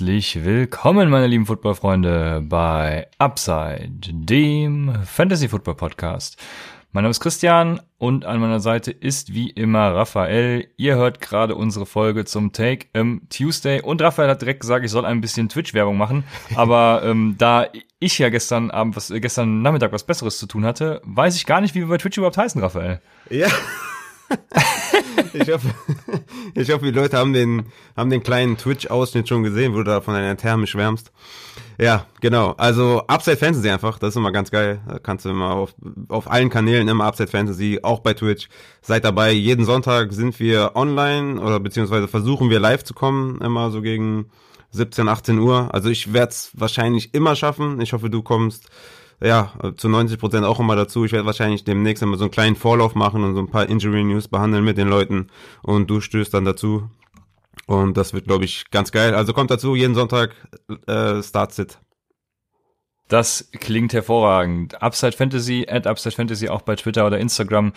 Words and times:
Herzlich 0.00 0.42
willkommen, 0.46 1.10
meine 1.10 1.26
lieben 1.26 1.44
Footballfreunde, 1.44 2.42
bei 2.48 3.06
Upside, 3.18 4.00
dem 4.10 4.94
Fantasy 5.04 5.46
Football 5.46 5.74
Podcast. 5.74 6.38
Mein 6.92 7.04
Name 7.04 7.10
ist 7.10 7.20
Christian 7.20 7.82
und 7.98 8.24
an 8.24 8.40
meiner 8.40 8.60
Seite 8.60 8.92
ist 8.92 9.34
wie 9.34 9.50
immer 9.50 9.94
Raphael. 9.94 10.68
Ihr 10.78 10.94
hört 10.94 11.20
gerade 11.20 11.54
unsere 11.54 11.84
Folge 11.84 12.24
zum 12.24 12.52
Take 12.52 12.86
im 12.94 13.28
Tuesday 13.28 13.82
und 13.82 14.00
Raphael 14.00 14.30
hat 14.30 14.40
direkt 14.40 14.60
gesagt, 14.60 14.86
ich 14.86 14.90
soll 14.90 15.04
ein 15.04 15.20
bisschen 15.20 15.50
Twitch-Werbung 15.50 15.98
machen. 15.98 16.24
Aber 16.54 17.02
ähm, 17.04 17.34
da 17.36 17.66
ich 17.98 18.18
ja 18.18 18.30
gestern 18.30 18.70
Abend 18.70 18.96
was, 18.96 19.12
gestern 19.14 19.60
Nachmittag 19.60 19.92
was 19.92 20.04
Besseres 20.04 20.38
zu 20.38 20.46
tun 20.46 20.64
hatte, 20.64 21.02
weiß 21.04 21.36
ich 21.36 21.44
gar 21.44 21.60
nicht, 21.60 21.74
wie 21.74 21.80
wir 21.80 21.88
bei 21.88 21.98
Twitch 21.98 22.16
überhaupt 22.16 22.38
heißen, 22.38 22.58
Raphael. 22.62 23.02
Ja. 23.28 23.48
ich 25.32 25.50
hoffe, 25.50 25.68
ich 26.54 26.70
hoffe, 26.70 26.84
die 26.84 26.90
Leute 26.90 27.16
haben 27.16 27.32
den, 27.32 27.66
haben 27.96 28.10
den 28.10 28.22
kleinen 28.22 28.56
Twitch-Ausschnitt 28.56 29.28
schon 29.28 29.42
gesehen, 29.42 29.72
wo 29.72 29.78
du 29.78 29.84
da 29.84 30.00
von 30.00 30.14
deiner 30.14 30.36
Therme 30.36 30.66
schwärmst. 30.66 31.12
Ja, 31.80 32.04
genau. 32.20 32.52
Also 32.58 33.04
Upside 33.06 33.38
Fantasy 33.38 33.70
einfach, 33.70 33.98
das 33.98 34.10
ist 34.10 34.16
immer 34.16 34.32
ganz 34.32 34.50
geil. 34.50 34.80
Da 34.86 34.98
kannst 34.98 35.24
du 35.24 35.30
immer 35.30 35.52
auf, 35.52 35.74
auf 36.08 36.30
allen 36.30 36.50
Kanälen 36.50 36.88
immer 36.88 37.04
Upside 37.04 37.30
Fantasy, 37.30 37.80
auch 37.82 38.00
bei 38.00 38.12
Twitch. 38.12 38.48
Seid 38.82 39.04
dabei. 39.04 39.32
Jeden 39.32 39.64
Sonntag 39.64 40.12
sind 40.12 40.38
wir 40.40 40.72
online 40.74 41.40
oder 41.40 41.58
beziehungsweise 41.58 42.06
versuchen 42.06 42.50
wir 42.50 42.60
live 42.60 42.84
zu 42.84 42.92
kommen, 42.92 43.40
immer 43.40 43.70
so 43.70 43.80
gegen 43.80 44.26
17, 44.72 45.08
18 45.08 45.38
Uhr. 45.38 45.72
Also 45.72 45.88
ich 45.88 46.12
werde 46.12 46.32
es 46.32 46.50
wahrscheinlich 46.54 47.14
immer 47.14 47.34
schaffen. 47.34 47.80
Ich 47.80 47.94
hoffe, 47.94 48.10
du 48.10 48.22
kommst 48.22 48.68
ja, 49.22 49.52
zu 49.76 49.88
90 49.88 50.18
Prozent 50.18 50.44
auch 50.46 50.60
immer 50.60 50.76
dazu. 50.76 51.04
Ich 51.04 51.12
werde 51.12 51.26
wahrscheinlich 51.26 51.64
demnächst 51.64 52.02
immer 52.02 52.16
so 52.16 52.24
einen 52.24 52.30
kleinen 52.30 52.56
Vorlauf 52.56 52.94
machen 52.94 53.22
und 53.22 53.34
so 53.34 53.40
ein 53.40 53.50
paar 53.50 53.68
Injury 53.68 54.04
News 54.04 54.28
behandeln 54.28 54.64
mit 54.64 54.78
den 54.78 54.88
Leuten 54.88 55.28
und 55.62 55.90
du 55.90 56.00
stößt 56.00 56.32
dann 56.32 56.44
dazu. 56.44 56.88
Und 57.66 57.96
das 57.96 58.14
wird, 58.14 58.26
glaube 58.26 58.44
ich, 58.44 58.70
ganz 58.70 58.90
geil. 58.90 59.14
Also 59.14 59.32
kommt 59.32 59.50
dazu, 59.50 59.74
jeden 59.74 59.94
Sonntag 59.94 60.34
äh, 60.86 61.22
Start-Sit. 61.22 61.78
Das 63.08 63.50
klingt 63.52 63.92
hervorragend. 63.92 64.80
Upside 64.82 65.12
Fantasy, 65.12 65.66
at 65.68 65.86
Upside 65.86 66.14
Fantasy 66.14 66.48
auch 66.48 66.62
bei 66.62 66.76
Twitter 66.76 67.06
oder 67.06 67.18
Instagram. 67.18 67.72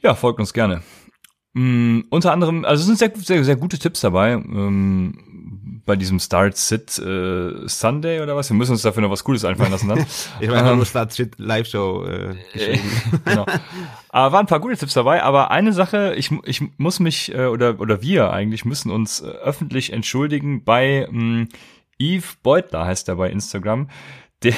Ja, 0.00 0.14
folgt 0.14 0.40
uns 0.40 0.52
gerne. 0.52 0.82
Mm, 1.52 2.00
unter 2.10 2.32
anderem, 2.32 2.64
also 2.64 2.80
es 2.80 2.86
sind 2.86 2.98
sehr, 2.98 3.12
sehr, 3.14 3.44
sehr 3.44 3.56
gute 3.56 3.78
Tipps 3.78 4.00
dabei. 4.00 4.32
Ähm, 4.32 5.14
bei 5.86 5.96
diesem 5.96 6.18
Start 6.18 6.56
Sit 6.56 6.98
äh, 6.98 7.68
Sunday 7.68 8.20
oder 8.20 8.36
was. 8.36 8.50
Wir 8.50 8.56
müssen 8.56 8.72
uns 8.72 8.82
dafür 8.82 9.02
noch 9.02 9.10
was 9.10 9.24
Cooles 9.24 9.44
einfallen 9.44 9.72
lassen 9.72 9.88
dann. 9.88 10.06
ich 10.40 10.48
meine 10.48 10.70
ähm, 10.70 10.76
nur 10.76 10.86
Start 10.86 11.12
Sit 11.12 11.38
Live 11.38 11.68
Show 11.68 12.04
äh, 12.04 12.34
geschrieben. 12.52 12.90
genau. 13.24 13.46
Aber 14.08 14.32
waren 14.32 14.44
ein 14.44 14.48
paar 14.48 14.60
gute 14.60 14.76
Tipps 14.76 14.94
dabei. 14.94 15.22
Aber 15.22 15.50
eine 15.50 15.72
Sache, 15.72 16.14
ich, 16.16 16.30
ich 16.44 16.62
muss 16.78 17.00
mich 17.00 17.34
äh, 17.34 17.46
oder 17.46 17.80
oder 17.80 18.02
wir 18.02 18.32
eigentlich 18.32 18.64
müssen 18.64 18.90
uns 18.90 19.20
äh, 19.20 19.26
öffentlich 19.26 19.92
entschuldigen 19.92 20.64
bei 20.64 21.08
mh, 21.10 21.46
Yves 21.98 22.36
Beutler 22.42 22.86
heißt 22.86 23.08
er 23.08 23.16
bei 23.16 23.30
Instagram 23.30 23.88
de, 24.44 24.54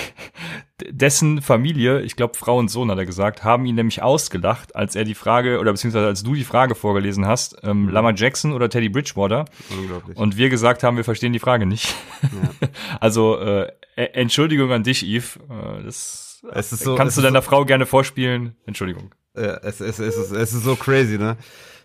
dessen 0.91 1.41
Familie, 1.41 2.03
ich 2.03 2.17
glaube 2.17 2.37
Frau 2.37 2.59
und 2.59 2.69
Sohn 2.69 2.91
hat 2.91 2.99
er 2.99 3.07
gesagt, 3.07 3.45
haben 3.45 3.65
ihn 3.67 3.77
nämlich 3.77 4.03
ausgelacht, 4.03 4.77
als 4.77 4.95
er 4.95 5.05
die 5.05 5.15
Frage 5.15 5.59
oder 5.61 5.73
beziehungsweise 5.73 6.07
als 6.07 6.23
du 6.23 6.35
die 6.35 6.45
Frage 6.45 6.75
vorgelesen 6.75 7.27
hast, 7.27 7.57
ähm, 7.63 7.85
mhm. 7.85 7.89
Lama 7.91 8.13
Jackson 8.15 8.53
oder 8.53 8.69
Teddy 8.69 8.89
Bridgewater. 8.89 9.47
Unglaublich. 9.71 10.17
Und 10.17 10.37
wir 10.37 10.51
gesagt 10.51 10.83
haben, 10.83 10.97
wir 10.97 11.05
verstehen 11.05 11.33
die 11.33 11.39
Frage 11.39 11.67
nicht. 11.67 11.95
Ja. 12.23 12.69
also 13.01 13.39
äh, 13.39 13.73
e, 13.97 14.05
Entschuldigung 14.13 14.73
an 14.73 14.83
dich, 14.83 15.03
Yves. 15.03 15.37
Äh, 15.49 15.85
das 15.85 16.27
es 16.53 16.73
ist 16.73 16.85
so, 16.85 16.95
kannst 16.95 17.17
du 17.17 17.23
deiner 17.23 17.43
so, 17.43 17.49
Frau 17.49 17.65
gerne 17.65 17.87
vorspielen. 17.87 18.57
Entschuldigung. 18.67 19.15
Ja, 19.35 19.57
es, 19.59 19.81
es, 19.81 19.99
es, 19.99 20.17
ist, 20.17 20.31
es 20.33 20.53
ist 20.53 20.65
so 20.65 20.77
crazy, 20.77 21.19
ne? 21.19 21.37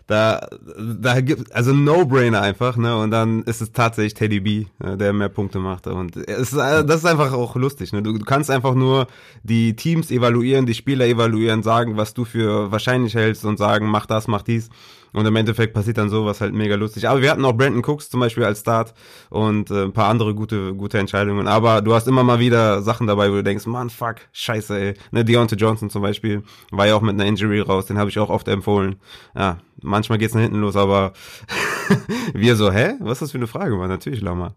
Da, 0.06 0.48
da 0.76 1.20
gibt 1.20 1.54
also 1.54 1.72
No-Brainer 1.72 2.40
einfach, 2.40 2.76
ne? 2.76 2.96
Und 2.96 3.10
dann 3.10 3.42
ist 3.42 3.60
es 3.60 3.72
tatsächlich 3.72 4.14
Teddy 4.14 4.40
B, 4.40 4.66
äh, 4.82 4.96
der 4.96 5.12
mehr 5.12 5.28
Punkte 5.28 5.58
macht. 5.58 5.86
Und 5.86 6.16
es 6.16 6.52
ist, 6.52 6.54
äh, 6.54 6.84
das 6.84 6.98
ist 6.98 7.06
einfach 7.06 7.32
auch 7.32 7.56
lustig, 7.56 7.92
ne? 7.92 8.02
Du, 8.02 8.12
du 8.12 8.24
kannst 8.24 8.50
einfach 8.50 8.74
nur 8.74 9.06
die 9.42 9.76
Teams 9.76 10.10
evaluieren, 10.10 10.66
die 10.66 10.74
Spieler 10.74 11.06
evaluieren, 11.06 11.62
sagen, 11.62 11.96
was 11.96 12.14
du 12.14 12.24
für 12.24 12.70
wahrscheinlich 12.72 13.14
hältst 13.14 13.44
und 13.44 13.58
sagen, 13.58 13.86
mach 13.86 14.06
das, 14.06 14.28
mach 14.28 14.42
dies. 14.42 14.70
Und 15.12 15.26
im 15.26 15.36
Endeffekt 15.36 15.74
passiert 15.74 15.98
dann 15.98 16.08
sowas 16.08 16.40
halt 16.40 16.54
mega 16.54 16.74
lustig. 16.74 17.08
Aber 17.08 17.20
wir 17.20 17.30
hatten 17.30 17.44
auch 17.44 17.52
Brandon 17.52 17.84
Cooks 17.84 18.08
zum 18.08 18.20
Beispiel 18.20 18.44
als 18.44 18.60
Start 18.60 18.94
und 19.28 19.70
äh, 19.70 19.84
ein 19.84 19.92
paar 19.92 20.08
andere 20.08 20.34
gute, 20.34 20.74
gute 20.74 20.98
Entscheidungen. 20.98 21.48
Aber 21.48 21.82
du 21.82 21.94
hast 21.94 22.08
immer 22.08 22.24
mal 22.24 22.38
wieder 22.38 22.82
Sachen 22.82 23.06
dabei, 23.06 23.30
wo 23.30 23.34
du 23.34 23.44
denkst, 23.44 23.66
man, 23.66 23.90
fuck, 23.90 24.16
scheiße, 24.32 24.78
ey. 24.78 24.94
Ne, 25.10 25.24
Deontay 25.24 25.56
Johnson 25.56 25.90
zum 25.90 26.02
Beispiel 26.02 26.42
war 26.70 26.86
ja 26.86 26.94
auch 26.94 27.02
mit 27.02 27.14
einer 27.14 27.26
Injury 27.26 27.60
raus, 27.60 27.86
den 27.86 27.98
habe 27.98 28.08
ich 28.08 28.18
auch 28.18 28.30
oft 28.30 28.48
empfohlen. 28.48 28.96
Ja, 29.36 29.58
manchmal 29.92 30.18
geht's 30.18 30.34
nach 30.34 30.42
hinten 30.42 30.58
los, 30.58 30.74
aber 30.74 31.12
wir 32.34 32.56
so, 32.56 32.72
hä? 32.72 32.94
Was 32.98 33.12
ist 33.12 33.22
das 33.22 33.30
für 33.30 33.38
eine 33.38 33.46
Frage, 33.46 33.76
Mann? 33.76 33.88
Natürlich, 33.88 34.20
Lama. 34.20 34.54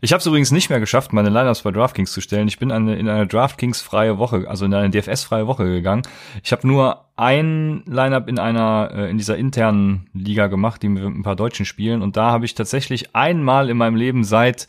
Ich 0.00 0.12
habe 0.12 0.20
es 0.20 0.26
übrigens 0.26 0.50
nicht 0.50 0.68
mehr 0.68 0.80
geschafft, 0.80 1.14
meine 1.14 1.30
Lineups 1.30 1.62
bei 1.62 1.70
DraftKings 1.70 2.12
zu 2.12 2.20
stellen. 2.20 2.46
Ich 2.46 2.58
bin 2.58 2.70
eine, 2.70 2.94
in 2.96 3.08
eine 3.08 3.26
DraftKings 3.26 3.80
freie 3.80 4.18
Woche, 4.18 4.44
also 4.48 4.66
in 4.66 4.74
eine 4.74 4.90
DFS 4.90 5.24
freie 5.24 5.46
Woche 5.46 5.64
gegangen. 5.64 6.02
Ich 6.42 6.52
habe 6.52 6.66
nur 6.66 7.06
ein 7.16 7.82
Lineup 7.86 8.28
in 8.28 8.38
einer 8.38 8.90
äh, 8.92 9.10
in 9.10 9.16
dieser 9.16 9.38
internen 9.38 10.10
Liga 10.12 10.48
gemacht, 10.48 10.82
die 10.82 10.90
mit 10.90 11.02
ein 11.02 11.22
paar 11.22 11.36
Deutschen 11.36 11.64
spielen 11.64 12.02
und 12.02 12.18
da 12.18 12.32
habe 12.32 12.44
ich 12.44 12.54
tatsächlich 12.54 13.16
einmal 13.16 13.70
in 13.70 13.78
meinem 13.78 13.96
Leben 13.96 14.24
seit 14.24 14.66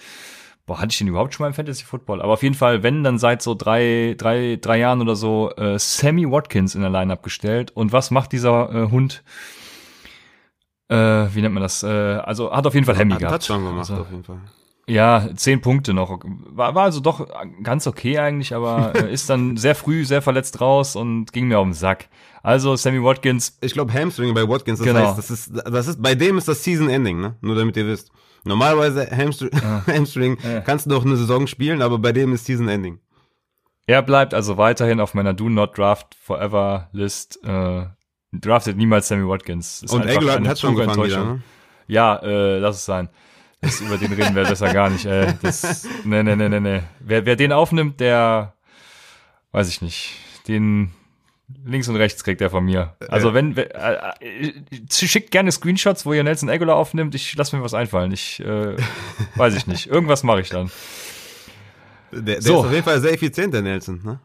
Boah, 0.66 0.80
hatte 0.80 0.94
ich 0.94 0.98
den 0.98 1.08
überhaupt 1.08 1.34
schon 1.34 1.44
mal 1.44 1.50
im 1.50 1.54
Fantasy 1.54 1.84
Football? 1.84 2.24
Aber 2.24 2.34
auf 2.34 2.42
jeden 2.42 2.56
Fall, 2.56 2.82
wenn, 2.82 3.04
dann 3.04 3.20
seit 3.20 3.44
so 3.44 3.54
drei, 3.54 4.16
drei, 4.18 4.58
drei 4.60 4.80
Jahren 4.80 5.00
oder 5.00 5.16
so, 5.16 5.52
äh, 5.58 5.78
Sammy 5.78 6.32
Watkins 6.32 6.74
in 6.74 6.82
der 6.82 6.90
Lineup 6.90 7.22
gestellt. 7.22 7.72
Und 7.76 7.92
was 7.92 8.10
macht 8.10 8.32
dieser 8.32 8.74
äh, 8.74 8.90
Hund? 8.90 9.24
Äh, 10.88 10.96
wie 10.96 11.42
nennt 11.42 11.54
man 11.54 11.64
das? 11.64 11.84
Äh, 11.84 11.88
also 11.88 12.52
hat 12.52 12.68
auf 12.68 12.74
jeden 12.74 12.86
Fall 12.86 12.96
gehabt. 12.96 13.24
Hat 13.24 13.32
Touchdown 13.32 13.66
gemacht, 13.66 13.90
also, 13.90 14.02
auf 14.02 14.12
jeden 14.12 14.24
Fall. 14.24 14.40
Ja, 14.88 15.30
zehn 15.36 15.62
Punkte 15.62 15.94
noch. 15.94 16.20
War, 16.24 16.76
war 16.76 16.84
also 16.84 17.00
doch 17.00 17.28
ganz 17.64 17.88
okay 17.88 18.20
eigentlich, 18.20 18.54
aber 18.54 18.94
äh, 18.96 19.12
ist 19.14 19.30
dann 19.30 19.58
sehr 19.58 19.74
früh, 19.74 20.06
sehr 20.06 20.22
verletzt 20.22 20.62
raus 20.62 20.96
und 20.96 21.34
ging 21.34 21.48
mir 21.48 21.58
auf 21.58 21.66
den 21.66 21.74
Sack. 21.74 22.08
Also 22.44 22.76
Sammy 22.76 23.04
Watkins. 23.04 23.58
Ich 23.62 23.74
glaube 23.74 23.92
Hamstring 23.94 24.34
bei 24.36 24.48
Watkins, 24.48 24.78
das 24.78 24.88
genau. 24.88 25.00
heißt, 25.00 25.18
das 25.18 25.32
ist, 25.32 25.52
das 25.56 25.88
ist, 25.88 26.02
bei 26.02 26.14
dem 26.14 26.38
ist 26.38 26.48
das 26.48 26.64
Season 26.64 26.90
Ending, 26.90 27.20
ne? 27.20 27.36
Nur 27.42 27.56
damit 27.56 27.76
ihr 27.78 27.88
wisst. 27.88 28.12
Normalerweise 28.44 29.10
Hamstring, 29.10 29.50
ja. 29.54 29.84
Hamstring 29.88 30.38
ja. 30.44 30.62
kannst 30.62 30.86
du 30.86 30.92
noch 30.92 31.04
eine 31.04 31.18
Saison 31.18 31.48
spielen, 31.48 31.82
aber 31.82 31.98
bei 31.98 32.12
dem 32.12 32.34
ist 32.34 32.46
Season 32.46 32.68
Ending. 32.68 33.00
Er 33.88 34.04
bleibt 34.04 34.36
also 34.36 34.58
weiterhin 34.58 35.00
auf 35.00 35.16
meiner 35.16 35.34
Do 35.34 35.50
Not 35.50 35.78
Draft 35.78 36.16
Forever 36.22 36.90
List. 36.92 37.44
Äh, 37.44 37.86
draftet 38.42 38.78
niemals 38.78 39.08
Sammy 39.08 39.28
Watkins. 39.28 39.84
Ist 39.84 39.94
und 39.94 40.08
Aguilar 40.08 40.44
hat 40.44 40.60
schon 40.60 40.76
gefangen 40.76 41.04
wieder, 41.04 41.26
ne? 41.26 41.42
Ja, 41.88 42.18
äh, 42.18 42.60
lass 42.60 42.78
es 42.78 42.86
sein. 42.86 43.10
Das, 43.62 43.80
über 43.82 43.98
den 43.98 44.14
reden 44.14 44.36
wir 44.36 44.44
besser 44.44 44.72
gar 44.72 44.90
nicht. 44.90 45.06
Ey. 45.06 45.34
Das, 45.42 45.88
nee, 46.04 46.24
nee, 46.24 46.36
nee, 46.36 46.50
nee, 46.50 46.60
nee. 46.60 46.82
Wer, 47.00 47.26
wer 47.26 47.36
den 47.36 47.52
aufnimmt, 47.52 48.00
der, 48.00 48.54
weiß 49.52 49.70
ich 49.70 49.82
nicht, 49.82 50.14
den 50.48 50.92
links 51.64 51.88
und 51.88 51.96
rechts 51.96 52.24
kriegt 52.24 52.42
er 52.42 52.50
von 52.50 52.66
mir. 52.66 52.96
Also 53.08 53.34
wenn, 53.34 53.56
wenn 53.56 53.70
äh, 53.72 54.48
äh, 54.48 54.54
schickt 54.90 55.32
gerne 55.32 55.52
Screenshots, 55.52 56.06
wo 56.06 56.14
ihr 56.14 56.24
Nelson 56.24 56.50
Aguilar 56.50 56.76
aufnimmt. 56.76 57.16
Ich 57.16 57.36
lasse 57.36 57.56
mir 57.56 57.64
was 57.64 57.74
einfallen. 57.74 58.12
Ich 58.12 58.40
äh, 58.40 58.76
weiß 59.36 59.56
ich 59.56 59.68
nicht. 59.68 59.88
Irgendwas 59.88 60.24
mache 60.24 60.42
ich 60.42 60.50
dann. 60.50 60.72
Der, 62.12 62.22
der 62.22 62.42
so. 62.42 62.60
ist 62.60 62.66
auf 62.66 62.72
jeden 62.72 62.84
Fall 62.84 63.02
sehr 63.02 63.14
effizient, 63.14 63.54
der 63.54 63.62
Nelson. 63.62 64.02
Ne? 64.04 64.20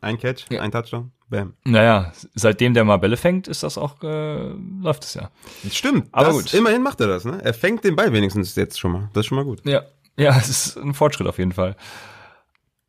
Ein 0.00 0.18
Catch, 0.18 0.46
ja. 0.50 0.60
ein 0.60 0.70
Touchdown. 0.70 1.12
Bam. 1.30 1.54
Naja, 1.64 2.12
seitdem 2.34 2.72
der 2.72 2.84
mal 2.84 2.96
Bälle 2.96 3.16
fängt, 3.16 3.48
ist 3.48 3.62
das 3.62 3.76
auch, 3.76 4.02
äh, 4.02 4.48
läuft 4.80 5.04
es 5.04 5.14
ja. 5.14 5.30
Stimmt, 5.70 6.08
aber 6.12 6.32
gut. 6.32 6.54
Immerhin 6.54 6.82
macht 6.82 7.00
er 7.00 7.06
das, 7.06 7.24
ne? 7.24 7.40
Er 7.42 7.52
fängt 7.52 7.84
den 7.84 7.96
Ball 7.96 8.12
wenigstens 8.12 8.54
jetzt 8.56 8.80
schon 8.80 8.92
mal. 8.92 9.10
Das 9.12 9.20
ist 9.20 9.26
schon 9.26 9.36
mal 9.36 9.44
gut. 9.44 9.64
Ja, 9.66 9.82
ja, 10.16 10.36
es 10.36 10.48
ist 10.48 10.78
ein 10.78 10.94
Fortschritt 10.94 11.26
auf 11.26 11.38
jeden 11.38 11.52
Fall. 11.52 11.76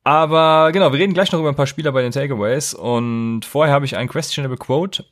Aber 0.03 0.71
genau, 0.71 0.91
wir 0.93 0.99
reden 0.99 1.13
gleich 1.13 1.31
noch 1.31 1.39
über 1.39 1.49
ein 1.49 1.55
paar 1.55 1.67
Spieler 1.67 1.91
bei 1.91 2.01
den 2.01 2.13
Takeaways 2.13 2.73
und 2.73 3.41
vorher 3.43 3.73
habe 3.73 3.85
ich 3.85 3.97
ein 3.97 4.07
questionable 4.07 4.57
Quote 4.57 5.05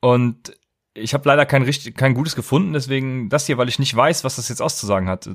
und 0.00 0.56
ich 0.94 1.14
habe 1.14 1.28
leider 1.28 1.44
kein 1.44 1.62
richtig, 1.62 1.96
kein 1.96 2.14
gutes 2.14 2.36
gefunden, 2.36 2.72
deswegen 2.72 3.28
das 3.28 3.46
hier, 3.46 3.58
weil 3.58 3.68
ich 3.68 3.78
nicht 3.78 3.94
weiß, 3.94 4.24
was 4.24 4.36
das 4.36 4.48
jetzt 4.48 4.62
auszusagen 4.62 5.08
hat. 5.08 5.28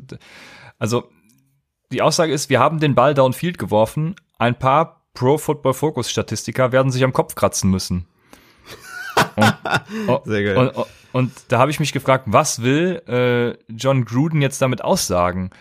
Also 0.79 1.09
die 1.91 2.01
Aussage 2.01 2.33
ist, 2.33 2.49
wir 2.49 2.59
haben 2.59 2.79
den 2.79 2.95
Ball 2.95 3.13
downfield 3.13 3.57
geworfen, 3.57 4.15
ein 4.39 4.57
paar 4.57 5.02
Pro 5.13 5.37
Football 5.37 5.73
Focus 5.73 6.09
Statistiker 6.09 6.71
werden 6.71 6.91
sich 6.91 7.03
am 7.03 7.13
Kopf 7.13 7.35
kratzen 7.35 7.69
müssen. 7.69 8.07
Und, 9.35 9.55
oh, 10.07 10.21
Sehr 10.25 10.43
geil. 10.43 10.57
Und, 10.57 10.85
und 11.11 11.31
da 11.49 11.59
habe 11.59 11.71
ich 11.71 11.79
mich 11.79 11.93
gefragt, 11.93 12.25
was 12.27 12.61
will 12.61 13.01
äh, 13.07 13.71
John 13.71 14.05
Gruden 14.05 14.41
jetzt 14.41 14.61
damit 14.61 14.83
aussagen? 14.83 15.51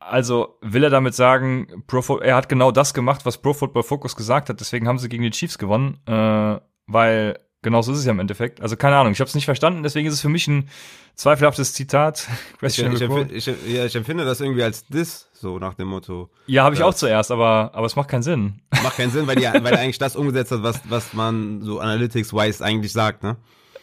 also 0.00 0.58
will 0.60 0.82
er 0.82 0.90
damit 0.90 1.14
sagen, 1.14 1.84
Pro, 1.86 2.18
er 2.18 2.34
hat 2.34 2.48
genau 2.48 2.72
das 2.72 2.94
gemacht, 2.94 3.24
was 3.24 3.38
Pro 3.38 3.52
Football 3.52 3.82
Focus 3.82 4.16
gesagt 4.16 4.48
hat, 4.48 4.60
deswegen 4.60 4.88
haben 4.88 4.98
sie 4.98 5.08
gegen 5.08 5.22
die 5.22 5.30
Chiefs 5.30 5.58
gewonnen, 5.58 6.00
äh, 6.06 6.58
weil 6.86 7.38
genau 7.62 7.82
so 7.82 7.92
ist 7.92 7.98
es 7.98 8.04
ja 8.04 8.12
im 8.12 8.20
Endeffekt. 8.20 8.60
Also 8.60 8.76
keine 8.76 8.96
Ahnung, 8.96 9.12
ich 9.12 9.20
habe 9.20 9.28
es 9.28 9.34
nicht 9.34 9.44
verstanden, 9.44 9.82
deswegen 9.82 10.06
ist 10.06 10.14
es 10.14 10.20
für 10.20 10.28
mich 10.28 10.46
ein 10.48 10.68
zweifelhaftes 11.14 11.72
Zitat. 11.74 12.28
Ich, 12.62 12.78
ich, 12.78 12.84
empfinde, 12.84 13.34
ich, 13.34 13.46
ja, 13.46 13.86
ich 13.86 13.96
empfinde 13.96 14.24
das 14.24 14.40
irgendwie 14.40 14.62
als 14.62 14.86
Diss, 14.86 15.28
so 15.32 15.58
nach 15.58 15.74
dem 15.74 15.88
Motto. 15.88 16.28
Ja, 16.46 16.64
habe 16.64 16.74
ich 16.74 16.82
auch 16.82 16.92
zuerst, 16.92 17.30
aber, 17.30 17.70
aber 17.72 17.86
es 17.86 17.96
macht 17.96 18.08
keinen 18.08 18.22
Sinn. 18.22 18.60
Macht 18.82 18.96
keinen 18.96 19.10
Sinn, 19.10 19.26
weil, 19.26 19.36
die, 19.36 19.44
weil 19.44 19.72
er 19.72 19.80
eigentlich 19.80 19.98
das 19.98 20.14
umgesetzt 20.14 20.52
hat, 20.52 20.62
was, 20.62 20.80
was 20.88 21.14
man 21.14 21.62
so 21.62 21.80
analytics-wise 21.80 22.62
eigentlich 22.62 22.92
sagt, 22.92 23.22
ne? 23.22 23.36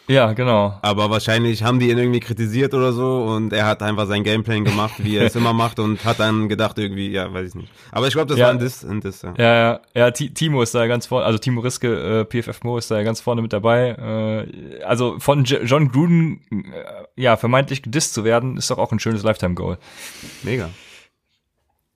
Ja, 0.07 0.31
genau. 0.31 0.77
Aber 0.81 1.09
wahrscheinlich 1.09 1.63
haben 1.63 1.80
die 1.80 1.89
ihn 1.89 1.98
irgendwie 1.98 2.21
kritisiert 2.21 2.74
oder 2.74 2.94
so 2.94 3.24
und 3.24 3.51
er 3.51 3.65
hat 3.65 3.83
einfach 3.83 4.07
sein 4.07 4.24
Gameplay 4.24 4.62
gemacht, 4.62 4.94
wie 5.00 5.18
er 5.18 5.25
es 5.25 5.36
immer 5.36 5.51
macht 5.51 5.80
und 5.80 6.06
hat 6.06 6.21
dann 6.21 6.48
gedacht 6.48 6.80
irgendwie, 6.80 7.09
ja, 7.09 7.31
weiß 7.33 7.50
ich 7.50 7.56
nicht. 7.56 7.71
Aber 7.92 8.07
ich 8.07 8.13
glaube, 8.13 8.27
das 8.27 8.38
ja. 8.38 8.45
war 8.45 8.54
ein 8.54 8.59
Diss, 8.59 8.86
ein 8.86 9.01
Diss, 9.01 9.21
ja. 9.21 9.33
Ja, 9.38 9.56
ja, 9.56 9.80
ja, 9.94 10.12
Timo 10.12 10.62
ist 10.62 10.74
da 10.74 10.88
ganz 10.88 11.07
vorne, 11.07 11.25
also 11.25 11.38
Timo 11.38 11.59
Riske, 11.59 12.25
äh, 12.31 12.42
PFF 12.42 12.63
Mo 12.63 12.77
ist 12.77 12.89
da 12.89 13.04
ganz 13.04 13.19
vorne 13.19 13.42
mit 13.42 13.51
dabei. 13.51 14.45
Äh, 14.80 14.83
also 14.83 15.19
von 15.19 15.44
J 15.44 15.62
John 15.63 15.92
Gruden, 15.92 16.42
äh, 16.51 17.21
ja, 17.21 17.36
vermeintlich 17.36 17.81
gedisst 17.81 18.13
zu 18.13 18.24
werden, 18.24 18.56
ist 18.56 18.71
doch 18.71 18.77
auch 18.77 18.94
ein 18.94 19.00
schönes 19.00 19.24
Lifetime-Goal. 19.24 19.77
Mega. 20.44 20.69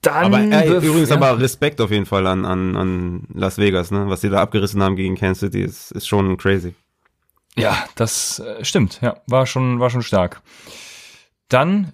Dann 0.02 0.34
aber 0.34 0.40
äh, 0.40 0.68
übrigens 0.68 1.10
ja. 1.10 1.16
aber 1.16 1.40
Respekt 1.40 1.80
auf 1.80 1.92
jeden 1.92 2.08
Fall 2.08 2.28
an, 2.28 2.44
an, 2.44 2.76
an 2.76 3.28
Las 3.34 3.58
Vegas, 3.58 3.92
ne? 3.92 4.06
Was 4.08 4.22
die 4.22 4.30
da 4.30 4.42
abgerissen 4.42 4.82
haben 4.84 4.96
gegen 4.96 5.16
Kansas 5.16 5.40
City, 5.40 5.62
ist, 5.62 5.92
ist 5.92 6.08
schon 6.08 6.38
crazy. 6.38 6.74
Ja, 7.58 7.86
das 7.96 8.40
äh, 8.40 8.64
stimmt. 8.64 9.00
Ja, 9.02 9.18
war 9.28 9.46
schon, 9.46 9.80
war 9.80 9.90
schon 9.90 10.04
stark. 10.04 10.42
Dann, 11.50 11.92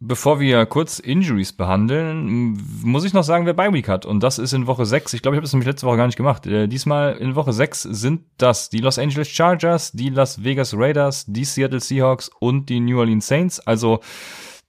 bevor 0.00 0.40
wir 0.40 0.66
kurz 0.66 0.98
Injuries 0.98 1.52
behandeln, 1.52 2.58
muss 2.82 3.04
ich 3.04 3.12
noch 3.12 3.22
sagen, 3.22 3.46
wer 3.46 3.54
Bye 3.54 3.72
Week 3.72 3.88
hat. 3.88 4.06
Und 4.06 4.22
das 4.22 4.38
ist 4.38 4.52
in 4.52 4.66
Woche 4.66 4.86
6. 4.86 5.14
Ich 5.14 5.22
glaube, 5.22 5.36
ich 5.36 5.38
habe 5.38 5.44
das 5.44 5.52
nämlich 5.52 5.68
letzte 5.68 5.86
Woche 5.86 5.96
gar 5.98 6.06
nicht 6.06 6.16
gemacht. 6.16 6.46
Äh, 6.46 6.66
diesmal 6.66 7.16
in 7.16 7.36
Woche 7.36 7.52
6 7.52 7.82
sind 7.82 8.22
das 8.38 8.70
die 8.70 8.78
Los 8.78 8.98
Angeles 8.98 9.28
Chargers, 9.28 9.92
die 9.92 10.08
Las 10.08 10.42
Vegas 10.42 10.74
Raiders, 10.76 11.24
die 11.26 11.44
Seattle 11.44 11.80
Seahawks 11.80 12.30
und 12.40 12.68
die 12.68 12.80
New 12.80 12.98
Orleans 12.98 13.26
Saints. 13.26 13.60
Also, 13.60 14.00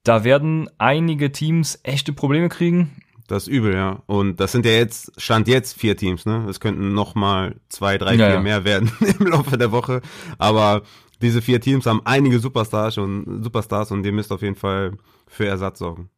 da 0.04 0.24
werden 0.24 0.70
einige 0.78 1.31
Teams 1.31 1.80
echte 1.84 2.14
Probleme 2.14 2.50
kriegen. 2.50 3.02
Das 3.30 3.44
ist 3.44 3.50
übel, 3.50 3.76
ja. 3.76 4.02
Und 4.08 4.40
das 4.40 4.52
sind 4.52 4.66
ja 4.66 4.72
jetzt, 4.72 5.12
stand 5.22 5.48
jetzt 5.48 5.80
vier 5.80 5.96
Teams, 5.96 6.26
ne? 6.26 6.48
Es 6.50 6.60
könnten 6.60 6.96
noch 6.96 7.14
mal 7.14 7.56
zwei, 7.70 8.00
drei, 8.00 8.16
ja, 8.16 8.31
vier 8.31 8.40
mehr 8.40 8.64
werden 8.64 8.92
im 9.20 9.28
Laufe 9.28 9.56
der 9.56 9.72
Woche. 9.72 10.02
Aber 10.40 10.81
diese 11.22 11.44
vier 11.44 11.62
Teams 11.62 11.86
haben 11.86 12.02
einige 12.06 12.40
Superstars 12.40 12.98
und 12.98 13.44
Superstars 13.44 13.92
und 13.92 14.04
ihr 14.04 14.14
müsst 14.14 14.31
auf 14.31 14.42
jeden 14.42 14.56
Fall 14.56 14.94
für 15.28 15.46
Ersatz 15.46 15.78
sorgen. 15.78 16.10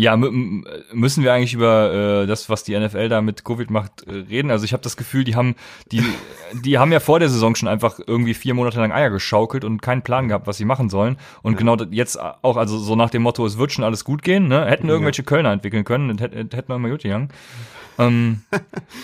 Ja, 0.00 0.16
müssen 0.16 1.24
wir 1.24 1.32
eigentlich 1.32 1.54
über 1.54 2.22
äh, 2.22 2.26
das, 2.28 2.48
was 2.48 2.62
die 2.62 2.78
NFL 2.78 3.08
da 3.08 3.20
mit 3.20 3.44
Covid 3.44 3.68
macht, 3.68 4.06
äh, 4.06 4.12
reden? 4.12 4.52
Also 4.52 4.64
ich 4.64 4.72
habe 4.72 4.82
das 4.82 4.96
Gefühl, 4.96 5.24
die 5.24 5.34
haben, 5.34 5.56
die, 5.90 6.04
die 6.64 6.78
haben 6.78 6.92
ja 6.92 7.00
vor 7.00 7.18
der 7.18 7.28
Saison 7.28 7.56
schon 7.56 7.68
einfach 7.68 7.98
irgendwie 8.06 8.34
vier 8.34 8.54
Monate 8.54 8.78
lang 8.78 8.92
Eier 8.92 9.10
geschaukelt 9.10 9.64
und 9.64 9.82
keinen 9.82 10.02
Plan 10.02 10.28
gehabt, 10.28 10.46
was 10.46 10.56
sie 10.56 10.64
machen 10.64 10.88
sollen. 10.88 11.16
Und 11.42 11.54
ja. 11.54 11.58
genau 11.58 11.76
jetzt 11.90 12.16
auch, 12.20 12.56
also 12.56 12.78
so 12.78 12.94
nach 12.94 13.10
dem 13.10 13.22
Motto, 13.22 13.44
es 13.44 13.58
wird 13.58 13.72
schon 13.72 13.82
alles 13.82 14.04
gut 14.04 14.22
gehen, 14.22 14.46
ne? 14.46 14.66
Hätten 14.66 14.88
irgendwelche 14.88 15.22
ja. 15.22 15.26
Kölner 15.26 15.50
entwickeln 15.50 15.84
können, 15.84 16.16
hätten 16.18 16.48
hätten 16.52 16.68
wir 16.68 16.76
immer 16.76 16.90
gut 16.90 17.02
gegangen. 17.02 17.30
Ähm, 17.98 18.42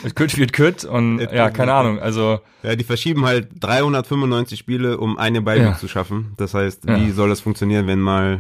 es 0.05 0.15
könnte 0.15 0.37
wird 0.37 0.53
kut 0.53 0.85
und 0.85 1.19
ja, 1.19 1.51
keine 1.51 1.73
Ahnung, 1.73 1.99
also. 1.99 2.39
Ja, 2.63 2.77
die 2.77 2.85
verschieben 2.85 3.25
halt 3.25 3.49
395 3.59 4.57
Spiele, 4.57 4.99
um 4.99 5.19
eine 5.19 5.43
Beine 5.43 5.65
ja. 5.65 5.77
zu 5.77 5.89
schaffen. 5.89 6.35
Das 6.37 6.55
heißt, 6.55 6.87
wie 6.87 7.11
soll 7.11 7.29
das 7.31 7.41
funktionieren, 7.41 7.89
wenn 7.89 7.99
mal 7.99 8.39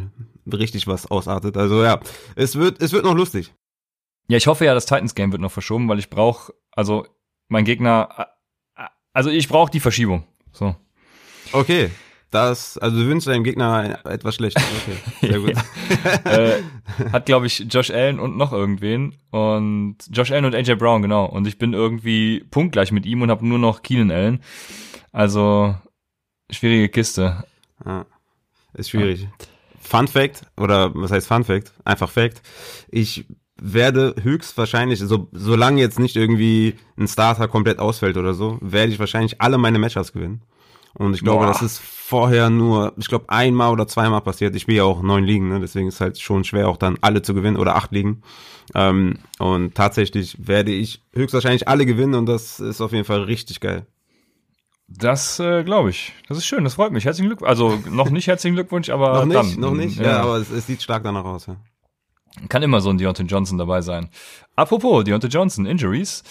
richtig 0.52 0.86
was 0.86 1.06
ausartet. 1.06 1.56
Also 1.56 1.82
ja, 1.82 2.00
es 2.36 2.56
wird, 2.56 2.80
es 2.82 2.92
wird 2.92 3.04
noch 3.04 3.14
lustig. 3.14 3.52
Ja, 4.28 4.36
ich 4.36 4.46
hoffe 4.46 4.64
ja, 4.64 4.74
das 4.74 4.86
Titans-Game 4.86 5.32
wird 5.32 5.42
noch 5.42 5.52
verschoben, 5.52 5.88
weil 5.88 5.98
ich 5.98 6.08
brauche, 6.08 6.54
also 6.72 7.06
mein 7.48 7.64
Gegner, 7.64 8.28
also 9.12 9.30
ich 9.30 9.48
brauche 9.48 9.70
die 9.70 9.80
Verschiebung. 9.80 10.24
So. 10.52 10.74
Okay. 11.52 11.90
Das, 12.30 12.78
also 12.78 12.96
du 12.98 13.06
wünschst 13.06 13.28
deinem 13.28 13.44
Gegner 13.44 14.00
etwas 14.06 14.34
schlecht. 14.34 14.56
Okay, 14.56 15.28
sehr 15.28 15.38
gut. 15.38 15.52
äh, 16.24 16.62
hat, 17.12 17.26
glaube 17.26 17.46
ich, 17.46 17.60
Josh 17.70 17.92
Allen 17.92 18.18
und 18.18 18.36
noch 18.36 18.52
irgendwen. 18.52 19.14
Und 19.30 19.98
Josh 20.10 20.32
Allen 20.32 20.44
und 20.44 20.52
AJ 20.52 20.74
Brown, 20.74 21.00
genau. 21.00 21.26
Und 21.26 21.46
ich 21.46 21.58
bin 21.58 21.74
irgendwie 21.74 22.44
punktgleich 22.50 22.90
mit 22.90 23.06
ihm 23.06 23.22
und 23.22 23.30
habe 23.30 23.46
nur 23.46 23.60
noch 23.60 23.82
Keenan 23.82 24.10
Allen. 24.10 24.40
Also, 25.12 25.76
schwierige 26.50 26.88
Kiste. 26.88 27.44
Ja, 27.86 28.04
ist 28.72 28.90
schwierig. 28.90 29.22
Ja. 29.22 29.46
Fun 29.84 30.08
Fact, 30.08 30.42
oder 30.56 30.94
was 30.94 31.10
heißt 31.10 31.28
Fun 31.28 31.44
Fact? 31.44 31.72
Einfach 31.84 32.10
Fact. 32.10 32.42
Ich 32.88 33.26
werde 33.56 34.14
höchstwahrscheinlich, 34.20 34.98
so, 35.00 35.28
solange 35.32 35.80
jetzt 35.80 35.98
nicht 35.98 36.16
irgendwie 36.16 36.74
ein 36.98 37.06
Starter 37.06 37.48
komplett 37.48 37.78
ausfällt 37.78 38.16
oder 38.16 38.34
so, 38.34 38.58
werde 38.60 38.92
ich 38.92 38.98
wahrscheinlich 38.98 39.40
alle 39.40 39.58
meine 39.58 39.78
Matchups 39.78 40.12
gewinnen. 40.12 40.42
Und 40.96 41.14
ich 41.14 41.22
glaube, 41.22 41.44
Boah. 41.44 41.52
das 41.52 41.62
ist 41.62 41.80
vorher 41.80 42.50
nur, 42.50 42.92
ich 42.96 43.08
glaube, 43.08 43.24
einmal 43.28 43.72
oder 43.72 43.88
zweimal 43.88 44.20
passiert. 44.20 44.54
Ich 44.54 44.62
spiele 44.62 44.78
ja 44.78 44.84
auch 44.84 45.02
neun 45.02 45.24
Ligen, 45.24 45.48
ne? 45.48 45.60
deswegen 45.60 45.88
ist 45.88 45.94
es 45.94 46.00
halt 46.00 46.20
schon 46.20 46.44
schwer, 46.44 46.68
auch 46.68 46.76
dann 46.76 46.98
alle 47.00 47.22
zu 47.22 47.34
gewinnen 47.34 47.56
oder 47.56 47.74
acht 47.74 47.90
Ligen. 47.92 48.22
Ähm, 48.74 49.18
und 49.38 49.74
tatsächlich 49.74 50.36
werde 50.46 50.72
ich 50.72 51.02
höchstwahrscheinlich 51.12 51.66
alle 51.66 51.84
gewinnen 51.84 52.14
und 52.14 52.26
das 52.26 52.60
ist 52.60 52.80
auf 52.80 52.92
jeden 52.92 53.04
Fall 53.04 53.22
richtig 53.22 53.60
geil. 53.60 53.86
Das 54.86 55.40
äh, 55.40 55.64
glaube 55.64 55.90
ich. 55.90 56.12
Das 56.28 56.38
ist 56.38 56.46
schön, 56.46 56.64
das 56.64 56.74
freut 56.74 56.92
mich. 56.92 57.04
Herzlichen 57.04 57.28
Glückwunsch. 57.28 57.48
Also 57.48 57.78
noch 57.90 58.10
nicht 58.10 58.26
herzlichen 58.26 58.54
Glückwunsch, 58.54 58.90
aber 58.90 59.12
noch 59.24 59.24
nicht, 59.24 59.54
dann. 59.54 59.60
noch 59.60 59.74
nicht. 59.74 59.96
Ja, 59.98 60.04
ja 60.04 60.22
aber 60.22 60.36
es, 60.36 60.50
es, 60.50 60.66
sieht 60.66 60.82
stark 60.82 61.02
danach 61.04 61.24
aus. 61.24 61.46
Ja. 61.46 61.56
Kann 62.48 62.62
immer 62.62 62.80
so 62.80 62.90
ein 62.90 62.98
Deontay 62.98 63.24
Johnson 63.24 63.58
dabei 63.58 63.80
sein. 63.80 64.10
Apropos 64.56 65.04
Deontay 65.04 65.28
Johnson 65.28 65.66
Injuries. 65.66 66.22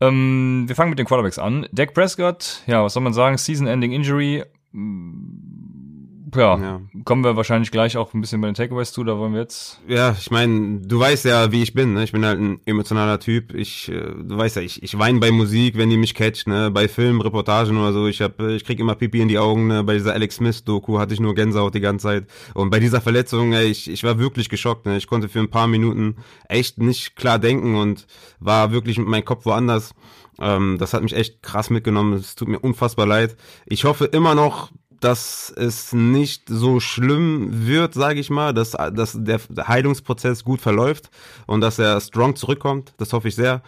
Ähm, 0.00 0.64
wir 0.66 0.74
fangen 0.74 0.90
mit 0.90 0.98
den 0.98 1.06
Quarterbacks 1.06 1.38
an. 1.38 1.66
Dak 1.72 1.94
Prescott, 1.94 2.62
ja, 2.66 2.82
was 2.82 2.94
soll 2.94 3.02
man 3.02 3.12
sagen? 3.12 3.38
Season-Ending 3.38 3.92
Injury 3.92 4.44
ja, 6.36 6.58
ja, 6.58 6.80
kommen 7.04 7.24
wir 7.24 7.36
wahrscheinlich 7.36 7.70
gleich 7.70 7.96
auch 7.96 8.12
ein 8.14 8.20
bisschen 8.20 8.40
bei 8.40 8.48
den 8.48 8.54
Takeaways 8.54 8.92
zu, 8.92 9.04
da 9.04 9.18
wollen 9.18 9.32
wir 9.32 9.40
jetzt. 9.40 9.80
Ja, 9.86 10.16
ich 10.18 10.30
meine, 10.30 10.80
du 10.80 10.98
weißt 10.98 11.24
ja, 11.24 11.52
wie 11.52 11.62
ich 11.62 11.74
bin, 11.74 11.94
ne? 11.94 12.04
Ich 12.04 12.12
bin 12.12 12.24
halt 12.24 12.40
ein 12.40 12.60
emotionaler 12.64 13.20
Typ. 13.20 13.54
Ich, 13.54 13.88
äh, 13.88 14.00
du 14.00 14.36
weißt 14.36 14.56
ja, 14.56 14.62
ich, 14.62 14.82
ich 14.82 14.98
weine 14.98 15.20
bei 15.20 15.30
Musik, 15.30 15.76
wenn 15.76 15.90
die 15.90 15.96
mich 15.96 16.14
catcht, 16.14 16.46
ne? 16.46 16.70
Bei 16.70 16.88
Filmen, 16.88 17.20
Reportagen 17.20 17.76
oder 17.76 17.92
so. 17.92 18.06
Ich 18.06 18.20
hab, 18.20 18.40
ich 18.40 18.64
krieg 18.64 18.80
immer 18.80 18.94
Pipi 18.94 19.20
in 19.20 19.28
die 19.28 19.38
Augen, 19.38 19.66
ne? 19.66 19.84
Bei 19.84 19.94
dieser 19.94 20.12
Alex 20.12 20.36
Smith-Doku 20.36 20.98
hatte 20.98 21.14
ich 21.14 21.20
nur 21.20 21.34
Gänsehaut 21.34 21.74
die 21.74 21.80
ganze 21.80 22.04
Zeit. 22.04 22.26
Und 22.54 22.70
bei 22.70 22.80
dieser 22.80 23.00
Verletzung, 23.00 23.52
ey, 23.52 23.66
ich, 23.66 23.90
ich 23.90 24.04
war 24.04 24.18
wirklich 24.18 24.48
geschockt, 24.48 24.86
ne? 24.86 24.96
Ich 24.96 25.06
konnte 25.06 25.28
für 25.28 25.40
ein 25.40 25.50
paar 25.50 25.66
Minuten 25.66 26.16
echt 26.48 26.78
nicht 26.78 27.16
klar 27.16 27.38
denken 27.38 27.76
und 27.76 28.06
war 28.40 28.72
wirklich 28.72 28.98
mit 28.98 29.08
meinem 29.08 29.24
Kopf 29.24 29.46
woanders. 29.46 29.94
Ähm, 30.40 30.76
das 30.78 30.94
hat 30.94 31.02
mich 31.02 31.14
echt 31.14 31.42
krass 31.42 31.70
mitgenommen. 31.70 32.14
Es 32.14 32.34
tut 32.34 32.48
mir 32.48 32.58
unfassbar 32.58 33.06
leid. 33.06 33.36
Ich 33.66 33.84
hoffe 33.84 34.06
immer 34.06 34.34
noch, 34.34 34.70
dass 35.04 35.52
es 35.54 35.92
nicht 35.92 36.48
so 36.48 36.80
schlimm 36.80 37.66
wird, 37.66 37.92
sage 37.92 38.20
ich 38.20 38.30
mal, 38.30 38.54
dass, 38.54 38.70
dass 38.70 39.18
der 39.20 39.40
Heilungsprozess 39.68 40.44
gut 40.44 40.62
verläuft 40.62 41.10
und 41.46 41.60
dass 41.60 41.78
er 41.78 42.00
strong 42.00 42.36
zurückkommt. 42.36 42.94
Das 42.96 43.12
hoffe 43.12 43.28
ich 43.28 43.34
sehr. 43.34 43.62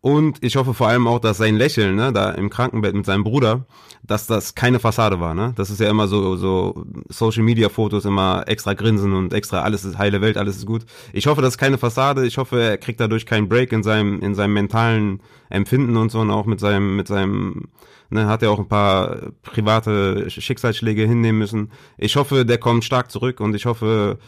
Und 0.00 0.42
ich 0.42 0.56
hoffe 0.56 0.74
vor 0.74 0.88
allem 0.88 1.08
auch, 1.08 1.18
dass 1.18 1.38
sein 1.38 1.56
Lächeln, 1.56 1.96
ne, 1.96 2.12
da 2.12 2.30
im 2.30 2.50
Krankenbett 2.50 2.94
mit 2.94 3.04
seinem 3.04 3.24
Bruder, 3.24 3.66
dass 4.04 4.26
das 4.26 4.54
keine 4.54 4.78
Fassade 4.78 5.18
war, 5.20 5.34
ne? 5.34 5.52
Das 5.56 5.70
ist 5.70 5.80
ja 5.80 5.90
immer 5.90 6.06
so, 6.06 6.36
so 6.36 6.86
Social 7.08 7.42
Media 7.42 7.68
Fotos 7.68 8.04
immer 8.04 8.44
extra 8.46 8.74
grinsen 8.74 9.12
und 9.12 9.34
extra 9.34 9.62
alles 9.62 9.84
ist 9.84 9.98
heile 9.98 10.20
Welt, 10.20 10.36
alles 10.36 10.56
ist 10.56 10.66
gut. 10.66 10.86
Ich 11.12 11.26
hoffe, 11.26 11.42
das 11.42 11.54
ist 11.54 11.58
keine 11.58 11.78
Fassade. 11.78 12.24
Ich 12.26 12.38
hoffe, 12.38 12.62
er 12.62 12.78
kriegt 12.78 13.00
dadurch 13.00 13.26
keinen 13.26 13.48
Break 13.48 13.72
in 13.72 13.82
seinem, 13.82 14.20
in 14.20 14.36
seinem 14.36 14.54
mentalen 14.54 15.20
Empfinden 15.50 15.96
und 15.96 16.10
so 16.10 16.20
und 16.20 16.30
auch 16.30 16.46
mit 16.46 16.60
seinem, 16.60 16.94
mit 16.94 17.08
seinem, 17.08 17.68
ne, 18.10 18.26
hat 18.26 18.42
er 18.42 18.50
auch 18.50 18.58
ein 18.58 18.68
paar 18.68 19.32
private 19.42 20.30
Schicksalsschläge 20.30 21.06
hinnehmen 21.06 21.38
müssen. 21.38 21.72
Ich 21.96 22.16
hoffe, 22.16 22.44
der 22.44 22.58
kommt 22.58 22.84
stark 22.84 23.10
zurück 23.10 23.40
und 23.40 23.54
ich 23.54 23.66
hoffe, 23.66 24.18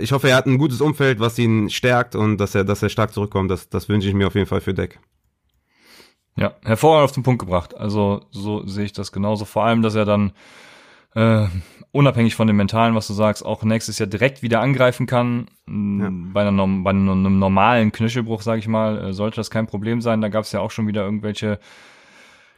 ich 0.00 0.12
hoffe, 0.12 0.28
er 0.28 0.36
hat 0.36 0.46
ein 0.46 0.58
gutes 0.58 0.80
Umfeld, 0.80 1.20
was 1.20 1.38
ihn 1.38 1.70
stärkt 1.70 2.14
und 2.14 2.38
dass 2.38 2.54
er, 2.54 2.64
dass 2.64 2.82
er 2.82 2.88
stark 2.88 3.12
zurückkommt. 3.12 3.50
Das, 3.50 3.68
das 3.68 3.88
wünsche 3.88 4.08
ich 4.08 4.14
mir 4.14 4.26
auf 4.26 4.34
jeden 4.34 4.46
Fall 4.46 4.60
für 4.60 4.74
Deck. 4.74 4.98
Ja, 6.36 6.54
hervorragend 6.62 7.04
auf 7.04 7.12
den 7.12 7.22
Punkt 7.22 7.40
gebracht. 7.40 7.76
Also 7.76 8.22
so 8.30 8.66
sehe 8.66 8.84
ich 8.84 8.92
das 8.92 9.12
genauso. 9.12 9.44
Vor 9.44 9.64
allem, 9.64 9.82
dass 9.82 9.94
er 9.94 10.04
dann 10.04 10.32
äh, 11.14 11.46
unabhängig 11.92 12.34
von 12.34 12.46
dem 12.46 12.56
Mentalen, 12.56 12.94
was 12.94 13.06
du 13.06 13.12
sagst, 13.12 13.44
auch 13.44 13.62
nächstes 13.62 13.98
Jahr 13.98 14.06
direkt 14.06 14.42
wieder 14.42 14.60
angreifen 14.60 15.06
kann. 15.06 15.48
Ja. 15.68 16.08
Bei, 16.32 16.46
einer, 16.46 16.66
bei, 16.66 16.90
einem 16.90 17.38
normalen 17.38 17.92
Knöchelbruch, 17.92 18.42
sage 18.42 18.60
ich 18.60 18.68
mal, 18.68 19.08
äh, 19.08 19.12
sollte 19.12 19.36
das 19.36 19.50
kein 19.50 19.66
Problem 19.66 20.00
sein. 20.00 20.20
Da 20.20 20.28
gab 20.28 20.44
es 20.44 20.52
ja 20.52 20.60
auch 20.60 20.70
schon 20.70 20.86
wieder 20.86 21.04
irgendwelche 21.04 21.58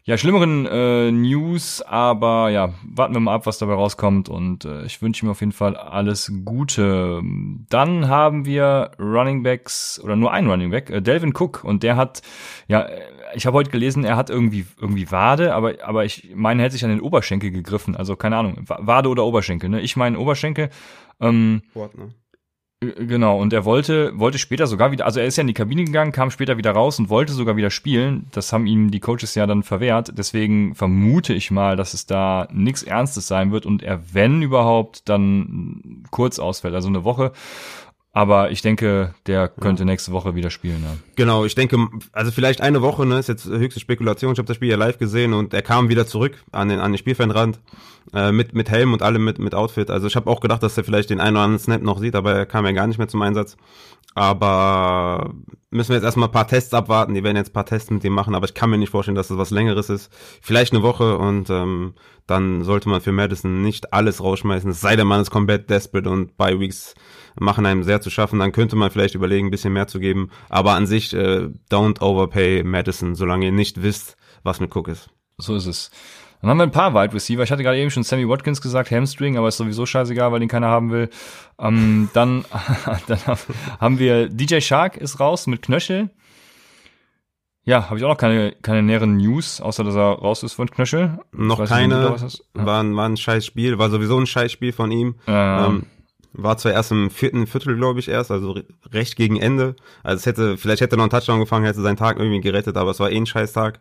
ja, 0.05 0.19
schlimmeren 0.19 0.67
äh, 0.67 1.13
News, 1.13 1.81
aber 1.81 2.51
ja, 2.51 2.75
warten 2.85 3.15
wir 3.15 3.21
mal 3.21 3.35
ab, 3.35 3.47
was 3.47 3.59
dabei 3.59 3.75
rauskommt 3.75 4.29
und 4.29 4.65
äh, 4.65 4.85
ich 4.85 5.01
wünsche 5.01 5.25
mir 5.25 5.31
auf 5.31 5.41
jeden 5.41 5.53
Fall 5.53 5.77
alles 5.77 6.33
Gute. 6.45 7.23
Dann 7.69 8.09
haben 8.09 8.45
wir 8.45 8.91
Running 8.99 9.45
Backs 9.45 10.01
oder 10.03 10.17
nur 10.17 10.33
ein 10.33 10.49
Running 10.51 10.71
Back, 10.71 10.91
äh, 10.91 11.01
Delvin 11.01 11.33
Cook 11.37 11.63
und 11.63 11.85
der 11.85 11.97
hat, 11.97 12.23
ja, 12.67 12.89
ich 13.35 13.47
habe 13.47 13.57
heute 13.57 13.71
gelesen, 13.71 14.05
er 14.05 14.17
hat 14.17 14.29
irgendwie 14.29 14.67
irgendwie 14.81 15.11
Wade, 15.13 15.55
aber 15.55 15.75
aber 15.85 16.05
ich 16.05 16.33
meine, 16.35 16.63
er 16.63 16.65
hätte 16.65 16.73
sich 16.75 16.85
an 16.85 16.91
den 16.91 17.01
Oberschenkel 17.01 17.53
gegriffen, 17.53 17.95
also 17.95 18.17
keine 18.17 18.37
Ahnung, 18.37 18.57
Wade 18.67 19.09
oder 19.09 19.25
Oberschenkel, 19.25 19.71
ne? 19.71 19.81
Ich 19.81 19.97
meine 19.97 20.19
Oberschenkel. 20.19 20.71
Ähm, 21.21 21.63
Sport, 21.71 21.97
ne? 21.97 22.09
Äh, 22.83 23.07
genau, 23.07 23.39
und 23.39 23.53
er 23.53 23.65
wollte, 23.65 24.19
wollte 24.19 24.39
später 24.39 24.67
sogar 24.67 24.91
wieder, 24.91 25.07
also 25.07 25.21
er 25.21 25.27
ist 25.27 25.37
ja 25.37 25.43
in 25.43 25.47
die 25.47 25.55
Kabine 25.55 25.85
gegangen, 25.85 26.13
kam 26.13 26.31
später 26.31 26.57
wieder 26.57 26.73
raus 26.73 26.99
und 26.99 27.09
wollte 27.09 27.33
sogar 27.33 27.57
wieder 27.57 27.71
spielen. 27.71 28.27
Das 28.33 28.53
haben 28.53 28.67
ihm 28.67 28.91
die 28.91 29.01
Coaches 29.01 29.35
ja 29.35 29.47
dann 29.47 29.63
verwehrt. 29.63 30.13
Deswegen 30.17 30.75
vermute 30.75 31.33
ich 31.33 31.51
mal, 31.51 31.77
dass 31.77 31.95
es 31.95 32.07
da 32.07 32.49
nichts 32.53 32.83
Ernstes 32.83 33.27
sein 33.29 33.53
wird 33.53 33.67
und 33.67 33.83
er, 33.83 34.01
wenn 34.13 34.43
überhaupt, 34.43 35.09
dann 35.09 36.05
kurz 36.11 36.39
ausfällt, 36.39 36.75
also 36.75 36.89
eine 36.89 37.05
Woche. 37.05 37.33
Aber 38.15 38.51
ich 38.51 38.61
denke, 38.61 39.15
der 39.27 39.49
könnte 39.49 39.83
ja. 39.83 39.87
nächste 39.87 40.13
Woche 40.13 40.35
wieder 40.35 40.51
spielen. 40.51 40.83
Ja. 40.85 40.97
Genau, 41.17 41.47
ich 41.47 41.55
denke, 41.55 41.79
also 42.13 42.31
vielleicht 42.31 42.61
eine 42.61 42.83
Woche, 42.83 43.07
ne, 43.07 43.19
ist 43.19 43.29
jetzt 43.29 43.47
höchste 43.47 43.81
Spekulation. 43.81 44.33
Ich 44.33 44.39
habe 44.39 44.47
das 44.47 44.57
Spiel 44.57 44.69
ja 44.69 44.77
live 44.77 44.99
gesehen 44.99 45.33
und 45.33 45.55
er 45.55 45.63
kam 45.63 45.89
wieder 45.89 46.07
zurück 46.07 46.45
an 46.53 46.69
den, 46.69 46.79
an 46.79 46.93
den 46.93 46.99
Spielfeldrand 46.99 47.59
äh, 48.13 48.31
mit, 48.31 48.55
mit 48.55 48.69
Helm 48.69 48.93
und 48.93 49.03
allem 49.03 49.25
mit, 49.25 49.39
mit 49.39 49.55
Outfit. 49.55 49.91
Also 49.91 50.09
ich 50.09 50.17
habe 50.17 50.29
auch 50.29 50.41
gedacht, 50.41 50.63
dass 50.63 50.77
er 50.77 50.85
vielleicht 50.85 51.09
den 51.09 51.21
einen 51.21 51.37
oder 51.37 51.45
anderen 51.45 51.65
Snap 51.65 51.81
noch 51.81 51.99
sieht, 51.99 52.15
aber 52.15 52.35
er 52.35 52.45
kam 52.45 52.67
ja 52.67 52.73
gar 52.73 52.87
nicht 52.87 52.99
mehr 52.99 53.09
zum 53.09 53.23
Einsatz. 53.23 53.57
Aber 54.15 55.35
müssen 55.71 55.91
wir 55.91 55.97
jetzt 55.97 56.05
erstmal 56.05 56.29
ein 56.29 56.33
paar 56.33 56.47
Tests 56.47 56.75
abwarten. 56.75 57.15
Die 57.15 57.25
werden 57.25 57.37
jetzt 57.37 57.51
ein 57.51 57.55
paar 57.55 57.67
Tests 57.67 57.91
mit 57.91 58.05
ihm 58.05 58.13
machen, 58.13 58.35
aber 58.35 58.47
ich 58.47 58.55
kann 58.55 58.71
mir 58.71 58.79
nicht 58.79 58.91
vorstellen, 58.91 59.15
dass 59.15 59.29
das 59.29 59.39
was 59.39 59.51
längeres 59.51 59.89
ist. 59.89 60.13
Vielleicht 60.43 60.73
eine 60.73 60.83
Woche 60.83 61.17
und 61.17 61.49
ähm, 61.51 61.95
dann 62.27 62.63
sollte 62.63 62.89
man 62.89 63.01
für 63.01 63.13
Madison 63.13 63.63
nicht 63.63 63.93
alles 63.93 64.23
rausschmeißen. 64.23 64.73
Sei 64.73 64.97
denn, 64.97 65.07
man 65.07 65.23
ist 65.23 65.31
komplett 65.31 65.71
desperate 65.71 66.11
und 66.11 66.37
bei 66.37 66.61
Weeks 66.61 66.95
machen 67.39 67.67
einem 67.67 67.83
sehr 67.83 68.01
zu 68.01 68.11
schaffen. 68.11 68.39
Dann 68.39 68.53
könnte 68.53 68.77
man 68.77 68.91
vielleicht 68.91 69.15
überlegen, 69.15 69.49
ein 69.49 69.51
bisschen 69.51 69.73
mehr 69.73 69.89
zu 69.89 69.99
geben. 69.99 70.31
Aber 70.51 70.73
an 70.73 70.87
sich, 70.87 71.15
äh, 71.15 71.49
don't 71.71 72.03
overpay 72.03 72.63
Madison, 72.63 73.15
solange 73.15 73.47
ihr 73.47 73.53
nicht 73.53 73.83
wisst, 73.83 74.17
was 74.43 74.61
mit 74.61 74.75
Cook 74.77 74.89
ist. 74.89 75.09
So 75.39 75.57
ist 75.57 75.67
es. 75.67 75.91
Dann 76.43 76.51
haben 76.51 76.59
wir 76.59 76.65
ein 76.65 76.73
paar 76.73 76.93
Wide 76.93 77.15
Receiver. 77.15 77.45
Ich 77.45 77.53
hatte 77.53 77.63
gerade 77.63 77.79
eben 77.79 77.91
schon 77.91 78.03
Sammy 78.03 78.29
Watkins 78.29 78.61
gesagt, 78.61 78.91
Hamstring, 78.91 79.39
aber 79.39 79.47
ist 79.47 79.59
sowieso 79.59 79.87
scheißegal, 79.87 80.33
weil 80.33 80.41
den 80.41 80.49
keiner 80.49 80.67
haben 80.67 80.91
will. 80.91 81.09
Ähm, 81.59 82.11
dann, 82.15 82.45
dann 83.07 83.19
haben 83.81 83.99
wir 84.01 84.29
DJ 84.29 84.61
Shark 84.61 84.97
ist 84.97 85.21
raus 85.21 85.47
mit 85.47 85.63
Knöchel. 85.63 86.11
Ja, 87.65 87.89
habe 87.89 87.99
ich 87.99 88.05
auch 88.05 88.09
noch 88.09 88.17
keine, 88.17 88.57
keine 88.61 88.83
näheren 88.83 89.19
News, 89.19 89.61
außer 89.61 89.85
dass 89.85 89.95
er 89.95 90.19
raus 90.19 90.43
ist 90.43 90.55
von 90.55 90.69
Knöchel. 90.69 91.21
Noch 91.31 91.65
keine. 91.65 92.11
Nicht, 92.11 92.43
war, 92.55 92.83
ein, 92.83 92.97
war 92.97 93.09
ein 93.09 93.17
scheiß 93.17 93.47
Spiel, 93.47 93.79
war 93.79 93.89
sowieso 93.89 94.19
ein 94.19 94.27
scheiß 94.27 94.51
Spiel 94.51 94.73
von 94.73 94.91
ihm. 94.91 95.15
Ähm, 95.29 95.65
ähm, 95.65 95.87
war 96.33 96.57
zwar 96.57 96.73
erst 96.73 96.93
im 96.93 97.11
vierten 97.11 97.47
Viertel, 97.47 97.77
glaube 97.77 98.01
ich, 98.01 98.09
erst, 98.09 98.31
also 98.31 98.59
recht 98.91 99.17
gegen 99.17 99.37
Ende. 99.37 99.77
Also 100.03 100.19
es 100.19 100.27
hätte, 100.27 100.57
vielleicht 100.57 100.81
hätte 100.81 100.95
er 100.95 100.99
noch 100.99 101.05
einen 101.05 101.11
Touchdown 101.11 101.41
gefangen, 101.41 101.65
hätte 101.65 101.83
seinen 101.83 101.97
Tag 101.97 102.19
irgendwie 102.19 102.41
gerettet, 102.41 102.77
aber 102.77 102.91
es 102.91 103.01
war 103.01 103.11
eh 103.11 103.17
ein 103.17 103.27
scheiß 103.27 103.53
Tag. 103.53 103.79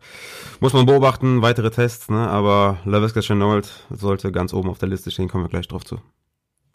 Muss 0.60 0.72
man 0.72 0.86
beobachten, 0.86 1.42
weitere 1.42 1.70
Tests, 1.70 2.10
ne? 2.10 2.28
Aber 2.28 2.78
LaVisca 2.84 3.20
Chenault 3.20 3.68
sollte 3.90 4.32
ganz 4.32 4.52
oben 4.52 4.68
auf 4.68 4.78
der 4.78 4.88
Liste 4.88 5.10
stehen, 5.10 5.28
kommen 5.28 5.44
wir 5.44 5.48
gleich 5.48 5.68
drauf 5.68 5.84
zu. 5.84 6.00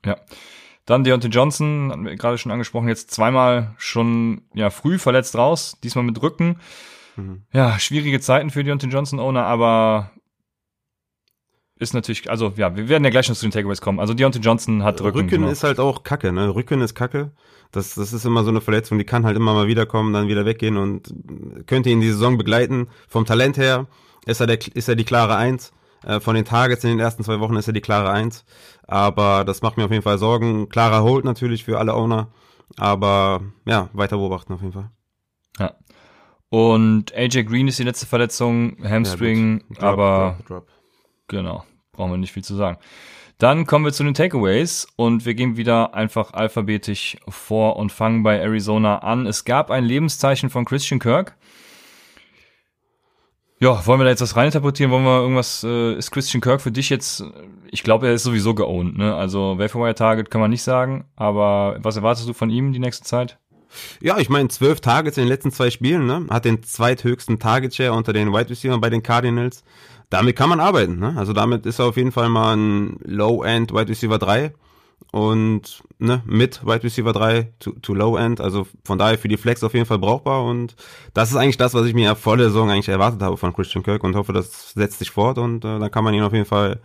Ja. 0.05 0.17
Dann 0.85 1.03
Deontay 1.03 1.27
Johnson, 1.27 1.89
hatten 1.91 2.05
wir 2.05 2.15
gerade 2.15 2.37
schon 2.37 2.51
angesprochen, 2.51 2.87
jetzt 2.87 3.11
zweimal 3.11 3.75
schon 3.77 4.43
ja 4.53 4.69
früh 4.69 4.97
verletzt 4.97 5.35
raus, 5.35 5.77
diesmal 5.83 6.05
mit 6.05 6.21
Rücken. 6.21 6.59
Mhm. 7.17 7.43
Ja, 7.51 7.77
schwierige 7.77 8.21
Zeiten 8.21 8.49
für 8.51 8.63
Deontay 8.63 8.87
Johnson 8.87 9.19
Owner, 9.19 9.43
aber 9.45 10.11
ist 11.79 11.93
natürlich, 11.93 12.29
also 12.29 12.53
ja, 12.55 12.75
wir 12.75 12.89
werden 12.89 13.03
ja 13.03 13.09
gleich 13.09 13.29
noch 13.29 13.35
zu 13.35 13.45
den 13.45 13.51
Takeaways 13.51 13.81
kommen. 13.81 13.99
Also 13.99 14.13
Deontay 14.13 14.39
Johnson 14.39 14.83
hat 14.83 15.01
Rücken. 15.01 15.17
Rücken 15.19 15.29
genau. 15.29 15.49
ist 15.49 15.63
halt 15.63 15.79
auch 15.79 16.03
Kacke, 16.03 16.31
ne? 16.31 16.53
Rücken 16.53 16.81
ist 16.81 16.95
Kacke. 16.95 17.31
Das, 17.71 17.95
das 17.95 18.13
ist 18.13 18.25
immer 18.25 18.43
so 18.43 18.49
eine 18.49 18.61
Verletzung, 18.61 18.97
die 18.97 19.03
kann 19.03 19.25
halt 19.25 19.35
immer 19.35 19.53
mal 19.53 19.67
wiederkommen, 19.67 20.13
dann 20.13 20.29
wieder 20.29 20.45
weggehen 20.45 20.77
und 20.77 21.13
könnte 21.65 21.89
ihn 21.89 21.99
die 21.99 22.09
Saison 22.09 22.37
begleiten. 22.37 22.87
Vom 23.07 23.25
Talent 23.25 23.57
her 23.57 23.87
ist 24.25 24.39
er, 24.39 24.47
der, 24.47 24.59
ist 24.73 24.87
er 24.87 24.95
die 24.95 25.03
klare 25.03 25.35
Eins. 25.35 25.73
Äh, 26.03 26.19
von 26.19 26.35
den 26.35 26.45
Targets 26.45 26.83
in 26.83 26.91
den 26.91 26.99
ersten 26.99 27.23
zwei 27.23 27.39
Wochen 27.39 27.55
ist 27.55 27.67
er 27.67 27.73
die 27.73 27.81
klare 27.81 28.09
Eins. 28.09 28.45
Aber 28.87 29.43
das 29.43 29.61
macht 29.61 29.77
mir 29.77 29.85
auf 29.85 29.91
jeden 29.91 30.03
Fall 30.03 30.17
Sorgen. 30.17 30.69
Klarer 30.69 31.03
Hold 31.03 31.25
natürlich 31.25 31.65
für 31.65 31.77
alle 31.79 31.93
Owner. 31.93 32.29
Aber 32.77 33.41
ja, 33.65 33.89
weiter 33.93 34.17
beobachten 34.17 34.53
auf 34.53 34.61
jeden 34.61 34.73
Fall. 34.73 34.91
Ja. 35.59 35.73
Und 36.49 37.13
AJ 37.13 37.43
Green 37.43 37.67
ist 37.67 37.79
die 37.79 37.83
letzte 37.83 38.05
Verletzung, 38.05 38.77
Hamstring, 38.83 39.63
ja, 39.69 39.75
drop, 39.75 39.83
aber 39.83 40.37
drop, 40.39 40.47
drop. 40.47 40.76
Genau, 41.27 41.63
brauchen 41.91 42.11
wir 42.11 42.17
nicht 42.17 42.33
viel 42.33 42.43
zu 42.43 42.55
sagen. 42.55 42.77
Dann 43.37 43.67
kommen 43.67 43.85
wir 43.85 43.93
zu 43.93 44.03
den 44.03 44.15
Takeaways 44.15 44.87
und 44.95 45.25
wir 45.25 45.35
gehen 45.35 45.57
wieder 45.57 45.93
einfach 45.93 46.33
alphabetisch 46.33 47.17
vor 47.27 47.75
und 47.75 47.91
fangen 47.91 48.23
bei 48.23 48.39
Arizona 48.39 48.99
an. 48.99 49.27
Es 49.27 49.45
gab 49.45 49.69
ein 49.69 49.83
Lebenszeichen 49.83 50.49
von 50.49 50.65
Christian 50.65 50.99
Kirk. 50.99 51.35
Ja, 53.59 53.85
wollen 53.85 53.99
wir 53.99 54.05
da 54.05 54.11
jetzt 54.11 54.21
was 54.21 54.35
reininterpretieren? 54.35 54.91
Wollen 54.91 55.03
wir 55.03 55.21
irgendwas, 55.21 55.63
äh, 55.63 55.93
ist 55.93 56.11
Christian 56.11 56.41
Kirk 56.41 56.61
für 56.61 56.71
dich 56.71 56.89
jetzt, 56.89 57.23
ich 57.71 57.83
glaube, 57.83 58.07
er 58.07 58.13
ist 58.13 58.23
sowieso 58.23 58.53
geowned, 58.53 58.97
ne? 58.97 59.15
Also 59.15 59.57
Vaporwire 59.57 59.95
Target 59.95 60.29
kann 60.29 60.41
man 60.41 60.51
nicht 60.51 60.61
sagen, 60.61 61.05
aber 61.15 61.77
was 61.81 61.95
erwartest 61.95 62.29
du 62.29 62.33
von 62.33 62.51
ihm 62.51 62.71
die 62.71 62.79
nächste 62.79 63.03
Zeit? 63.03 63.39
Ja, 63.99 64.17
ich 64.19 64.29
meine, 64.29 64.47
zwölf 64.49 64.79
Targets 64.79 65.17
in 65.17 65.23
den 65.23 65.29
letzten 65.29 65.51
zwei 65.51 65.71
Spielen, 65.71 66.05
ne? 66.05 66.25
Hat 66.29 66.45
den 66.45 66.63
zweithöchsten 66.63 67.39
Target 67.39 67.75
Share 67.75 67.93
unter 67.93 68.13
den 68.13 68.31
Wide 68.31 68.49
Receivers 68.49 68.79
bei 68.79 68.89
den 68.89 69.03
Cardinals 69.03 69.63
damit 70.09 70.35
kann 70.35 70.49
man 70.49 70.59
arbeiten. 70.59 70.99
Ne? 70.99 71.15
Also 71.17 71.33
damit 71.33 71.65
ist 71.65 71.79
er 71.79 71.85
auf 71.85 71.97
jeden 71.97 72.11
Fall 72.11 72.29
mal 72.29 72.55
ein 72.55 72.97
Low-End 73.03 73.73
Wide 73.73 73.89
Receiver 73.89 74.17
3 74.17 74.53
und 75.11 75.83
ne, 75.99 76.21
mit 76.25 76.65
Wide 76.65 76.83
Receiver 76.83 77.13
3 77.13 77.53
to, 77.59 77.71
to 77.81 77.93
Low 77.93 78.17
End. 78.17 78.41
Also 78.41 78.67
von 78.83 78.97
daher 78.97 79.17
für 79.17 79.27
die 79.27 79.37
Flex 79.37 79.63
auf 79.63 79.73
jeden 79.73 79.85
Fall 79.85 79.99
brauchbar 79.99 80.43
und 80.45 80.75
das 81.13 81.31
ist 81.31 81.37
eigentlich 81.37 81.57
das, 81.57 81.73
was 81.73 81.85
ich 81.85 81.93
mir 81.93 82.15
vor 82.15 82.37
der 82.37 82.47
Saison 82.47 82.69
eigentlich 82.69 82.89
erwartet 82.89 83.21
habe 83.21 83.37
von 83.37 83.53
Christian 83.53 83.83
Kirk 83.83 84.03
und 84.03 84.15
hoffe, 84.15 84.33
das 84.33 84.71
setzt 84.71 84.99
sich 84.99 85.11
fort 85.11 85.37
und 85.37 85.63
äh, 85.65 85.79
dann 85.79 85.91
kann 85.91 86.03
man 86.03 86.13
ihn 86.13 86.23
auf 86.23 86.33
jeden 86.33 86.45
Fall 86.45 86.81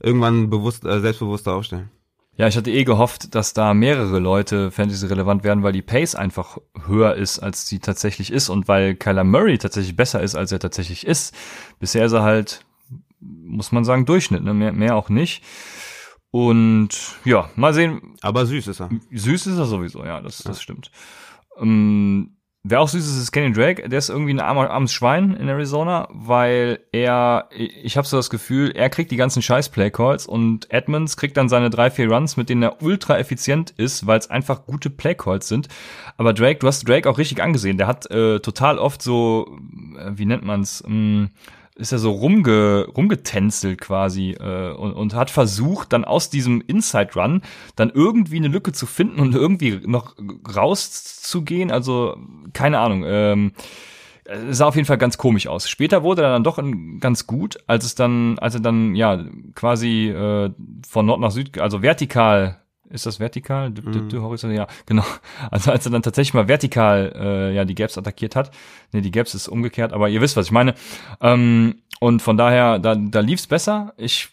irgendwann 0.00 0.50
bewusst, 0.50 0.84
äh, 0.84 1.00
selbstbewusster 1.00 1.54
aufstellen. 1.54 1.90
Ja, 2.36 2.48
ich 2.48 2.56
hatte 2.56 2.70
eh 2.70 2.84
gehofft, 2.84 3.34
dass 3.34 3.52
da 3.52 3.74
mehrere 3.74 4.18
Leute 4.18 4.70
Fantasy 4.70 5.06
relevant 5.06 5.44
werden, 5.44 5.62
weil 5.62 5.72
die 5.72 5.82
Pace 5.82 6.14
einfach 6.14 6.58
höher 6.86 7.14
ist, 7.14 7.38
als 7.40 7.66
sie 7.66 7.78
tatsächlich 7.78 8.32
ist 8.32 8.48
und 8.48 8.68
weil 8.68 8.94
Kyler 8.94 9.24
Murray 9.24 9.58
tatsächlich 9.58 9.96
besser 9.96 10.22
ist, 10.22 10.34
als 10.34 10.50
er 10.50 10.58
tatsächlich 10.58 11.06
ist. 11.06 11.34
Bisher 11.78 12.06
ist 12.06 12.12
er 12.12 12.22
halt, 12.22 12.64
muss 13.20 13.70
man 13.70 13.84
sagen, 13.84 14.06
Durchschnitt, 14.06 14.42
ne? 14.44 14.54
mehr, 14.54 14.72
mehr 14.72 14.96
auch 14.96 15.10
nicht. 15.10 15.44
Und 16.30 16.88
ja, 17.26 17.50
mal 17.56 17.74
sehen. 17.74 18.16
Aber 18.22 18.46
süß 18.46 18.66
ist 18.66 18.80
er. 18.80 18.88
Süß 19.10 19.48
ist 19.48 19.58
er 19.58 19.66
sowieso, 19.66 20.02
ja, 20.02 20.22
das, 20.22 20.38
das 20.38 20.62
stimmt. 20.62 20.90
Ähm, 21.58 22.38
Wer 22.64 22.80
auch 22.80 22.88
süß 22.88 23.04
ist, 23.04 23.16
ist 23.16 23.32
Kenny 23.32 23.52
Drake. 23.52 23.88
Der 23.88 23.98
ist 23.98 24.08
irgendwie 24.08 24.32
ein 24.32 24.38
armer, 24.38 24.70
armes 24.70 24.92
Schwein 24.92 25.34
in 25.34 25.48
Arizona, 25.48 26.06
weil 26.12 26.78
er, 26.92 27.48
ich 27.50 27.96
habe 27.96 28.06
so 28.06 28.16
das 28.16 28.30
Gefühl, 28.30 28.70
er 28.70 28.88
kriegt 28.88 29.10
die 29.10 29.16
ganzen 29.16 29.42
scheiß 29.42 29.70
Playcalls 29.70 30.28
und 30.28 30.70
Edmonds 30.70 31.16
kriegt 31.16 31.36
dann 31.36 31.48
seine 31.48 31.70
drei, 31.70 31.90
vier 31.90 32.08
Runs, 32.08 32.36
mit 32.36 32.48
denen 32.48 32.62
er 32.62 32.80
ultra 32.80 33.18
effizient 33.18 33.70
ist, 33.70 34.06
weil 34.06 34.20
es 34.20 34.30
einfach 34.30 34.64
gute 34.64 34.90
Playcalls 34.90 35.48
sind. 35.48 35.66
Aber 36.16 36.32
Drake, 36.32 36.60
du 36.60 36.68
hast 36.68 36.88
Drake 36.88 37.10
auch 37.10 37.18
richtig 37.18 37.42
angesehen. 37.42 37.78
Der 37.78 37.88
hat 37.88 38.08
äh, 38.12 38.38
total 38.38 38.78
oft 38.78 39.02
so, 39.02 39.58
äh, 39.98 40.12
wie 40.14 40.26
nennt 40.26 40.44
man's, 40.44 40.84
mh, 40.86 40.94
mm, 40.94 41.30
ist 41.74 41.92
er 41.92 41.98
so 41.98 42.10
rumge, 42.10 42.86
rumgetänzelt 42.94 43.80
quasi 43.80 44.32
äh, 44.32 44.72
und, 44.72 44.92
und 44.92 45.14
hat 45.14 45.30
versucht, 45.30 45.92
dann 45.92 46.04
aus 46.04 46.28
diesem 46.28 46.62
Inside 46.66 47.10
Run 47.14 47.42
dann 47.76 47.90
irgendwie 47.90 48.36
eine 48.36 48.48
Lücke 48.48 48.72
zu 48.72 48.86
finden 48.86 49.20
und 49.20 49.34
irgendwie 49.34 49.80
noch 49.86 50.14
rauszugehen. 50.54 51.70
Also 51.70 52.16
keine 52.52 52.78
Ahnung. 52.78 53.04
Ähm, 53.06 53.52
sah 54.50 54.66
auf 54.66 54.76
jeden 54.76 54.86
Fall 54.86 54.98
ganz 54.98 55.18
komisch 55.18 55.46
aus. 55.46 55.68
Später 55.68 56.02
wurde 56.02 56.22
er 56.22 56.30
dann 56.30 56.44
doch 56.44 56.62
ganz 57.00 57.26
gut, 57.26 57.58
als 57.66 57.84
es 57.84 57.94
dann, 57.94 58.38
als 58.38 58.54
er 58.54 58.60
dann 58.60 58.94
ja 58.94 59.24
quasi 59.54 60.08
äh, 60.08 60.50
von 60.88 61.06
Nord 61.06 61.20
nach 61.20 61.30
Süd, 61.30 61.58
also 61.58 61.82
vertikal 61.82 62.61
ist 62.92 63.06
das 63.06 63.20
vertikal? 63.20 63.70
Mhm. 63.70 64.10
Horizontal? 64.22 64.56
Ja, 64.56 64.66
genau. 64.86 65.04
Also 65.50 65.72
als 65.72 65.84
er 65.86 65.92
dann 65.92 66.02
tatsächlich 66.02 66.34
mal 66.34 66.48
vertikal 66.48 67.12
äh, 67.14 67.54
ja 67.54 67.64
die 67.64 67.74
Gaps 67.74 67.98
attackiert 67.98 68.36
hat. 68.36 68.50
Nee, 68.92 69.00
die 69.00 69.10
Gaps 69.10 69.34
ist 69.34 69.48
umgekehrt, 69.48 69.92
aber 69.92 70.08
ihr 70.08 70.20
wisst, 70.20 70.36
was 70.36 70.46
ich 70.46 70.52
meine. 70.52 70.74
Ähm, 71.20 71.82
und 72.00 72.22
von 72.22 72.36
daher, 72.36 72.78
da, 72.78 72.94
da 72.94 73.20
lief's 73.20 73.46
besser. 73.46 73.94
Ich 73.96 74.28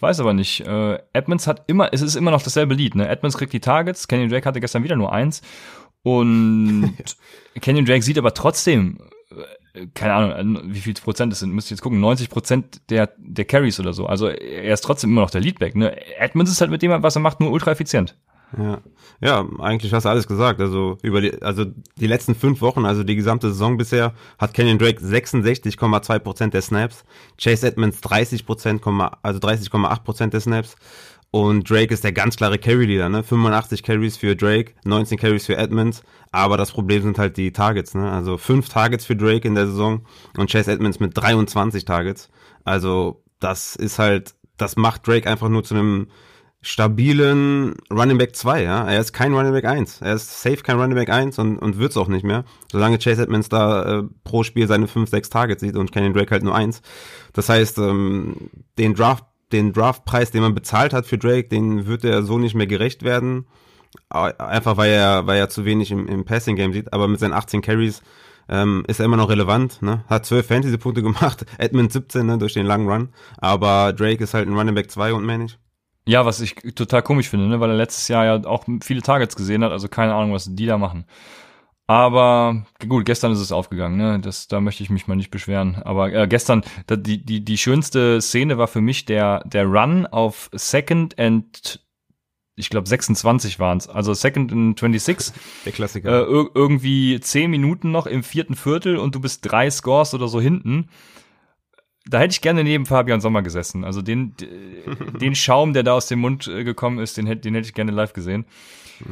weiß 0.00 0.20
aber 0.20 0.34
nicht. 0.34 0.60
Äh, 0.66 0.98
Edmonds 1.12 1.46
hat 1.46 1.64
immer, 1.66 1.92
es 1.92 2.02
ist 2.02 2.16
immer 2.16 2.30
noch 2.30 2.42
dasselbe 2.42 2.74
Lied. 2.74 2.94
Ne? 2.94 3.08
Edmonds 3.08 3.38
kriegt 3.38 3.52
die 3.52 3.60
Targets. 3.60 4.08
Kenny 4.08 4.28
Drake 4.28 4.46
hatte 4.46 4.60
gestern 4.60 4.84
wieder 4.84 4.96
nur 4.96 5.12
eins. 5.12 5.42
Und 6.02 6.94
Kenny 7.60 7.84
Drake 7.84 8.02
sieht 8.02 8.18
aber 8.18 8.34
trotzdem 8.34 8.98
keine 9.94 10.12
Ahnung, 10.14 10.62
wie 10.66 10.80
viel 10.80 10.94
Prozent 10.94 11.32
es 11.32 11.40
sind, 11.40 11.52
müsst 11.52 11.70
ihr 11.70 11.74
jetzt 11.74 11.82
gucken, 11.82 12.00
90 12.00 12.28
Prozent 12.28 12.80
der, 12.90 13.10
der 13.16 13.44
Carries 13.44 13.80
oder 13.80 13.92
so. 13.92 14.06
Also 14.06 14.28
er 14.28 14.74
ist 14.74 14.82
trotzdem 14.82 15.10
immer 15.10 15.22
noch 15.22 15.30
der 15.30 15.40
Leadback. 15.40 15.74
Ne? 15.74 15.96
Edmonds 16.18 16.50
ist 16.50 16.60
halt 16.60 16.70
mit 16.70 16.82
dem, 16.82 17.02
was 17.02 17.16
er 17.16 17.22
macht, 17.22 17.40
nur 17.40 17.50
ultra 17.50 17.70
effizient. 17.70 18.16
Ja. 18.58 18.80
ja, 19.22 19.46
eigentlich 19.60 19.94
hast 19.94 20.04
du 20.04 20.10
alles 20.10 20.26
gesagt. 20.26 20.60
Also 20.60 20.98
über 21.02 21.22
die, 21.22 21.40
also 21.40 21.64
die 21.96 22.06
letzten 22.06 22.34
fünf 22.34 22.60
Wochen, 22.60 22.84
also 22.84 23.02
die 23.02 23.16
gesamte 23.16 23.48
Saison 23.48 23.78
bisher, 23.78 24.12
hat 24.38 24.52
Kenyon 24.52 24.78
Drake 24.78 25.02
66,2 25.02 26.18
Prozent 26.18 26.52
der 26.52 26.60
Snaps, 26.60 27.04
Chase 27.40 27.66
Edmonds 27.66 28.02
30 28.02 28.44
Prozent, 28.44 28.82
also 29.22 29.38
30,8 29.38 30.02
Prozent 30.02 30.34
der 30.34 30.40
Snaps. 30.40 30.76
Und 31.32 31.68
Drake 31.68 31.94
ist 31.94 32.04
der 32.04 32.12
ganz 32.12 32.36
klare 32.36 32.58
Carry-Leader, 32.58 33.08
ne? 33.08 33.22
85 33.22 33.82
Carries 33.82 34.18
für 34.18 34.36
Drake, 34.36 34.74
19 34.84 35.18
Carries 35.18 35.46
für 35.46 35.56
Edmonds. 35.56 36.02
Aber 36.30 36.58
das 36.58 36.72
Problem 36.72 37.02
sind 37.02 37.18
halt 37.18 37.38
die 37.38 37.52
Targets, 37.52 37.94
ne? 37.94 38.12
Also 38.12 38.36
fünf 38.36 38.68
Targets 38.68 39.06
für 39.06 39.16
Drake 39.16 39.48
in 39.48 39.54
der 39.54 39.66
Saison 39.66 40.02
und 40.36 40.52
Chase 40.52 40.70
Edmonds 40.70 41.00
mit 41.00 41.16
23 41.16 41.86
Targets. 41.86 42.28
Also 42.64 43.24
das 43.40 43.76
ist 43.76 43.98
halt, 43.98 44.34
das 44.58 44.76
macht 44.76 45.08
Drake 45.08 45.28
einfach 45.28 45.48
nur 45.48 45.64
zu 45.64 45.74
einem 45.74 46.08
stabilen 46.60 47.76
Running 47.90 48.18
Back 48.18 48.36
2, 48.36 48.62
ja. 48.62 48.86
Er 48.86 49.00
ist 49.00 49.14
kein 49.14 49.32
Running 49.32 49.52
Back 49.52 49.64
1. 49.64 50.02
Er 50.02 50.14
ist 50.14 50.42
safe 50.42 50.58
kein 50.58 50.78
Running 50.78 50.96
Back 50.96 51.08
1 51.08 51.38
und, 51.38 51.58
und 51.58 51.78
wird's 51.78 51.96
auch 51.96 52.08
nicht 52.08 52.24
mehr. 52.24 52.44
Solange 52.70 52.98
Chase 52.98 53.22
Edmonds 53.22 53.48
da 53.48 54.00
äh, 54.00 54.02
pro 54.22 54.42
Spiel 54.42 54.68
seine 54.68 54.86
5, 54.86 55.08
6 55.08 55.30
Targets 55.30 55.62
sieht 55.62 55.76
und 55.76 55.92
Kenny 55.92 56.12
Drake 56.12 56.30
halt 56.30 56.44
nur 56.44 56.54
eins. 56.54 56.82
Das 57.32 57.48
heißt, 57.48 57.78
ähm, 57.78 58.36
den 58.78 58.94
Draft, 58.94 59.24
den 59.52 59.72
Draftpreis, 59.72 60.30
den 60.30 60.42
man 60.42 60.54
bezahlt 60.54 60.92
hat 60.92 61.06
für 61.06 61.18
Drake, 61.18 61.48
den 61.48 61.86
wird 61.86 62.04
er 62.04 62.22
so 62.22 62.38
nicht 62.38 62.54
mehr 62.54 62.66
gerecht 62.66 63.02
werden. 63.02 63.46
Einfach 64.08 64.76
weil 64.76 64.90
er, 64.90 65.26
weil 65.26 65.38
er 65.38 65.48
zu 65.48 65.64
wenig 65.64 65.90
im, 65.90 66.06
im 66.08 66.24
Passing 66.24 66.56
Game 66.56 66.72
sieht, 66.72 66.92
aber 66.92 67.08
mit 67.08 67.20
seinen 67.20 67.34
18 67.34 67.60
Carries 67.60 68.02
ähm, 68.48 68.84
ist 68.88 69.00
er 69.00 69.06
immer 69.06 69.16
noch 69.16 69.28
relevant, 69.28 69.82
ne? 69.82 70.04
Hat 70.08 70.26
12 70.26 70.46
Fantasy-Punkte 70.46 71.02
gemacht, 71.02 71.44
Edmund 71.58 71.92
17, 71.92 72.26
ne, 72.26 72.38
durch 72.38 72.54
den 72.54 72.66
langen 72.66 72.88
Run. 72.88 73.08
Aber 73.38 73.92
Drake 73.92 74.24
ist 74.24 74.34
halt 74.34 74.48
ein 74.48 74.56
Running 74.56 74.74
Back 74.74 74.90
2 74.90 75.12
und 75.12 75.24
mehr 75.24 75.38
nicht. 75.38 75.58
Ja, 76.04 76.26
was 76.26 76.40
ich 76.40 76.56
total 76.74 77.02
komisch 77.02 77.28
finde, 77.28 77.46
ne? 77.46 77.60
weil 77.60 77.70
er 77.70 77.76
letztes 77.76 78.08
Jahr 78.08 78.24
ja 78.24 78.44
auch 78.44 78.64
viele 78.82 79.02
Targets 79.02 79.36
gesehen 79.36 79.62
hat, 79.62 79.70
also 79.70 79.86
keine 79.86 80.14
Ahnung, 80.14 80.32
was 80.32 80.52
die 80.52 80.66
da 80.66 80.76
machen. 80.76 81.04
Aber 81.92 82.64
gut, 82.88 83.04
gestern 83.04 83.32
ist 83.32 83.40
es 83.40 83.52
aufgegangen, 83.52 83.98
ne? 83.98 84.18
Das, 84.18 84.48
da 84.48 84.62
möchte 84.62 84.82
ich 84.82 84.88
mich 84.88 85.08
mal 85.08 85.14
nicht 85.14 85.30
beschweren. 85.30 85.74
Aber 85.84 86.10
äh, 86.10 86.26
gestern, 86.26 86.62
da, 86.86 86.96
die, 86.96 87.22
die, 87.22 87.44
die 87.44 87.58
schönste 87.58 88.22
Szene 88.22 88.56
war 88.56 88.66
für 88.66 88.80
mich 88.80 89.04
der, 89.04 89.42
der 89.44 89.66
Run 89.66 90.06
auf 90.06 90.48
Second 90.54 91.18
and 91.18 91.80
ich 92.54 92.70
glaube 92.70 92.88
26 92.88 93.58
waren 93.58 93.76
es, 93.76 93.88
also 93.88 94.14
Second 94.14 94.52
and 94.52 94.78
26. 94.78 95.34
Der 95.66 95.72
Klassiker. 95.72 96.22
Äh, 96.22 96.46
irgendwie 96.54 97.20
10 97.20 97.50
Minuten 97.50 97.90
noch 97.90 98.06
im 98.06 98.22
vierten 98.22 98.54
Viertel 98.54 98.96
und 98.96 99.14
du 99.14 99.20
bist 99.20 99.40
drei 99.42 99.70
Scores 99.70 100.14
oder 100.14 100.28
so 100.28 100.40
hinten 100.40 100.88
da 102.06 102.18
hätte 102.18 102.32
ich 102.32 102.40
gerne 102.40 102.64
neben 102.64 102.86
Fabian 102.86 103.20
Sommer 103.20 103.42
gesessen. 103.42 103.84
Also 103.84 104.02
den, 104.02 104.34
den 105.20 105.34
Schaum, 105.34 105.72
der 105.72 105.82
da 105.82 105.92
aus 105.94 106.06
dem 106.06 106.20
Mund 106.20 106.48
äh, 106.48 106.64
gekommen 106.64 106.98
ist, 106.98 107.16
den, 107.16 107.26
den 107.26 107.54
hätte 107.54 107.66
ich 107.66 107.74
gerne 107.74 107.92
live 107.92 108.12
gesehen. 108.12 108.44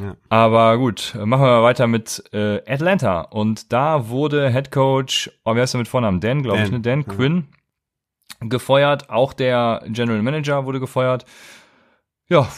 Ja. 0.01 0.17
Aber 0.29 0.79
gut, 0.79 1.17
machen 1.25 1.43
wir 1.43 1.63
weiter 1.63 1.87
mit 1.87 2.23
äh, 2.33 2.61
Atlanta. 2.71 3.23
Und 3.23 3.73
da 3.73 4.09
wurde 4.09 4.51
Head 4.51 4.71
Coach, 4.71 5.31
oh, 5.45 5.55
wer 5.55 5.65
ist 5.65 5.75
der 5.75 5.79
mit 5.79 5.89
Vornamen? 5.89 6.21
Dan, 6.21 6.43
glaube 6.43 6.63
ich, 6.63 6.71
ne? 6.71 6.81
Dan 6.81 7.01
ja. 7.01 7.15
Quinn 7.15 7.49
gefeuert. 8.41 9.11
Auch 9.11 9.33
der 9.33 9.83
General 9.89 10.23
Manager 10.23 10.65
wurde 10.65 10.81
gefeuert. 10.81 11.25
Ja, 12.31 12.49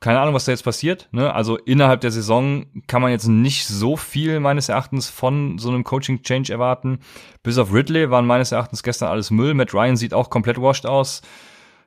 keine 0.00 0.20
Ahnung, 0.20 0.34
was 0.34 0.46
da 0.46 0.52
jetzt 0.52 0.64
passiert. 0.64 1.08
Ne? 1.12 1.32
Also 1.32 1.56
innerhalb 1.58 2.00
der 2.00 2.10
Saison 2.10 2.66
kann 2.86 3.02
man 3.02 3.10
jetzt 3.10 3.26
nicht 3.26 3.66
so 3.66 3.96
viel 3.96 4.40
meines 4.40 4.68
Erachtens 4.68 5.10
von 5.10 5.58
so 5.58 5.68
einem 5.68 5.84
Coaching-Change 5.84 6.52
erwarten. 6.52 7.00
Bis 7.42 7.58
auf 7.58 7.72
Ridley 7.72 8.10
waren 8.10 8.26
meines 8.26 8.52
Erachtens 8.52 8.82
gestern 8.82 9.10
alles 9.10 9.30
Müll. 9.30 9.54
Matt 9.54 9.74
Ryan 9.74 9.96
sieht 9.96 10.14
auch 10.14 10.30
komplett 10.30 10.60
washed 10.60 10.86
aus. 10.86 11.22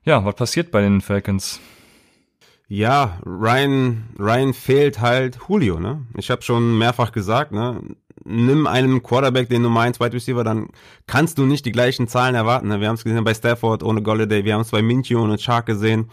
Ja, 0.03 0.23
was 0.25 0.35
passiert 0.35 0.71
bei 0.71 0.81
den 0.81 1.01
Falcons? 1.01 1.59
Ja, 2.67 3.19
Ryan, 3.25 4.05
Ryan 4.19 4.53
fehlt 4.53 5.01
halt 5.01 5.39
Julio, 5.49 5.79
ne? 5.79 6.05
Ich 6.17 6.31
habe 6.31 6.41
schon 6.41 6.77
mehrfach 6.77 7.11
gesagt, 7.11 7.51
ne? 7.51 7.81
Nimm 8.23 8.67
einem 8.67 9.03
Quarterback 9.03 9.49
den 9.49 9.63
Nummer 9.63 9.81
1 9.81 9.99
Wide 9.99 10.13
Receiver, 10.13 10.43
dann 10.43 10.69
kannst 11.07 11.37
du 11.37 11.45
nicht 11.45 11.65
die 11.65 11.71
gleichen 11.71 12.07
Zahlen 12.07 12.35
erwarten. 12.35 12.67
Ne? 12.67 12.79
Wir 12.79 12.87
haben 12.87 12.95
es 12.95 13.03
gesehen 13.03 13.23
bei 13.23 13.33
Stafford 13.33 13.83
ohne 13.83 14.03
Golladay, 14.03 14.45
wir 14.45 14.53
haben 14.53 14.61
es 14.61 14.69
bei 14.69 14.81
Minchio 14.81 15.23
und 15.23 15.41
Shark 15.41 15.65
gesehen. 15.65 16.11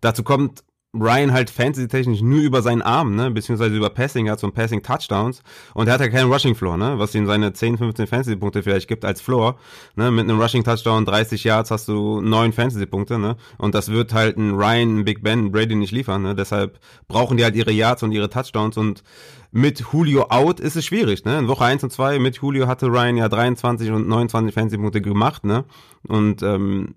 Dazu 0.00 0.22
kommt 0.22 0.62
Ryan 1.02 1.32
halt 1.32 1.50
fantasy-technisch 1.50 2.20
nur 2.20 2.40
über 2.40 2.62
seinen 2.62 2.82
Arm, 2.82 3.14
ne, 3.16 3.30
beziehungsweise 3.30 3.76
über 3.76 3.90
Passing 3.90 4.28
hat, 4.30 4.40
so 4.40 4.46
ein 4.46 4.52
Passing-Touchdowns 4.52 5.42
und 5.74 5.86
er 5.86 5.94
hat 5.94 6.00
ja 6.00 6.08
keinen 6.08 6.30
Rushing-Floor, 6.32 6.76
ne, 6.76 6.98
was 6.98 7.14
ihm 7.14 7.26
seine 7.26 7.52
10, 7.52 7.78
15 7.78 8.06
Fantasy-Punkte 8.06 8.62
vielleicht 8.62 8.88
gibt 8.88 9.04
als 9.04 9.20
Floor, 9.20 9.56
ne, 9.96 10.10
mit 10.10 10.24
einem 10.24 10.40
Rushing-Touchdown 10.40 11.04
30 11.04 11.44
Yards 11.44 11.70
hast 11.70 11.88
du 11.88 12.20
9 12.20 12.52
Fantasy-Punkte, 12.52 13.18
ne, 13.18 13.36
und 13.58 13.74
das 13.74 13.90
wird 13.90 14.12
halt 14.14 14.36
ein 14.36 14.54
Ryan, 14.54 14.98
ein 14.98 15.04
Big 15.04 15.22
Ben, 15.22 15.46
ein 15.46 15.52
Brady 15.52 15.74
nicht 15.74 15.92
liefern, 15.92 16.22
ne, 16.22 16.34
deshalb 16.34 16.78
brauchen 17.08 17.36
die 17.36 17.44
halt 17.44 17.56
ihre 17.56 17.72
Yards 17.72 18.02
und 18.02 18.12
ihre 18.12 18.30
Touchdowns. 18.30 18.76
Und 18.76 19.02
mit 19.50 19.82
Julio 19.92 20.26
out 20.28 20.60
ist 20.60 20.76
es 20.76 20.84
schwierig, 20.84 21.24
ne, 21.24 21.38
in 21.38 21.48
Woche 21.48 21.64
1 21.64 21.82
und 21.84 21.90
2 21.90 22.18
mit 22.18 22.36
Julio 22.36 22.66
hatte 22.66 22.86
Ryan 22.86 23.16
ja 23.16 23.28
23 23.28 23.90
und 23.90 24.08
29 24.08 24.54
Fantasy-Punkte 24.54 25.00
gemacht, 25.00 25.44
ne, 25.44 25.64
und, 26.06 26.42
ähm, 26.42 26.94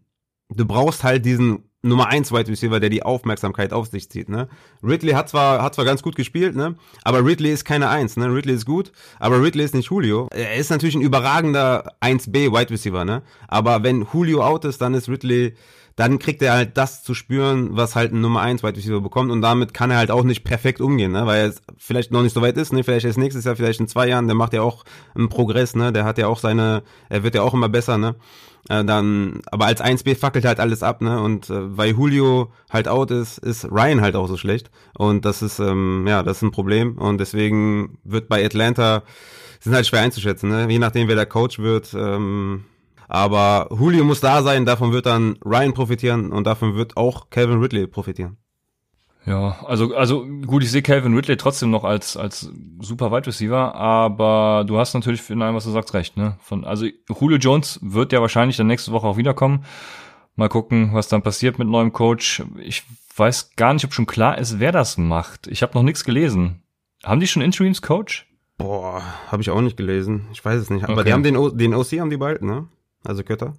du 0.54 0.66
brauchst 0.66 1.04
halt 1.04 1.26
diesen 1.26 1.71
Nummer 1.84 2.08
1 2.08 2.32
Wide 2.32 2.48
Receiver, 2.48 2.80
der 2.80 2.92
die 2.92 3.02
Aufmerksamkeit 3.02 3.74
auf 3.74 3.88
sich 3.88 4.10
zieht, 4.10 4.30
ne? 4.30 4.48
Ridley 4.84 5.14
hat 5.14 5.30
zwar, 5.30 5.64
hat 5.64 5.74
zwar 5.74 5.86
ganz 5.86 6.04
gut 6.04 6.16
gespielt, 6.16 6.56
ne? 6.56 6.76
Aber 7.04 7.26
Ridley 7.26 7.52
ist 7.52 7.66
keine 7.66 7.90
1, 7.90 8.18
ne? 8.18 8.28
Ridley 8.28 8.54
ist 8.54 8.68
gut, 8.68 8.92
aber 9.20 9.42
Ridley 9.42 9.64
ist 9.64 9.74
nicht 9.74 9.90
Julio. 9.90 10.28
Er 10.32 10.56
ist 10.56 10.70
natürlich 10.70 10.96
ein 10.96 11.02
überragender 11.02 11.94
1B 12.00 12.52
Wide 12.52 12.70
Receiver, 12.70 13.04
ne? 13.04 13.24
Aber 13.48 13.82
wenn 13.82 14.06
Julio 14.14 14.44
out 14.44 14.64
ist, 14.66 14.80
dann 14.80 14.94
ist 14.94 15.10
Ridley, 15.10 15.56
dann 15.96 16.20
kriegt 16.20 16.42
er 16.44 16.54
halt 16.54 16.78
das 16.78 17.04
zu 17.04 17.16
spüren, 17.16 17.70
was 17.72 17.96
halt 17.96 18.14
ein 18.14 18.22
Nummer 18.22 18.42
1 18.42 18.62
Wide 18.62 18.78
Receiver 18.78 19.02
bekommt 19.02 19.32
und 19.32 19.42
damit 19.42 19.74
kann 19.74 19.92
er 19.92 19.98
halt 19.98 20.12
auch 20.12 20.24
nicht 20.24 20.44
perfekt 20.44 20.82
umgehen, 20.82 21.12
ne? 21.12 21.26
Weil 21.26 21.50
er 21.50 21.54
vielleicht 21.78 22.12
noch 22.12 22.22
nicht 22.22 22.34
so 22.34 22.44
weit 22.44 22.58
ist, 22.58 22.74
ne? 22.74 22.84
Vielleicht 22.84 23.06
erst 23.08 23.18
nächstes 23.18 23.46
Jahr, 23.46 23.56
vielleicht 23.56 23.80
in 23.80 23.88
zwei 23.88 24.08
Jahren, 24.08 24.28
der 24.28 24.36
macht 24.36 24.54
ja 24.54 24.62
auch 24.62 24.84
einen 25.16 25.30
Progress, 25.30 25.76
ne? 25.76 25.92
Der 25.92 26.06
hat 26.06 26.20
ja 26.20 26.28
auch 26.28 26.38
seine, 26.38 26.84
er 27.10 27.24
wird 27.24 27.34
ja 27.34 27.42
auch 27.42 27.56
immer 27.56 27.70
besser, 27.70 27.98
ne? 27.98 28.16
Äh, 28.70 28.86
dann, 28.86 29.42
aber 29.52 29.66
als 29.66 29.82
1B 29.82 30.16
fackelt 30.16 30.46
halt 30.46 30.60
alles 30.60 30.84
ab, 30.84 31.02
ne? 31.02 31.20
Und 31.22 31.50
äh, 31.50 31.78
weil 31.78 31.92
Julio 31.92 32.52
halt 32.70 32.88
out 32.88 33.12
ist, 33.12 33.38
ist 33.40 33.66
Ryan 33.66 34.02
halt 34.02 34.16
auch 34.16 34.28
so 34.28 34.38
schlecht. 34.38 34.70
Und 34.98 35.26
das 35.26 35.42
ist, 35.42 35.60
ähm, 35.60 36.06
ja, 36.08 36.24
das 36.24 36.38
ist 36.38 36.44
ein 36.44 36.52
Problem. 36.52 36.98
Und 36.98 37.20
deswegen 37.20 37.98
wird 38.04 38.30
bei 38.30 38.46
Atlanta, 38.46 39.04
sind 39.60 39.74
halt 39.74 39.88
schwer 39.88 40.02
einzuschätzen, 40.02 40.50
ne? 40.50 40.68
Je 40.70 40.80
nachdem, 40.80 41.08
wer 41.08 41.16
der 41.16 41.26
Coach 41.26 41.60
wird. 41.60 41.94
Ähm, 41.94 42.66
aber 43.08 43.68
Julio 43.78 44.06
muss 44.06 44.22
da 44.22 44.42
sein, 44.42 44.66
davon 44.66 44.94
wird 44.94 45.06
dann 45.06 45.38
Ryan 45.44 45.74
profitieren 45.74 46.32
und 46.32 46.48
davon 46.48 46.76
wird 46.76 46.96
auch 46.96 47.30
Calvin 47.30 47.60
Ridley 47.60 47.88
profitieren. 47.88 48.38
Ja, 49.26 49.64
also, 49.66 49.96
also 49.96 50.26
gut, 50.26 50.64
ich 50.64 50.72
sehe 50.72 50.82
Calvin 50.82 51.14
Ridley 51.14 51.38
trotzdem 51.38 51.70
noch 51.70 51.84
als, 51.84 52.18
als 52.18 52.50
super 52.80 53.12
Wide 53.12 53.28
Receiver, 53.28 53.76
aber 53.76 54.64
du 54.66 54.80
hast 54.80 54.96
natürlich 54.96 55.30
in 55.30 55.42
allem, 55.42 55.56
was 55.56 55.66
du 55.66 55.72
sagst, 55.72 55.94
recht, 55.94 56.18
ne? 56.18 56.38
Von, 56.42 56.66
also 56.66 56.88
Julio 57.08 57.38
Jones 57.38 57.80
wird 57.84 58.14
ja 58.14 58.22
wahrscheinlich 58.22 58.58
dann 58.58 58.68
nächste 58.68 58.92
Woche 58.92 59.06
auch 59.06 59.18
wiederkommen. 59.18 59.64
Mal 60.36 60.50
gucken, 60.50 60.94
was 60.94 61.08
dann 61.08 61.22
passiert 61.22 61.60
mit 61.60 61.68
neuem 61.68 61.94
Coach. 61.94 62.44
Ich 62.64 62.84
weiß 63.16 63.56
gar 63.58 63.74
nicht, 63.74 63.86
ob 63.86 63.94
schon 63.94 64.08
klar 64.08 64.38
ist, 64.38 64.60
wer 64.60 64.72
das 64.72 64.98
macht. 64.98 65.46
Ich 65.48 65.62
habe 65.62 65.74
noch 65.76 65.84
nichts 65.84 66.04
gelesen. 66.04 66.64
Haben 67.04 67.20
die 67.20 67.28
schon 67.28 67.44
Interims 67.44 67.82
Coach? 67.82 68.28
Boah, 68.58 69.04
habe 69.28 69.42
ich 69.42 69.50
auch 69.50 69.62
nicht 69.62 69.78
gelesen. 69.78 70.28
Ich 70.32 70.44
weiß 70.44 70.60
es 70.60 70.70
nicht. 70.70 70.84
Aber 70.84 70.94
okay. 70.94 71.06
die 71.06 71.14
haben 71.14 71.24
den, 71.24 71.38
o 71.38 71.50
den 71.50 71.74
OC 71.74 72.00
haben 72.00 72.10
die 72.10 72.18
bald, 72.18 72.42
ne? 72.42 72.68
Also 73.04 73.24
Kötter. 73.24 73.58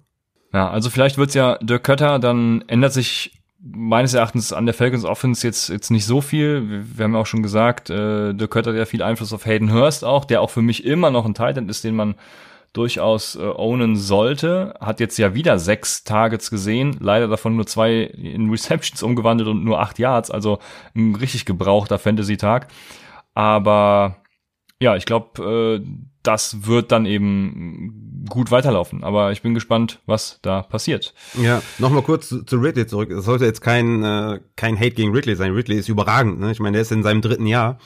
Ja, 0.53 0.69
also 0.69 0.89
vielleicht 0.89 1.17
wird's 1.17 1.33
ja 1.33 1.57
Dirk 1.57 1.83
Kötter, 1.83 2.19
dann 2.19 2.63
ändert 2.67 2.93
sich 2.93 3.42
meines 3.63 4.13
Erachtens 4.13 4.51
an 4.51 4.65
der 4.65 4.75
Falcons 4.75 5.05
Offense 5.05 5.47
jetzt 5.47 5.69
jetzt 5.69 5.89
nicht 5.89 6.05
so 6.05 6.19
viel. 6.19 6.83
Wir, 6.97 7.05
haben 7.05 7.13
ja 7.13 7.19
auch 7.19 7.25
schon 7.25 7.43
gesagt, 7.43 7.89
äh, 7.89 8.33
Dirk 8.33 8.51
Kötter 8.51 8.71
hat 8.71 8.77
ja 8.77 8.85
viel 8.85 9.01
Einfluss 9.01 9.31
auf 9.31 9.45
Hayden 9.45 9.71
Hurst 9.71 10.03
auch, 10.03 10.25
der 10.25 10.41
auch 10.41 10.49
für 10.49 10.61
mich 10.61 10.83
immer 10.85 11.11
noch 11.11 11.25
ein 11.25 11.33
Titan 11.33 11.69
ist, 11.69 11.83
den 11.83 11.95
man 11.95 12.15
durchaus 12.73 13.35
äh, 13.35 13.39
ownen 13.41 13.95
sollte. 13.95 14.73
Hat 14.81 14.99
jetzt 14.99 15.17
ja 15.17 15.33
wieder 15.33 15.59
sechs 15.59 16.03
Targets 16.03 16.49
gesehen, 16.49 16.97
leider 16.99 17.27
davon 17.27 17.55
nur 17.55 17.65
zwei 17.65 18.01
in 18.01 18.49
Receptions 18.51 19.01
umgewandelt 19.01 19.49
und 19.49 19.63
nur 19.63 19.79
acht 19.79 19.97
Yards, 19.97 20.29
also 20.29 20.59
ein 20.93 21.15
richtig 21.15 21.45
gebrauchter 21.45 21.99
Fantasy-Tag. 21.99 22.67
Aber 23.33 24.17
ja, 24.81 24.97
ich 24.97 25.05
glaube, 25.05 25.81
äh, 25.81 25.85
das 26.23 26.65
wird 26.65 26.91
dann 26.91 27.05
eben 27.05 28.25
gut 28.29 28.51
weiterlaufen. 28.51 29.03
Aber 29.03 29.31
ich 29.31 29.41
bin 29.41 29.53
gespannt, 29.53 29.99
was 30.05 30.39
da 30.41 30.63
passiert. 30.63 31.13
Ja, 31.41 31.61
nochmal 31.77 32.01
kurz 32.01 32.29
zu, 32.29 32.43
zu 32.43 32.57
Ridley 32.57 32.87
zurück. 32.87 33.11
Es 33.11 33.25
sollte 33.25 33.45
jetzt 33.45 33.61
kein, 33.61 34.03
äh, 34.03 34.39
kein 34.55 34.77
Hate 34.77 34.91
gegen 34.91 35.13
Ridley 35.13 35.35
sein. 35.35 35.51
Ridley 35.51 35.77
ist 35.77 35.89
überragend. 35.89 36.39
Ne? 36.39 36.51
Ich 36.51 36.59
meine, 36.59 36.73
der 36.73 36.81
ist 36.81 36.91
in 36.91 37.03
seinem 37.03 37.21
dritten 37.21 37.45
Jahr. 37.47 37.77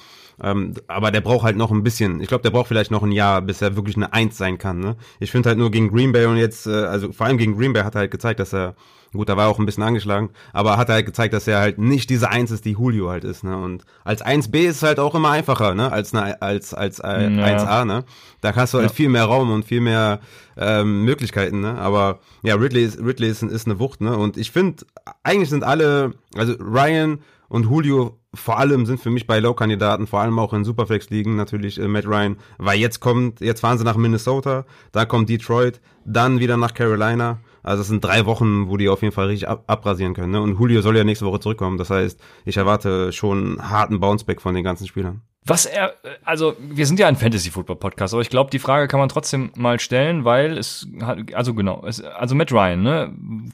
Ähm, 0.41 0.76
aber 0.88 1.10
der 1.10 1.21
braucht 1.21 1.43
halt 1.43 1.58
noch 1.58 1.71
ein 1.71 1.84
bisschen. 1.84 2.21
Ich 2.21 2.28
glaube, 2.28 2.43
der 2.43 2.52
braucht 2.52 2.67
vielleicht 2.67 2.91
noch 2.91 3.02
ein 3.02 3.12
Jahr, 3.12 3.41
bis 3.41 3.62
er 3.62 3.76
wirklich 3.76 3.95
eine 3.95 4.13
Eins 4.13 4.38
sein 4.38 4.60
kann. 4.60 4.80
Ne? 4.80 4.95
Ich 5.19 5.32
finde 5.32 5.50
halt 5.50 5.58
nur 5.58 5.71
gegen 5.71 5.89
Green 5.89 6.12
Bay 6.12 6.26
und 6.26 6.38
jetzt, 6.38 6.67
äh, 6.67 6.86
also 6.86 7.12
vor 7.12 7.26
allem 7.26 7.39
gegen 7.39 7.58
Green 7.58 7.73
Bay 7.73 7.82
hat 7.82 7.95
er 7.95 8.02
halt 8.02 8.12
gezeigt, 8.12 8.39
dass 8.39 8.54
er 8.54 8.76
Gut, 9.13 9.30
da 9.30 9.38
war 9.38 9.46
er 9.46 9.50
auch 9.50 9.60
ein 9.60 9.65
bisschen 9.65 9.84
angeschlagen, 9.84 10.30
aber 10.54 10.78
hat 10.78 10.89
er 10.89 10.96
halt 10.96 11.06
gezeigt, 11.06 11.34
dass 11.34 11.48
er 11.48 11.60
halt 11.60 11.78
nicht 11.78 12.10
diese 12.10 12.30
Eins 12.30 12.52
ist, 12.52 12.65
die 12.65 12.74
Julio 12.74 13.10
halt 13.10 13.24
ist, 13.24 13.43
ne? 13.43 13.58
Und 13.58 13.86
als 14.04 14.24
1B 14.24 14.67
ist 14.67 14.78
es 14.78 14.84
halt 14.84 15.00
auch 15.00 15.15
immer 15.15 15.32
einfacher, 15.32 15.76
ne? 15.76 15.91
Als 15.91 16.13
eine, 16.13 16.41
als 16.41 16.74
als 16.74 17.00
äh, 17.00 17.30
ja. 17.30 17.58
1A, 17.58 17.86
ne? 17.86 18.04
Da 18.41 18.56
hast 18.56 18.74
du 18.74 18.80
halt 18.80 18.89
ja. 18.89 18.96
viel 18.96 19.10
mehr 19.10 19.26
Raum 19.26 19.52
und 19.52 19.65
viel 19.65 19.82
mehr 19.82 20.20
ähm, 20.58 21.04
Möglichkeiten, 21.06 21.62
ne? 21.62 21.78
Aber 21.80 22.20
ja, 22.43 22.56
Ridley 22.56 22.84
ist 22.84 23.00
Ridley 23.00 23.30
ist, 23.30 23.43
ist 23.43 23.65
eine 23.65 23.80
Wucht, 23.80 24.02
ne? 24.02 24.17
Und 24.17 24.38
ich 24.38 24.52
finde, 24.52 24.86
eigentlich 25.24 25.50
sind 25.50 25.63
alle, 25.63 26.13
also 26.36 26.54
Ryan 26.54 27.20
und 27.50 27.63
Julio 27.63 28.20
vor 28.34 28.60
allem 28.60 28.86
sind 28.86 29.00
für 29.00 29.10
mich 29.10 29.26
bei 29.26 29.39
Low-Kandidaten, 29.39 30.08
vor 30.08 30.22
allem 30.22 30.38
auch 30.39 30.54
in 30.54 30.63
Superflex-Ligen 30.63 31.36
natürlich 31.36 31.80
äh, 31.80 31.88
Matt 31.88 32.06
Ryan, 32.06 32.38
weil 32.58 32.80
jetzt 32.80 33.00
kommt, 33.00 33.41
jetzt 33.41 33.62
fahren 33.62 33.78
sie 33.78 33.84
nach 33.84 33.98
Minnesota, 33.98 34.65
da 34.91 35.06
kommt 35.06 35.30
Detroit, 35.30 35.82
dann 36.06 36.39
wieder 36.39 36.58
nach 36.58 36.74
Carolina 36.74 37.39
also 37.67 37.82
es 37.82 37.88
sind 37.88 38.03
drei 38.03 38.25
Wochen, 38.25 38.69
wo 38.69 38.77
die 38.77 38.89
auf 38.89 39.01
jeden 39.01 39.13
Fall 39.13 39.27
richtig 39.27 39.49
ab 39.49 39.65
abrasieren 39.67 40.13
können. 40.13 40.32
Ne? 40.32 40.41
Und 40.41 40.58
Julio 40.58 40.82
soll 40.82 40.95
ja 40.95 41.03
nächste 41.03 41.25
Woche 41.25 41.39
zurückkommen. 41.39 41.77
Das 41.77 41.89
heißt, 41.89 42.19
ich 42.45 42.58
erwarte 42.58 43.12
schon 43.12 43.60
einen 43.60 43.69
harten 43.69 43.99
Bounceback 43.99 44.41
von 44.41 44.56
den 44.56 44.63
ganzen 44.63 44.88
Spielern. 44.88 45.21
Was 45.45 45.65
er, 45.65 45.93
also 46.25 46.56
wir 46.60 46.86
sind 46.86 46.99
ja 46.99 47.08
ein 47.08 47.15
Fantasy-Football-Podcast, 47.15 48.13
aber 48.13 48.21
ich 48.21 48.30
glaube, 48.30 48.51
die 48.51 48.60
Frage 48.60 48.88
kann 48.88 48.99
man 48.99 49.08
trotzdem 49.08 49.51
mal 49.56 49.80
stellen, 49.80 50.25
weil 50.25 50.58
es 50.58 50.88
hat, 51.01 51.34
also 51.34 51.53
genau, 51.53 51.86
es, 51.86 52.01
also 52.01 52.36
Matt 52.36 52.51
Ryan, 52.51 52.82
ne? 52.82 53.13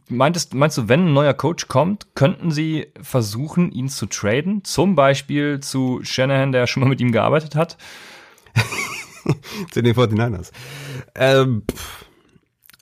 Meintest, 0.10 0.56
meinst 0.56 0.78
du, 0.78 0.90
wenn 0.90 1.08
ein 1.08 1.14
neuer 1.14 1.36
Coach 1.36 1.68
kommt, 1.68 2.16
könnten 2.16 2.50
sie 2.50 2.88
versuchen, 3.00 3.72
ihn 3.72 3.90
zu 3.90 4.08
traden? 4.08 4.64
Zum 4.64 4.96
Beispiel 4.96 5.60
zu 5.60 6.00
Shanahan, 6.04 6.52
der 6.52 6.66
schon 6.66 6.82
mal 6.82 6.90
mit 6.90 7.00
ihm 7.00 7.12
gearbeitet 7.12 7.56
hat? 7.56 7.78
zu 9.72 9.84
den 9.84 9.94
49ers. 9.94 10.52
Ähm, 11.14 11.64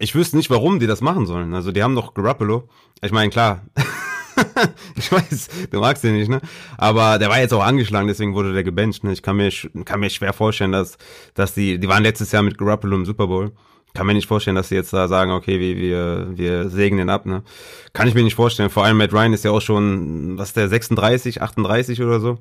ich 0.02 0.16
wüsste 0.16 0.36
nicht, 0.36 0.50
warum 0.50 0.80
die 0.80 0.88
das 0.88 1.02
machen 1.02 1.26
sollen. 1.26 1.54
Also 1.54 1.72
die 1.72 1.84
haben 1.84 1.96
doch 1.96 2.14
Garoppolo. 2.14 2.68
Ich 3.02 3.12
meine, 3.12 3.30
klar, 3.30 3.62
ich 4.96 5.12
weiß, 5.12 5.50
du 5.70 5.80
magst 5.80 6.04
den 6.04 6.18
nicht, 6.18 6.30
ne? 6.30 6.42
Aber 6.78 7.20
der 7.20 7.30
war 7.30 7.40
jetzt 7.40 7.54
auch 7.54 7.64
angeschlagen, 7.64 8.08
deswegen 8.08 8.34
wurde 8.34 8.54
der 8.54 8.64
gebencht, 8.64 9.04
ne? 9.04 9.14
Ich 9.14 9.22
kann 9.22 9.38
mir, 9.38 9.52
kann 9.86 10.00
mir 10.00 10.10
schwer 10.10 10.34
vorstellen, 10.34 10.72
dass, 10.72 10.98
dass 11.36 11.54
die, 11.54 11.80
die 11.80 11.88
waren 11.88 12.04
letztes 12.04 12.32
Jahr 12.32 12.42
mit 12.42 12.58
Garoppolo 12.58 12.96
im 12.96 13.06
Super 13.06 13.28
Bowl. 13.28 13.52
Kann 13.94 14.08
mir 14.08 14.14
nicht 14.14 14.28
vorstellen, 14.28 14.56
dass 14.56 14.70
sie 14.70 14.76
jetzt 14.76 14.94
da 14.94 15.08
sagen, 15.08 15.32
okay, 15.32 15.60
wir, 15.60 15.76
wir, 15.76 16.28
wir 16.38 16.70
sägen 16.70 16.98
den 16.98 17.10
ab, 17.10 17.26
ne? 17.26 17.44
Kann 17.94 18.08
ich 18.08 18.16
mir 18.16 18.24
nicht 18.24 18.36
vorstellen. 18.36 18.70
Vor 18.70 18.84
allem 18.84 18.98
Matt 18.98 19.14
Ryan 19.14 19.34
ist 19.34 19.46
ja 19.46 19.52
auch 19.52 19.62
schon, 19.62 20.38
was 20.38 20.50
ist 20.50 20.58
der, 20.58 20.70
36, 20.70 21.42
38 21.42 22.02
oder 22.02 22.20
so. 22.20 22.40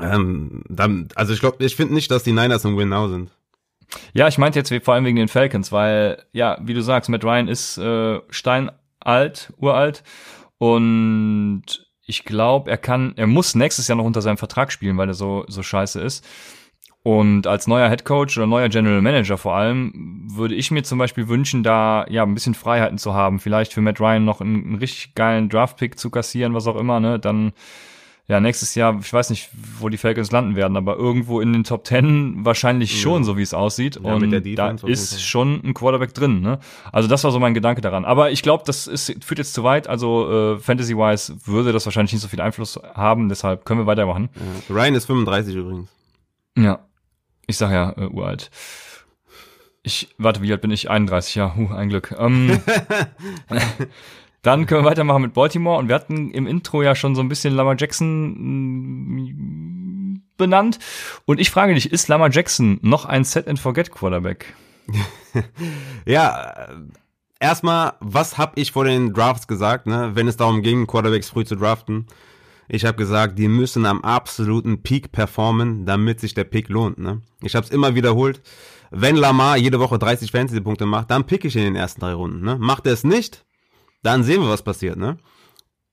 Ähm, 0.00 0.62
dann, 0.68 1.08
also 1.14 1.32
ich 1.32 1.40
glaube, 1.40 1.64
ich 1.64 1.74
finde 1.74 1.94
nicht, 1.94 2.10
dass 2.10 2.22
die 2.22 2.32
Niners 2.32 2.64
im 2.64 2.76
Win 2.76 2.90
Now 2.90 3.08
sind. 3.08 3.30
Ja, 4.12 4.28
ich 4.28 4.38
meinte 4.38 4.58
jetzt 4.58 4.72
vor 4.84 4.94
allem 4.94 5.04
wegen 5.04 5.16
den 5.16 5.28
Falcons, 5.28 5.72
weil, 5.72 6.22
ja, 6.32 6.58
wie 6.62 6.74
du 6.74 6.82
sagst, 6.82 7.08
Matt 7.08 7.24
Ryan 7.24 7.48
ist 7.48 7.78
äh, 7.78 8.20
steinalt, 8.30 9.52
uralt 9.58 10.02
und 10.58 11.62
ich 12.04 12.24
glaube, 12.24 12.70
er 12.70 12.78
kann, 12.78 13.12
er 13.16 13.26
muss 13.26 13.54
nächstes 13.54 13.86
Jahr 13.86 13.96
noch 13.96 14.04
unter 14.04 14.22
seinem 14.22 14.38
Vertrag 14.38 14.72
spielen, 14.72 14.96
weil 14.96 15.08
er 15.08 15.14
so, 15.14 15.44
so 15.46 15.62
scheiße 15.62 16.00
ist. 16.00 16.26
Und 17.02 17.46
als 17.46 17.66
neuer 17.66 17.88
Head 17.88 18.04
Coach 18.04 18.36
oder 18.36 18.46
neuer 18.46 18.68
General 18.68 19.00
Manager 19.00 19.38
vor 19.38 19.54
allem 19.54 20.26
würde 20.30 20.54
ich 20.54 20.70
mir 20.70 20.82
zum 20.82 20.98
Beispiel 20.98 21.28
wünschen, 21.28 21.62
da 21.62 22.04
ja 22.08 22.22
ein 22.22 22.34
bisschen 22.34 22.54
Freiheiten 22.54 22.98
zu 22.98 23.14
haben. 23.14 23.38
Vielleicht 23.38 23.72
für 23.72 23.80
Matt 23.80 24.00
Ryan 24.00 24.24
noch 24.24 24.40
einen, 24.40 24.64
einen 24.64 24.74
richtig 24.74 25.14
geilen 25.14 25.48
Draft-Pick 25.48 25.98
zu 25.98 26.10
kassieren, 26.10 26.54
was 26.54 26.66
auch 26.66 26.76
immer, 26.76 26.98
ne? 26.98 27.18
Dann 27.18 27.52
ja, 28.28 28.40
nächstes 28.40 28.74
Jahr, 28.74 28.98
ich 29.00 29.10
weiß 29.10 29.30
nicht, 29.30 29.48
wo 29.78 29.88
die 29.88 29.96
Falcons 29.96 30.30
landen 30.30 30.54
werden, 30.54 30.76
aber 30.76 30.96
irgendwo 30.96 31.40
in 31.40 31.54
den 31.54 31.64
Top 31.64 31.84
Ten 31.84 32.44
wahrscheinlich 32.44 32.92
ja. 32.92 33.00
schon, 33.00 33.24
so 33.24 33.38
wie 33.38 33.42
es 33.42 33.54
aussieht. 33.54 33.98
Ja, 34.04 34.12
und 34.12 34.30
da 34.30 34.70
ist 34.84 35.22
schon 35.24 35.62
ein 35.64 35.72
Quarterback 35.72 36.12
drin. 36.12 36.42
Ne? 36.42 36.58
Also 36.92 37.08
das 37.08 37.24
war 37.24 37.30
so 37.30 37.40
mein 37.40 37.54
Gedanke 37.54 37.80
daran. 37.80 38.04
Aber 38.04 38.30
ich 38.30 38.42
glaube, 38.42 38.64
das 38.66 38.86
ist, 38.86 39.24
führt 39.24 39.38
jetzt 39.38 39.54
zu 39.54 39.64
weit. 39.64 39.88
Also 39.88 40.56
äh, 40.56 40.58
Fantasy-wise 40.58 41.36
würde 41.46 41.72
das 41.72 41.86
wahrscheinlich 41.86 42.12
nicht 42.12 42.20
so 42.20 42.28
viel 42.28 42.42
Einfluss 42.42 42.78
haben. 42.94 43.30
Deshalb 43.30 43.64
können 43.64 43.80
wir 43.80 43.86
weitermachen. 43.86 44.28
Ja. 44.68 44.74
Ryan 44.74 44.94
ist 44.94 45.06
35 45.06 45.54
übrigens. 45.54 45.88
Ja, 46.54 46.80
ich 47.46 47.56
sag 47.56 47.72
ja, 47.72 47.94
äh, 47.96 48.08
uralt. 48.08 48.50
Ich, 49.82 50.08
warte, 50.18 50.42
wie 50.42 50.52
alt 50.52 50.60
bin 50.60 50.70
ich? 50.70 50.90
31, 50.90 51.34
ja, 51.34 51.56
huh, 51.56 51.72
ein 51.72 51.88
Glück. 51.88 52.14
Ähm, 52.18 52.60
Dann 54.48 54.64
können 54.64 54.82
wir 54.82 54.88
weitermachen 54.88 55.20
mit 55.20 55.34
Baltimore 55.34 55.78
und 55.78 55.88
wir 55.88 55.94
hatten 55.94 56.30
im 56.30 56.46
Intro 56.46 56.82
ja 56.82 56.94
schon 56.94 57.14
so 57.14 57.20
ein 57.20 57.28
bisschen 57.28 57.52
Lamar 57.52 57.76
Jackson 57.76 58.30
mm, 60.14 60.22
benannt. 60.38 60.78
Und 61.26 61.38
ich 61.38 61.50
frage 61.50 61.74
dich, 61.74 61.92
ist 61.92 62.08
Lamar 62.08 62.30
Jackson 62.30 62.78
noch 62.80 63.04
ein 63.04 63.24
Set 63.24 63.46
and 63.46 63.60
Forget 63.60 63.90
Quarterback? 63.90 64.54
ja, 66.06 66.66
erstmal, 67.38 67.92
was 68.00 68.38
habe 68.38 68.52
ich 68.54 68.72
vor 68.72 68.86
den 68.86 69.12
Drafts 69.12 69.48
gesagt, 69.48 69.86
ne, 69.86 70.12
wenn 70.14 70.28
es 70.28 70.38
darum 70.38 70.62
ging, 70.62 70.86
Quarterbacks 70.86 71.28
früh 71.28 71.44
zu 71.44 71.54
draften? 71.54 72.06
Ich 72.68 72.86
habe 72.86 72.96
gesagt, 72.96 73.38
die 73.38 73.48
müssen 73.48 73.84
am 73.84 74.00
absoluten 74.00 74.82
Peak 74.82 75.12
performen, 75.12 75.84
damit 75.84 76.20
sich 76.20 76.32
der 76.32 76.44
Pick 76.44 76.70
lohnt. 76.70 76.96
Ne? 76.96 77.20
Ich 77.42 77.54
habe 77.54 77.66
es 77.66 77.70
immer 77.70 77.94
wiederholt. 77.96 78.40
Wenn 78.90 79.16
Lamar 79.16 79.58
jede 79.58 79.78
Woche 79.78 79.98
30 79.98 80.30
Fantasy-Punkte 80.30 80.86
macht, 80.86 81.10
dann 81.10 81.26
pick 81.26 81.44
ich 81.44 81.54
in 81.54 81.64
den 81.64 81.76
ersten 81.76 82.00
drei 82.00 82.14
Runden. 82.14 82.42
Ne? 82.42 82.56
Macht 82.58 82.86
er 82.86 82.94
es 82.94 83.04
nicht, 83.04 83.44
dann 84.02 84.22
sehen 84.22 84.42
wir, 84.42 84.48
was 84.48 84.62
passiert, 84.62 84.96
ne? 84.96 85.18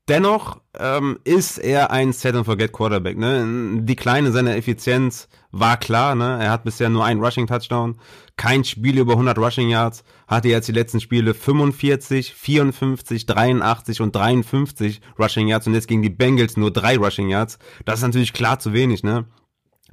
Dennoch 0.07 0.61
ähm, 0.77 1.17
ist 1.23 1.57
er 1.57 1.89
ein 1.89 2.13
Set-and-Forget 2.13 2.71
Quarterback. 2.71 3.17
Ne? 3.17 3.81
Die 3.81 3.95
kleine 3.95 4.31
seiner 4.31 4.55
Effizienz 4.55 5.27
war 5.51 5.77
klar. 5.77 6.13
Ne? 6.13 6.37
Er 6.43 6.51
hat 6.51 6.63
bisher 6.63 6.89
nur 6.89 7.03
einen 7.03 7.23
Rushing-Touchdown, 7.23 7.99
kein 8.37 8.63
Spiel 8.63 8.99
über 8.99 9.13
100 9.13 9.35
Rushing 9.39 9.69
Yards. 9.69 10.03
Hatte 10.27 10.49
jetzt 10.49 10.67
die 10.67 10.73
letzten 10.73 11.01
Spiele 11.01 11.33
45, 11.33 12.35
54, 12.35 13.25
83 13.25 14.01
und 14.01 14.15
53 14.15 15.01
Rushing 15.17 15.47
Yards 15.47 15.65
und 15.65 15.73
jetzt 15.73 15.87
gegen 15.87 16.03
die 16.03 16.11
Bengals 16.11 16.55
nur 16.55 16.69
drei 16.69 16.97
Rushing 16.97 17.29
Yards. 17.29 17.57
Das 17.85 17.99
ist 17.99 18.05
natürlich 18.05 18.33
klar 18.33 18.59
zu 18.59 18.73
wenig. 18.73 19.01
Ne? 19.01 19.25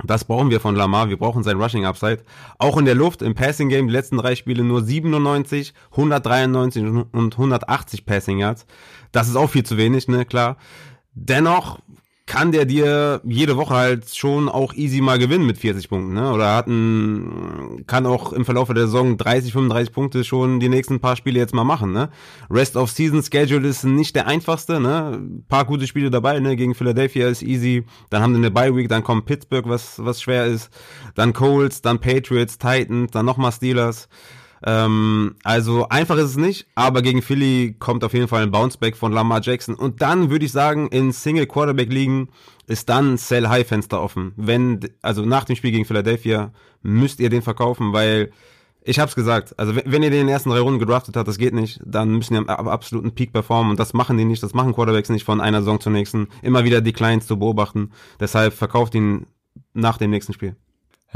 Das 0.04 0.24
brauchen 0.24 0.50
wir 0.50 0.60
von 0.60 0.74
Lamar. 0.74 1.10
Wir 1.10 1.18
brauchen 1.18 1.42
sein 1.42 1.60
Rushing 1.60 1.84
Upside. 1.84 2.22
Auch 2.58 2.78
in 2.78 2.86
der 2.86 2.94
Luft, 2.94 3.22
im 3.22 3.34
Passing 3.34 3.68
Game, 3.68 3.88
die 3.88 3.92
letzten 3.92 4.16
drei 4.16 4.34
Spiele 4.34 4.64
nur 4.64 4.82
97, 4.82 5.74
193 5.90 6.82
und 7.12 7.34
180 7.34 8.06
Passing 8.06 8.38
Yards. 8.38 8.66
Das 9.12 9.28
ist 9.28 9.36
auch 9.36 9.50
viel 9.50 9.64
zu 9.64 9.76
wenig, 9.76 10.08
ne, 10.08 10.24
klar. 10.24 10.56
Dennoch 11.14 11.78
kann 12.26 12.52
der 12.52 12.64
dir 12.64 13.20
jede 13.24 13.56
Woche 13.56 13.74
halt 13.74 14.14
schon 14.14 14.48
auch 14.48 14.74
easy 14.74 15.00
mal 15.00 15.18
gewinnen 15.18 15.44
mit 15.44 15.58
40 15.58 15.88
Punkten, 15.88 16.14
ne? 16.14 16.32
Oder 16.32 16.54
hat 16.54 16.68
ein, 16.68 17.84
kann 17.86 18.06
auch 18.06 18.32
im 18.32 18.44
Verlauf 18.44 18.68
der 18.68 18.86
Saison 18.86 19.16
30, 19.16 19.52
35 19.52 19.92
Punkte 19.92 20.22
schon 20.22 20.60
die 20.60 20.68
nächsten 20.68 21.00
paar 21.00 21.16
Spiele 21.16 21.40
jetzt 21.40 21.54
mal 21.54 21.64
machen, 21.64 21.92
ne? 21.92 22.10
Rest 22.48 22.76
of 22.76 22.90
Season 22.90 23.22
Schedule 23.22 23.66
ist 23.66 23.84
nicht 23.84 24.14
der 24.14 24.28
einfachste, 24.28 24.78
ne? 24.78 25.20
Paar 25.48 25.64
gute 25.64 25.86
Spiele 25.86 26.10
dabei, 26.10 26.38
ne? 26.38 26.54
Gegen 26.54 26.74
Philadelphia 26.74 27.28
ist 27.28 27.42
easy. 27.42 27.84
Dann 28.08 28.22
haben 28.22 28.34
sie 28.34 28.38
eine 28.38 28.52
Bye 28.52 28.74
Week, 28.76 28.88
dann 28.88 29.02
kommt 29.02 29.26
Pittsburgh, 29.26 29.68
was, 29.68 30.02
was 30.04 30.22
schwer 30.22 30.46
ist. 30.46 30.70
Dann 31.16 31.32
Colts, 31.32 31.82
dann 31.82 31.98
Patriots, 31.98 32.56
Titans, 32.56 33.10
dann 33.10 33.26
nochmal 33.26 33.52
Steelers. 33.52 34.08
Ähm, 34.64 35.34
also 35.42 35.88
einfach 35.88 36.16
ist 36.16 36.30
es 36.30 36.36
nicht, 36.36 36.66
aber 36.74 37.02
gegen 37.02 37.22
Philly 37.22 37.74
kommt 37.78 38.04
auf 38.04 38.14
jeden 38.14 38.28
Fall 38.28 38.42
ein 38.42 38.50
Bounceback 38.50 38.96
von 38.96 39.12
Lamar 39.12 39.40
Jackson. 39.42 39.74
Und 39.74 40.02
dann 40.02 40.30
würde 40.30 40.44
ich 40.44 40.52
sagen, 40.52 40.88
in 40.88 41.12
Single 41.12 41.46
Quarterback 41.46 41.92
liegen 41.92 42.28
ist 42.66 42.88
dann 42.88 43.16
Sell 43.16 43.48
High 43.48 43.66
Fenster 43.66 44.00
offen. 44.00 44.32
Wenn, 44.36 44.80
also 45.02 45.24
nach 45.24 45.44
dem 45.44 45.56
Spiel 45.56 45.72
gegen 45.72 45.84
Philadelphia 45.84 46.52
müsst 46.82 47.20
ihr 47.20 47.30
den 47.30 47.42
verkaufen, 47.42 47.92
weil 47.92 48.30
ich 48.84 48.98
hab's 48.98 49.14
gesagt, 49.14 49.58
also 49.58 49.76
wenn 49.76 50.02
ihr 50.02 50.10
den 50.10 50.22
in 50.22 50.26
den 50.26 50.28
ersten 50.28 50.50
drei 50.50 50.58
Runden 50.58 50.80
gedraftet 50.80 51.16
habt, 51.16 51.28
das 51.28 51.38
geht 51.38 51.54
nicht, 51.54 51.80
dann 51.84 52.16
müssen 52.16 52.34
die 52.34 52.38
am 52.38 52.68
absoluten 52.68 53.12
Peak 53.12 53.32
performen 53.32 53.70
und 53.70 53.80
das 53.80 53.94
machen 53.94 54.18
die 54.18 54.24
nicht, 54.24 54.42
das 54.42 54.54
machen 54.54 54.74
Quarterbacks 54.74 55.08
nicht 55.08 55.24
von 55.24 55.40
einer 55.40 55.60
Saison 55.60 55.80
zur 55.80 55.92
nächsten, 55.92 56.28
immer 56.42 56.64
wieder 56.64 56.80
die 56.80 56.92
Clients 56.92 57.26
zu 57.26 57.38
beobachten. 57.38 57.92
Deshalb 58.18 58.54
verkauft 58.54 58.94
ihn 58.94 59.26
nach 59.72 59.98
dem 59.98 60.10
nächsten 60.10 60.32
Spiel. 60.32 60.56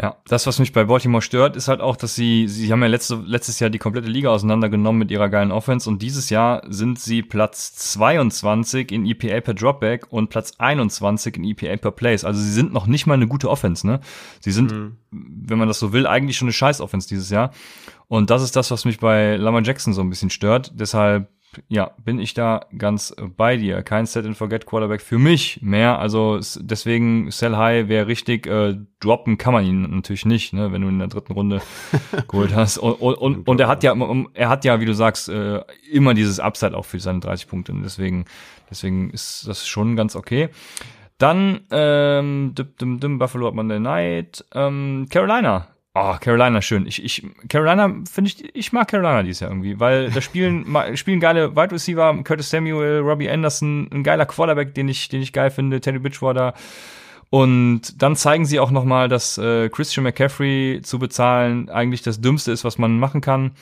Ja, 0.01 0.17
das, 0.29 0.47
was 0.47 0.59
mich 0.59 0.75
bei 0.75 0.85
Baltimore 0.85 1.23
stört, 1.23 1.57
ist 1.57 1.69
halt 1.69 1.81
auch, 1.81 1.97
dass 1.97 2.15
sie, 2.15 2.49
sie 2.49 2.71
haben 2.71 2.83
ja 2.83 2.87
letzte, 2.87 3.15
letztes 3.25 3.61
Jahr 3.61 3.71
die 3.71 3.79
komplette 3.79 4.09
Liga 4.09 4.29
auseinandergenommen 4.29 4.99
mit 4.99 5.11
ihrer 5.11 5.31
geilen 5.31 5.51
Offense 5.51 5.89
und 5.89 6.03
dieses 6.03 6.29
Jahr 6.29 6.63
sind 6.69 6.99
sie 6.99 7.23
Platz 7.23 7.75
22 7.77 8.93
in 8.93 9.07
EPA 9.07 9.41
per 9.41 9.55
Dropback 9.55 10.07
und 10.11 10.29
Platz 10.29 10.53
21 10.59 11.39
in 11.39 11.45
EPA 11.45 11.77
per 11.79 11.93
Place. 11.93 12.25
Also 12.25 12.43
sie 12.43 12.53
sind 12.53 12.75
noch 12.75 12.87
nicht 12.87 13.07
mal 13.07 13.15
eine 13.15 13.27
gute 13.27 13.49
Offense, 13.49 13.87
ne? 13.87 14.01
Sie 14.41 14.53
sind, 14.53 14.71
mhm. 14.71 14.97
wenn 15.11 15.59
man 15.59 15.69
das 15.69 15.79
so 15.79 15.95
will, 15.95 16.07
eigentlich 16.07 16.37
schon 16.37 16.47
eine 16.47 16.53
scheiß 16.53 16.83
Offense 16.83 17.09
dieses 17.09 17.31
Jahr. 17.31 17.53
Und 18.07 18.29
das 18.29 18.43
ist 18.43 18.55
das, 18.55 18.71
was 18.71 18.85
mich 18.85 19.01
bei 19.01 19.37
Lamar 19.37 19.63
Jackson 19.63 19.95
so 19.95 20.03
ein 20.03 20.11
bisschen 20.11 20.31
stört. 20.31 20.73
Deshalb 20.75 21.29
ja, 21.69 21.90
bin 22.05 22.19
ich 22.19 22.35
da 22.35 22.66
ganz 22.77 23.14
bei 23.37 23.57
dir. 23.57 23.83
Kein 23.83 24.07
Set 24.07 24.27
and 24.27 24.37
Forget 24.37 24.66
Quarterback 24.66 25.01
für 25.01 25.19
mich 25.19 25.61
mehr. 25.62 25.99
Also 25.99 26.40
deswegen 26.59 27.31
Sell 27.31 27.57
High 27.57 27.88
wäre 27.88 28.07
richtig. 28.07 28.47
Äh, 28.47 28.77
droppen 29.01 29.38
kann 29.38 29.53
man 29.53 29.64
ihn 29.64 29.83
natürlich 29.95 30.25
nicht, 30.25 30.53
ne, 30.53 30.73
wenn 30.73 30.83
du 30.83 30.88
in 30.88 30.99
der 30.99 31.09
dritten 31.09 31.33
Runde 31.33 31.61
geholt 32.29 32.55
hast. 32.55 32.79
Und, 32.79 32.95
und, 32.95 33.49
und 33.49 33.61
er 33.61 33.69
hat 33.69 33.83
ja, 33.83 33.95
er 34.35 34.49
hat 34.49 34.64
ja, 34.64 34.81
wie 34.81 34.87
du 34.87 34.95
sagst, 34.95 35.29
äh, 35.29 35.61
immer 35.90 36.14
dieses 36.14 36.40
Upside 36.40 36.77
auch 36.77 36.85
für 36.85 36.99
seine 36.99 37.21
30 37.21 37.49
Punkte. 37.49 37.73
Und 37.73 37.83
deswegen, 37.83 38.25
deswegen 38.71 39.11
ist 39.11 39.47
das 39.47 39.66
schon 39.66 39.97
ganz 39.97 40.16
okay. 40.16 40.49
Dann 41.19 41.61
ähm, 41.71 42.53
dim, 42.55 42.69
dim, 42.79 43.01
dim, 43.01 43.19
Buffalo 43.19 43.47
hat 43.47 43.55
man 43.55 43.66
Monday 43.66 43.81
Night. 43.81 44.45
Ähm, 44.55 45.07
Carolina 45.11 45.69
Oh, 45.99 46.15
Carolina 46.21 46.61
schön. 46.61 46.87
Ich, 46.87 47.03
ich, 47.03 47.27
Carolina 47.49 47.89
finde 48.11 48.31
ich, 48.31 48.55
ich 48.55 48.71
mag 48.71 48.87
Carolina 48.87 49.23
dieses 49.23 49.41
Jahr 49.41 49.51
irgendwie, 49.51 49.81
weil 49.81 50.11
da 50.11 50.21
spielen, 50.21 50.67
spielen 50.95 51.21
geile 51.21 51.57
Wide 51.57 51.73
Receiver, 51.73 52.23
Curtis 52.23 52.51
Samuel, 52.51 52.99
Robbie 52.99 53.31
Anderson, 53.31 53.89
ein 53.91 54.03
geiler 54.03 54.27
Quarterback, 54.27 54.75
den 54.75 54.91
ich, 54.91 55.09
den 55.09 55.23
ich 55.23 55.33
geil 55.33 55.51
finde, 55.51 55.81
Teddy 55.81 55.99
Bridgewater. 55.99 56.53
Und 57.31 58.03
dann 58.03 58.15
zeigen 58.15 58.45
sie 58.45 58.61
auch 58.61 58.71
nochmal, 58.71 59.09
dass 59.09 59.39
äh, 59.39 59.71
Christian 59.71 60.05
McCaffrey 60.05 60.81
zu 60.83 60.99
bezahlen 60.99 61.71
eigentlich 61.71 62.03
das 62.03 62.21
Dümmste 62.21 62.53
ist, 62.53 62.63
was 62.63 62.77
man 62.77 62.99
machen 62.99 63.23
kann. 63.23 63.53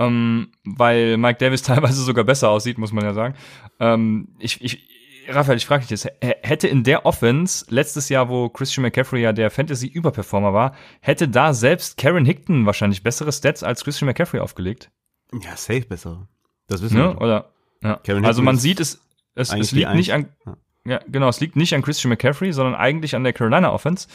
Ähm, 0.00 0.48
weil 0.64 1.16
Mike 1.16 1.38
Davis 1.38 1.62
teilweise 1.62 2.02
sogar 2.02 2.24
besser 2.24 2.48
aussieht, 2.50 2.78
muss 2.78 2.90
man 2.90 3.04
ja 3.04 3.14
sagen. 3.14 3.34
Ähm, 3.78 4.26
ich, 4.40 4.64
ich, 4.64 4.97
Raphael, 5.28 5.58
ich 5.58 5.66
frage 5.66 5.82
dich 5.82 5.90
jetzt, 5.90 6.08
hätte 6.20 6.68
in 6.68 6.84
der 6.84 7.04
Offense 7.04 7.66
letztes 7.68 8.08
Jahr, 8.08 8.28
wo 8.28 8.48
Christian 8.48 8.82
McCaffrey 8.82 9.20
ja 9.22 9.32
der 9.32 9.50
Fantasy-Überperformer 9.50 10.54
war, 10.54 10.74
hätte 11.00 11.28
da 11.28 11.52
selbst 11.52 11.98
Karen 11.98 12.24
Hickton 12.24 12.64
wahrscheinlich 12.66 13.02
bessere 13.02 13.30
Stats 13.30 13.62
als 13.62 13.84
Christian 13.84 14.06
McCaffrey 14.06 14.40
aufgelegt? 14.40 14.90
Ja, 15.32 15.56
safe 15.56 15.82
besser. 15.82 16.28
Das 16.66 16.82
wissen 16.82 16.96
ne? 16.96 17.14
wir. 17.14 17.20
Oder, 17.20 17.52
ja. 17.82 18.00
also 18.22 18.42
man 18.42 18.56
sieht 18.56 18.80
es, 18.80 19.00
es, 19.34 19.52
es 19.52 19.72
liegt 19.72 19.94
nicht 19.94 20.12
an, 20.12 20.28
ja. 20.46 20.56
ja, 20.84 21.00
genau, 21.06 21.28
es 21.28 21.40
liegt 21.40 21.56
nicht 21.56 21.74
an 21.74 21.82
Christian 21.82 22.10
McCaffrey, 22.10 22.52
sondern 22.52 22.74
eigentlich 22.74 23.14
an 23.14 23.24
der 23.24 23.34
Carolina 23.34 23.72
Offense. 23.72 24.08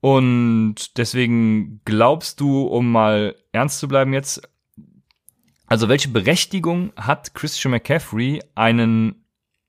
Und 0.00 0.96
deswegen 0.96 1.80
glaubst 1.84 2.40
du, 2.40 2.62
um 2.62 2.92
mal 2.92 3.34
ernst 3.52 3.80
zu 3.80 3.88
bleiben 3.88 4.12
jetzt, 4.12 4.48
also 5.66 5.88
welche 5.88 6.08
Berechtigung 6.08 6.92
hat 6.96 7.34
Christian 7.34 7.72
McCaffrey, 7.72 8.40
einen 8.54 9.25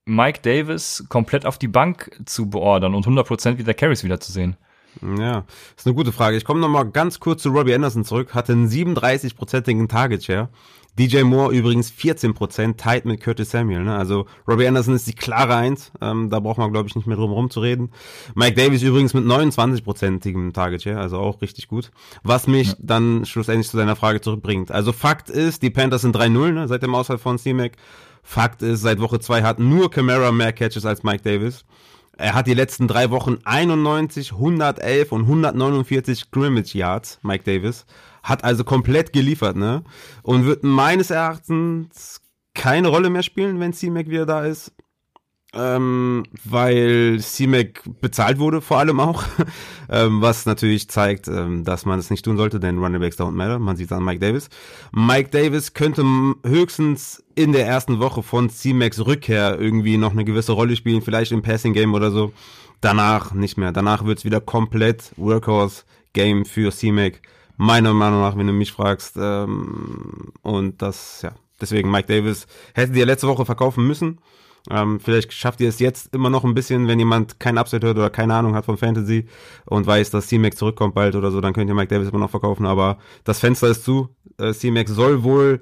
Mike 0.07 0.39
Davis 0.41 1.03
komplett 1.09 1.45
auf 1.45 1.57
die 1.57 1.67
Bank 1.67 2.11
zu 2.25 2.49
beordern 2.49 2.95
und 2.95 3.05
100% 3.05 3.57
wieder 3.57 3.73
Carries 3.73 4.03
wiederzusehen? 4.03 4.55
Ja, 5.01 5.43
ist 5.75 5.85
eine 5.85 5.95
gute 5.95 6.11
Frage. 6.11 6.37
Ich 6.37 6.45
komme 6.45 6.61
nochmal 6.61 6.89
ganz 6.89 7.19
kurz 7.19 7.43
zu 7.43 7.49
Robbie 7.49 7.75
Anderson 7.75 8.05
zurück. 8.05 8.33
Hatte 8.33 8.53
einen 8.53 8.69
37-prozentigen 8.69 9.87
Target 9.87 10.23
Share. 10.23 10.49
DJ 10.97 11.21
Moore 11.21 11.53
übrigens 11.53 11.91
14%, 11.91 12.77
tight 12.77 13.05
mit 13.05 13.21
Curtis 13.21 13.51
Samuel. 13.51 13.83
Ne? 13.83 13.95
Also 13.95 14.25
Robbie 14.47 14.65
Anderson 14.65 14.95
ist 14.95 15.05
die 15.05 15.13
klare 15.13 15.55
Eins. 15.55 15.91
Ähm, 16.01 16.31
da 16.31 16.39
braucht 16.39 16.57
man, 16.57 16.71
glaube 16.71 16.87
ich, 16.87 16.95
nicht 16.95 17.05
mehr 17.05 17.17
drum 17.17 17.29
herum 17.29 17.51
zu 17.51 17.59
reden. 17.59 17.91
Mike 18.33 18.55
Davis 18.55 18.81
übrigens 18.81 19.13
mit 19.13 19.23
29%igem 19.25 20.53
Target 20.53 20.81
Share, 20.81 20.99
also 20.99 21.19
auch 21.19 21.41
richtig 21.41 21.67
gut. 21.67 21.91
Was 22.23 22.47
mich 22.47 22.69
ja. 22.69 22.75
dann 22.79 23.25
schlussendlich 23.25 23.69
zu 23.69 23.77
deiner 23.77 23.95
Frage 23.95 24.21
zurückbringt. 24.21 24.71
Also 24.71 24.91
Fakt 24.91 25.29
ist, 25.29 25.61
die 25.61 25.69
Panthers 25.69 26.01
sind 26.01 26.15
3-0 26.15 26.51
ne, 26.51 26.67
seit 26.67 26.81
dem 26.81 26.95
Ausfall 26.95 27.19
von 27.19 27.37
C-Mac. 27.37 27.73
Fakt 28.29 28.61
ist, 28.61 28.81
seit 28.81 28.99
Woche 28.99 29.21
2 29.21 29.41
hat 29.41 29.57
nur 29.57 29.89
Camara 29.89 30.33
mehr 30.33 30.51
Catches 30.51 30.85
als 30.85 31.01
Mike 31.01 31.23
Davis. 31.23 31.63
Er 32.17 32.33
hat 32.33 32.45
die 32.45 32.53
letzten 32.53 32.85
drei 32.85 33.09
Wochen 33.09 33.37
91, 33.45 34.33
111 34.33 35.13
und 35.13 35.21
149 35.21 36.19
Scrimmage 36.19 36.75
Yards, 36.75 37.19
Mike 37.21 37.45
Davis. 37.45 37.85
Hat 38.23 38.43
also 38.43 38.65
komplett 38.65 39.13
geliefert, 39.13 39.55
ne? 39.55 39.85
Und 40.23 40.45
wird 40.45 40.65
meines 40.65 41.09
Erachtens 41.09 42.19
keine 42.53 42.89
Rolle 42.89 43.09
mehr 43.09 43.23
spielen, 43.23 43.61
wenn 43.61 43.71
C-Mac 43.71 44.09
wieder 44.09 44.25
da 44.25 44.43
ist 44.43 44.73
ähm, 45.57 46.23
weil 46.43 47.19
C-Mac 47.19 47.81
bezahlt 48.01 48.39
wurde, 48.39 48.61
vor 48.61 48.79
allem 48.79 48.99
auch, 48.99 49.23
ähm, 49.89 50.21
was 50.21 50.45
natürlich 50.45 50.89
zeigt, 50.89 51.27
ähm, 51.27 51.63
dass 51.63 51.85
man 51.85 51.99
es 51.99 52.09
nicht 52.09 52.23
tun 52.23 52.37
sollte, 52.37 52.59
denn 52.59 52.77
Running 52.77 53.01
Backs 53.01 53.17
don't 53.17 53.31
matter, 53.31 53.59
man 53.59 53.75
sieht 53.75 53.87
es 53.87 53.97
an 53.97 54.03
Mike 54.03 54.19
Davis. 54.19 54.49
Mike 54.91 55.29
Davis 55.29 55.73
könnte 55.73 56.03
höchstens 56.45 57.23
in 57.35 57.51
der 57.51 57.67
ersten 57.67 57.99
Woche 57.99 58.23
von 58.23 58.49
C-Macs 58.49 59.05
Rückkehr 59.05 59.59
irgendwie 59.59 59.97
noch 59.97 60.11
eine 60.11 60.25
gewisse 60.25 60.53
Rolle 60.53 60.75
spielen, 60.75 61.01
vielleicht 61.01 61.31
im 61.31 61.41
Passing 61.41 61.73
Game 61.73 61.93
oder 61.93 62.11
so. 62.11 62.33
Danach 62.81 63.33
nicht 63.33 63.57
mehr. 63.57 63.71
Danach 63.71 64.05
wird's 64.05 64.25
wieder 64.25 64.39
komplett 64.39 65.11
Workhorse 65.17 65.83
Game 66.13 66.45
für 66.45 66.71
C-Mac. 66.71 67.21
Meiner 67.57 67.93
Meinung 67.93 68.21
nach, 68.21 68.37
wenn 68.37 68.47
du 68.47 68.53
mich 68.53 68.71
fragst. 68.71 69.17
Ähm, 69.19 70.31
und 70.43 70.81
das, 70.81 71.21
ja, 71.23 71.31
deswegen 71.59 71.89
Mike 71.89 72.07
Davis 72.07 72.45
hätte 72.73 72.93
die 72.93 73.01
letzte 73.01 73.27
Woche 73.27 73.45
verkaufen 73.45 73.87
müssen. 73.87 74.19
Ähm, 74.69 74.99
vielleicht 74.99 75.33
schafft 75.33 75.61
ihr 75.61 75.69
es 75.69 75.79
jetzt 75.79 76.13
immer 76.13 76.29
noch 76.29 76.43
ein 76.43 76.53
bisschen, 76.53 76.87
wenn 76.87 76.99
jemand 76.99 77.39
kein 77.39 77.57
Upside 77.57 77.85
hört 77.85 77.97
oder 77.97 78.09
keine 78.09 78.33
Ahnung 78.33 78.55
hat 78.55 78.65
von 78.65 78.77
Fantasy 78.77 79.27
und 79.65 79.85
weiß, 79.85 80.11
dass 80.11 80.27
C-Mac 80.27 80.57
zurückkommt 80.57 80.95
bald 80.95 81.15
oder 81.15 81.31
so, 81.31 81.41
dann 81.41 81.53
könnt 81.53 81.69
ihr 81.69 81.75
Mike 81.75 81.93
Davis 81.93 82.09
immer 82.09 82.19
noch 82.19 82.29
verkaufen. 82.29 82.65
Aber 82.65 82.97
das 83.23 83.39
Fenster 83.39 83.67
ist 83.67 83.83
zu. 83.83 84.09
Äh, 84.37 84.53
C-Mac 84.53 84.89
soll 84.89 85.23
wohl 85.23 85.61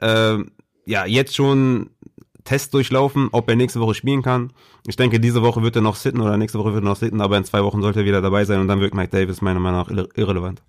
äh, 0.00 0.38
ja 0.86 1.06
jetzt 1.06 1.34
schon 1.34 1.90
Test 2.44 2.74
durchlaufen, 2.74 3.28
ob 3.32 3.48
er 3.48 3.56
nächste 3.56 3.80
Woche 3.80 3.94
spielen 3.94 4.22
kann. 4.22 4.52
Ich 4.86 4.96
denke, 4.96 5.18
diese 5.18 5.42
Woche 5.42 5.62
wird 5.62 5.76
er 5.76 5.82
noch 5.82 5.96
sitten 5.96 6.20
oder 6.20 6.36
nächste 6.36 6.58
Woche 6.58 6.74
wird 6.74 6.84
er 6.84 6.88
noch 6.88 6.96
sitten, 6.96 7.20
aber 7.20 7.38
in 7.38 7.44
zwei 7.44 7.64
Wochen 7.64 7.80
sollte 7.80 8.00
er 8.00 8.06
wieder 8.06 8.20
dabei 8.20 8.44
sein 8.44 8.60
und 8.60 8.68
dann 8.68 8.80
wirkt 8.80 8.94
Mike 8.94 9.10
Davis 9.10 9.40
meiner 9.40 9.60
Meinung 9.60 9.80
nach 9.80 9.90
irre 9.90 10.08
irrelevant. 10.14 10.62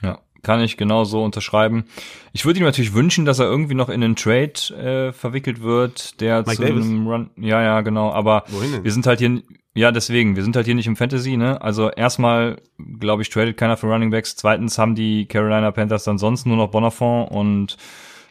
Ja, 0.00 0.20
kann 0.44 0.60
ich 0.60 0.76
genau 0.76 1.04
so 1.04 1.24
unterschreiben. 1.24 1.84
Ich 2.32 2.44
würde 2.44 2.60
ihm 2.60 2.64
natürlich 2.64 2.94
wünschen, 2.94 3.24
dass 3.24 3.40
er 3.40 3.46
irgendwie 3.46 3.74
noch 3.74 3.88
in 3.88 4.04
einen 4.04 4.14
Trade 4.14 5.08
äh, 5.08 5.12
verwickelt 5.12 5.62
wird, 5.62 6.20
der 6.20 6.38
Mike 6.46 6.56
zu 6.56 6.62
Davis? 6.62 6.84
einem 6.84 7.06
Run. 7.08 7.30
Ja, 7.36 7.62
ja, 7.62 7.80
genau. 7.80 8.12
Aber 8.12 8.44
wir 8.82 8.92
sind 8.92 9.06
halt 9.06 9.18
hier. 9.18 9.42
Ja, 9.76 9.90
deswegen, 9.90 10.36
wir 10.36 10.44
sind 10.44 10.54
halt 10.54 10.66
hier 10.66 10.76
nicht 10.76 10.86
im 10.86 10.94
Fantasy, 10.94 11.36
ne? 11.36 11.60
Also 11.60 11.90
erstmal, 11.90 12.60
glaube 13.00 13.22
ich, 13.22 13.30
tradet 13.30 13.56
keiner 13.56 13.76
für 13.76 13.88
Running 13.88 14.10
Backs. 14.10 14.36
Zweitens 14.36 14.78
haben 14.78 14.94
die 14.94 15.26
Carolina 15.26 15.72
Panthers 15.72 16.04
dann 16.04 16.16
sonst 16.16 16.46
nur 16.46 16.56
noch 16.56 16.70
Bonafont 16.70 17.28
und 17.32 17.76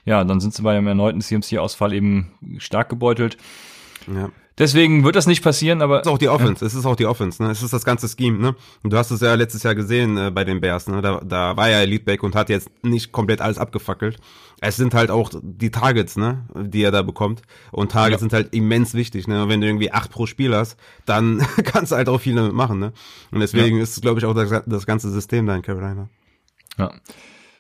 ja, 0.06 0.24
dann 0.24 0.40
sind 0.40 0.54
sie 0.54 0.62
bei 0.62 0.78
einem 0.78 0.88
erneuten 0.88 1.20
CMC-Ausfall 1.20 1.92
eben 1.92 2.32
stark 2.60 2.88
gebeutelt. 2.88 3.38
Ja. 4.08 4.30
Deswegen 4.60 5.04
wird 5.04 5.16
das 5.16 5.26
nicht 5.26 5.44
passieren, 5.44 5.82
aber. 5.82 6.02
Es 6.02 6.06
ist 6.06 6.12
auch 6.12 6.20
die 6.20 6.30
Offense, 6.30 6.64
ja. 6.64 6.68
es 6.68 6.76
ist 6.76 6.86
auch 6.86 6.96
die 6.96 7.08
Offense, 7.08 7.42
ne? 7.42 7.50
Es 7.50 7.64
ist 7.64 7.74
das 7.74 7.86
ganze 7.86 8.08
Scheme, 8.08 8.38
ne? 8.38 8.56
Und 8.84 8.94
du 8.94 8.98
hast 8.98 9.10
es 9.10 9.22
ja 9.22 9.34
letztes 9.34 9.64
Jahr 9.64 9.74
gesehen 9.74 10.16
äh, 10.18 10.30
bei 10.30 10.44
den 10.44 10.62
Bears, 10.62 10.88
ne? 10.88 11.02
Da, 11.02 11.22
da 11.26 11.58
war 11.58 11.70
ja 11.70 11.82
Eliteback 11.82 12.22
und 12.22 12.36
hat 12.36 12.50
jetzt 12.50 12.70
nicht 12.84 13.12
komplett 13.12 13.42
alles 13.42 13.58
abgefackelt. 13.58 14.18
Es 14.62 14.76
sind 14.76 14.94
halt 14.94 15.10
auch 15.10 15.32
die 15.42 15.72
Targets, 15.72 16.18
ne, 16.18 16.46
die 16.56 16.84
er 16.84 16.92
da 16.92 17.02
bekommt. 17.02 17.42
Und 17.72 17.92
Targets 17.92 18.22
ja. 18.22 18.30
sind 18.30 18.34
halt 18.34 18.54
immens 18.54 18.94
wichtig, 18.94 19.28
ne? 19.28 19.44
Und 19.44 19.50
wenn 19.50 19.60
du 19.60 19.68
irgendwie 19.68 19.92
acht 19.92 20.12
pro 20.12 20.28
Spiel 20.28 20.56
hast, 20.56 20.78
dann 21.06 21.40
kannst 21.64 21.92
du 21.92 21.96
halt 21.96 22.08
auch 22.08 22.22
viel 22.22 22.36
damit 22.36 22.54
machen, 22.54 22.78
ne? 22.78 22.94
Und 23.32 23.40
deswegen 23.40 23.78
ja. 23.78 23.84
ist 23.84 23.98
es, 23.98 24.02
glaube 24.02 24.20
ich, 24.20 24.26
auch 24.26 24.36
das, 24.36 24.64
das 24.68 24.86
ganze 24.86 25.10
System 25.10 25.48
da 25.48 25.56
in 25.56 25.64
Carolina. 25.64 26.10
Ja. 26.78 26.92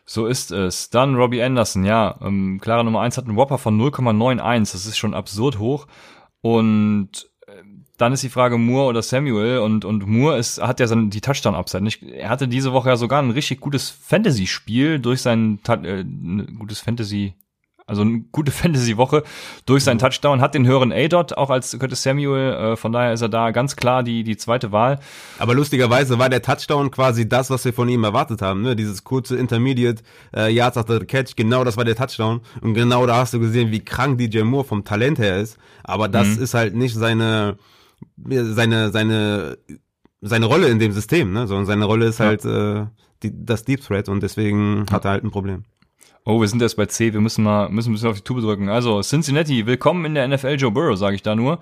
So 0.05 0.27
ist 0.27 0.51
es. 0.51 0.89
Dann 0.89 1.15
Robbie 1.15 1.41
Anderson, 1.41 1.85
ja. 1.85 2.15
Ähm, 2.21 2.59
klare 2.61 2.83
Nummer 2.83 3.01
eins 3.01 3.17
hat 3.17 3.25
einen 3.25 3.37
Whopper 3.37 3.57
von 3.57 3.79
0,91. 3.79 4.73
Das 4.73 4.85
ist 4.85 4.97
schon 4.97 5.13
absurd 5.13 5.59
hoch. 5.59 5.87
Und 6.43 7.29
äh, 7.47 7.63
dann 7.97 8.11
ist 8.11 8.21
die 8.21 8.29
Frage 8.29 8.57
Moore 8.57 8.89
oder 8.89 9.01
Samuel 9.01 9.59
und, 9.59 9.85
und 9.85 10.05
Moore 10.05 10.37
ist, 10.37 10.61
hat 10.61 10.81
ja 10.81 10.87
dann 10.87 11.09
die 11.09 11.21
Touchdown-Upside. 11.21 11.87
Er 12.11 12.29
hatte 12.29 12.49
diese 12.49 12.73
Woche 12.73 12.89
ja 12.89 12.97
sogar 12.97 13.21
ein 13.21 13.31
richtig 13.31 13.61
gutes 13.61 13.89
Fantasy-Spiel 13.89 14.99
durch 14.99 15.21
sein, 15.21 15.59
äh, 15.67 16.03
gutes 16.59 16.81
Fantasy, 16.81 17.35
also 17.85 18.01
eine 18.01 18.21
gute 18.31 18.51
Fantasy-Woche 18.63 19.23
durch 19.65 19.83
seinen 19.83 19.99
Touchdown, 19.99 20.41
hat 20.41 20.55
den 20.55 20.65
höheren 20.65 20.91
A-Dot 20.91 21.33
auch 21.33 21.49
als 21.49 21.77
Curtis 21.77 22.03
Samuel, 22.03 22.53
äh, 22.53 22.75
von 22.75 22.91
daher 22.91 23.13
ist 23.13 23.21
er 23.21 23.29
da 23.29 23.51
ganz 23.51 23.75
klar 23.75 24.03
die, 24.03 24.23
die 24.23 24.37
zweite 24.37 24.71
Wahl. 24.71 24.99
Aber 25.39 25.53
lustigerweise 25.53 26.19
war 26.19 26.29
der 26.29 26.41
Touchdown 26.41 26.91
quasi 26.91 27.27
das, 27.27 27.49
was 27.49 27.65
wir 27.65 27.73
von 27.73 27.89
ihm 27.89 28.03
erwartet 28.03 28.41
haben, 28.41 28.61
ne? 28.61 28.75
dieses 28.75 29.03
kurze 29.03 29.37
Intermediate 29.37 30.03
äh, 30.35 30.51
Yards 30.51 30.77
after 30.77 30.99
the 30.99 31.05
Catch, 31.05 31.35
genau 31.35 31.63
das 31.63 31.77
war 31.77 31.85
der 31.85 31.95
Touchdown 31.95 32.41
und 32.61 32.73
genau 32.73 33.05
da 33.05 33.17
hast 33.17 33.33
du 33.33 33.39
gesehen, 33.39 33.71
wie 33.71 33.79
krank 33.79 34.17
DJ 34.17 34.41
Moore 34.41 34.65
vom 34.65 34.83
Talent 34.83 35.19
her 35.19 35.37
ist, 35.37 35.57
aber 35.83 36.07
das 36.07 36.27
mhm. 36.37 36.43
ist 36.43 36.53
halt 36.53 36.75
nicht 36.75 36.95
seine, 36.95 37.57
seine, 38.25 38.91
seine, 38.91 39.57
seine 40.21 40.45
Rolle 40.45 40.67
in 40.67 40.79
dem 40.79 40.93
System, 40.93 41.33
ne? 41.33 41.47
sondern 41.47 41.65
seine 41.65 41.85
Rolle 41.85 42.05
ist 42.07 42.19
ja. 42.19 42.27
halt 42.27 42.45
äh, 42.45 42.85
die, 43.23 43.45
das 43.45 43.63
Deep 43.63 43.81
Threat 43.81 44.09
und 44.09 44.23
deswegen 44.23 44.85
ja. 44.87 44.93
hat 44.93 45.05
er 45.05 45.11
halt 45.11 45.23
ein 45.23 45.31
Problem. 45.31 45.63
Oh, 46.25 46.39
wir 46.39 46.47
sind 46.47 46.61
erst 46.61 46.77
bei 46.77 46.85
C, 46.85 47.11
wir 47.11 47.19
müssen 47.19 47.43
mal 47.43 47.67
müssen 47.67 47.89
ein 47.89 47.93
bisschen 47.93 48.09
auf 48.09 48.15
die 48.15 48.23
Tube 48.23 48.39
drücken. 48.39 48.69
Also, 48.69 49.01
Cincinnati, 49.01 49.65
willkommen 49.65 50.05
in 50.05 50.15
der 50.15 50.25
NFL, 50.25 50.55
Joe 50.55 50.71
Burrow, 50.71 50.97
sage 50.97 51.17
ich 51.17 51.21
da 51.21 51.35
nur. 51.35 51.59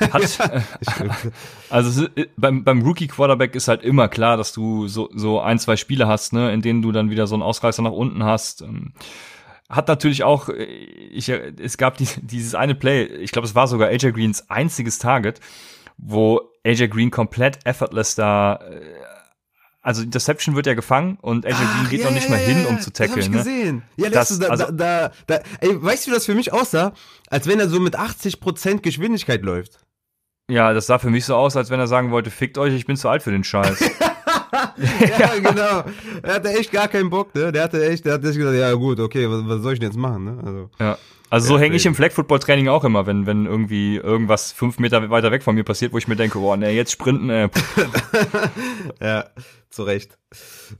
Hat, 0.00 0.38
also 1.70 2.06
beim, 2.38 2.64
beim 2.64 2.80
Rookie-Quarterback 2.80 3.54
ist 3.54 3.68
halt 3.68 3.82
immer 3.82 4.08
klar, 4.08 4.38
dass 4.38 4.54
du 4.54 4.88
so, 4.88 5.10
so 5.14 5.40
ein, 5.40 5.58
zwei 5.58 5.76
Spiele 5.76 6.08
hast, 6.08 6.32
ne, 6.32 6.54
in 6.54 6.62
denen 6.62 6.80
du 6.80 6.90
dann 6.90 7.10
wieder 7.10 7.26
so 7.26 7.34
einen 7.34 7.42
Ausreißer 7.42 7.82
nach 7.82 7.92
unten 7.92 8.24
hast. 8.24 8.62
Ähm, 8.62 8.94
hat 9.68 9.88
natürlich 9.88 10.24
auch, 10.24 10.48
ich, 10.48 11.28
es 11.28 11.76
gab 11.76 11.98
die, 11.98 12.08
dieses 12.22 12.54
eine 12.54 12.74
Play, 12.74 13.04
ich 13.04 13.30
glaube, 13.30 13.46
es 13.46 13.54
war 13.54 13.66
sogar 13.66 13.88
AJ 13.88 14.12
Greens 14.12 14.48
einziges 14.48 14.98
Target, 14.98 15.40
wo 15.98 16.40
AJ 16.64 16.88
Green 16.88 17.10
komplett 17.10 17.58
effortless 17.66 18.14
da 18.14 18.54
äh, 18.54 18.80
also 19.86 20.02
Interception 20.02 20.56
wird 20.56 20.66
ja 20.66 20.74
gefangen 20.74 21.16
und 21.22 21.46
AJ 21.46 21.54
Green 21.54 21.88
geht 21.88 22.00
ja, 22.00 22.06
noch 22.06 22.12
nicht 22.12 22.24
ja, 22.24 22.30
mal 22.30 22.40
ja, 22.40 22.46
hin, 22.48 22.66
um 22.66 22.80
zu 22.80 22.92
tackeln. 22.92 23.18
Das 23.18 23.26
hab 23.26 23.30
ich 23.30 23.30
ne? 23.30 23.36
gesehen. 23.38 23.82
Ja, 23.96 24.10
das, 24.10 24.36
da, 24.36 24.48
also, 24.48 24.72
da, 24.72 25.12
da, 25.28 25.40
ey, 25.60 25.80
weißt 25.80 26.06
du, 26.06 26.10
wie 26.10 26.14
das 26.14 26.26
für 26.26 26.34
mich 26.34 26.52
aussah? 26.52 26.92
Als 27.30 27.46
wenn 27.46 27.60
er 27.60 27.68
so 27.68 27.78
mit 27.78 27.96
80% 27.96 28.80
Geschwindigkeit 28.80 29.42
läuft. 29.42 29.78
Ja, 30.50 30.72
das 30.72 30.86
sah 30.86 30.98
für 30.98 31.10
mich 31.10 31.24
so 31.24 31.36
aus, 31.36 31.56
als 31.56 31.70
wenn 31.70 31.78
er 31.78 31.86
sagen 31.86 32.10
wollte, 32.10 32.32
fickt 32.32 32.58
euch, 32.58 32.74
ich 32.74 32.84
bin 32.84 32.96
zu 32.96 33.08
alt 33.08 33.22
für 33.22 33.30
den 33.30 33.44
Scheiß. 33.44 33.78
ja, 35.18 35.38
genau. 35.38 35.84
Er 36.20 36.34
hatte 36.34 36.48
echt 36.48 36.72
gar 36.72 36.88
keinen 36.88 37.08
Bock, 37.08 37.32
ne? 37.36 37.52
Der 37.52 37.62
hatte 37.62 37.88
echt, 37.88 38.06
der 38.06 38.14
hat 38.14 38.24
sich 38.24 38.36
gesagt, 38.36 38.56
ja 38.56 38.72
gut, 38.72 38.98
okay, 38.98 39.30
was, 39.30 39.46
was 39.46 39.62
soll 39.62 39.74
ich 39.74 39.78
denn 39.78 39.90
jetzt 39.90 39.98
machen, 39.98 40.24
ne? 40.24 40.42
Also. 40.44 40.70
Ja. 40.80 40.98
Also 41.30 41.48
so 41.48 41.58
hänge 41.58 41.76
ich 41.76 41.86
im 41.86 41.94
Flag 41.94 42.12
Football 42.12 42.38
Training 42.38 42.68
auch 42.68 42.84
immer, 42.84 43.06
wenn 43.06 43.26
wenn 43.26 43.46
irgendwie 43.46 43.96
irgendwas 43.96 44.52
fünf 44.52 44.78
Meter 44.78 45.10
weiter 45.10 45.32
weg 45.32 45.42
von 45.42 45.54
mir 45.54 45.64
passiert, 45.64 45.92
wo 45.92 45.98
ich 45.98 46.08
mir 46.08 46.16
denke, 46.16 46.38
boah, 46.38 46.56
ne, 46.56 46.70
jetzt 46.70 46.92
sprinten. 46.92 47.30
Äh. 47.30 47.48
ja, 49.00 49.24
zu 49.70 49.82
Recht. 49.82 50.18